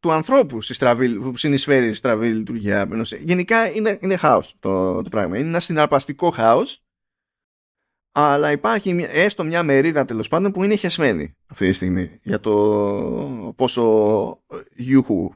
του 0.00 0.12
ανθρώπου 0.12 0.60
στη 0.60 0.74
στραβή, 0.74 1.08
που 1.08 1.36
συνεισφέρει 1.36 1.86
στη 1.86 1.94
στραβή 1.94 2.28
λειτουργία. 2.28 2.88
Γενικά 3.20 3.70
είναι, 3.70 3.98
είναι 4.00 4.16
χάος 4.16 4.54
το, 4.60 5.02
το 5.02 5.08
πράγμα. 5.08 5.38
Είναι 5.38 5.48
ένα 5.48 5.60
συναρπαστικό 5.60 6.30
χάος 6.30 6.82
αλλά 8.12 8.50
υπάρχει 8.50 9.06
έστω 9.08 9.44
μια 9.44 9.62
μερίδα 9.62 10.04
τέλος 10.04 10.28
πάντων 10.28 10.52
που 10.52 10.64
είναι 10.64 10.76
χεσμένη 10.76 11.36
αυτή 11.46 11.66
τη 11.66 11.72
στιγμή 11.72 12.20
για 12.22 12.40
το 12.40 13.52
πόσο 13.56 14.44
γιούχου 14.74 15.30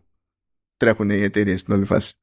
τρέχουν 0.77 1.11
οι 1.11 1.23
εταιρείες 1.23 1.61
στην 1.61 1.75
όλη 1.75 1.85
φάση. 1.85 2.15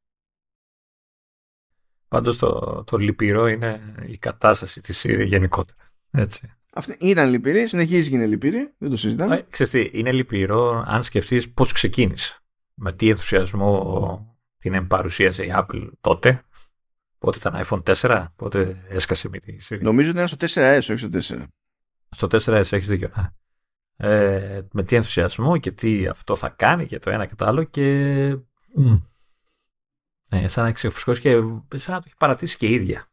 Πάντως 2.07 2.37
το, 2.37 2.83
το 2.83 2.97
λυπηρό 2.97 3.47
είναι 3.47 3.95
η 4.07 4.17
κατάσταση 4.17 4.81
της 4.81 5.05
Siri 5.05 5.25
γενικότερα. 5.25 5.77
Έτσι. 6.11 6.53
Αυτή 6.73 6.95
ήταν 6.99 7.29
λυπηρή, 7.29 7.67
συνεχίζει 7.67 8.09
και 8.09 8.15
είναι 8.15 8.25
λυπηρή, 8.25 8.73
δεν 8.77 8.89
το 8.89 8.95
συζητάμε. 8.97 9.35
Ε, 9.35 9.45
ξέρεις 9.49 9.71
τι, 9.71 9.99
είναι 9.99 10.11
λυπηρό 10.11 10.83
αν 10.87 11.03
σκεφτείς 11.03 11.51
πώς 11.51 11.71
ξεκίνησε. 11.71 12.41
Με 12.73 12.93
τι 12.93 13.09
ενθουσιασμό 13.09 14.35
την 14.57 14.73
εμπαρουσίασε 14.73 15.43
η 15.43 15.51
Apple 15.53 15.89
τότε 16.01 16.43
Πότε 17.21 17.37
ήταν 17.37 17.63
iPhone 17.65 17.83
4, 17.83 18.25
πότε 18.35 18.85
έσκασε 18.89 19.29
με 19.29 19.39
τη 19.39 19.55
Siri; 19.69 19.79
Νομίζω 19.81 20.09
ότι 20.09 20.17
ήταν 20.17 20.27
στο 20.27 20.61
4S, 20.61 20.77
όχι 20.77 20.97
στο 20.97 21.09
4. 21.35 21.43
Στο 22.09 22.27
4S 22.31 22.71
έχεις 22.71 22.87
δίκιο. 22.87 23.09
Ναι. 23.15 23.29
Ε, 24.07 24.61
με 24.71 24.83
τι 24.83 24.95
ενθουσιασμό 24.95 25.57
και 25.57 25.71
τι 25.71 26.07
αυτό 26.07 26.35
θα 26.35 26.49
κάνει 26.49 26.85
και 26.85 26.99
το 26.99 27.09
ένα 27.09 27.25
και 27.25 27.35
το 27.35 27.45
άλλο 27.45 27.63
και 27.63 28.37
ναι, 30.29 30.47
σαν 30.47 30.63
να 30.63 30.71
ξεφουσκώσει 30.71 31.21
και 31.21 31.29
σαν 31.77 31.93
να 31.93 31.99
το 31.99 32.03
έχει 32.05 32.15
παρατήσει 32.17 32.57
και 32.57 32.67
η 32.67 32.73
ίδια. 32.73 33.05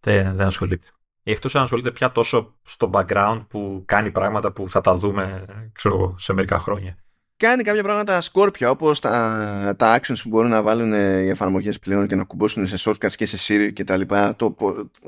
Δεν, 0.00 0.36
δεν 0.36 0.46
ασχολείται. 0.46 0.86
Εκτό 1.22 1.58
αν 1.58 1.64
ασχολείται 1.64 1.90
πια 1.90 2.12
τόσο 2.12 2.54
στο 2.62 2.90
background 2.92 3.44
που 3.48 3.82
κάνει 3.86 4.10
πράγματα 4.10 4.52
που 4.52 4.70
θα 4.70 4.80
τα 4.80 4.94
δούμε 4.94 5.44
ξέρω, 5.72 6.18
σε 6.18 6.32
μερικά 6.32 6.58
χρόνια. 6.58 6.96
Κάνει 7.42 7.62
κάποια 7.62 7.82
πράγματα 7.82 8.20
σκόρπια 8.20 8.70
όπως 8.70 9.00
τα, 9.00 9.74
τα 9.78 10.00
actions 10.00 10.16
που 10.22 10.28
μπορούν 10.28 10.50
να 10.50 10.62
βάλουν 10.62 10.92
οι 10.92 11.28
εφαρμογές 11.28 11.78
πλέον 11.78 12.06
και 12.06 12.14
να 12.14 12.24
κουμπώσουν 12.24 12.66
σε 12.66 12.76
shortcuts 12.78 13.12
και 13.16 13.26
σε 13.26 13.38
Siri 13.48 13.72
και 13.72 13.84
τα 13.84 13.96
λοιπά. 13.96 14.36
Το, 14.36 14.56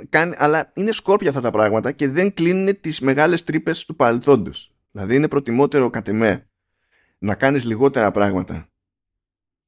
κάνει, 0.08 0.34
αλλά 0.36 0.70
είναι 0.74 0.92
σκόρπια 0.92 1.28
αυτά 1.28 1.40
τα 1.40 1.50
πράγματα 1.50 1.92
και 1.92 2.08
δεν 2.08 2.34
κλείνουν 2.34 2.80
τις 2.80 3.00
μεγάλες 3.00 3.44
τρύπες 3.44 3.84
του 3.84 3.96
παρελθόντος. 3.96 4.74
Δηλαδή 4.90 5.14
είναι 5.14 5.28
προτιμότερο 5.28 5.90
κατ' 5.90 6.08
εμέ 6.08 6.48
να 7.18 7.34
κάνεις 7.34 7.64
λιγότερα 7.64 8.10
πράγματα 8.10 8.68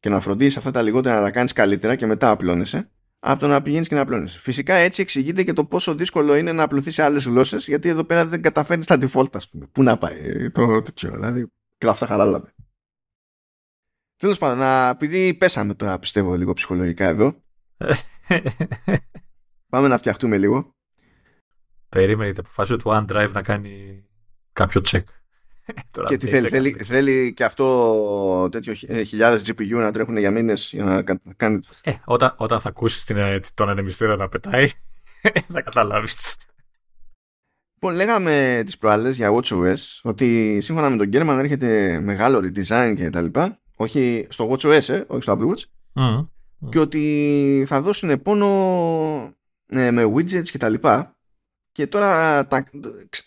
και 0.01 0.09
να 0.09 0.21
φροντίσεις 0.21 0.57
αυτά 0.57 0.71
τα 0.71 0.83
λιγότερα 0.83 1.15
να 1.15 1.23
τα 1.23 1.31
κάνεις 1.31 1.53
καλύτερα 1.53 1.95
και 1.95 2.07
μετά 2.07 2.31
απλώνεσαι 2.31 2.91
από 3.19 3.41
το 3.41 3.47
να 3.47 3.63
πηγαίνεις 3.63 3.89
και 3.89 3.95
να 3.95 4.01
απλώνεσαι. 4.01 4.39
Φυσικά 4.41 4.75
έτσι 4.75 5.03
εξηγείται 5.03 5.43
και 5.43 5.53
το 5.53 5.65
πόσο 5.65 5.95
δύσκολο 5.95 6.35
είναι 6.35 6.53
να 6.53 6.63
απλωθεί 6.63 6.91
σε 6.91 7.03
άλλες 7.03 7.25
γλώσσες, 7.25 7.67
γιατί 7.67 7.89
εδώ 7.89 8.05
πέρα 8.05 8.27
δεν 8.27 8.43
καταφέρνεις 8.43 8.87
τα 8.87 8.99
default, 9.01 9.35
ας 9.37 9.49
πούμε. 9.49 9.67
Πού 9.73 9.83
να 9.83 9.99
πάει 9.99 10.51
το 10.51 10.83
τέτοιο, 10.83 11.11
δηλαδή. 11.11 11.47
Και 11.79 11.89
αυτά 11.89 12.07
χαράλαμε. 12.07 12.55
Τέλος 14.17 14.39
πάντων, 14.39 14.91
επειδή 14.91 15.35
πέσαμε 15.35 15.75
τώρα, 15.75 15.99
πιστεύω, 15.99 16.35
λίγο 16.35 16.53
ψυχολογικά 16.53 17.07
εδώ. 17.07 17.43
πάμε 19.71 19.89
να 19.89 19.99
φτιαχτούμε 19.99 20.39
λίγο. 20.39 20.75
Περίμενε 21.89 22.31
την 22.31 22.41
αποφάσιση 22.41 22.79
του 22.79 22.91
OneDrive 22.91 23.31
να 23.33 23.43
κάνει 23.43 24.05
κάποιο 24.53 24.81
check. 24.85 25.05
και 26.09 26.17
τι 26.17 26.27
θέλει, 26.27 26.49
θέλει, 26.49 26.73
θέλει 26.73 27.33
και 27.35 27.45
αυτό 27.45 28.49
τέτοιο 28.51 28.75
ε, 28.87 29.03
χιλιάδες 29.03 29.51
GPU 29.51 29.71
να 29.71 29.93
τρέχουν 29.93 30.17
για 30.17 30.31
μήνες 30.31 30.71
για 30.73 30.85
να 30.85 31.03
κάνει... 31.37 31.61
Ε, 31.83 31.93
όταν, 32.05 32.35
όταν 32.37 32.61
θα 32.61 32.69
ακούσεις 32.69 33.05
την, 33.05 33.17
ε, 33.17 33.41
τον 33.55 33.69
ανεμιστήρα 33.69 34.17
να 34.17 34.29
πετάει 34.29 34.69
θα 35.53 35.63
καταλάβεις. 35.63 36.39
Λοιπόν, 37.75 37.95
λέγαμε 37.95 38.63
τις 38.65 38.79
προάλλες 38.79 39.17
για 39.17 39.33
WatchOS 39.33 40.01
ότι 40.03 40.59
σύμφωνα 40.61 40.91
με 40.91 40.97
τον 40.97 41.07
Γκέρμαν 41.07 41.39
έρχεται 41.39 42.01
μεγάλο 42.01 42.39
redesign 42.39 42.93
και 42.97 43.11
τα 43.11 43.21
λοιπά 43.21 43.61
όχι 43.77 44.27
στο 44.31 44.51
WatchOS, 44.51 44.89
ε, 44.89 45.05
όχι 45.07 45.23
στο 45.23 45.39
Apple 45.39 45.55
Watch. 45.55 45.65
Mm, 45.95 46.27
και 46.69 46.79
ότι 46.79 47.65
θα 47.67 47.81
δώσουν 47.81 48.23
πόνο 48.23 48.47
ε, 49.67 49.91
με 49.91 50.05
widgets 50.05 50.49
και 50.49 50.59
τα 50.59 50.69
λοιπά. 50.69 51.17
Και 51.73 51.87
τώρα 51.87 52.47
τα, 52.47 52.65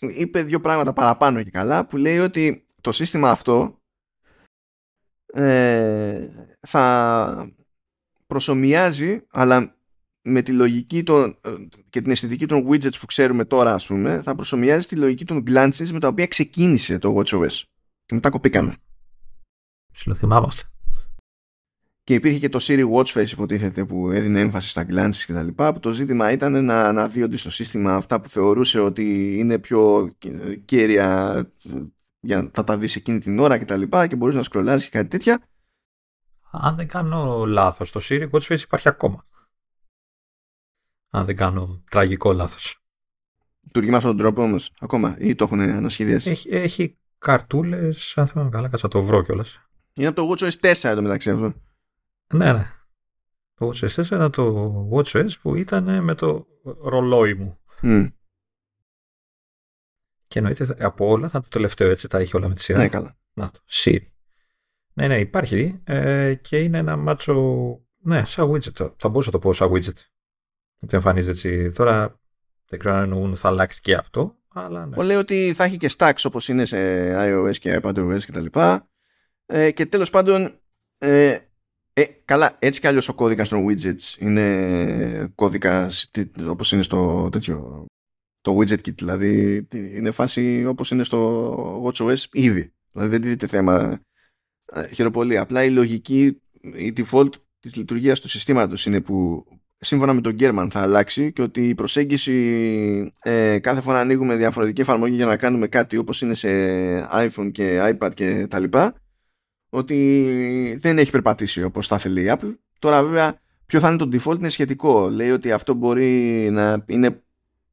είπε 0.00 0.42
δύο 0.42 0.60
πράγματα 0.60 0.92
παραπάνω 0.92 1.42
και 1.42 1.50
καλά 1.50 1.86
που 1.86 1.96
λέει 1.96 2.18
ότι 2.18 2.66
το 2.80 2.92
σύστημα 2.92 3.30
αυτό 3.30 3.80
ε, 5.26 6.28
θα 6.60 7.52
προσωμιάζει 8.26 9.26
αλλά 9.30 9.74
με 10.22 10.42
τη 10.42 10.52
λογική 10.52 11.02
των, 11.02 11.38
και 11.90 12.00
την 12.00 12.10
αισθητική 12.10 12.46
των 12.46 12.66
widgets 12.68 12.98
που 13.00 13.06
ξέρουμε 13.06 13.44
τώρα 13.44 13.74
ας 13.74 13.86
πούμε 13.86 14.22
θα 14.22 14.34
προσωμιάζει 14.34 14.86
τη 14.86 14.96
λογική 14.96 15.24
των 15.24 15.44
glances 15.46 15.88
με 15.90 16.00
τα 16.00 16.08
οποία 16.08 16.26
ξεκίνησε 16.26 16.98
το 16.98 17.16
WatchOS 17.16 17.62
και 18.06 18.14
μετά 18.14 18.30
κοπήκαμε. 18.30 18.76
Συλλοθυμάμαι 19.92 20.46
αυτό 20.46 20.70
και 22.10 22.16
υπήρχε 22.16 22.38
και 22.38 22.48
το 22.48 22.58
Siri 22.62 22.90
Watchface 22.92 23.28
υποτίθεται 23.30 23.84
που 23.84 24.10
έδινε 24.10 24.40
έμφαση 24.40 24.68
στα 24.68 24.86
glances 24.90 25.22
και 25.26 25.32
τα 25.32 25.42
λοιπά 25.42 25.72
που 25.72 25.80
το 25.80 25.92
ζήτημα 25.92 26.30
ήταν 26.30 26.64
να 26.64 26.84
αναδύονται 26.84 27.36
στο 27.36 27.50
σύστημα 27.50 27.94
αυτά 27.94 28.20
που 28.20 28.28
θεωρούσε 28.28 28.80
ότι 28.80 29.38
είναι 29.38 29.58
πιο 29.58 30.10
κέρια 30.64 31.34
για 32.20 32.50
να 32.54 32.64
τα 32.64 32.78
δεις 32.78 32.96
εκείνη 32.96 33.18
την 33.18 33.38
ώρα 33.38 33.58
και 33.58 33.64
τα 33.64 33.76
λοιπά 33.76 34.06
και 34.06 34.16
μπορείς 34.16 34.34
να 34.34 34.42
σκρολάρεις 34.42 34.84
και 34.84 34.98
κάτι 34.98 35.08
τέτοια. 35.08 35.48
Αν 36.50 36.76
δεν 36.76 36.88
κάνω 36.88 37.44
λάθος 37.46 37.92
το 37.92 38.00
Siri 38.02 38.30
Watchface 38.30 38.60
υπάρχει 38.60 38.88
ακόμα. 38.88 39.26
Αν 41.10 41.24
δεν 41.24 41.36
κάνω 41.36 41.82
τραγικό 41.90 42.32
λάθος. 42.32 42.78
Λειτουργεί 43.60 43.90
με 43.90 43.96
αυτόν 43.96 44.10
τον 44.10 44.20
τρόπο 44.20 44.42
όμως 44.42 44.72
ακόμα 44.80 45.16
ή 45.18 45.34
το 45.34 45.44
έχουν 45.44 45.60
ανασχεδιάσει; 45.60 46.30
Έχει, 46.30 46.48
έχει 46.48 46.98
καρτούλες 47.18 48.18
αν 48.18 48.26
θυμάμαι 48.26 48.50
καλά 48.50 48.68
κάτσα 48.68 48.88
το 48.88 49.02
βρω 49.02 49.22
κιόλας 49.22 49.69
είναι 49.94 50.06
από 50.06 50.16
το 50.16 50.34
WatchOS 50.34 50.72
4 50.72 50.72
εδώ 50.82 51.02
μεταξύ 51.02 51.30
αυτό 51.30 51.54
ναι, 52.34 52.52
ναι. 52.52 52.70
Το 53.54 53.68
WatchOS 53.68 53.88
4 53.88 54.04
ήταν 54.04 54.30
το 54.30 54.88
WatchOS 54.92 55.30
που 55.42 55.54
ήταν 55.54 56.04
με 56.04 56.14
το 56.14 56.46
ρολόι 56.62 57.34
μου. 57.34 57.58
Mm. 57.82 58.12
Και 60.26 60.38
εννοείται 60.38 60.76
από 60.78 61.08
όλα 61.08 61.28
θα 61.28 61.40
το 61.40 61.48
τελευταίο 61.48 61.90
έτσι 61.90 62.08
τα 62.08 62.18
έχει 62.18 62.36
όλα 62.36 62.48
με 62.48 62.54
τη 62.54 62.62
σειρά. 62.62 62.78
Ναι, 62.78 62.88
καλά. 62.88 63.16
Να 63.32 63.50
το, 63.50 63.60
Siri. 63.70 64.06
Ναι, 64.92 65.06
ναι, 65.06 65.18
υπάρχει 65.18 65.80
ε, 65.84 66.34
και 66.34 66.58
είναι 66.58 66.78
ένα 66.78 66.96
μάτσο, 66.96 67.34
ναι, 67.98 68.24
σαν 68.24 68.50
widget. 68.50 68.92
Θα 68.96 69.08
μπορούσα 69.08 69.30
να 69.30 69.38
το 69.38 69.38
πω 69.38 69.52
σαν 69.52 69.70
widget. 69.72 69.98
Ότι 70.80 70.96
εμφανίζεται 70.96 71.30
έτσι. 71.30 71.70
Τώρα 71.70 72.20
δεν 72.66 72.78
ξέρω 72.78 72.94
αν 72.94 73.02
εννοούν 73.02 73.36
θα 73.36 73.48
αλλάξει 73.48 73.80
και 73.80 73.94
αυτό, 73.94 74.36
αλλά 74.48 74.86
ναι. 74.86 75.04
Λέει 75.04 75.16
ότι 75.16 75.52
θα 75.54 75.64
έχει 75.64 75.76
και 75.76 75.90
stacks 75.96 76.22
όπως 76.24 76.48
είναι 76.48 76.64
σε 76.64 76.78
iOS 77.16 77.56
και 77.58 77.80
iPadOS 77.82 78.18
και 78.24 78.32
τα 78.32 78.40
λοιπά. 78.40 78.89
Ε, 79.52 79.70
και 79.70 79.86
τέλος 79.86 80.10
πάντων 80.10 80.60
ε, 80.98 81.38
ε, 81.92 82.04
καλά, 82.24 82.56
έτσι 82.58 82.80
κι 82.80 82.86
αλλιώς 82.86 83.08
ο 83.08 83.14
κώδικας 83.14 83.48
των 83.48 83.66
widgets 83.68 84.18
είναι 84.18 85.32
κώδικας 85.34 86.10
όπως 86.48 86.72
είναι 86.72 86.82
στο 86.82 87.28
τέτοιο 87.32 87.86
το 88.40 88.58
widget 88.58 88.78
kit, 88.86 88.94
δηλαδή 88.94 89.66
είναι 89.72 90.10
φάση 90.10 90.64
όπως 90.64 90.90
είναι 90.90 91.04
στο 91.04 91.82
WatchOS 91.84 92.24
ήδη. 92.32 92.72
Δηλαδή 92.92 93.10
δεν 93.10 93.22
δείτε 93.22 93.46
θέμα 93.46 94.00
ε, 94.72 94.86
χειροπολία. 94.86 95.40
Απλά 95.40 95.64
η 95.64 95.70
λογική, 95.70 96.40
η 96.74 96.92
default 96.96 97.30
της 97.60 97.74
λειτουργίας 97.74 98.20
του 98.20 98.28
συστήματος 98.28 98.86
είναι 98.86 99.00
που 99.00 99.46
σύμφωνα 99.78 100.12
με 100.12 100.20
τον 100.20 100.36
German 100.40 100.66
θα 100.70 100.80
αλλάξει 100.80 101.32
και 101.32 101.42
ότι 101.42 101.68
η 101.68 101.74
προσέγγιση 101.74 102.32
ε, 103.22 103.58
κάθε 103.58 103.80
φορά 103.80 104.00
ανοίγουμε 104.00 104.36
διαφορετική 104.36 104.80
εφαρμογή 104.80 105.14
για 105.14 105.26
να 105.26 105.36
κάνουμε 105.36 105.68
κάτι 105.68 105.96
όπως 105.96 106.22
είναι 106.22 106.34
σε 106.34 106.48
iPhone 107.12 107.50
και 107.52 107.94
iPad 107.94 108.10
και 108.14 108.46
τα 108.46 108.58
λοιπά 108.58 108.94
ότι 109.70 110.76
δεν 110.80 110.98
έχει 110.98 111.10
περπατήσει 111.10 111.62
όπως 111.62 111.86
θα 111.86 111.98
θέλει 111.98 112.22
η 112.22 112.26
Apple. 112.28 112.54
Τώρα 112.78 113.04
βέβαια 113.04 113.40
ποιο 113.66 113.80
θα 113.80 113.88
είναι 113.88 113.96
το 113.96 114.08
default 114.12 114.38
είναι 114.38 114.48
σχετικό. 114.48 115.08
Λέει 115.08 115.30
ότι 115.30 115.52
αυτό 115.52 115.74
μπορεί 115.74 116.48
να 116.50 116.84
είναι 116.86 117.22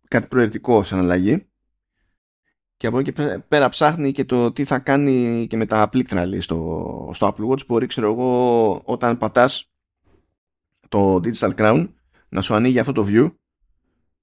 κάτι 0.07 0.27
προαιρετικό 0.27 0.83
σαν 0.83 0.99
αλλαγή 0.99 1.47
και 2.77 2.87
από 2.87 2.99
εκεί 2.99 3.13
πέρα 3.47 3.69
ψάχνει 3.69 4.11
και 4.11 4.25
το 4.25 4.51
τι 4.51 4.63
θα 4.63 4.79
κάνει 4.79 5.47
και 5.49 5.57
με 5.57 5.65
τα 5.65 5.89
πλήκτρα 5.89 6.41
στο, 6.41 7.09
στο 7.13 7.35
Apple 7.35 7.49
Watch 7.49 7.65
μπορεί 7.65 7.85
ξέρω 7.85 8.11
εγώ 8.11 8.81
όταν 8.85 9.17
πατάς 9.17 9.71
το 10.89 11.15
Digital 11.15 11.53
Crown 11.55 11.89
να 12.29 12.41
σου 12.41 12.55
ανοίγει 12.55 12.79
αυτό 12.79 12.91
το 12.91 13.05
view 13.07 13.35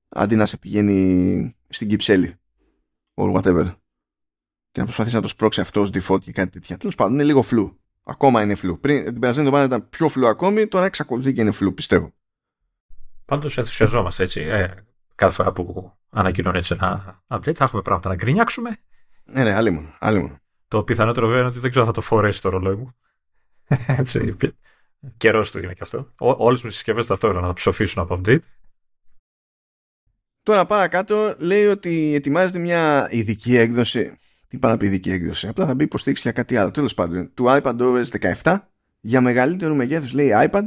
αντί 0.09 0.37
να 0.37 0.47
σε 0.47 0.57
πηγαίνει 0.57 1.57
στην 1.69 1.89
κυψέλη 1.89 2.35
or 3.15 3.35
whatever 3.35 3.75
και 4.75 4.81
να 4.81 4.87
προσπαθήσει 4.87 5.15
να 5.17 5.23
το 5.23 5.29
σπρώξει 5.29 5.61
αυτός 5.61 5.91
ως 5.91 5.91
default 5.95 6.21
και 6.21 6.33
κάτι 6.33 6.51
τέτοια. 6.51 6.77
Τέλος 6.77 6.95
πάντων, 6.95 7.13
είναι 7.13 7.25
λίγο 7.25 7.43
φλου. 7.43 7.79
Ακόμα 8.05 8.43
είναι 8.43 8.55
φλου. 8.55 8.81
Πριν 8.81 9.05
την 9.05 9.21
περασμένη 9.21 9.49
εβδομάδα 9.49 9.75
ήταν 9.75 9.89
πιο 9.89 10.09
φλου 10.09 10.27
ακόμη, 10.27 10.67
τώρα 10.67 10.85
εξακολουθεί 10.85 11.33
και 11.33 11.41
είναι 11.41 11.51
φλου, 11.51 11.75
πιστεύω. 11.75 12.13
Πάντως 13.25 13.59
ενθουσιαζόμαστε 13.59 14.23
έτσι. 14.23 14.41
Ε, 14.41 14.75
κάθε 15.15 15.35
φορά 15.35 15.53
που 15.53 15.93
ανακοινώνει 16.11 16.59
έτσι 16.59 16.75
ένα 16.75 17.23
update, 17.29 17.55
θα 17.55 17.65
έχουμε 17.65 17.83
πράγματα 17.83 18.09
να 18.09 18.15
γκρινιάξουμε. 18.15 18.77
Ναι, 19.25 19.43
ναι, 19.43 19.55
άλλη 19.55 19.71
μόνο. 19.71 19.95
Άλλη 19.99 20.19
μόνο. 20.19 20.39
Το 20.69 20.83
πιθανότερο 20.83 21.27
βέβαια 21.27 21.41
είναι 21.41 21.51
ότι 21.51 21.59
δεν 21.59 21.71
ξέρω 21.71 21.87
αν 21.87 21.93
θα 21.93 22.01
το 22.01 22.07
φορέσει 22.07 22.43
το 22.43 22.49
ρολόι 22.49 22.77
μου. 22.77 22.95
έτσι. 23.99 24.37
Καιρός 25.17 25.51
του 25.51 25.59
είναι 25.59 25.73
και 25.73 25.83
αυτό. 25.83 26.11
Όλες 26.19 26.63
μου 26.63 26.69
οι 26.69 26.73
συσκευές 26.73 27.07
ταυτόχρονα 27.07 27.47
θα 27.47 27.53
ψοφήσουν 27.53 28.03
από 28.03 28.21
update. 28.21 28.43
Τώρα 30.43 30.67
παρακάτω 30.67 31.35
λέει 31.39 31.67
ότι 31.67 32.15
ετοιμάζεται 32.15 32.59
μια 32.59 33.09
ειδική 33.11 33.57
έκδοση 33.57 34.19
τι 34.55 34.61
πάει 34.61 34.73
να 34.73 34.79
πει 34.79 34.87
ειδική 34.87 35.11
έκδοση. 35.11 35.49
Απλά 35.49 35.67
θα 35.67 35.75
μπει 35.75 35.85
υποστήριξη 35.85 36.23
για 36.23 36.33
κάτι 36.33 36.57
άλλο. 36.57 36.71
Τέλος 36.71 36.95
πάντων, 36.95 37.31
του 37.35 37.45
iPad 37.49 37.77
OS 37.79 38.35
17 38.43 38.57
για 39.01 39.21
μεγαλύτερο 39.21 39.75
μεγέθους 39.75 40.13
λέει 40.13 40.31
iPad. 40.35 40.63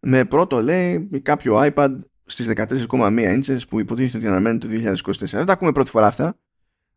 Με 0.00 0.24
πρώτο 0.24 0.62
λέει 0.62 1.08
κάποιο 1.22 1.72
iPad 1.74 1.98
στις 2.26 2.52
13,1 2.56 3.40
inches 3.40 3.58
που 3.68 3.80
υποτίθεται 3.80 4.16
ότι 4.18 4.26
αναμένει 4.26 4.58
το 4.58 4.68
2024. 4.70 5.14
Δεν 5.30 5.46
τα 5.46 5.52
ακούμε 5.52 5.72
πρώτη 5.72 5.90
φορά 5.90 6.06
αυτά. 6.06 6.38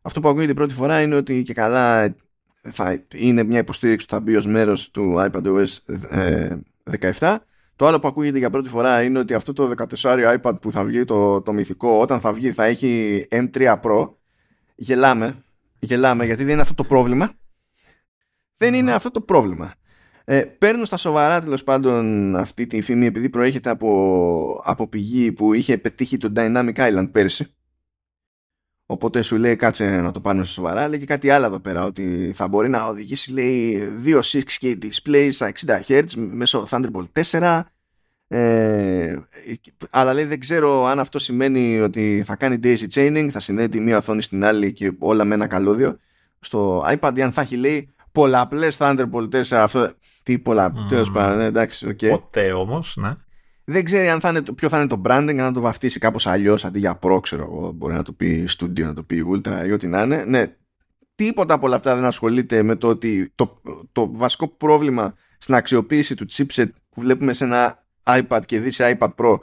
Αυτό 0.02 0.20
που 0.20 0.28
ακούγεται 0.28 0.54
πρώτη 0.54 0.74
φορά 0.74 1.00
είναι 1.00 1.14
ότι 1.14 1.42
και 1.42 1.54
καλά 1.54 2.14
θα 2.62 3.04
είναι 3.14 3.42
μια 3.42 3.58
υποστήριξη 3.58 4.06
που 4.06 4.12
θα 4.12 4.20
μπει 4.20 4.36
ως 4.36 4.46
μέρος 4.46 4.90
του 4.90 5.14
iPad 5.18 5.42
OS 5.42 5.66
17. 7.00 7.20
Ε, 7.20 7.36
το 7.76 7.86
άλλο 7.86 7.98
που 7.98 8.08
ακούγεται 8.08 8.38
για 8.38 8.50
πρώτη 8.50 8.68
φορά 8.68 9.02
είναι 9.02 9.18
ότι 9.18 9.34
αυτό 9.34 9.52
το 9.52 9.74
14 10.00 10.38
iPad 10.40 10.60
που 10.60 10.72
θα 10.72 10.84
βγει 10.84 11.04
το, 11.04 11.40
το 11.40 11.52
μυθικό 11.52 12.00
όταν 12.00 12.20
θα 12.20 12.32
βγει 12.32 12.52
θα 12.52 12.64
έχει 12.64 13.26
M3 13.30 13.80
Pro. 13.82 14.10
Γελάμε 14.74 15.44
γελάμε 15.80 16.24
γιατί 16.24 16.42
δεν 16.42 16.52
είναι 16.52 16.62
αυτό 16.62 16.74
το 16.74 16.84
πρόβλημα. 16.84 17.32
Δεν 18.56 18.74
είναι 18.74 18.92
αυτό 18.92 19.10
το 19.10 19.20
πρόβλημα. 19.20 19.74
Ε, 20.24 20.40
παίρνω 20.40 20.84
στα 20.84 20.96
σοβαρά 20.96 21.42
τέλος 21.42 21.64
πάντων 21.64 22.36
αυτή 22.36 22.66
τη 22.66 22.80
φήμη 22.80 23.06
επειδή 23.06 23.28
προέρχεται 23.28 23.70
από, 23.70 24.62
από 24.64 24.88
πηγή 24.88 25.32
που 25.32 25.52
είχε 25.52 25.78
πετύχει 25.78 26.16
το 26.16 26.32
Dynamic 26.36 26.74
Island 26.74 27.08
πέρσι. 27.12 27.54
Οπότε 28.86 29.22
σου 29.22 29.36
λέει 29.36 29.56
κάτσε 29.56 29.96
να 29.96 30.12
το 30.12 30.20
πάρουμε 30.20 30.44
στα 30.44 30.52
σοβαρά. 30.52 30.88
Λέει 30.88 30.98
και 30.98 31.06
κάτι 31.06 31.30
άλλο 31.30 31.46
εδώ 31.46 31.60
πέρα 31.60 31.84
ότι 31.84 32.32
θα 32.34 32.48
μπορεί 32.48 32.68
να 32.68 32.84
οδηγήσει 32.84 33.32
λέει 33.32 33.76
δύο 33.76 34.20
6K 34.22 34.78
displays 34.82 35.28
στα 35.32 35.52
60 35.66 35.80
Hz 35.86 36.04
μέσω 36.14 36.66
Thunderbolt 36.70 37.22
4 37.30 37.60
ε, 38.32 39.16
αλλά 39.90 40.14
λέει 40.14 40.24
δεν 40.24 40.40
ξέρω 40.40 40.84
αν 40.84 40.98
αυτό 40.98 41.18
σημαίνει 41.18 41.80
ότι 41.80 42.22
θα 42.26 42.36
κάνει 42.36 42.58
daisy 42.62 42.86
chaining, 42.94 43.28
θα 43.30 43.40
συνδέει 43.40 43.68
τη 43.68 43.80
μία 43.80 43.96
οθόνη 43.96 44.22
στην 44.22 44.44
άλλη 44.44 44.72
και 44.72 44.92
όλα 44.98 45.24
με 45.24 45.34
ένα 45.34 45.46
καλώδιο 45.46 45.98
στο 46.40 46.84
iPad 46.98 47.12
ή 47.14 47.22
αν 47.22 47.32
θα 47.32 47.40
έχει 47.40 47.56
λέει 47.56 47.94
πολλαπλές 48.12 48.76
Thunderbolt 48.80 49.28
4 49.30 49.42
αυτό, 49.50 49.92
τι 50.22 50.38
πολλά, 50.38 50.72
mm. 50.72 50.88
τέλος 50.88 51.10
πάντων, 51.10 51.36
ναι, 51.36 51.44
εντάξει, 51.44 51.86
okay. 51.90 52.08
Ποτέ 52.08 52.52
όμως, 52.52 52.96
ναι. 52.96 53.16
Δεν 53.64 53.84
ξέρει 53.84 54.08
αν 54.08 54.20
θα 54.20 54.28
είναι, 54.28 54.42
ποιο 54.42 54.68
θα 54.68 54.78
είναι 54.78 54.86
το 54.86 55.02
branding, 55.04 55.36
αν 55.38 55.44
θα 55.44 55.52
το 55.52 55.60
βαφτίσει 55.60 55.98
κάπως 55.98 56.26
αλλιώς 56.26 56.64
αντί 56.64 56.78
για 56.78 56.98
Pro, 57.02 57.18
ξέρω 57.22 57.42
εγώ, 57.42 57.72
μπορεί 57.72 57.94
να 57.94 58.02
το 58.02 58.12
πει 58.12 58.48
Studio, 58.58 58.82
να 58.82 58.94
το 58.94 59.02
πει 59.02 59.24
Ultra 59.34 59.66
ή 59.66 59.72
ό,τι 59.72 59.86
να 59.86 60.02
είναι. 60.02 60.24
Ναι, 60.24 60.56
τίποτα 61.14 61.54
από 61.54 61.66
όλα 61.66 61.76
αυτά 61.76 61.94
δεν 61.94 62.04
ασχολείται 62.04 62.62
με 62.62 62.76
το 62.76 62.88
ότι 62.88 63.32
το, 63.34 63.60
το 63.92 64.10
βασικό 64.12 64.48
πρόβλημα 64.48 65.14
στην 65.38 65.54
αξιοποίηση 65.54 66.14
του 66.14 66.26
chipset 66.30 66.68
που 66.88 67.00
βλέπουμε 67.00 67.32
σε 67.32 67.44
ένα 67.44 67.84
iPad 68.18 68.40
και 68.46 68.60
δεις 68.60 68.74
σε 68.74 68.98
iPad 68.98 69.14
Pro 69.14 69.38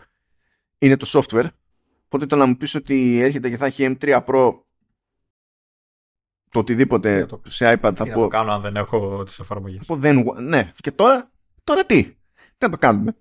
είναι 0.77 0.98
το 0.98 1.06
software. 1.14 1.48
Οπότε 2.06 2.26
το 2.26 2.35
να 2.35 2.45
μου 2.45 2.57
πεις 2.57 2.76
ότι 2.76 3.19
έρχεται 3.19 3.49
και 3.49 3.57
θα 3.57 3.65
έχει 3.65 3.95
M3 3.99 4.26
Pro 4.26 4.53
το 6.49 6.60
οτιδήποτε 6.60 7.26
το, 7.26 7.41
σε 7.45 7.73
iPad 7.73 7.91
θα 7.95 8.06
πω. 8.06 8.22
το 8.22 8.27
κάνω 8.27 8.52
αν 8.52 8.61
δεν 8.61 8.76
έχω 8.76 9.23
τις 9.23 9.39
εφαρμογές. 9.39 9.85
πω 9.85 9.95
δεν, 9.95 10.26
ναι, 10.41 10.72
και 10.77 10.91
τώρα, 10.91 11.31
τώρα 11.64 11.85
τι; 11.85 12.03
Τι 12.03 12.65
να 12.65 12.69
το 12.69 12.77
κάνουμε 12.77 13.15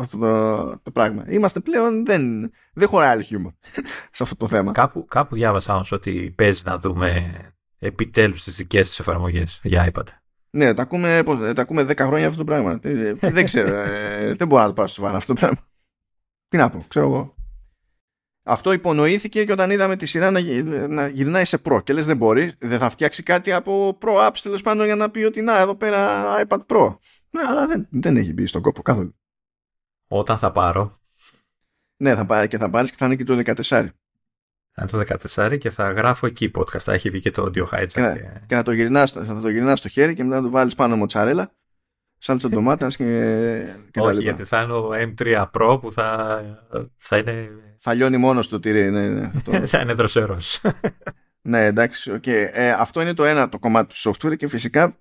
αυτό 0.00 0.18
το, 0.18 0.80
το, 0.82 0.90
πράγμα. 0.90 1.24
Είμαστε 1.28 1.60
πλέον, 1.60 2.04
δεν, 2.04 2.52
δεν 2.72 2.88
χωράει 2.88 3.10
άλλο 3.10 3.22
χιούμορ 3.22 3.52
σε 4.16 4.22
αυτό 4.22 4.36
το 4.36 4.48
θέμα. 4.48 4.72
Κάπου, 4.72 5.04
κάπου 5.04 5.34
διάβασα 5.34 5.74
όμως 5.74 5.92
ότι 5.92 6.32
παίζει 6.36 6.62
να 6.64 6.78
δούμε 6.78 7.32
επιτέλους 7.78 8.42
τις 8.44 8.56
δικές 8.56 8.88
της 8.88 8.98
εφαρμογές 8.98 9.60
για 9.62 9.92
iPad. 9.92 10.06
Ναι, 10.54 10.74
τα 10.74 10.82
ακούμε, 10.82 11.22
τα 11.54 11.62
ακούμε 11.62 11.82
10 11.82 11.96
χρόνια 11.96 12.26
αυτό 12.26 12.38
το 12.38 12.44
πράγμα. 12.44 12.78
Ε, 12.82 13.12
δεν 13.12 13.44
ξέρω. 13.44 13.76
Ε, 13.76 14.34
δεν 14.34 14.46
μπορώ 14.46 14.62
να 14.62 14.68
το 14.68 14.74
πάρω 14.74 14.88
σοβαρά 14.88 15.16
αυτό 15.16 15.34
το 15.34 15.40
πράγμα. 15.40 15.68
Τι 16.48 16.56
να 16.56 16.70
πω, 16.70 16.84
ξέρω 16.88 17.06
εγώ. 17.06 17.34
Αυτό 18.44 18.72
υπονοήθηκε 18.72 19.44
και 19.44 19.52
όταν 19.52 19.70
είδαμε 19.70 19.96
τη 19.96 20.06
σειρά 20.06 20.30
να, 20.30 20.40
να 20.88 21.08
γυρνάει 21.08 21.44
σε 21.44 21.60
Pro. 21.64 21.84
Και 21.84 21.92
λες, 21.92 22.06
δεν 22.06 22.16
μπορεί, 22.16 22.52
δεν 22.58 22.78
θα 22.78 22.90
φτιάξει 22.90 23.22
κάτι 23.22 23.52
από 23.52 23.98
Pro 24.00 24.28
Apps 24.28 24.38
τέλος 24.42 24.62
πάντων 24.62 24.84
για 24.84 24.96
να 24.96 25.10
πει 25.10 25.22
ότι 25.22 25.42
να, 25.42 25.58
εδώ 25.58 25.74
πέρα 25.74 26.22
iPad 26.46 26.66
Pro. 26.66 26.96
Ναι, 27.30 27.42
αλλά 27.48 27.66
δεν, 27.66 27.86
δεν 27.90 28.16
έχει 28.16 28.32
μπει 28.32 28.46
στον 28.46 28.62
κόπο 28.62 28.82
καθόλου. 28.82 29.16
Όταν 30.08 30.38
θα 30.38 30.52
πάρω. 30.52 30.96
Ναι, 31.96 32.14
θα 32.14 32.26
πάρει 32.26 32.48
και 32.48 32.58
θα 32.58 32.70
πάρεις 32.70 32.90
και 32.90 32.96
θα 32.96 33.06
είναι 33.06 33.16
και 33.16 33.24
το 33.24 33.34
14 33.34 33.70
είναι 33.70 33.92
το 34.90 35.02
14 35.36 35.58
και 35.58 35.70
θα 35.70 35.90
γράφω 35.90 36.26
εκεί 36.26 36.50
podcast. 36.54 36.78
Θα 36.78 36.92
έχει 36.92 37.10
βγει 37.10 37.20
και 37.20 37.30
το 37.30 37.42
audio 37.42 37.64
hijack. 37.64 37.86
Και, 37.86 38.00
και... 38.00 38.40
και 38.46 38.54
θα 38.54 38.62
το 38.62 38.72
γυρνάς, 38.72 39.12
θα 39.12 39.40
το 39.40 39.48
γυρνάς 39.48 39.78
στο 39.78 39.88
χέρι 39.88 40.14
και 40.14 40.24
μετά 40.24 40.36
να 40.36 40.42
το 40.42 40.50
βάλεις 40.50 40.74
πάνω 40.74 40.96
μοτσαρέλα 40.96 41.52
σάλτσα 42.22 42.48
ντομάτας 42.48 42.96
και, 42.96 43.04
και 43.90 44.00
Όχι, 44.00 44.16
τα 44.16 44.22
γιατί 44.22 44.44
θα 44.44 44.62
είναι 44.62 44.72
ο 44.72 44.90
M3 44.92 45.44
Pro 45.52 45.78
που 45.80 45.92
θα, 45.92 46.40
θα 46.96 47.16
είναι... 47.16 47.48
Θα 47.78 47.94
λιώνει 47.94 48.16
μόνος 48.16 48.48
το 48.48 48.60
τυρί. 48.60 48.90
Ναι, 48.90 49.08
ναι, 49.08 49.30
αυτό. 49.34 49.52
θα 49.76 49.80
είναι 49.80 49.92
δροσερός. 49.92 50.60
ναι, 51.42 51.64
εντάξει, 51.64 52.12
okay. 52.14 52.48
ε, 52.52 52.70
αυτό 52.70 53.00
είναι 53.00 53.14
το 53.14 53.24
ένα 53.24 53.48
το 53.48 53.58
κομμάτι 53.58 53.94
του 53.94 54.10
software 54.10 54.36
και 54.36 54.48
φυσικά 54.48 54.96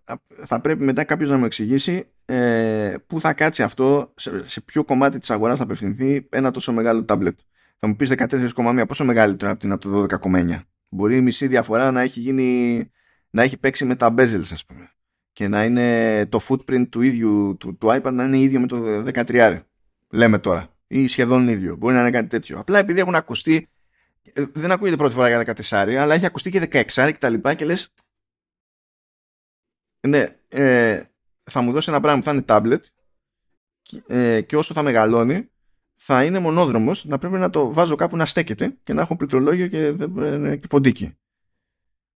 θα 0.45 0.61
πρέπει 0.61 0.83
μετά 0.83 1.03
κάποιος 1.03 1.29
να 1.29 1.37
μου 1.37 1.45
εξηγήσει 1.45 2.07
ε, 2.25 2.95
πού 3.07 3.19
θα 3.19 3.33
κάτσει 3.33 3.63
αυτό, 3.63 4.13
σε, 4.15 4.49
σε 4.49 4.61
ποιο 4.61 4.83
κομμάτι 4.83 5.19
της 5.19 5.29
αγοράς 5.29 5.57
θα 5.57 5.63
απευθυνθεί 5.63 6.27
ένα 6.29 6.51
τόσο 6.51 6.73
μεγάλο 6.73 7.05
tablet. 7.07 7.35
Θα 7.83 7.87
μου 7.87 7.95
πεις 7.95 8.11
14,1 8.17 8.83
πόσο 8.87 9.05
μεγαλύτερο 9.05 9.51
από 9.51 9.59
την 9.59 9.71
από 9.71 9.89
το 9.89 10.05
12,9. 10.21 10.59
Μπορεί 10.89 11.15
η 11.15 11.21
μισή 11.21 11.47
διαφορά 11.47 11.91
να 11.91 12.01
έχει 12.01 12.19
γίνει, 12.19 12.91
να 13.29 13.41
έχει 13.41 13.57
παίξει 13.57 13.85
με 13.85 13.95
τα 13.95 14.13
bezels 14.17 14.51
ας 14.51 14.65
πούμε. 14.65 14.91
Και 15.31 15.47
να 15.47 15.63
είναι 15.63 16.25
το 16.25 16.39
footprint 16.49 16.89
του 16.89 17.01
ίδιου 17.01 17.55
του, 17.59 17.77
του 17.77 17.87
iPad 17.91 18.11
να 18.13 18.23
είναι 18.23 18.39
ίδιο 18.39 18.59
με 18.59 18.67
το 18.67 19.03
13. 19.13 19.61
Λέμε 20.09 20.39
τώρα. 20.39 20.75
Ή 20.87 21.07
σχεδόν 21.07 21.47
ίδιο. 21.47 21.75
Μπορεί 21.75 21.93
να 21.93 21.99
είναι 21.99 22.11
κάτι 22.11 22.27
τέτοιο. 22.27 22.59
Απλά 22.59 22.79
επειδή 22.79 22.99
έχουν 22.99 23.15
ακουστεί. 23.15 23.69
Ε, 24.33 24.43
δεν 24.53 24.71
ακούγεται 24.71 24.97
πρώτη 24.97 25.13
φορά 25.13 25.27
για 25.27 25.55
14, 25.69 25.95
αλλά 25.99 26.13
έχει 26.13 26.25
ακουστεί 26.25 26.49
και 26.49 26.69
16 26.71 26.83
και 27.11 27.17
τα 27.19 27.29
λοιπά 27.29 27.53
και 27.53 27.65
λες 27.65 27.89
ναι, 30.07 30.35
ε, 30.47 31.03
θα 31.43 31.61
μου 31.61 31.71
δώσει 31.71 31.89
ένα 31.89 31.99
πράγμα 31.99 32.19
που 32.19 32.25
θα 32.25 32.31
είναι 32.31 32.45
tablet 32.47 32.81
και, 33.81 34.03
ε, 34.07 34.41
και 34.41 34.57
όσο 34.57 34.73
θα 34.73 34.81
μεγαλώνει 34.81 35.49
θα 36.03 36.23
είναι 36.23 36.39
μονόδρομος 36.39 37.05
να 37.05 37.17
πρέπει 37.17 37.37
να 37.37 37.49
το 37.49 37.73
βάζω 37.73 37.95
κάπου 37.95 38.17
να 38.17 38.25
στέκεται 38.25 38.77
και 38.83 38.93
να 38.93 39.01
έχω 39.01 39.15
πληκτρολόγιο 39.15 39.67
και, 39.67 39.93
και 40.57 40.67
ποντίκι. 40.69 41.17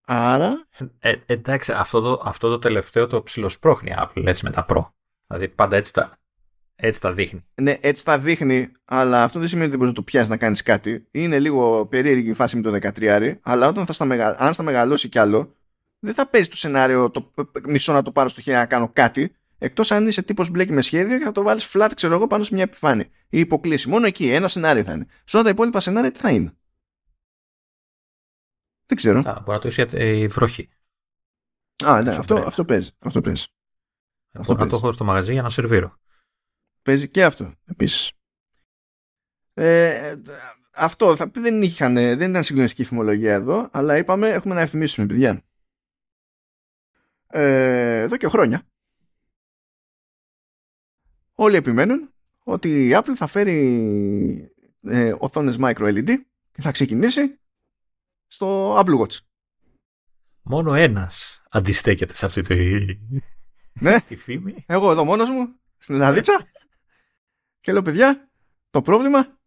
Άρα... 0.05 0.67
Ε, 0.99 1.15
εντάξει, 1.25 1.71
αυτό 1.71 2.01
το, 2.01 2.21
αυτό 2.25 2.49
το 2.49 2.59
τελευταίο 2.59 3.07
το 3.07 3.23
ψιλοσπρώχνει 3.23 3.93
Apple 3.97 4.25
έτσι 4.25 4.45
με 4.45 4.51
τα 4.51 4.65
Pro. 4.69 4.85
Δηλαδή 5.27 5.49
πάντα 5.49 5.77
έτσι 5.77 5.93
τα, 5.93 6.17
έτσι 6.75 7.01
τα 7.01 7.13
δείχνει. 7.13 7.45
Ναι, 7.61 7.77
έτσι 7.81 8.05
τα 8.05 8.19
δείχνει, 8.19 8.71
αλλά 8.85 9.23
αυτό 9.23 9.39
δεν 9.39 9.47
σημαίνει 9.47 9.67
ότι 9.67 9.77
μπορείς 9.77 9.91
να 9.91 9.97
το 9.97 10.03
πιάσεις 10.03 10.29
να 10.29 10.37
κάνεις 10.37 10.63
κάτι. 10.63 11.07
Είναι 11.11 11.39
λίγο 11.39 11.85
περίεργη 11.85 12.29
η 12.29 12.33
φάση 12.33 12.55
με 12.55 12.61
το 12.61 12.91
13, 12.95 13.35
αλλά 13.41 13.67
όταν 13.67 13.85
θα 13.85 13.93
στα 13.93 14.05
μεγα... 14.05 14.35
αν 14.39 14.53
στα 14.53 14.63
μεγαλώσει 14.63 15.09
κι 15.09 15.19
άλλο, 15.19 15.55
δεν 15.99 16.13
θα 16.13 16.27
παίζει 16.27 16.49
το 16.49 16.55
σενάριο 16.55 17.09
το 17.09 17.31
μισό 17.67 17.93
να 17.93 18.01
το 18.01 18.11
πάρω 18.11 18.29
στο 18.29 18.41
χέρι 18.41 18.57
να 18.57 18.65
κάνω 18.65 18.89
κάτι. 18.93 19.35
Εκτός 19.65 19.91
αν 19.91 20.07
είσαι 20.07 20.21
τύπος 20.21 20.49
μπλέκει 20.49 20.71
με 20.71 20.81
σχέδιο 20.81 21.17
και 21.17 21.23
θα 21.23 21.31
το 21.31 21.43
βάλεις 21.43 21.71
flat, 21.73 21.91
ξέρω 21.95 22.15
εγώ, 22.15 22.27
πάνω 22.27 22.43
σε 22.43 22.53
μια 22.53 22.63
επιφάνεια 22.63 23.05
ή 23.29 23.39
υποκλήση. 23.39 23.89
Μόνο 23.89 24.05
εκεί, 24.05 24.29
ένα 24.29 24.47
σενάριο 24.47 24.83
θα 24.83 24.93
είναι. 24.93 25.07
Σε 25.23 25.35
όλα 25.35 25.45
τα 25.45 25.51
υπόλοιπα 25.51 25.79
σενάρια 25.79 26.11
τι 26.11 26.19
θα 26.19 26.29
είναι. 26.29 26.57
Δεν 28.85 28.97
ξέρω. 28.97 29.19
Α, 29.19 29.33
μπορεί 29.33 29.51
να 29.51 29.59
το 29.59 29.67
είσαι 29.67 29.87
η 29.91 30.27
βροχή. 30.27 30.69
Α, 31.85 32.01
ναι, 32.01 32.15
αυτό, 32.15 32.35
αυτό 32.35 32.65
παίζει. 32.65 32.91
Αυτό 32.99 33.21
παίζει. 33.21 33.45
Αυτό 34.31 34.55
να 34.55 34.67
το 34.67 34.75
έχω 34.75 34.91
στο 34.91 35.03
μαγαζί 35.03 35.31
για 35.33 35.41
να 35.41 35.49
σερβίρω. 35.49 35.99
Παίζει 36.81 37.09
και 37.09 37.23
αυτό 37.23 37.53
επίσης. 37.65 38.11
Ε, 39.53 40.15
αυτό 40.71 41.15
θα, 41.15 41.31
δεν, 41.33 41.61
είχαν, 41.61 41.93
δεν 41.93 42.29
ήταν 42.29 42.43
συγκλονιστική 42.43 42.83
φημολογία 42.83 43.33
εδώ, 43.33 43.69
αλλά 43.71 43.97
είπαμε 43.97 44.29
έχουμε 44.29 44.55
να 44.55 44.61
ευθυμίσουμε, 44.61 45.07
παιδιά. 45.07 45.43
Ε, 47.27 48.01
εδώ 48.01 48.17
και 48.17 48.27
χρόνια 48.27 48.67
όλοι 51.35 51.55
επιμένουν 51.55 52.13
ότι 52.43 52.87
η 52.87 52.91
Apple 52.93 53.13
θα 53.15 53.27
φέρει 53.27 54.51
ε, 54.81 55.13
οθόνες 55.17 55.55
micro 55.59 55.75
LED 55.75 56.15
και 56.51 56.61
θα 56.61 56.71
ξεκινήσει 56.71 57.39
στο 58.27 58.77
Apple 58.79 58.99
Watch. 58.99 59.17
Μόνο 60.41 60.73
ένας 60.73 61.43
αντιστέκεται 61.49 62.13
σε 62.13 62.25
αυτή 62.25 62.41
τη, 62.41 62.55
ναι. 63.79 63.99
τη 64.07 64.15
φήμη. 64.15 64.63
Εγώ 64.67 64.91
εδώ 64.91 65.05
μόνος 65.05 65.29
μου, 65.29 65.59
στην 65.77 65.95
Ελλαδίτσα 65.95 66.47
και 67.59 67.71
λέω 67.71 67.81
παιδιά, 67.81 68.29
το 68.69 68.81
πρόβλημα 68.81 69.39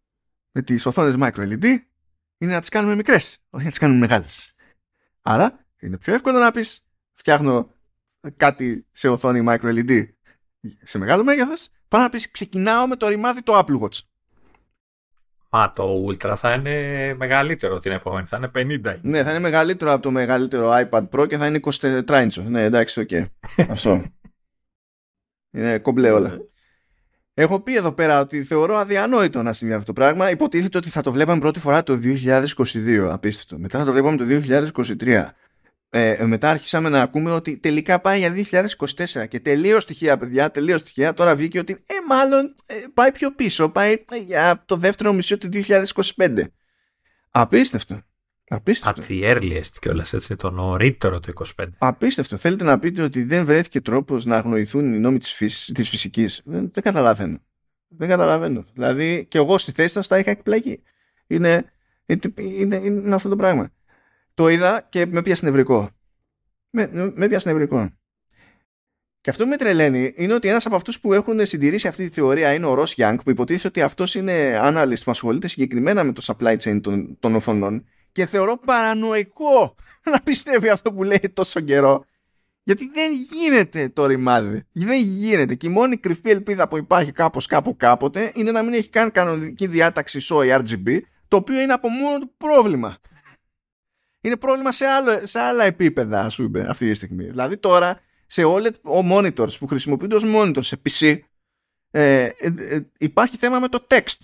με 0.51 0.61
τις 0.61 0.85
οθόνες 0.85 1.15
micro 1.19 1.47
LED 1.47 1.77
είναι 2.37 2.53
να 2.53 2.59
τις 2.59 2.69
κάνουμε 2.69 2.95
μικρές, 2.95 3.37
όχι 3.49 3.63
να 3.63 3.69
τις 3.69 3.79
κάνουμε 3.79 3.99
μεγάλες. 3.99 4.53
Άρα 5.21 5.65
είναι 5.79 5.97
πιο 5.97 6.13
εύκολο 6.13 6.39
να 6.39 6.51
πεις 6.51 6.81
φτιάχνω 7.13 7.71
κάτι 8.37 8.87
σε 8.91 9.07
οθόνη 9.07 9.43
micro 9.47 9.83
LED 9.85 10.07
σε 10.83 10.97
μεγάλο 10.97 11.23
μέγεθος 11.23 11.69
παρά 11.89 12.03
να 12.03 12.09
πεις 12.09 12.31
ξεκινάω 12.31 12.87
με 12.87 12.95
το 12.95 13.07
ρημάδι 13.07 13.41
το 13.41 13.57
Apple 13.57 13.79
Watch. 13.79 13.99
Μα 15.49 15.73
το 15.73 16.05
Ultra 16.07 16.33
θα 16.37 16.53
είναι 16.53 17.13
μεγαλύτερο 17.13 17.79
την 17.79 17.91
επόμενη, 17.91 18.27
θα 18.27 18.37
είναι 18.37 18.79
50. 18.85 18.99
Ναι, 19.01 19.23
θα 19.23 19.29
είναι 19.29 19.39
μεγαλύτερο 19.39 19.91
από 19.91 20.01
το 20.01 20.11
μεγαλύτερο 20.11 20.71
iPad 20.71 21.09
Pro 21.09 21.27
και 21.27 21.37
θα 21.37 21.45
είναι 21.45 21.59
24 21.63 22.03
inch. 22.05 22.43
Ναι, 22.47 22.63
εντάξει, 22.63 22.99
OK. 22.99 23.07
Okay. 23.11 23.25
Αυτό. 23.69 24.03
Είναι 25.51 25.79
κομπλέ 25.79 26.11
όλα. 26.11 26.37
Έχω 27.33 27.59
πει 27.59 27.75
εδώ 27.75 27.91
πέρα 27.91 28.19
ότι 28.19 28.43
θεωρώ 28.43 28.75
αδιανόητο 28.75 29.43
να 29.43 29.53
συμβεί 29.53 29.73
αυτό 29.73 29.85
το 29.85 29.93
πράγμα. 29.93 30.29
Υποτίθεται 30.29 30.77
ότι 30.77 30.89
θα 30.89 31.01
το 31.01 31.11
βλέπαμε 31.11 31.39
πρώτη 31.39 31.59
φορά 31.59 31.83
το 31.83 31.99
2022. 32.03 33.09
Απίστευτο. 33.11 33.57
Μετά 33.57 33.79
θα 33.79 33.85
το 33.85 33.91
βλέπαμε 33.91 34.17
το 34.17 34.25
2023 34.97 35.29
ε, 35.89 36.23
μετά 36.25 36.49
άρχισαμε 36.49 36.89
να 36.89 37.01
ακούμε 37.01 37.31
ότι 37.31 37.57
τελικά 37.57 38.01
πάει 38.01 38.19
για 38.19 38.33
2024 39.15 39.27
και 39.27 39.39
τελείως 39.39 39.83
στοιχεία 39.83 40.17
παιδιά, 40.17 40.51
τελείως 40.51 40.79
στοιχεία 40.79 41.13
τώρα 41.13 41.35
βγήκε 41.35 41.59
ότι 41.59 41.73
ε, 41.73 41.93
μάλλον 42.07 42.55
ε, 42.65 42.75
πάει 42.93 43.11
πιο 43.11 43.31
πίσω, 43.31 43.69
πάει 43.69 43.93
ε, 44.11 44.17
για 44.17 44.63
το 44.65 44.75
δεύτερο 44.75 45.13
μισό 45.13 45.37
του 45.37 45.49
2025 45.53 46.43
απίστευτο 47.31 48.01
Απίστευτο. 48.51 49.01
At 49.01 49.11
the 49.11 49.35
earliest 49.35 49.71
κιόλας, 49.81 50.13
έτσι, 50.13 50.35
το 50.35 50.51
νωρίτερο 50.51 51.19
του 51.19 51.33
25. 51.57 51.65
Απίστευτο. 51.77 52.37
Θέλετε 52.37 52.63
να 52.63 52.79
πείτε 52.79 53.01
ότι 53.01 53.23
δεν 53.23 53.45
βρέθηκε 53.45 53.81
τρόπος 53.81 54.25
να 54.25 54.35
αγνοηθούν 54.35 54.93
οι 54.93 54.99
νόμοι 54.99 55.17
της 55.17 55.31
φύσης, 55.31 55.71
της 55.73 55.89
φυσικής; 55.89 56.41
Δεν, 56.45 56.69
δεν 56.73 56.83
καταλαβαίνω. 56.83 57.37
Δεν 57.87 58.07
καταλαβαίνω. 58.07 58.65
Δηλαδή, 58.73 59.25
και 59.29 59.37
εγώ 59.37 59.57
στη 59.57 59.71
θέση 59.71 59.93
σας 59.93 60.07
τα 60.07 60.19
είχα 60.19 60.31
εκπλαγεί. 60.31 60.81
Είναι, 61.27 61.71
είναι, 62.05 62.19
είναι, 62.35 62.75
είναι 62.75 63.15
αυτό 63.15 63.29
το 63.29 63.35
πράγμα 63.35 63.71
το 64.39 64.47
είδα 64.47 64.87
και 64.89 65.05
με 65.05 65.21
πιάσε 65.21 65.45
νευρικό. 65.45 65.89
Με, 66.69 67.11
με 67.15 67.27
πιάσε 67.27 67.49
νευρικό. 67.49 67.89
Και 69.21 69.29
αυτό 69.29 69.43
που 69.43 69.49
με 69.49 69.55
τρελαίνει 69.55 70.13
είναι 70.15 70.33
ότι 70.33 70.47
ένας 70.47 70.65
από 70.65 70.75
αυτούς 70.75 70.99
που 70.99 71.13
έχουν 71.13 71.45
συντηρήσει 71.45 71.87
αυτή 71.87 72.07
τη 72.07 72.13
θεωρία 72.13 72.53
είναι 72.53 72.65
ο 72.65 72.73
Ρος 72.73 72.93
Γιάνγκ, 72.93 73.19
που 73.23 73.29
υποτίθεται 73.29 73.67
ότι 73.67 73.81
αυτός 73.81 74.15
είναι 74.15 74.59
analyst 74.61 75.03
που 75.03 75.11
ασχολείται 75.11 75.47
συγκεκριμένα 75.47 76.03
με 76.03 76.11
το 76.11 76.21
supply 76.25 76.57
chain 76.57 76.79
των, 76.83 77.17
των 77.19 77.35
οθονών. 77.35 77.85
Και 78.11 78.25
θεωρώ 78.25 78.57
παρανοϊκό 78.65 79.75
να 80.11 80.21
πιστεύει 80.21 80.69
αυτό 80.69 80.93
που 80.93 81.03
λέει 81.03 81.31
τόσο 81.33 81.59
καιρό. 81.59 82.05
Γιατί 82.63 82.91
δεν 82.93 83.11
γίνεται 83.31 83.89
το 83.89 84.05
ρημάδι. 84.05 84.63
Δεν 84.71 85.01
γίνεται. 85.01 85.55
Και 85.55 85.67
η 85.67 85.69
μόνη 85.69 85.97
κρυφή 85.97 86.29
ελπίδα 86.29 86.67
που 86.67 86.77
υπάρχει 86.77 87.11
κάπως 87.11 87.45
κάπου 87.45 87.75
κάποτε 87.77 88.31
είναι 88.35 88.51
να 88.51 88.63
μην 88.63 88.73
έχει 88.73 88.89
καν 88.89 89.11
κανονική 89.11 89.67
διάταξη 89.67 90.19
SOI 90.29 90.61
RGB, 90.61 90.99
το 91.27 91.37
οποίο 91.37 91.59
είναι 91.59 91.73
από 91.73 91.89
μόνο 91.89 92.19
του 92.19 92.33
πρόβλημα. 92.37 92.97
Είναι 94.21 94.37
πρόβλημα 94.37 94.71
σε, 94.71 94.85
άλλο, 94.85 95.27
σε 95.27 95.39
άλλα 95.39 95.63
επίπεδα, 95.63 96.21
ας 96.21 96.35
πούμε, 96.35 96.65
αυτή 96.69 96.87
τη 96.87 96.93
στιγμή. 96.93 97.23
Δηλαδή 97.23 97.57
τώρα 97.57 97.99
σε 98.25 98.43
OLED 98.45 98.73
monitors 99.11 99.57
που 99.59 99.67
χρησιμοποιούνται 99.67 100.15
ως 100.15 100.23
monitors 100.25 100.63
σε 100.63 100.81
PC 100.89 101.19
ε, 101.91 102.23
ε, 102.23 102.53
ε, 102.57 102.79
υπάρχει 102.97 103.37
θέμα 103.37 103.59
με 103.59 103.67
το 103.67 103.87
text 103.89 104.17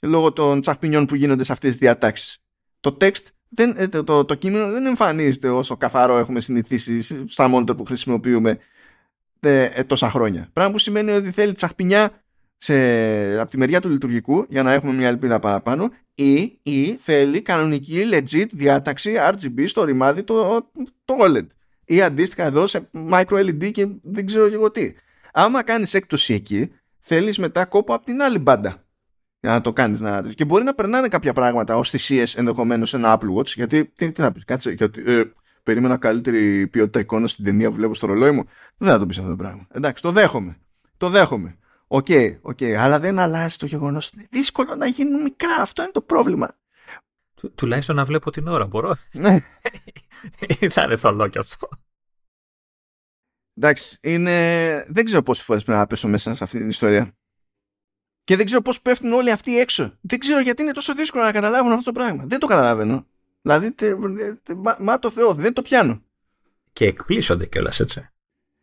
λόγω 0.00 0.32
των 0.32 0.60
τσαχπινιών 0.60 1.06
που 1.06 1.14
γίνονται 1.14 1.44
σε 1.44 1.52
αυτές 1.52 1.70
τις 1.70 1.78
διατάξεις. 1.78 2.38
Το 2.80 2.96
text, 3.00 3.24
δεν, 3.48 3.74
ε, 3.76 3.88
το, 3.88 4.04
το, 4.04 4.24
το, 4.24 4.34
κείμενο 4.34 4.70
δεν 4.70 4.86
εμφανίζεται 4.86 5.48
όσο 5.48 5.76
καθαρό 5.76 6.18
έχουμε 6.18 6.40
συνηθίσει 6.40 7.00
στα 7.28 7.50
monitor 7.54 7.76
που 7.76 7.84
χρησιμοποιούμε 7.84 8.58
τόσα 9.86 10.10
χρόνια. 10.10 10.48
Πράγμα 10.52 10.72
που 10.72 10.78
σημαίνει 10.78 11.10
ότι 11.10 11.30
θέλει 11.30 11.52
τσαχπινιά 11.52 12.24
σε, 12.56 13.40
από 13.40 13.50
τη 13.50 13.58
μεριά 13.58 13.80
του 13.80 13.88
λειτουργικού 13.88 14.46
για 14.48 14.62
να 14.62 14.72
έχουμε 14.72 14.92
μια 14.92 15.08
ελπίδα 15.08 15.38
παραπάνω 15.38 15.90
ή, 16.14 16.58
ή 16.62 16.96
θέλει 16.98 17.42
κανονική 17.42 18.02
legit 18.12 18.46
διάταξη 18.50 19.14
RGB 19.18 19.64
στο 19.66 19.84
ρημάδι 19.84 20.22
το, 20.22 20.70
το 21.04 21.14
OLED 21.20 21.46
ή 21.84 22.02
αντίστοιχα 22.02 22.44
εδώ 22.44 22.66
σε 22.66 22.90
micro 23.10 23.26
LED 23.26 23.70
και 23.70 23.86
δεν 24.02 24.26
ξέρω 24.26 24.46
εγώ 24.46 24.70
τι. 24.70 24.92
Άμα 25.32 25.62
κάνεις 25.62 25.94
έκπτωση 25.94 26.34
εκεί, 26.34 26.72
θέλεις 26.98 27.38
μετά 27.38 27.64
κόπο 27.64 27.94
από 27.94 28.04
την 28.04 28.22
άλλη 28.22 28.38
μπάντα 28.38 28.86
για 29.40 29.50
να 29.50 29.60
το 29.60 29.72
κάνεις. 29.72 30.00
Να... 30.00 30.22
Και 30.34 30.44
μπορεί 30.44 30.64
να 30.64 30.74
περνάνε 30.74 31.08
κάποια 31.08 31.32
πράγματα 31.32 31.76
ως 31.76 31.90
θυσίες 31.90 32.36
ενδεχομένως 32.36 32.88
σε 32.88 32.96
ένα 32.96 33.18
Apple 33.18 33.38
Watch, 33.38 33.46
γιατί 33.46 33.84
τι, 33.84 34.12
τι 34.12 34.22
θα 34.22 34.32
πεις, 34.32 34.44
κάτσε, 34.44 34.70
γιατί, 34.70 35.02
ε, 35.06 35.22
περίμενα 35.62 35.96
καλύτερη 35.96 36.66
ποιότητα 36.66 37.00
εικόνας 37.00 37.30
στην 37.30 37.44
ταινία 37.44 37.68
που 37.68 37.74
βλέπω 37.74 37.94
στο 37.94 38.06
ρολόι 38.06 38.30
μου. 38.30 38.44
Δεν 38.76 38.88
θα 38.88 38.98
το 38.98 39.06
πεις 39.06 39.18
αυτό 39.18 39.30
το 39.30 39.36
πράγμα. 39.36 39.66
Εντάξει, 39.72 40.02
το 40.02 40.10
δέχομαι. 40.10 40.56
Το 40.96 41.08
δέχομαι. 41.08 41.56
OK, 41.88 42.06
okay, 42.08 42.40
okay, 42.42 42.70
αλλά 42.70 42.98
δεν 42.98 43.18
αλλάζει 43.18 43.56
το 43.56 43.66
γεγονός. 43.66 44.10
Είναι 44.10 44.26
δύσκολο 44.30 44.74
να 44.74 44.86
γίνουν 44.86 45.22
μικρά. 45.22 45.54
Αυτό 45.54 45.82
είναι 45.82 45.92
το 45.92 46.00
πρόβλημα. 46.00 46.56
Του, 47.34 47.54
τουλάχιστον 47.54 47.96
να 47.96 48.04
βλέπω 48.04 48.30
την 48.30 48.48
ώρα, 48.48 48.66
μπορώ. 48.66 48.96
Ναι. 49.12 49.38
θα 50.70 50.82
είναι 50.82 50.96
θολό 50.96 51.28
κι 51.28 51.38
αυτό. 51.38 51.68
Εντάξει, 53.54 53.98
είναι... 54.00 54.84
δεν 54.88 55.04
ξέρω 55.04 55.22
πόσες 55.22 55.44
φορές 55.44 55.64
πρέπει 55.64 55.78
να 55.78 55.86
πέσω 55.86 56.08
μέσα 56.08 56.34
σε 56.34 56.44
αυτή 56.44 56.58
την 56.58 56.68
ιστορία. 56.68 57.16
Και 58.24 58.36
δεν 58.36 58.44
ξέρω 58.44 58.62
πώς 58.62 58.80
πέφτουν 58.80 59.12
όλοι 59.12 59.30
αυτοί 59.30 59.58
έξω. 59.58 59.98
Δεν 60.00 60.18
ξέρω 60.18 60.40
γιατί 60.40 60.62
είναι 60.62 60.72
τόσο 60.72 60.94
δύσκολο 60.94 61.24
να 61.24 61.32
καταλάβουν 61.32 61.72
αυτό 61.72 61.84
το 61.84 61.92
πράγμα. 61.92 62.24
Δεν 62.26 62.38
το 62.38 62.46
καταλαβαίνω. 62.46 63.06
Δηλαδή, 63.42 63.72
τε, 63.72 63.94
τε, 64.42 64.54
μα, 64.54 64.76
μα, 64.80 64.98
το 64.98 65.10
Θεό, 65.10 65.34
δεν 65.34 65.52
το 65.52 65.62
πιάνω. 65.62 66.02
Και 66.72 66.86
εκπλήσονται 66.86 67.46
κιόλας 67.46 67.80
έτσι. 67.80 68.08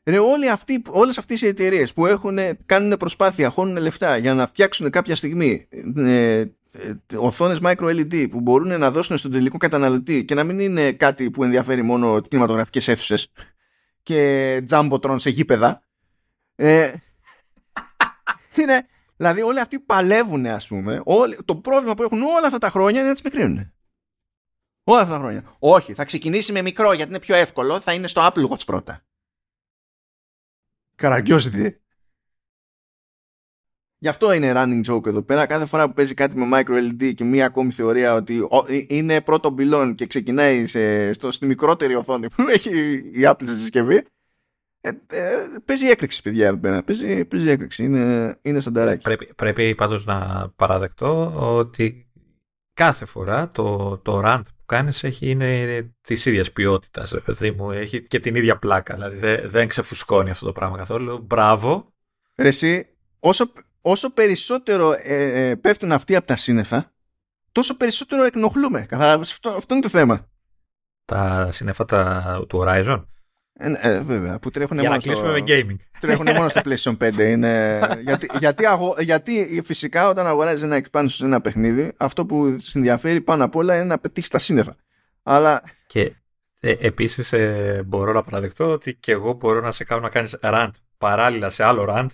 Ρε, 0.06 0.20
όλοι 0.20 0.50
αυτοί, 0.50 0.82
όλες 0.90 1.18
αυτές 1.18 1.42
οι 1.42 1.48
εταιρείες 1.48 1.94
που 1.94 2.06
έχουν, 2.06 2.38
κάνουν 2.66 2.98
προσπάθεια, 2.98 3.50
χώνουν 3.50 3.78
λεφτά 3.78 4.18
για 4.18 4.34
να 4.34 4.48
φτιάξουν 4.48 4.90
κάποια 4.90 5.16
στιγμή 5.16 5.68
ε, 5.96 6.40
ε, 6.40 6.48
οθόνες 7.16 7.60
micro 7.64 7.76
LED 7.76 8.30
που 8.30 8.42
μπορούν 8.42 8.80
να 8.80 8.92
δώσουν 8.92 9.18
στον 9.18 9.32
τελικό 9.32 9.58
καταναλωτή 9.58 10.26
και 10.26 10.36
να 10.36 10.44
μην 10.44 10.60
είναι 10.60 10.92
κάτι 10.92 11.32
που 11.32 11.44
ενδιαφέρει 11.44 11.82
μόνο 11.82 12.20
κινηματογραφικές 12.20 12.88
αίθουσες 12.88 13.32
και 14.04 14.62
τζάμποτρον 14.66 15.20
σε 15.20 15.30
γήπεδα 15.30 15.84
ε, 16.56 16.92
είναι, 18.62 18.88
δηλαδή 19.16 19.42
όλοι 19.42 19.60
αυτοί 19.60 19.80
παλεύουν 19.80 20.46
ας 20.46 20.68
πούμε 20.68 21.02
όλοι, 21.04 21.38
το 21.46 21.56
πρόβλημα 21.56 21.96
που 21.96 22.04
έχουν 22.04 22.22
όλα 22.22 22.46
αυτά 22.46 22.58
τα 22.58 22.70
χρόνια 22.70 23.00
είναι 23.00 23.08
να 23.08 23.14
τις 23.14 23.24
μικρύνουν. 23.24 23.74
Όλα 24.84 25.02
αυτά 25.02 25.14
τα 25.14 25.20
χρόνια. 25.20 25.56
Όχι 25.60 25.94
θα 25.94 26.06
ξεκινήσει 26.06 26.52
με 26.52 26.62
μικρό 26.62 26.94
γιατί 26.94 27.10
είναι 27.10 27.20
πιο 27.20 27.36
εύκολο 27.36 27.80
θα 27.80 27.94
είναι 27.94 28.08
στο 28.08 28.30
Apple 28.34 28.48
Watch 28.50 28.66
πρώτα 28.66 29.04
καραγκιόζητη 30.96 31.84
Γι' 34.04 34.10
αυτό 34.10 34.34
είναι 34.34 34.52
running 34.56 34.82
joke 34.92 35.06
εδώ 35.06 35.22
πέρα. 35.22 35.46
Κάθε 35.46 35.66
φορά 35.66 35.88
που 35.88 35.94
παίζει 35.94 36.14
κάτι 36.14 36.38
με 36.38 36.48
micro 36.52 36.72
LED 36.72 37.14
και 37.14 37.24
μία 37.24 37.46
ακόμη 37.46 37.72
θεωρία 37.72 38.14
ότι 38.14 38.48
ε, 38.68 38.86
είναι 38.88 39.22
πρώτο 39.22 39.50
μπιλόν 39.50 39.96
και 39.96 40.06
ξεκινάει 40.06 40.66
σε, 40.66 41.14
στο, 41.14 41.32
στη 41.32 41.46
μικρότερη 41.46 41.96
οθόνη 41.96 42.30
που 42.30 42.48
έχει 42.48 42.94
η 42.94 43.22
Apple 43.22 43.44
στη 43.46 43.56
συσκευή. 43.56 43.96
Ε, 44.82 44.90
ε, 45.08 45.48
παίζει 45.66 45.86
έκρηξη, 45.86 46.22
παιδιά, 46.22 46.48
εδώ 46.48 46.58
πέρα. 46.58 46.84
Παίζει, 46.84 47.26
παίζει 47.26 47.50
έκρηξη. 47.50 47.84
Είναι, 47.84 48.38
είναι 48.42 48.60
σανταράκι. 48.60 49.04
Πρέπει, 49.04 49.34
πρέπει 49.36 49.76
πάντως 49.76 50.06
να 50.06 50.50
παραδεχτώ 50.56 51.34
ότι 51.36 52.12
κάθε 52.74 53.06
φορά 53.06 53.52
το, 53.52 53.98
το 53.98 54.22
run 54.26 54.42
που 54.66 54.74
κάνεις 54.74 55.04
έχει, 55.04 55.30
είναι 55.30 55.94
της 56.02 56.26
ίδιας 56.26 56.52
ποιότητας, 56.52 57.16
παιδί 57.26 57.52
μου. 57.52 57.72
Έχει 57.72 58.08
και 58.08 58.20
την 58.20 58.36
ίδια 58.36 58.58
πλάκα. 58.58 58.94
Δηλαδή 58.94 59.18
δεν, 59.18 59.50
δεν 59.50 59.68
ξεφουσκώνει 59.68 60.30
αυτό 60.30 60.46
το 60.46 60.52
πράγμα 60.52 60.78
καθόλου. 60.78 61.18
Μπράβο. 61.18 61.94
Ρε 62.38 62.48
εσύ, 62.48 62.88
όσο, 63.20 63.52
όσο 63.82 64.14
περισσότερο 64.14 64.92
ε, 64.92 65.50
ε, 65.50 65.56
πέφτουν 65.56 65.92
αυτοί 65.92 66.16
από 66.16 66.28
τα 66.28 66.36
σύννεφα, 66.36 66.94
τόσο 67.52 67.78
περισσότερο 67.78 68.24
εκνοχλούμε. 68.24 68.88
Αυτό, 68.90 69.50
αυτό 69.50 69.74
είναι 69.74 69.84
το 69.84 69.90
θέμα. 69.90 70.30
Τα 71.06 71.50
σύννεφα 71.52 71.86
τα, 71.86 72.46
του 72.48 72.64
Horizon. 72.66 73.06
Ε, 73.64 73.70
ναι, 73.70 73.80
ε, 73.82 74.02
βέβαια, 74.02 74.40
που 74.40 74.52
τρέχουν 74.52 74.80
Για 74.80 74.90
μόνος 74.90 75.06
να 75.06 75.12
κλείσουμε 75.12 75.38
στο... 75.38 75.54
με 75.54 75.76
gaming. 75.76 76.00
Τρέχουν 76.00 76.28
μόνος 76.36 76.52
στο 76.52 76.62
PlayStation 76.66 76.98
5. 76.98 77.20
Είναι... 77.20 77.80
γιατί, 78.06 78.30
γιατί, 78.40 78.66
αγο... 78.66 78.96
γιατί 79.00 79.62
φυσικά 79.66 80.10
όταν 80.10 80.28
αγοράζεις 80.28 80.64
ένα 80.64 80.82
expansion 80.84 81.06
σε 81.08 81.26
ένα 81.26 81.42
παιχνίδι, 81.42 81.94
αυτό 81.98 82.26
που 82.26 82.56
σε 82.60 82.78
ενδιαφέρει 82.78 83.22
πάνω 83.22 83.44
απ' 83.44 83.56
όλα 83.56 83.76
είναι 83.76 83.84
να 83.84 84.00
πετύχεις 84.00 84.30
τα 84.30 84.40
σύννεφα. 84.40 84.76
Αλλά... 85.24 85.62
Και 85.88 86.14
ε, 86.60 86.76
επίσης 86.80 87.34
ε, 87.34 87.84
μπορώ 87.86 88.14
να 88.14 88.22
παραδεχτώ 88.22 88.70
ότι 88.70 88.96
και 88.96 89.12
εγώ 89.12 89.34
μπορώ 89.34 89.62
να 89.62 89.72
σε 89.72 89.84
κάνω 89.84 90.02
να 90.02 90.10
κάνεις 90.10 90.38
rant 90.42 90.72
παράλληλα 90.98 91.50
σε 91.50 91.64
άλλο 91.64 91.86
rant 91.90 92.08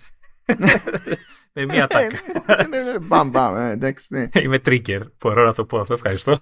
με 1.54 1.64
μία 1.64 1.86
τάκα. 1.86 2.18
Μπαμ, 3.02 3.30
μπαμ, 3.30 3.56
εντάξει. 3.56 4.30
Είμαι 4.34 4.58
trigger, 4.66 5.00
μπορώ 5.18 5.44
να 5.44 5.54
το 5.54 5.64
πω 5.64 5.80
αυτό, 5.80 5.94
ευχαριστώ. 5.94 6.38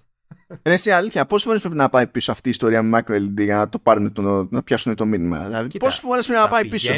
Ρε, 0.62 0.76
σε 0.76 0.92
αλήθεια, 0.92 1.26
πόσες 1.26 1.46
φορές 1.46 1.60
πρέπει 1.60 1.76
να 1.76 1.88
πάει 1.88 2.06
πίσω 2.06 2.32
αυτή 2.32 2.48
η 2.48 2.50
ιστορία 2.50 2.82
με 2.82 2.98
micro 2.98 3.12
LED 3.12 3.44
για 3.44 3.56
να 3.56 3.68
το 3.68 3.78
πάρουν, 3.78 4.12
το, 4.12 4.48
να 4.50 4.62
πιάσουν 4.62 4.94
το 4.94 5.06
μήνυμα. 5.06 5.44
Δηλαδή, 5.44 5.78
πόσες 5.78 6.00
φορές 6.00 6.26
πρέπει 6.26 6.40
να 6.40 6.48
πάει 6.48 6.66
πίσω; 6.66 6.94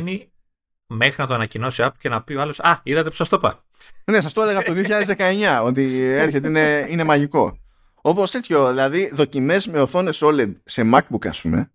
Μέχρι 0.93 1.21
να 1.21 1.27
το 1.27 1.35
ανακοινώσει 1.35 1.83
app 1.87 1.91
και 1.99 2.09
να 2.09 2.23
πει 2.23 2.35
ο 2.35 2.41
άλλος 2.41 2.61
Α, 2.61 2.81
είδατε 2.83 3.09
που 3.09 3.15
σας 3.15 3.29
το 3.29 3.37
είπα. 3.37 3.65
Ναι, 4.05 4.21
σας 4.21 4.33
το 4.33 4.43
έλεγα 4.43 4.63
το 4.63 4.73
2019 4.73 5.63
ότι 5.65 6.01
έρχεται, 6.03 6.49
είναι, 6.49 6.87
είναι 6.89 7.05
μαγικό. 7.05 7.59
Όπως 8.03 8.31
τέτοιο, 8.31 8.69
δηλαδή 8.69 9.11
δοκιμές 9.13 9.67
με 9.67 9.81
οθόνες 9.81 10.21
OLED 10.25 10.53
σε 10.65 10.91
MacBook, 10.95 11.27
ας 11.27 11.41
πούμε, 11.41 11.71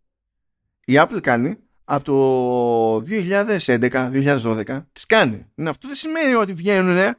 η 0.85 0.93
Apple 0.97 1.19
κάνει 1.21 1.57
από 1.83 2.03
το 2.03 3.05
2011-2012 3.07 4.85
τις 4.93 5.05
κάνει. 5.05 5.45
Αυτό 5.65 5.87
δεν 5.87 5.95
σημαίνει 5.95 6.33
ότι 6.33 6.53
βγαίνουν 6.53 6.97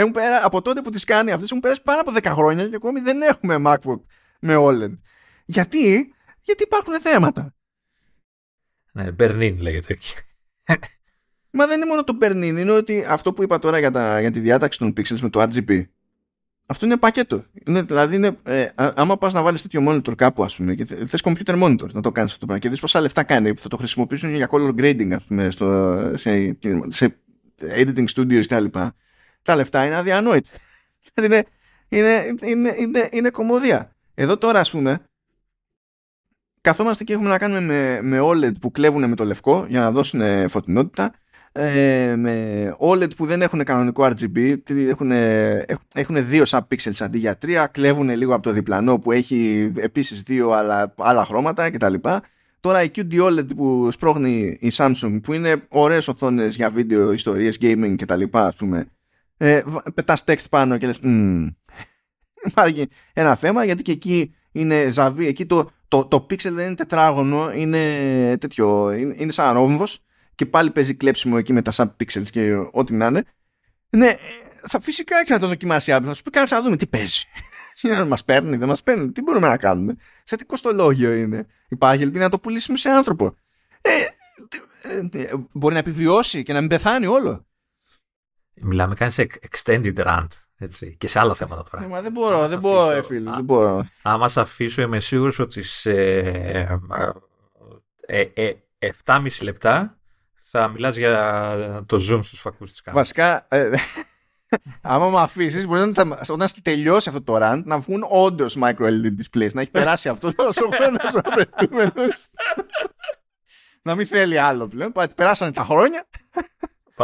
Έχουν 0.00 0.12
πέρα, 0.12 0.44
από 0.44 0.62
τότε 0.62 0.82
που 0.82 0.90
τις 0.90 1.04
κάνει 1.04 1.30
αυτές 1.30 1.48
έχουν 1.48 1.62
περάσει 1.62 1.82
πάνω 1.82 2.00
από 2.00 2.12
10 2.16 2.24
χρόνια 2.24 2.68
και 2.68 2.76
ακόμη 2.76 3.00
δεν 3.00 3.22
έχουμε 3.22 3.56
MacBook 3.64 4.00
με 4.40 4.54
OLED. 4.58 4.98
Γιατί; 5.44 6.14
Γιατί 6.40 6.62
υπάρχουν 6.62 7.00
θέματα. 7.00 7.54
Ναι, 8.92 9.08
Berlin 9.18 9.56
λέγεται 9.58 9.92
εκεί. 9.92 10.14
Μα 11.50 11.66
δεν 11.66 11.76
είναι 11.76 11.86
μόνο 11.86 12.04
το 12.04 12.18
Berlin, 12.20 12.42
είναι 12.58 12.72
ότι 12.72 13.04
αυτό 13.08 13.32
που 13.32 13.42
είπα 13.42 13.58
τώρα 13.58 13.78
για, 13.78 13.90
τα, 13.90 14.20
για 14.20 14.30
τη 14.30 14.40
διάταξη 14.40 14.78
των 14.78 14.92
pixels 14.96 15.18
με 15.20 15.30
το 15.30 15.42
RGB 15.42 15.84
αυτό 16.70 16.86
είναι 16.86 16.96
πακέτο. 16.96 17.44
Είναι, 17.66 17.82
δηλαδή, 17.82 18.16
είναι, 18.16 18.36
ε, 18.42 18.66
άμα 18.74 19.18
πας 19.18 19.32
να 19.32 19.42
βάλεις 19.42 19.62
τέτοιο 19.62 19.84
monitor 19.88 20.14
κάπου, 20.16 20.44
ας 20.44 20.56
πούμε, 20.56 20.74
και 20.74 20.84
θε 20.84 21.16
computer 21.22 21.62
monitor 21.62 21.90
να 21.92 22.00
το 22.00 22.12
κάνεις 22.12 22.30
αυτό 22.30 22.38
το 22.38 22.46
πράγμα 22.46 22.58
και 22.58 22.68
δεις 22.68 22.80
πόσα 22.80 23.00
λεφτά 23.00 23.22
κάνει, 23.22 23.54
που 23.54 23.60
θα 23.60 23.68
το 23.68 23.76
χρησιμοποιήσουν 23.76 24.34
για 24.34 24.48
color 24.50 24.74
grading, 24.74 25.10
ας 25.12 25.24
πούμε, 25.24 25.50
στο, 25.50 25.98
σε, 26.14 26.58
σε 26.86 27.16
editing 27.60 28.04
studios 28.14 28.44
κτλ 28.46 28.64
τα 29.42 29.56
λεφτά 29.56 29.84
είναι 29.84 29.96
αδιανόητα. 29.96 30.48
είναι, 31.22 31.44
είναι, 31.88 32.34
είναι, 32.42 32.74
είναι, 32.78 33.08
είναι 33.10 33.30
κομμωδία. 33.30 33.94
Εδώ 34.14 34.38
τώρα, 34.38 34.60
ας 34.60 34.70
πούμε, 34.70 35.00
καθόμαστε 36.60 37.04
και 37.04 37.12
έχουμε 37.12 37.28
να 37.28 37.38
κάνουμε 37.38 37.60
με, 37.60 38.00
με 38.02 38.18
OLED 38.22 38.60
που 38.60 38.70
κλέβουν 38.70 39.08
με 39.08 39.16
το 39.16 39.24
λευκό 39.24 39.66
για 39.68 39.80
να 39.80 39.90
δώσουν 39.90 40.48
φωτεινότητα, 40.48 41.12
ε, 41.52 42.14
με 42.16 42.76
OLED 42.78 43.16
που 43.16 43.26
δεν 43.26 43.42
έχουν 43.42 43.64
κανονικό 43.64 44.04
RGB, 44.04 44.56
έχουν, 44.68 45.10
έχουν 45.94 46.28
δύο 46.28 46.44
sub-pixels 46.46 46.98
αντί 46.98 47.18
για 47.18 47.38
τρία, 47.38 47.66
κλέβουν 47.66 48.10
λίγο 48.10 48.34
από 48.34 48.42
το 48.42 48.52
διπλανό 48.52 48.98
που 48.98 49.12
έχει 49.12 49.72
επίσης 49.76 50.22
δύο 50.22 50.50
άλλα, 50.50 50.94
άλλα 50.96 51.24
χρώματα 51.24 51.70
κτλ. 51.70 51.94
Τώρα 52.60 52.82
η 52.82 52.90
QD 52.94 53.20
OLED 53.20 53.56
που 53.56 53.90
σπρώχνει 53.90 54.58
η 54.60 54.70
Samsung 54.72 55.20
που 55.22 55.32
είναι 55.32 55.62
ωραίες 55.68 56.08
οθόνες 56.08 56.56
για 56.56 56.70
βίντεο, 56.70 57.12
ιστορίες, 57.12 57.58
gaming 57.60 57.94
κτλ. 57.98 58.22
Ας 58.30 58.54
πούμε, 58.54 58.86
ε, 59.42 59.62
πετάς 59.94 60.24
text 60.26 60.48
πάνω 60.50 60.78
και 60.78 60.86
λες 60.86 61.00
υπάρχει 62.44 62.88
ένα 63.12 63.34
θέμα 63.34 63.64
γιατί 63.64 63.82
και 63.82 63.92
εκεί 63.92 64.34
είναι 64.52 64.88
ζαβή. 64.90 65.26
Εκεί 65.26 65.46
το, 65.46 65.70
το, 65.88 66.04
το 66.04 66.26
pixel 66.30 66.50
δεν 66.50 66.66
είναι 66.66 66.74
τετράγωνο, 66.74 67.52
είναι 67.52 67.80
τέτοιο, 68.38 68.92
είναι, 68.92 69.14
είναι 69.18 69.32
σαν 69.32 69.52
ρόμβος 69.52 70.04
και 70.34 70.46
πάλι 70.46 70.70
παίζει 70.70 70.94
κλέψιμο 70.94 71.34
εκεί 71.38 71.52
με 71.52 71.62
τα 71.62 71.72
sub-pixels 71.74 72.28
και 72.30 72.54
ό,τι 72.72 72.94
να 72.94 73.06
είναι. 73.06 73.24
Ναι, 73.90 74.10
θα 74.66 74.80
φυσικά 74.80 75.24
και 75.24 75.32
να 75.32 75.38
το 75.38 75.46
δοκιμάσει 75.46 75.92
αύριο. 75.92 76.08
Θα 76.08 76.14
σου 76.14 76.22
πει 76.22 76.30
κάτσε 76.30 76.54
να 76.54 76.62
δούμε 76.62 76.76
τι 76.76 76.86
παίζει. 76.86 77.24
να 77.82 78.04
μας 78.04 78.24
παίρνει, 78.24 78.56
δεν 78.56 78.68
μας 78.68 78.82
παίρνει. 78.82 79.12
Τι 79.12 79.22
μπορούμε 79.22 79.48
να 79.48 79.56
κάνουμε. 79.56 79.96
Σε 80.24 80.36
τι 80.36 80.44
κοστολόγιο 80.44 81.12
είναι. 81.12 81.46
Υπάρχει 81.68 82.02
ελπίδα 82.02 82.24
να 82.24 82.30
το 82.30 82.38
πουλήσουμε 82.38 82.76
σε 82.76 82.90
άνθρωπο. 82.90 83.36
Ε, 83.80 83.90
ε, 84.82 85.22
ε, 85.22 85.32
μπορεί 85.52 85.74
να 85.74 85.80
επιβιώσει 85.80 86.42
και 86.42 86.52
να 86.52 86.60
μην 86.60 86.68
πεθάνει 86.68 87.06
όλο. 87.06 87.46
Μιλάμε 88.60 88.94
κάνει 88.94 89.10
σε 89.10 89.26
extended 89.50 89.94
rant. 89.96 90.26
Έτσι, 90.62 90.96
και 90.98 91.08
σε 91.08 91.18
άλλα 91.18 91.34
θέματα 91.34 91.64
τώρα. 91.70 91.84
Ε, 91.84 91.86
μα 91.86 92.00
δεν 92.00 92.12
μπορώ, 92.12 92.48
δεν 92.48 92.58
μπορώ, 92.58 92.90
ε, 92.90 93.02
φίλε, 93.02 93.30
δεν 93.30 93.44
μπορώ. 93.44 93.88
Άμα 94.02 94.28
σε 94.28 94.40
αφήσω, 94.40 94.82
είμαι 94.82 95.00
σίγουρος 95.00 95.38
ότι 95.38 95.62
σε 95.62 95.92
ε, 98.06 98.28
ε, 98.34 98.52
7,5 99.04 99.26
λεπτά 99.42 99.98
θα 100.34 100.68
μιλάς 100.68 100.96
για 100.96 101.84
το 101.86 101.96
zoom 101.96 102.20
στους 102.22 102.40
φακούς 102.40 102.70
της 102.70 102.80
κάμερας. 102.80 103.08
Βασικά, 103.08 103.46
ε, 103.48 103.70
άμα 104.80 105.08
με 105.08 105.20
αφήσεις, 105.20 105.66
μπορεί 105.66 105.92
να, 105.94 106.18
όταν 106.28 106.48
τελειώσει 106.62 107.08
αυτό 107.08 107.22
το 107.22 107.38
rant 107.42 107.62
να 107.64 107.78
βγουν 107.78 108.04
όντως 108.08 108.56
micro 108.62 108.84
LED 108.84 109.14
displays, 109.20 109.52
να 109.52 109.60
έχει 109.60 109.70
περάσει 109.70 110.08
αυτό 110.08 110.28
ο 110.36 110.68
χρόνο 110.76 110.98
απαιτούμενος. 111.24 112.30
να 113.82 113.94
μην 113.94 114.06
θέλει 114.06 114.38
άλλο 114.38 114.68
πλέον. 114.68 114.92
Περάσανε 115.14 115.52
τα 115.52 115.64
χρόνια. 115.64 116.06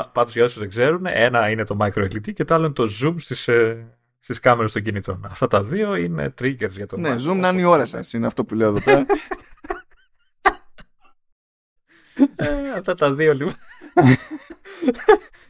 Πάντως 0.05 0.35
για 0.35 0.45
όσου 0.45 0.59
δεν 0.59 0.69
ξέρουν, 0.69 1.07
ένα 1.07 1.51
είναι 1.51 1.65
το 1.65 1.77
micro 1.81 2.03
LED 2.03 2.33
και 2.33 2.45
το 2.45 2.55
άλλο 2.55 2.65
είναι 2.65 2.75
το 2.75 2.89
zoom 3.03 3.15
στις 3.19 3.49
ε, 3.49 3.97
στις 4.19 4.41
κάμερες 4.41 4.73
των 4.73 4.83
κινητών. 4.83 5.27
Αυτά 5.31 5.47
τα 5.47 5.63
δύο 5.63 5.95
είναι 5.95 6.35
triggers 6.41 6.71
για 6.71 6.87
το 6.87 6.97
Ναι, 6.97 7.15
zoom 7.29 7.37
να 7.37 7.49
είναι 7.49 7.61
η 7.61 7.65
ώρα 7.65 7.85
σας, 7.85 8.13
είναι 8.13 8.27
αυτό 8.27 8.45
που 8.45 8.55
λέω 8.55 8.69
εδώ 8.69 8.83
πέρα. 8.83 9.07
Ε, 12.37 12.73
αυτά 12.79 12.95
τα 12.95 13.15
δύο 13.15 13.35
λοιπόν. 13.35 13.55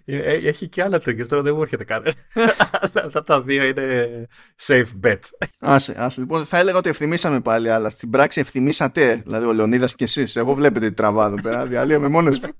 Ε, 0.04 0.32
έχει 0.32 0.68
και 0.68 0.82
άλλα 0.82 0.96
triggers, 0.96 1.26
τώρα 1.28 1.42
δεν 1.42 1.54
μου 1.54 1.62
έρχεται 1.62 1.84
κανένα. 1.84 2.14
αυτά 3.04 3.22
τα 3.22 3.42
δύο 3.42 3.64
είναι 3.64 4.26
safe 4.66 4.86
bet. 5.02 5.18
Άσε, 5.58 5.94
άσε. 5.98 6.20
Λοιπόν, 6.20 6.46
θα 6.46 6.58
έλεγα 6.58 6.78
ότι 6.78 6.88
ευθυμίσαμε 6.88 7.40
πάλι, 7.40 7.70
αλλά 7.70 7.90
στην 7.90 8.10
πράξη 8.10 8.40
ευθυμίσατε. 8.40 9.22
Δηλαδή, 9.24 9.46
ο 9.46 9.52
Λεωνίδας 9.52 9.94
και 9.94 10.04
εσείς. 10.04 10.36
Εγώ 10.36 10.54
βλέπετε 10.54 10.88
τι 10.88 10.94
τραβά 10.94 11.26
εδώ 11.26 11.40
πέρα. 11.42 11.64
Διαλύομαι 11.64 12.08
μόνος 12.08 12.40
μου. 12.40 12.40
Ναι, 12.40 12.52
κάνω. 12.52 12.56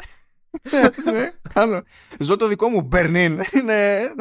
Ζω 2.19 2.37
το 2.37 2.49
δικό 2.49 2.69
μου 2.69 2.81
Μπερνίν. 2.81 3.41
Ε, 3.69 4.13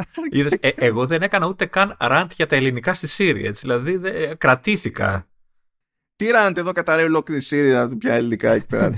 εγώ 0.75 1.05
δεν 1.05 1.21
έκανα 1.21 1.47
ούτε 1.47 1.65
καν 1.65 1.95
ραντ 1.99 2.31
για 2.35 2.47
τα 2.47 2.55
ελληνικά 2.55 2.93
στη 2.93 3.07
Σύρια. 3.07 3.51
Δηλαδή 3.51 4.01
κρατήθηκα. 4.37 5.27
Τι 6.15 6.27
ραντ 6.27 6.57
εδώ 6.57 6.71
καταραίει 6.71 7.05
ολόκληρη 7.05 7.41
Σύρια 7.41 7.89
πια 7.97 8.13
ελληνικά 8.13 8.51
εκεί 8.51 8.65
πέρα. 8.65 8.91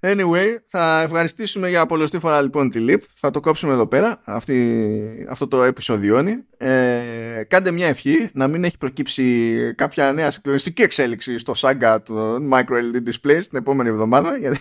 Anyway, 0.00 0.56
θα 0.68 1.00
ευχαριστήσουμε 1.00 1.68
για 1.68 1.86
πολλωστή 1.86 2.18
φορά 2.18 2.42
λοιπόν 2.42 2.70
τη 2.70 2.78
ΛΥΠ. 2.78 3.02
Θα 3.14 3.30
το 3.30 3.40
κόψουμε 3.40 3.72
εδώ 3.72 3.86
πέρα, 3.86 4.20
αυτή, 4.24 5.26
αυτό 5.28 5.48
το 5.48 5.62
επεισοδιόνι. 5.62 6.36
Ε, 6.56 7.42
κάντε 7.48 7.70
μια 7.70 7.86
ευχή 7.86 8.30
να 8.32 8.48
μην 8.48 8.64
έχει 8.64 8.78
προκύψει 8.78 9.74
κάποια 9.74 10.12
νέα 10.12 10.30
συγκλονιστική 10.30 10.82
εξέλιξη 10.82 11.38
στο 11.38 11.54
σάγκα 11.54 12.02
του 12.02 12.48
Micro 12.52 12.76
LED 12.94 13.08
Displays 13.08 13.42
την 13.48 13.58
επόμενη 13.58 13.88
εβδομάδα. 13.88 14.36
Γιατί... 14.36 14.58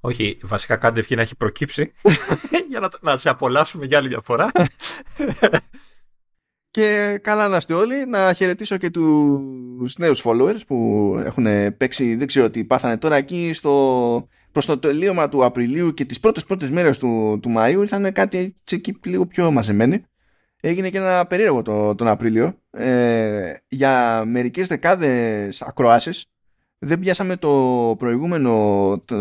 Όχι, 0.00 0.38
βασικά 0.42 0.76
κάντε 0.76 1.00
ευχή 1.00 1.14
να 1.14 1.22
έχει 1.22 1.36
προκύψει 1.36 1.92
για 2.70 2.80
να, 2.80 2.88
να 3.00 3.16
σε 3.16 3.28
απολαύσουμε 3.28 3.86
για 3.86 3.98
άλλη 3.98 4.08
μια 4.08 4.20
φορά. 4.24 4.52
Και 6.70 7.18
καλά 7.22 7.48
να 7.48 7.56
είστε 7.56 7.74
όλοι. 7.74 8.06
Να 8.06 8.32
χαιρετήσω 8.32 8.76
και 8.76 8.90
τους 8.90 9.96
νέους 9.98 10.22
followers 10.24 10.60
που 10.66 11.14
έχουν 11.24 11.76
παίξει, 11.76 12.14
δεν 12.14 12.26
ξέρω 12.26 12.50
τι 12.50 12.64
πάθανε 12.64 12.96
τώρα 12.96 13.16
εκεί 13.16 13.52
στο, 13.52 14.28
προς 14.52 14.66
το 14.66 14.78
τελείωμα 14.78 15.28
του 15.28 15.44
Απριλίου 15.44 15.94
και 15.94 16.04
τις 16.04 16.20
πρώτες 16.20 16.44
πρώτες 16.44 16.70
μέρες 16.70 16.98
του, 16.98 17.38
του 17.42 17.54
Μαΐου 17.56 17.78
ήρθαν 17.80 18.12
κάτι 18.12 18.56
εκεί 18.70 18.98
λίγο 19.04 19.26
πιο 19.26 19.50
μαζεμένοι. 19.50 20.04
Έγινε 20.60 20.90
και 20.90 20.98
ένα 20.98 21.26
περίεργο 21.26 21.62
το, 21.62 21.94
τον 21.94 22.08
Απρίλιο. 22.08 22.58
Ε, 22.70 23.52
για 23.68 24.24
μερικές 24.26 24.68
δεκάδες 24.68 25.62
ακροάσεις 25.62 26.29
δεν 26.82 26.98
πιάσαμε 26.98 27.36
το 27.36 27.94
προηγούμενο, 27.98 28.52
το, 29.04 29.16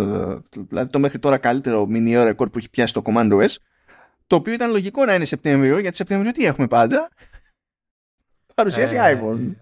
δηλαδή 0.52 0.92
το 0.92 1.00
μέχρι 1.00 1.20
τώρα 1.20 1.38
καλύτερο 1.38 1.86
μηνιαίο 1.86 2.24
ρεκόρ 2.24 2.50
που 2.50 2.58
έχει 2.58 2.70
πιάσει 2.70 2.94
το 2.94 3.02
Command 3.06 3.32
OS 3.32 3.56
το 4.28 4.36
οποίο 4.36 4.54
ήταν 4.54 4.72
λογικό 4.72 5.06
να 5.06 5.14
είναι 5.14 5.26
Σεπτέμβριο, 5.26 5.80
γιατί 5.80 5.96
Σεπτέμβριο 5.96 6.32
τι 6.32 6.46
έχουμε 6.46 6.68
πάντα; 6.68 7.10
Παρουσίαση 8.56 8.96
ε, 8.96 9.20
iPhone. 9.20 9.56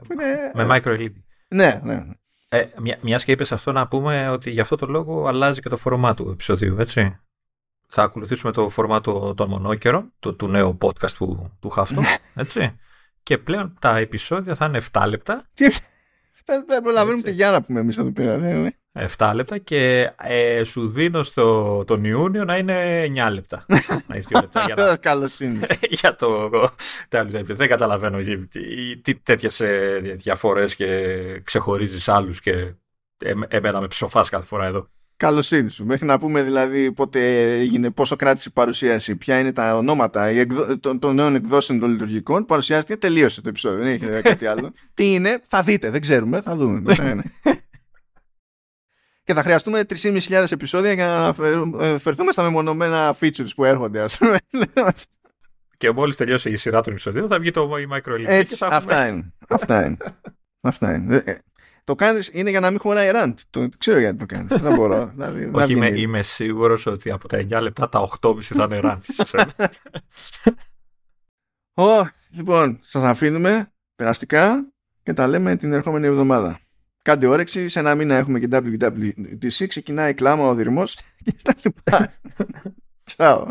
Με 0.53 0.67
micro 0.69 0.99
LED. 0.99 1.11
Ναι, 1.47 1.81
ναι. 1.83 1.95
ναι. 1.95 2.13
Ε, 2.49 2.67
μια, 2.81 2.97
μιας 3.01 3.23
και 3.23 3.31
είπες 3.31 3.51
αυτό 3.51 3.71
να 3.71 3.87
πούμε 3.87 4.29
ότι 4.29 4.49
γι' 4.49 4.59
αυτό 4.59 4.75
το 4.75 4.85
λόγο 4.85 5.27
αλλάζει 5.27 5.59
και 5.59 5.69
το 5.69 5.77
φόρμα 5.77 6.13
του 6.13 6.29
επεισοδίου, 6.29 6.79
έτσι. 6.79 7.19
Θα 7.87 8.03
ακολουθήσουμε 8.03 8.51
το 8.51 8.69
φόρμα 8.69 9.01
των 9.01 9.49
μονόκερων, 9.49 10.13
του, 10.19 10.35
του 10.35 10.47
νέου 10.47 10.77
podcast 10.81 11.11
του, 11.11 11.57
του 11.59 11.69
Χάφτο, 11.69 12.01
έτσι. 12.35 12.75
και 13.23 13.37
πλέον 13.37 13.77
τα 13.79 13.97
επεισόδια 13.97 14.55
θα 14.55 14.65
είναι 14.65 14.81
7 14.91 15.05
λεπτά. 15.07 15.49
Δεν 16.47 16.81
προλαβαίνουμε 16.81 17.23
τη 17.23 17.31
για 17.31 17.51
να 17.51 17.61
πούμε 17.61 17.79
εμείς 17.79 17.97
εδώ 17.97 18.11
πέρα. 18.11 18.71
7 19.17 19.31
λεπτά 19.35 19.57
και 19.57 20.11
ε, 20.21 20.63
σου 20.63 20.89
δίνω 20.89 21.23
στο, 21.23 21.83
τον 21.87 22.03
Ιούνιο 22.03 22.45
να 22.45 22.57
είναι 22.57 23.05
9 23.27 23.29
λεπτά. 23.31 23.65
να 24.07 24.15
έχεις 24.15 24.27
2 24.29 24.39
λεπτά 24.41 24.63
για 24.65 24.75
να... 24.75 24.95
Καλώς 25.09 25.39
είναι. 25.39 25.67
για 25.99 26.15
το... 26.15 26.49
Δεν 27.45 27.67
καταλαβαίνω 27.67 28.17
τι 29.01 29.15
τέτοιες 29.15 29.61
διαφορές 30.01 30.75
και 30.75 31.41
ξεχωρίζεις 31.43 32.09
άλλους 32.09 32.41
και 32.41 32.73
εμένα 33.47 33.81
με 33.81 33.87
ψοφάς 33.87 34.29
κάθε 34.29 34.45
φορά 34.45 34.65
εδώ. 34.65 34.89
Καλοσύνη 35.18 35.69
σου. 35.69 35.85
Μέχρι 35.85 36.06
να 36.06 36.19
πούμε 36.19 36.44
δηλαδή 36.44 36.91
πότε 36.91 37.52
έγινε, 37.60 37.89
πόσο 37.89 38.15
κράτησε 38.15 38.49
η 38.49 38.52
παρουσίαση, 38.53 39.15
ποια 39.15 39.39
είναι 39.39 39.52
τα 39.52 39.76
ονόματα 39.76 40.30
των, 40.80 40.99
των 40.99 41.15
νέων 41.15 41.35
εκδόσεων 41.35 41.80
των 41.80 41.89
λειτουργικών. 41.89 42.45
Παρουσιάστηκε, 42.45 42.98
τελείωσε 42.98 43.41
το 43.41 43.49
επεισόδιο. 43.49 43.84
Δεν 43.84 43.88
έχει 43.94 44.22
κάτι 44.22 44.45
άλλο. 44.45 44.73
Τι 44.94 45.14
είναι, 45.14 45.39
θα 45.44 45.64
δείτε, 45.64 45.89
δεν 45.89 46.02
ξέρουμε, 46.02 46.41
θα 46.41 46.56
δούμε. 46.56 46.81
και 49.23 49.34
θα 49.34 49.44
χρειαστούμε 49.44 49.85
3.500 50.02 50.45
επεισόδια 50.52 50.94
για 50.94 51.07
να 51.07 51.45
ε, 51.85 51.98
φερθούμε 51.98 52.31
στα 52.31 52.44
μεμονωμένα 52.44 53.15
features 53.19 53.49
που 53.56 53.64
έρχονται, 53.64 54.02
ας 54.02 54.18
πούμε. 54.18 54.38
Και 55.77 55.91
μόλις 55.91 56.15
τελειώσει 56.15 56.49
η 56.52 56.56
σειρά 56.56 56.81
των 56.81 56.91
επεισοδίων 56.91 57.27
θα 57.27 57.39
βγει 57.39 57.52
το 57.52 57.72
micro 57.94 58.23
Έτσι, 58.26 58.65
αυτά 58.69 59.07
είναι. 59.07 59.34
Αυτά 59.48 59.85
είναι. 59.85 59.98
αυτά 60.61 60.94
είναι. 60.94 61.41
Ε, 61.88 61.93
ε, 61.93 61.95
το 61.95 61.95
κάνεις 61.95 62.30
είναι 62.34 62.49
για 62.49 62.59
να 62.59 62.69
μην 62.69 62.80
χωράει 62.80 63.11
rant. 63.14 63.34
Το 63.49 63.69
ξέρω 63.77 63.99
γιατί 63.99 64.18
το 64.18 64.26
κάνεις. 64.26 64.61
Δεν 64.61 64.76
μπορώ. 64.76 65.11
Δηλαδή, 65.14 65.49
Όχι, 65.53 65.73
είμαι, 65.73 65.88
είμαι 65.88 66.22
σίγουρος 66.22 66.85
ότι 66.85 67.11
από 67.11 67.27
τα 67.27 67.38
9 67.38 67.61
λεπτά 67.61 67.89
τα 67.89 68.07
8,5 68.22 68.41
θα 68.41 68.64
είναι 68.64 68.80
rant. 68.84 68.99
oh, 71.73 72.03
λοιπόν, 72.38 72.80
σας 72.81 73.03
αφήνουμε 73.03 73.72
περαστικά 73.95 74.72
και 75.03 75.14
τα 75.14 75.27
λέμε 75.27 75.55
την 75.55 75.73
ερχόμενη 75.73 76.07
εβδομάδα. 76.07 76.59
Κάντε 77.01 77.27
όρεξη, 77.27 77.68
σε 77.68 77.80
ένα 77.80 77.95
μήνα 77.95 78.15
έχουμε 78.15 78.39
και 78.39 78.47
WWDC, 78.51 79.68
ξεκινάει 79.68 80.14
κλάμα 80.14 80.47
ο 80.47 80.53
δυρμός 80.53 80.99
και 81.23 81.34
τα 81.43 81.55
λοιπά. 81.64 82.14
Τσάω. 83.03 83.47